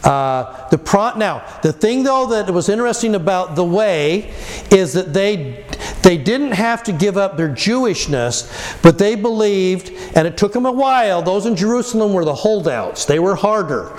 Uh, 0.07 0.69
the 0.69 0.77
pro- 0.77 1.17
now, 1.17 1.43
the 1.63 1.73
thing 1.73 2.01
though 2.01 2.27
that 2.27 2.49
was 2.49 2.69
interesting 2.69 3.13
about 3.13 3.57
the 3.57 3.63
way 3.65 4.33
is 4.71 4.93
that 4.93 5.13
they 5.13 5.65
they 6.01 6.17
didn't 6.17 6.53
have 6.53 6.81
to 6.83 6.93
give 6.93 7.17
up 7.17 7.35
their 7.35 7.49
Jewishness, 7.49 8.81
but 8.81 8.97
they 8.97 9.15
believed, 9.15 9.91
and 10.15 10.25
it 10.25 10.37
took 10.37 10.53
them 10.53 10.65
a 10.65 10.71
while. 10.71 11.21
Those 11.21 11.45
in 11.45 11.57
Jerusalem 11.57 12.13
were 12.13 12.23
the 12.23 12.33
holdouts; 12.33 13.03
they 13.03 13.19
were 13.19 13.35
harder. 13.35 13.91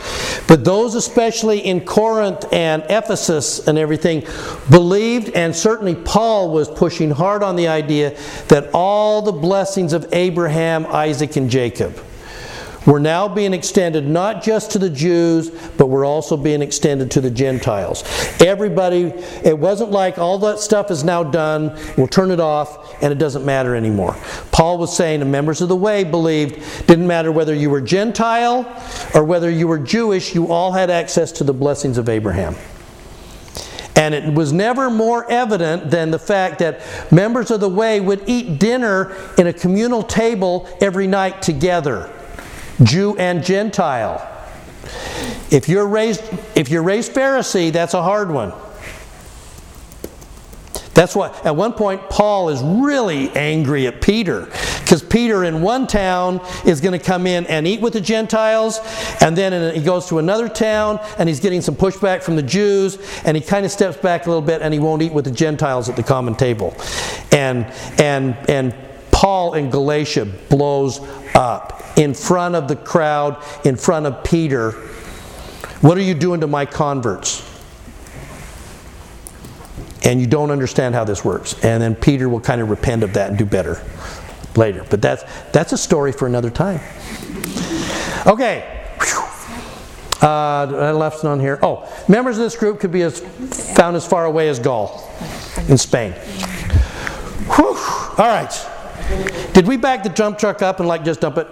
But 0.49 0.65
those, 0.65 0.95
especially 0.95 1.59
in 1.59 1.85
Corinth 1.85 2.51
and 2.55 2.85
Ephesus 2.89 3.69
and 3.69 3.77
everything, 3.77 4.25
believed, 4.71 5.29
and 5.35 5.55
certainly 5.55 5.95
Paul 5.95 6.51
was 6.51 6.71
pushing 6.71 7.11
hard 7.11 7.43
on 7.43 7.55
the 7.55 7.69
idea 7.69 8.17
that 8.49 8.71
all 8.73 9.21
the 9.21 9.33
blessings 9.33 9.93
of 9.93 10.09
Abraham, 10.15 10.87
Isaac, 10.87 11.37
and 11.37 11.51
Jacob 11.51 12.01
we're 12.87 12.99
now 12.99 13.29
being 13.29 13.53
extended 13.53 14.07
not 14.07 14.43
just 14.43 14.71
to 14.73 14.79
the 14.79 14.91
Jews, 14.91 15.51
but 15.77 15.87
we're 15.87 16.05
also 16.05 16.37
being 16.37 16.63
extended 16.63 17.11
to 17.13 17.21
the 17.21 17.31
Gentiles. 17.31 18.05
Everybody, 18.41 19.13
it 19.45 19.59
wasn't 19.59 19.91
like 19.91 20.19
all 20.19 20.39
that 20.39 20.59
stuff 20.59 20.91
is 20.91 21.05
now 21.05 21.23
done, 21.23 21.79
we'll 21.97 22.07
turn 22.07 22.31
it 22.31 22.41
off, 22.41 23.03
and 23.03 23.13
it 23.13 23.19
doesn't 23.19 23.45
matter 23.45 23.75
anymore. 23.75 24.17
Paul 24.53 24.79
was 24.79 24.97
saying 24.97 25.21
the 25.21 25.27
members 25.27 25.61
of 25.61 25.69
the 25.69 25.77
way 25.77 26.05
believed 26.05 26.87
didn't 26.87 27.07
matter 27.07 27.33
whether 27.33 27.55
you 27.55 27.71
were 27.71 27.81
Gentile 27.81 28.67
or 29.15 29.25
whether 29.25 29.51
you 29.51 29.69
were 29.69 29.79
Jewish, 29.79 30.35
you 30.35 30.49
all 30.49 30.73
had 30.73 30.91
access 30.91 31.33
to 31.33 31.45
the 31.45 31.55
blessings 31.55 31.99
of 31.99 32.09
Abraham. 32.09 32.55
And 33.97 34.15
it 34.15 34.33
was 34.33 34.53
never 34.53 34.91
more 34.91 35.29
evident 35.29 35.91
than 35.91 36.13
the 36.13 36.21
fact 36.21 36.61
that 36.61 36.81
members 37.11 37.51
of 37.51 37.59
the 37.59 37.69
way 37.69 38.01
would 38.01 38.23
eat 38.29 38.61
dinner 38.61 39.17
in 39.37 39.49
a 39.49 39.53
communal 39.53 40.05
table 40.05 40.69
every 40.81 41.09
night 41.09 41.43
together. 41.43 42.15
Jew 42.83 43.17
and 43.17 43.45
Gentile. 43.45 44.27
If 45.51 45.69
you're 45.69 45.87
raised 45.87 46.23
if 46.55 46.69
you're 46.69 46.83
raised 46.83 47.13
Pharisee, 47.13 47.73
that's 47.73 47.95
a 47.95 48.03
hard 48.03 48.31
one. 48.31 48.53
That's 50.95 51.15
why 51.15 51.33
at 51.45 51.55
one 51.55 51.75
point 51.75 52.09
Paul 52.11 52.49
is 52.49 52.61
really 52.63 53.31
angry 53.31 53.87
at 53.87 54.01
Peter 54.03 54.49
because 54.81 55.03
Peter 55.03 55.45
in 55.45 55.61
one 55.61 55.87
town 55.87 56.41
is 56.65 56.81
going 56.81 56.99
to 56.99 57.05
come 57.05 57.27
in 57.27 57.47
and 57.47 57.67
eat 57.67 57.81
with 57.81 57.93
the 57.93 58.01
Gentiles, 58.01 58.81
and 59.21 59.37
then 59.37 59.75
he 59.75 59.83
goes 59.83 60.09
to 60.09 60.19
another 60.19 60.49
town 60.49 60.99
and 61.19 61.29
he's 61.29 61.41
getting 61.41 61.61
some 61.61 61.77
pushback 61.77 62.23
from 62.23 62.37
the 62.37 62.43
Jews, 62.43 62.99
and 63.25 63.37
he 63.37 63.43
kind 63.43 63.65
of 63.65 63.71
steps 63.71 63.99
back 63.99 64.27
a 64.27 64.29
little 64.29 64.43
bit 64.43 64.63
and 64.63 64.73
he 64.73 64.81
won't 64.81 65.03
eat 65.03 65.13
with 65.13 65.27
the 65.27 65.31
Gentiles 65.31 65.89
at 65.89 65.97
the 65.97 66.03
common 66.03 66.35
table, 66.35 66.75
and 67.33 67.67
and 67.99 68.35
and 68.49 68.75
Paul 69.19 69.55
in 69.55 69.69
Galatia 69.69 70.27
blows 70.49 71.01
up 71.35 71.83
in 71.99 72.15
front 72.15 72.55
of 72.55 72.69
the 72.69 72.77
crowd, 72.77 73.43
in 73.65 73.75
front 73.75 74.07
of 74.07 74.23
Peter. 74.23 74.71
What 75.81 75.99
are 75.99 76.03
you 76.03 76.15
doing 76.15 76.41
to 76.43 76.47
my 76.47 76.65
converts? 76.65 77.43
And 80.05 80.21
you 80.21 80.29
don't 80.29 80.53
understand 80.53 80.95
how 80.95 81.03
this 81.03 81.25
works. 81.25 81.55
And 81.65 81.83
then 81.83 81.97
Peter 81.97 82.29
will 82.29 82.39
kind 82.39 82.61
of 82.61 82.71
repent 82.71 83.03
of 83.03 83.15
that 83.15 83.31
and 83.31 83.37
do 83.37 83.45
better 83.45 83.85
later. 84.55 84.87
But 84.89 85.03
that's, 85.03 85.25
that's 85.51 85.73
a 85.73 85.79
story 85.79 86.13
for 86.13 86.29
another 86.29 86.51
time. 86.51 86.79
Okay. 88.25 88.85
Uh, 90.23 90.27
I 90.29 90.93
left 90.93 91.25
it 91.25 91.27
on 91.27 91.41
here. 91.41 91.59
Oh, 91.61 91.93
members 92.07 92.39
of 92.39 92.45
this 92.45 92.55
group 92.55 92.79
could 92.79 92.93
be 92.93 93.03
as, 93.03 93.19
found 93.75 93.97
as 93.97 94.07
far 94.07 94.27
away 94.27 94.49
as 94.49 94.61
Gaul 94.61 95.13
in 95.67 95.77
Spain. 95.77 96.13
Whew. 97.57 97.75
All 98.17 98.29
right. 98.29 98.78
Did 99.53 99.67
we 99.67 99.77
back 99.77 100.03
the 100.03 100.11
dump 100.11 100.39
truck 100.39 100.63
up 100.63 100.81
and 100.81 100.89
like 100.89 101.05
just 101.05 101.21
dump 101.21 101.39
it? 101.39 101.49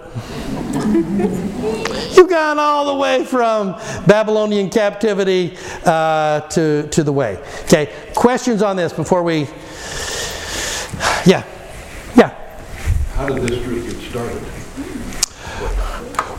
You've 2.15 2.29
gone 2.29 2.59
all 2.59 2.85
the 2.85 2.95
way 2.95 3.25
from 3.25 3.73
Babylonian 4.05 4.69
captivity 4.69 5.57
uh, 5.85 6.41
to, 6.41 6.87
to 6.89 7.03
the 7.03 7.11
way. 7.11 7.37
Okay, 7.63 7.93
questions 8.15 8.61
on 8.61 8.75
this 8.75 8.93
before 8.93 9.23
we. 9.23 9.47
Yeah. 11.25 11.43
Yeah. 12.15 12.33
How 13.13 13.27
did 13.27 13.43
this 13.43 13.63
group 13.65 13.85
get 13.85 14.01
started? 14.01 14.41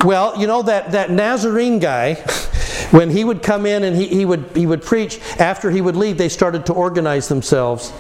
Well, 0.05 0.39
you 0.41 0.47
know 0.47 0.63
that, 0.63 0.93
that 0.93 1.11
Nazarene 1.11 1.81
guy, 1.81 2.15
when 2.93 3.11
he 3.11 3.25
would 3.25 3.43
come 3.43 3.67
in 3.67 3.83
and 3.83 3.97
he, 3.97 4.07
he, 4.07 4.25
would, 4.25 4.45
he 4.55 4.67
would 4.67 4.83
preach, 4.83 5.21
after 5.39 5.71
he 5.71 5.81
would 5.81 5.97
leave, 5.97 6.17
they 6.19 6.29
started 6.29 6.65
to 6.67 6.73
organize 6.73 7.29
themselves 7.29 7.91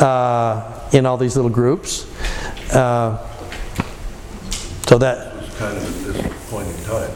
uh, 0.00 0.88
in 0.92 1.04
all 1.04 1.18
these 1.18 1.36
little 1.36 1.50
groups. 1.50 2.06
Uh, 2.72 3.18
so 4.86 4.98
that. 4.98 5.32
Kind 5.56 5.76
of 5.76 6.08
at 6.08 6.14
this 6.14 6.50
point 6.50 6.68
in 6.68 6.84
time. 6.84 7.10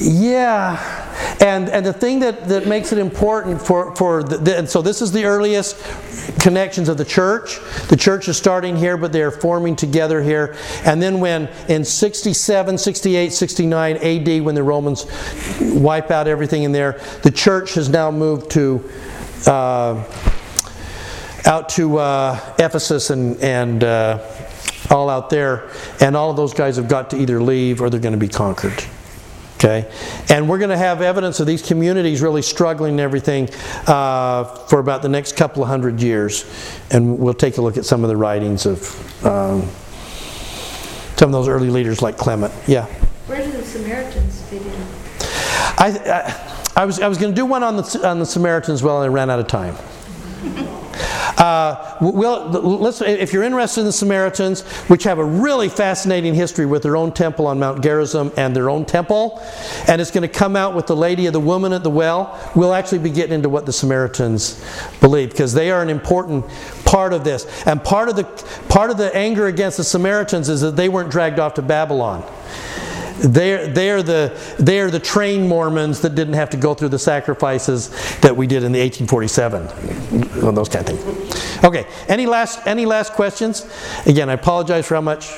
Yeah. 0.00 1.06
And, 1.40 1.68
and 1.70 1.84
the 1.84 1.92
thing 1.92 2.20
that, 2.20 2.48
that 2.48 2.66
makes 2.66 2.92
it 2.92 2.98
important 2.98 3.62
for, 3.62 3.94
for 3.96 4.22
the, 4.22 4.36
the, 4.36 4.58
and 4.58 4.68
so 4.68 4.82
this 4.82 5.00
is 5.00 5.10
the 5.10 5.24
earliest 5.24 5.76
connections 6.40 6.88
of 6.88 6.98
the 6.98 7.04
church. 7.04 7.58
The 7.88 7.96
church 7.96 8.28
is 8.28 8.36
starting 8.36 8.76
here, 8.76 8.96
but 8.96 9.12
they're 9.12 9.30
forming 9.30 9.74
together 9.76 10.22
here. 10.22 10.56
And 10.84 11.00
then 11.00 11.20
when 11.20 11.48
in 11.68 11.84
67, 11.84 12.78
68, 12.78 13.32
69 13.32 13.96
AD, 13.96 14.42
when 14.42 14.54
the 14.54 14.62
Romans 14.62 15.06
wipe 15.60 16.10
out 16.10 16.28
everything 16.28 16.64
in 16.64 16.72
there, 16.72 17.00
the 17.22 17.30
church 17.30 17.74
has 17.74 17.88
now 17.88 18.10
moved 18.10 18.50
to 18.52 18.90
uh, 19.46 20.04
out 21.46 21.68
to 21.70 21.98
uh, 21.98 22.54
Ephesus 22.58 23.10
and, 23.10 23.36
and 23.40 23.84
uh, 23.84 24.18
all 24.90 25.08
out 25.08 25.30
there, 25.30 25.70
and 26.00 26.16
all 26.16 26.30
of 26.30 26.36
those 26.36 26.54
guys 26.54 26.76
have 26.76 26.88
got 26.88 27.10
to 27.10 27.16
either 27.16 27.42
leave 27.42 27.80
or 27.80 27.90
they're 27.90 28.00
going 28.00 28.12
to 28.12 28.18
be 28.18 28.28
conquered. 28.28 28.84
Okay? 29.56 29.92
And 30.30 30.48
we're 30.48 30.58
going 30.58 30.70
to 30.70 30.78
have 30.78 31.02
evidence 31.02 31.38
of 31.38 31.46
these 31.46 31.60
communities 31.60 32.22
really 32.22 32.40
struggling 32.40 32.92
and 32.92 33.00
everything 33.00 33.50
uh, 33.86 34.44
for 34.44 34.78
about 34.78 35.02
the 35.02 35.08
next 35.08 35.36
couple 35.36 35.62
of 35.62 35.68
hundred 35.68 36.00
years. 36.00 36.46
And 36.90 37.18
we'll 37.18 37.34
take 37.34 37.58
a 37.58 37.60
look 37.60 37.76
at 37.76 37.84
some 37.84 38.02
of 38.02 38.08
the 38.08 38.16
writings 38.16 38.64
of 38.64 39.26
um, 39.26 39.68
some 41.18 41.28
of 41.28 41.32
those 41.32 41.46
early 41.46 41.68
leaders 41.68 42.00
like 42.00 42.16
Clement. 42.16 42.54
Yeah. 42.66 42.86
Where 43.26 43.44
do 43.44 43.52
the 43.52 43.62
Samaritans 43.62 44.42
fit 44.44 44.62
in? 44.62 44.72
I, 45.76 46.00
I, 46.06 46.82
I 46.82 46.84
was, 46.86 46.98
I 46.98 47.08
was 47.08 47.18
going 47.18 47.32
to 47.32 47.36
do 47.36 47.44
one 47.44 47.62
on 47.62 47.76
the, 47.76 48.00
on 48.08 48.18
the 48.18 48.24
Samaritans, 48.24 48.82
well, 48.82 49.02
I 49.02 49.08
ran 49.08 49.28
out 49.28 49.40
of 49.40 49.46
time. 49.46 49.76
Uh, 51.00 51.96
well, 52.00 52.50
if 53.02 53.32
you're 53.32 53.42
interested 53.42 53.80
in 53.80 53.86
the 53.86 53.92
Samaritans, 53.92 54.62
which 54.88 55.04
have 55.04 55.18
a 55.18 55.24
really 55.24 55.68
fascinating 55.68 56.34
history 56.34 56.66
with 56.66 56.82
their 56.82 56.96
own 56.96 57.12
temple 57.12 57.46
on 57.46 57.58
Mount 57.58 57.82
Gerizim 57.82 58.32
and 58.36 58.54
their 58.54 58.68
own 58.68 58.84
temple, 58.84 59.40
and 59.88 60.00
it's 60.00 60.10
going 60.10 60.22
to 60.22 60.28
come 60.28 60.56
out 60.56 60.74
with 60.74 60.86
the 60.86 60.96
lady 60.96 61.26
of 61.26 61.32
the 61.32 61.40
woman 61.40 61.72
at 61.72 61.82
the 61.82 61.90
well, 61.90 62.38
we'll 62.54 62.74
actually 62.74 62.98
be 62.98 63.10
getting 63.10 63.34
into 63.34 63.48
what 63.48 63.66
the 63.66 63.72
Samaritans 63.72 64.62
believe 65.00 65.30
because 65.30 65.54
they 65.54 65.70
are 65.70 65.82
an 65.82 65.88
important 65.88 66.44
part 66.84 67.12
of 67.12 67.24
this. 67.24 67.46
And 67.66 67.82
part 67.82 68.08
of 68.08 68.16
the 68.16 68.24
part 68.68 68.90
of 68.90 68.98
the 68.98 69.14
anger 69.14 69.46
against 69.46 69.76
the 69.76 69.84
Samaritans 69.84 70.48
is 70.48 70.60
that 70.60 70.76
they 70.76 70.88
weren't 70.88 71.10
dragged 71.10 71.38
off 71.38 71.54
to 71.54 71.62
Babylon. 71.62 72.24
They're, 73.20 73.68
they're, 73.68 74.02
the, 74.02 74.56
they're 74.58 74.90
the 74.90 74.98
trained 74.98 75.48
Mormons 75.48 76.00
that 76.00 76.14
didn't 76.14 76.34
have 76.34 76.50
to 76.50 76.56
go 76.56 76.74
through 76.74 76.88
the 76.88 76.98
sacrifices 76.98 77.90
that 78.20 78.34
we 78.34 78.46
did 78.46 78.62
in 78.62 78.72
the 78.72 78.80
1847. 78.80 80.42
Well, 80.42 80.52
those 80.52 80.68
kind 80.68 80.88
of 80.88 80.98
things. 80.98 81.64
Okay, 81.64 81.86
any 82.08 82.26
last, 82.26 82.66
any 82.66 82.86
last 82.86 83.12
questions? 83.12 83.66
Again, 84.06 84.30
I 84.30 84.34
apologize 84.34 84.86
for 84.86 84.94
how 84.94 85.02
much. 85.02 85.30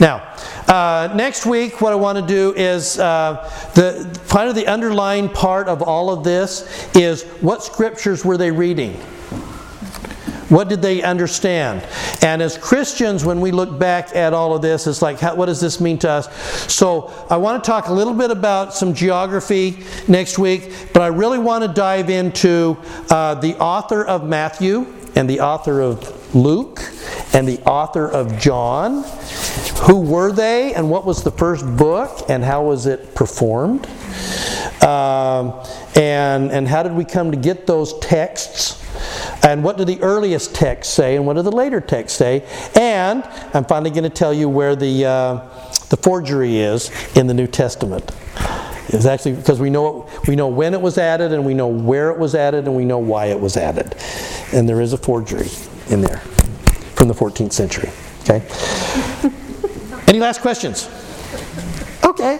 Now, 0.00 0.34
uh, 0.68 1.12
next 1.14 1.44
week, 1.44 1.80
what 1.80 1.92
I 1.92 1.96
want 1.96 2.18
to 2.18 2.26
do 2.26 2.54
is 2.56 2.98
uh, 2.98 3.50
the 3.74 4.18
kind 4.28 4.48
of 4.48 4.54
the 4.54 4.66
underlying 4.66 5.28
part 5.28 5.68
of 5.68 5.82
all 5.82 6.10
of 6.10 6.24
this 6.24 6.88
is 6.94 7.24
what 7.40 7.62
scriptures 7.62 8.24
were 8.24 8.38
they 8.38 8.50
reading? 8.50 8.98
What 10.48 10.68
did 10.68 10.80
they 10.80 11.02
understand? 11.02 11.86
And 12.22 12.40
as 12.40 12.56
Christians, 12.56 13.24
when 13.24 13.40
we 13.40 13.50
look 13.50 13.78
back 13.78 14.16
at 14.16 14.32
all 14.32 14.54
of 14.54 14.62
this, 14.62 14.86
it's 14.86 15.02
like, 15.02 15.20
how, 15.20 15.34
what 15.34 15.46
does 15.46 15.60
this 15.60 15.80
mean 15.80 15.98
to 15.98 16.10
us? 16.10 16.72
So 16.72 17.12
I 17.28 17.36
want 17.36 17.62
to 17.62 17.70
talk 17.70 17.88
a 17.88 17.92
little 17.92 18.14
bit 18.14 18.30
about 18.30 18.72
some 18.72 18.94
geography 18.94 19.84
next 20.06 20.38
week, 20.38 20.72
but 20.94 21.02
I 21.02 21.08
really 21.08 21.38
want 21.38 21.64
to 21.64 21.68
dive 21.68 22.08
into 22.08 22.78
uh, 23.10 23.34
the 23.34 23.58
author 23.58 24.04
of 24.04 24.26
Matthew 24.26 24.86
and 25.14 25.28
the 25.28 25.40
author 25.40 25.80
of 25.80 26.34
Luke 26.34 26.80
and 27.34 27.46
the 27.46 27.60
author 27.64 28.08
of 28.08 28.38
John. 28.38 29.04
Who 29.82 30.00
were 30.00 30.32
they, 30.32 30.74
and 30.74 30.90
what 30.90 31.04
was 31.04 31.22
the 31.22 31.30
first 31.30 31.64
book, 31.76 32.28
and 32.28 32.42
how 32.42 32.64
was 32.64 32.86
it 32.86 33.14
performed? 33.14 33.86
Um, 34.82 35.54
and, 35.94 36.50
and 36.50 36.66
how 36.66 36.82
did 36.82 36.92
we 36.92 37.04
come 37.04 37.30
to 37.30 37.36
get 37.36 37.66
those 37.66 37.98
texts? 38.00 38.84
And 39.42 39.62
what 39.62 39.76
do 39.76 39.84
the 39.84 40.00
earliest 40.02 40.54
texts 40.54 40.92
say, 40.92 41.16
and 41.16 41.26
what 41.26 41.34
do 41.34 41.42
the 41.42 41.52
later 41.52 41.80
texts 41.80 42.18
say? 42.18 42.44
And 42.74 43.22
I'm 43.54 43.64
finally 43.64 43.90
going 43.90 44.04
to 44.04 44.10
tell 44.10 44.34
you 44.34 44.48
where 44.48 44.74
the, 44.74 45.06
uh, 45.06 45.34
the 45.90 45.96
forgery 45.96 46.58
is 46.58 46.90
in 47.16 47.26
the 47.26 47.34
New 47.34 47.46
Testament. 47.46 48.10
It's 48.88 49.04
actually 49.04 49.34
because 49.34 49.60
we 49.60 49.70
know, 49.70 50.08
we 50.26 50.34
know 50.34 50.48
when 50.48 50.72
it 50.74 50.80
was 50.80 50.98
added, 50.98 51.32
and 51.32 51.44
we 51.44 51.54
know 51.54 51.68
where 51.68 52.10
it 52.10 52.18
was 52.18 52.34
added, 52.34 52.66
and 52.66 52.74
we 52.74 52.84
know 52.84 52.98
why 52.98 53.26
it 53.26 53.38
was 53.38 53.56
added. 53.56 53.94
And 54.52 54.68
there 54.68 54.80
is 54.80 54.92
a 54.92 54.98
forgery 54.98 55.50
in 55.90 56.00
there 56.00 56.18
from 56.96 57.08
the 57.08 57.14
14th 57.14 57.52
century. 57.52 57.90
Okay? 58.22 58.42
Any 60.08 60.18
last 60.18 60.40
questions? 60.40 60.88
Okay. 62.04 62.38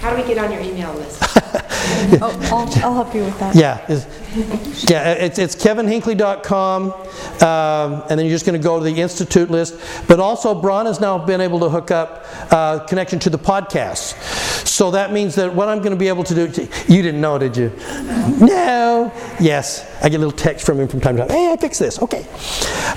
How 0.00 0.14
do 0.14 0.20
we 0.20 0.26
get 0.26 0.38
on 0.38 0.52
your 0.52 0.60
email 0.60 0.92
list? 0.94 1.22
Oh, 2.20 2.36
I'll, 2.50 2.84
I'll 2.84 2.94
help 3.04 3.14
you 3.14 3.22
with 3.24 3.38
that. 3.38 3.54
Yeah, 3.54 3.84
it's, 3.88 4.90
yeah, 4.90 5.12
it's, 5.12 5.38
it's 5.38 5.54
kevinhinkley.com, 5.54 6.92
um, 6.92 8.02
and 8.08 8.18
then 8.18 8.20
you're 8.20 8.34
just 8.34 8.46
going 8.46 8.58
to 8.58 8.62
go 8.62 8.78
to 8.78 8.84
the 8.84 9.00
institute 9.00 9.50
list. 9.50 9.78
But 10.08 10.18
also, 10.18 10.58
Braun 10.58 10.86
has 10.86 11.00
now 11.00 11.18
been 11.18 11.40
able 11.40 11.60
to 11.60 11.68
hook 11.68 11.90
up 11.90 12.24
uh, 12.50 12.80
connection 12.86 13.18
to 13.20 13.30
the 13.30 13.38
podcast. 13.38 14.14
So 14.66 14.90
that 14.92 15.12
means 15.12 15.34
that 15.34 15.54
what 15.54 15.68
I'm 15.68 15.78
going 15.78 15.90
to 15.90 15.96
be 15.96 16.08
able 16.08 16.24
to 16.24 16.34
do, 16.34 16.68
you 16.88 17.02
didn't 17.02 17.20
know, 17.20 17.38
did 17.38 17.56
you? 17.56 17.72
No. 18.40 19.12
Yes, 19.40 19.84
I 20.02 20.08
get 20.08 20.16
a 20.16 20.24
little 20.24 20.32
text 20.32 20.64
from 20.64 20.80
him 20.80 20.88
from 20.88 21.00
time 21.00 21.16
to 21.16 21.26
time. 21.26 21.30
Hey, 21.30 21.52
I 21.52 21.56
fixed 21.56 21.80
this. 21.80 22.00
Okay. 22.00 22.26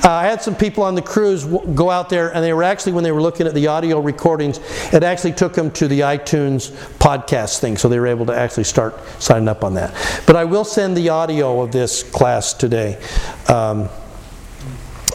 Uh, 0.04 0.10
I 0.10 0.24
had 0.24 0.42
some 0.42 0.56
people 0.56 0.84
on 0.84 0.96
the 0.96 1.02
cruise 1.02 1.44
w- 1.46 1.74
go 1.74 1.90
out 1.90 2.10
there, 2.10 2.34
and 2.34 2.44
they 2.44 2.54
were 2.54 2.64
actually, 2.64 2.94
when 2.94 3.04
they 3.04 3.12
were 3.12 3.22
looking 3.22 3.46
at 3.46 3.54
the 3.54 3.68
audio 3.68 4.00
recordings, 4.00 4.60
it 4.94 5.04
actually 5.04 5.34
took 5.34 5.54
them 5.54 5.70
to 5.72 5.88
the 5.88 6.02
iTunes 6.02 6.72
podcast 6.98 7.60
thing, 7.60 7.78
so 7.78 7.90
they 7.90 8.00
were 8.00 8.08
able 8.08 8.26
to 8.26 8.34
actually 8.36 8.64
start 8.64 8.81
signing 9.20 9.48
up 9.48 9.64
on 9.64 9.76
that. 9.76 9.94
But 10.26 10.36
I 10.36 10.46
will 10.46 10.66
send 10.66 10.98
the 10.98 11.10
audio 11.10 11.62
of 11.62 11.72
this 11.72 12.04
class 12.04 12.54
today. 12.54 13.00
Um, 13.48 13.90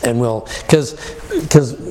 and 0.05 0.20
we'll, 0.20 0.47
because 0.62 0.94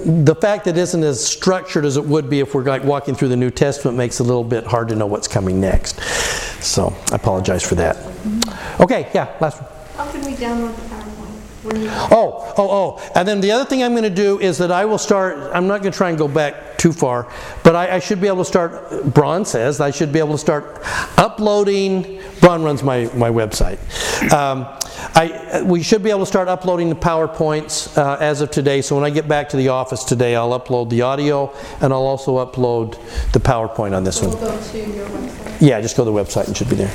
the 0.06 0.35
fact 0.39 0.65
that 0.65 0.77
it 0.77 0.81
isn't 0.81 1.03
as 1.03 1.26
structured 1.26 1.85
as 1.85 1.97
it 1.97 2.06
would 2.06 2.30
be 2.30 2.39
if 2.39 2.56
we're 2.56 2.64
like 2.64 2.84
walking 2.84 3.14
through 3.14 3.27
the 3.27 3.35
New 3.35 3.52
Testament 3.52 3.97
makes 3.97 4.19
it 4.19 4.23
a 4.23 4.26
little 4.26 4.43
bit 4.43 4.65
hard 4.65 4.88
to 4.89 4.95
know 4.95 5.06
what's 5.06 5.27
coming 5.27 5.60
next. 5.60 5.99
So 6.64 6.95
I 7.11 7.15
apologize 7.15 7.64
for 7.68 7.76
that. 7.76 7.97
Okay, 8.80 9.10
yeah, 9.14 9.35
last 9.41 9.61
one. 9.61 9.72
How 9.97 10.11
can 10.11 10.26
we 10.26 10.34
download 10.34 10.76
the 10.76 11.05
Oh, 11.67 12.53
oh, 12.57 12.69
oh. 12.69 13.11
And 13.15 13.27
then 13.27 13.41
the 13.41 13.51
other 13.51 13.65
thing 13.65 13.83
I'm 13.83 13.91
going 13.91 14.03
to 14.03 14.09
do 14.09 14.39
is 14.39 14.57
that 14.59 14.71
I 14.71 14.85
will 14.85 14.97
start, 14.97 15.37
I'm 15.53 15.67
not 15.67 15.81
going 15.81 15.91
to 15.91 15.97
try 15.97 16.09
and 16.09 16.17
go 16.17 16.27
back 16.27 16.77
too 16.77 16.93
far, 16.93 17.31
but 17.63 17.75
I, 17.75 17.95
I 17.95 17.99
should 17.99 18.21
be 18.21 18.27
able 18.27 18.39
to 18.39 18.45
start, 18.45 19.05
Braun 19.13 19.45
says, 19.45 19.81
I 19.81 19.91
should 19.91 20.11
be 20.13 20.19
able 20.19 20.33
to 20.33 20.37
start 20.37 20.79
uploading, 21.17 22.21
Braun 22.41 22.63
runs 22.63 22.83
my, 22.83 23.05
my 23.15 23.29
website. 23.29 23.79
Um, 24.31 24.67
I, 25.15 25.61
we 25.63 25.81
should 25.81 26.03
be 26.03 26.09
able 26.09 26.21
to 26.21 26.25
start 26.25 26.47
uploading 26.47 26.89
the 26.89 26.95
PowerPoints 26.95 27.97
uh, 27.97 28.17
as 28.19 28.41
of 28.41 28.51
today. 28.51 28.81
So 28.81 28.95
when 28.95 29.03
I 29.05 29.09
get 29.09 29.27
back 29.27 29.49
to 29.49 29.57
the 29.57 29.69
office 29.69 30.03
today, 30.03 30.35
I'll 30.35 30.57
upload 30.59 30.89
the 30.89 31.01
audio 31.01 31.53
and 31.81 31.93
I'll 31.93 32.05
also 32.05 32.45
upload 32.45 32.97
the 33.31 33.39
PowerPoint 33.39 33.95
on 33.95 34.03
this 34.03 34.21
We'll 34.21 34.31
one. 34.31 34.41
go 34.41 34.61
to 34.71 34.77
your 34.77 35.07
website. 35.07 35.61
Yeah, 35.61 35.81
just 35.81 35.97
go 35.97 36.05
to 36.05 36.11
the 36.11 36.17
website 36.17 36.45
and 36.47 36.49
it 36.49 36.57
should 36.57 36.69
be 36.69 36.75
there. 36.75 36.93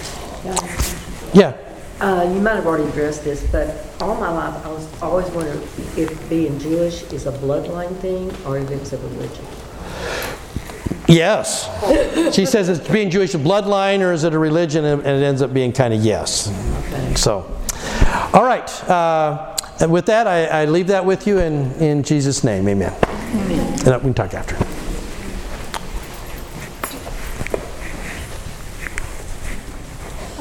Yeah. 1.33 1.57
Uh, 2.01 2.31
you 2.33 2.41
might 2.41 2.55
have 2.55 2.67
already 2.67 2.89
addressed 2.89 3.25
this, 3.25 3.47
but 3.53 3.77
all 4.01 4.15
my 4.17 4.31
life, 4.31 4.65
I 4.65 4.69
was 4.71 5.03
always 5.03 5.29
wondering 5.33 5.61
if 5.99 6.29
being 6.31 6.59
Jewish 6.59 7.03
is 7.13 7.27
a 7.27 7.33
bloodline 7.33 7.95
thing 7.99 8.31
or 8.47 8.57
if 8.57 8.71
it's 8.71 8.95
a 8.95 8.99
religion. 8.99 9.45
Yes. 11.07 11.69
She 12.35 12.47
says 12.47 12.69
it's 12.69 12.89
being 12.89 13.11
Jewish 13.11 13.35
a 13.35 13.39
bloodline 13.39 14.01
or 14.01 14.13
is 14.13 14.25
it 14.25 14.33
a 14.33 14.39
religion? 14.39 14.85
And 14.85 15.03
it 15.03 15.23
ends 15.23 15.43
up 15.43 15.53
being 15.53 15.73
kind 15.73 15.93
of 15.93 16.01
yes. 16.03 16.45
So, 17.21 17.55
all 18.33 18.45
right. 18.45 18.89
Uh, 18.89 19.57
and 19.81 19.93
with 19.93 20.07
that, 20.07 20.27
I, 20.27 20.63
I 20.63 20.65
leave 20.67 20.87
that 20.87 21.05
with 21.05 21.27
you 21.27 21.39
in, 21.39 21.73
in 21.75 22.03
Jesus' 22.03 22.45
name. 22.45 22.67
Amen. 22.69 22.95
And 23.85 23.97
we 23.97 24.13
can 24.13 24.15
talk 24.15 24.33
after. 24.33 24.57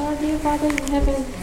Our 0.02 0.16
dear 0.16 0.38
Father 0.38 0.68
in 0.68 0.78
heaven, 0.88 1.39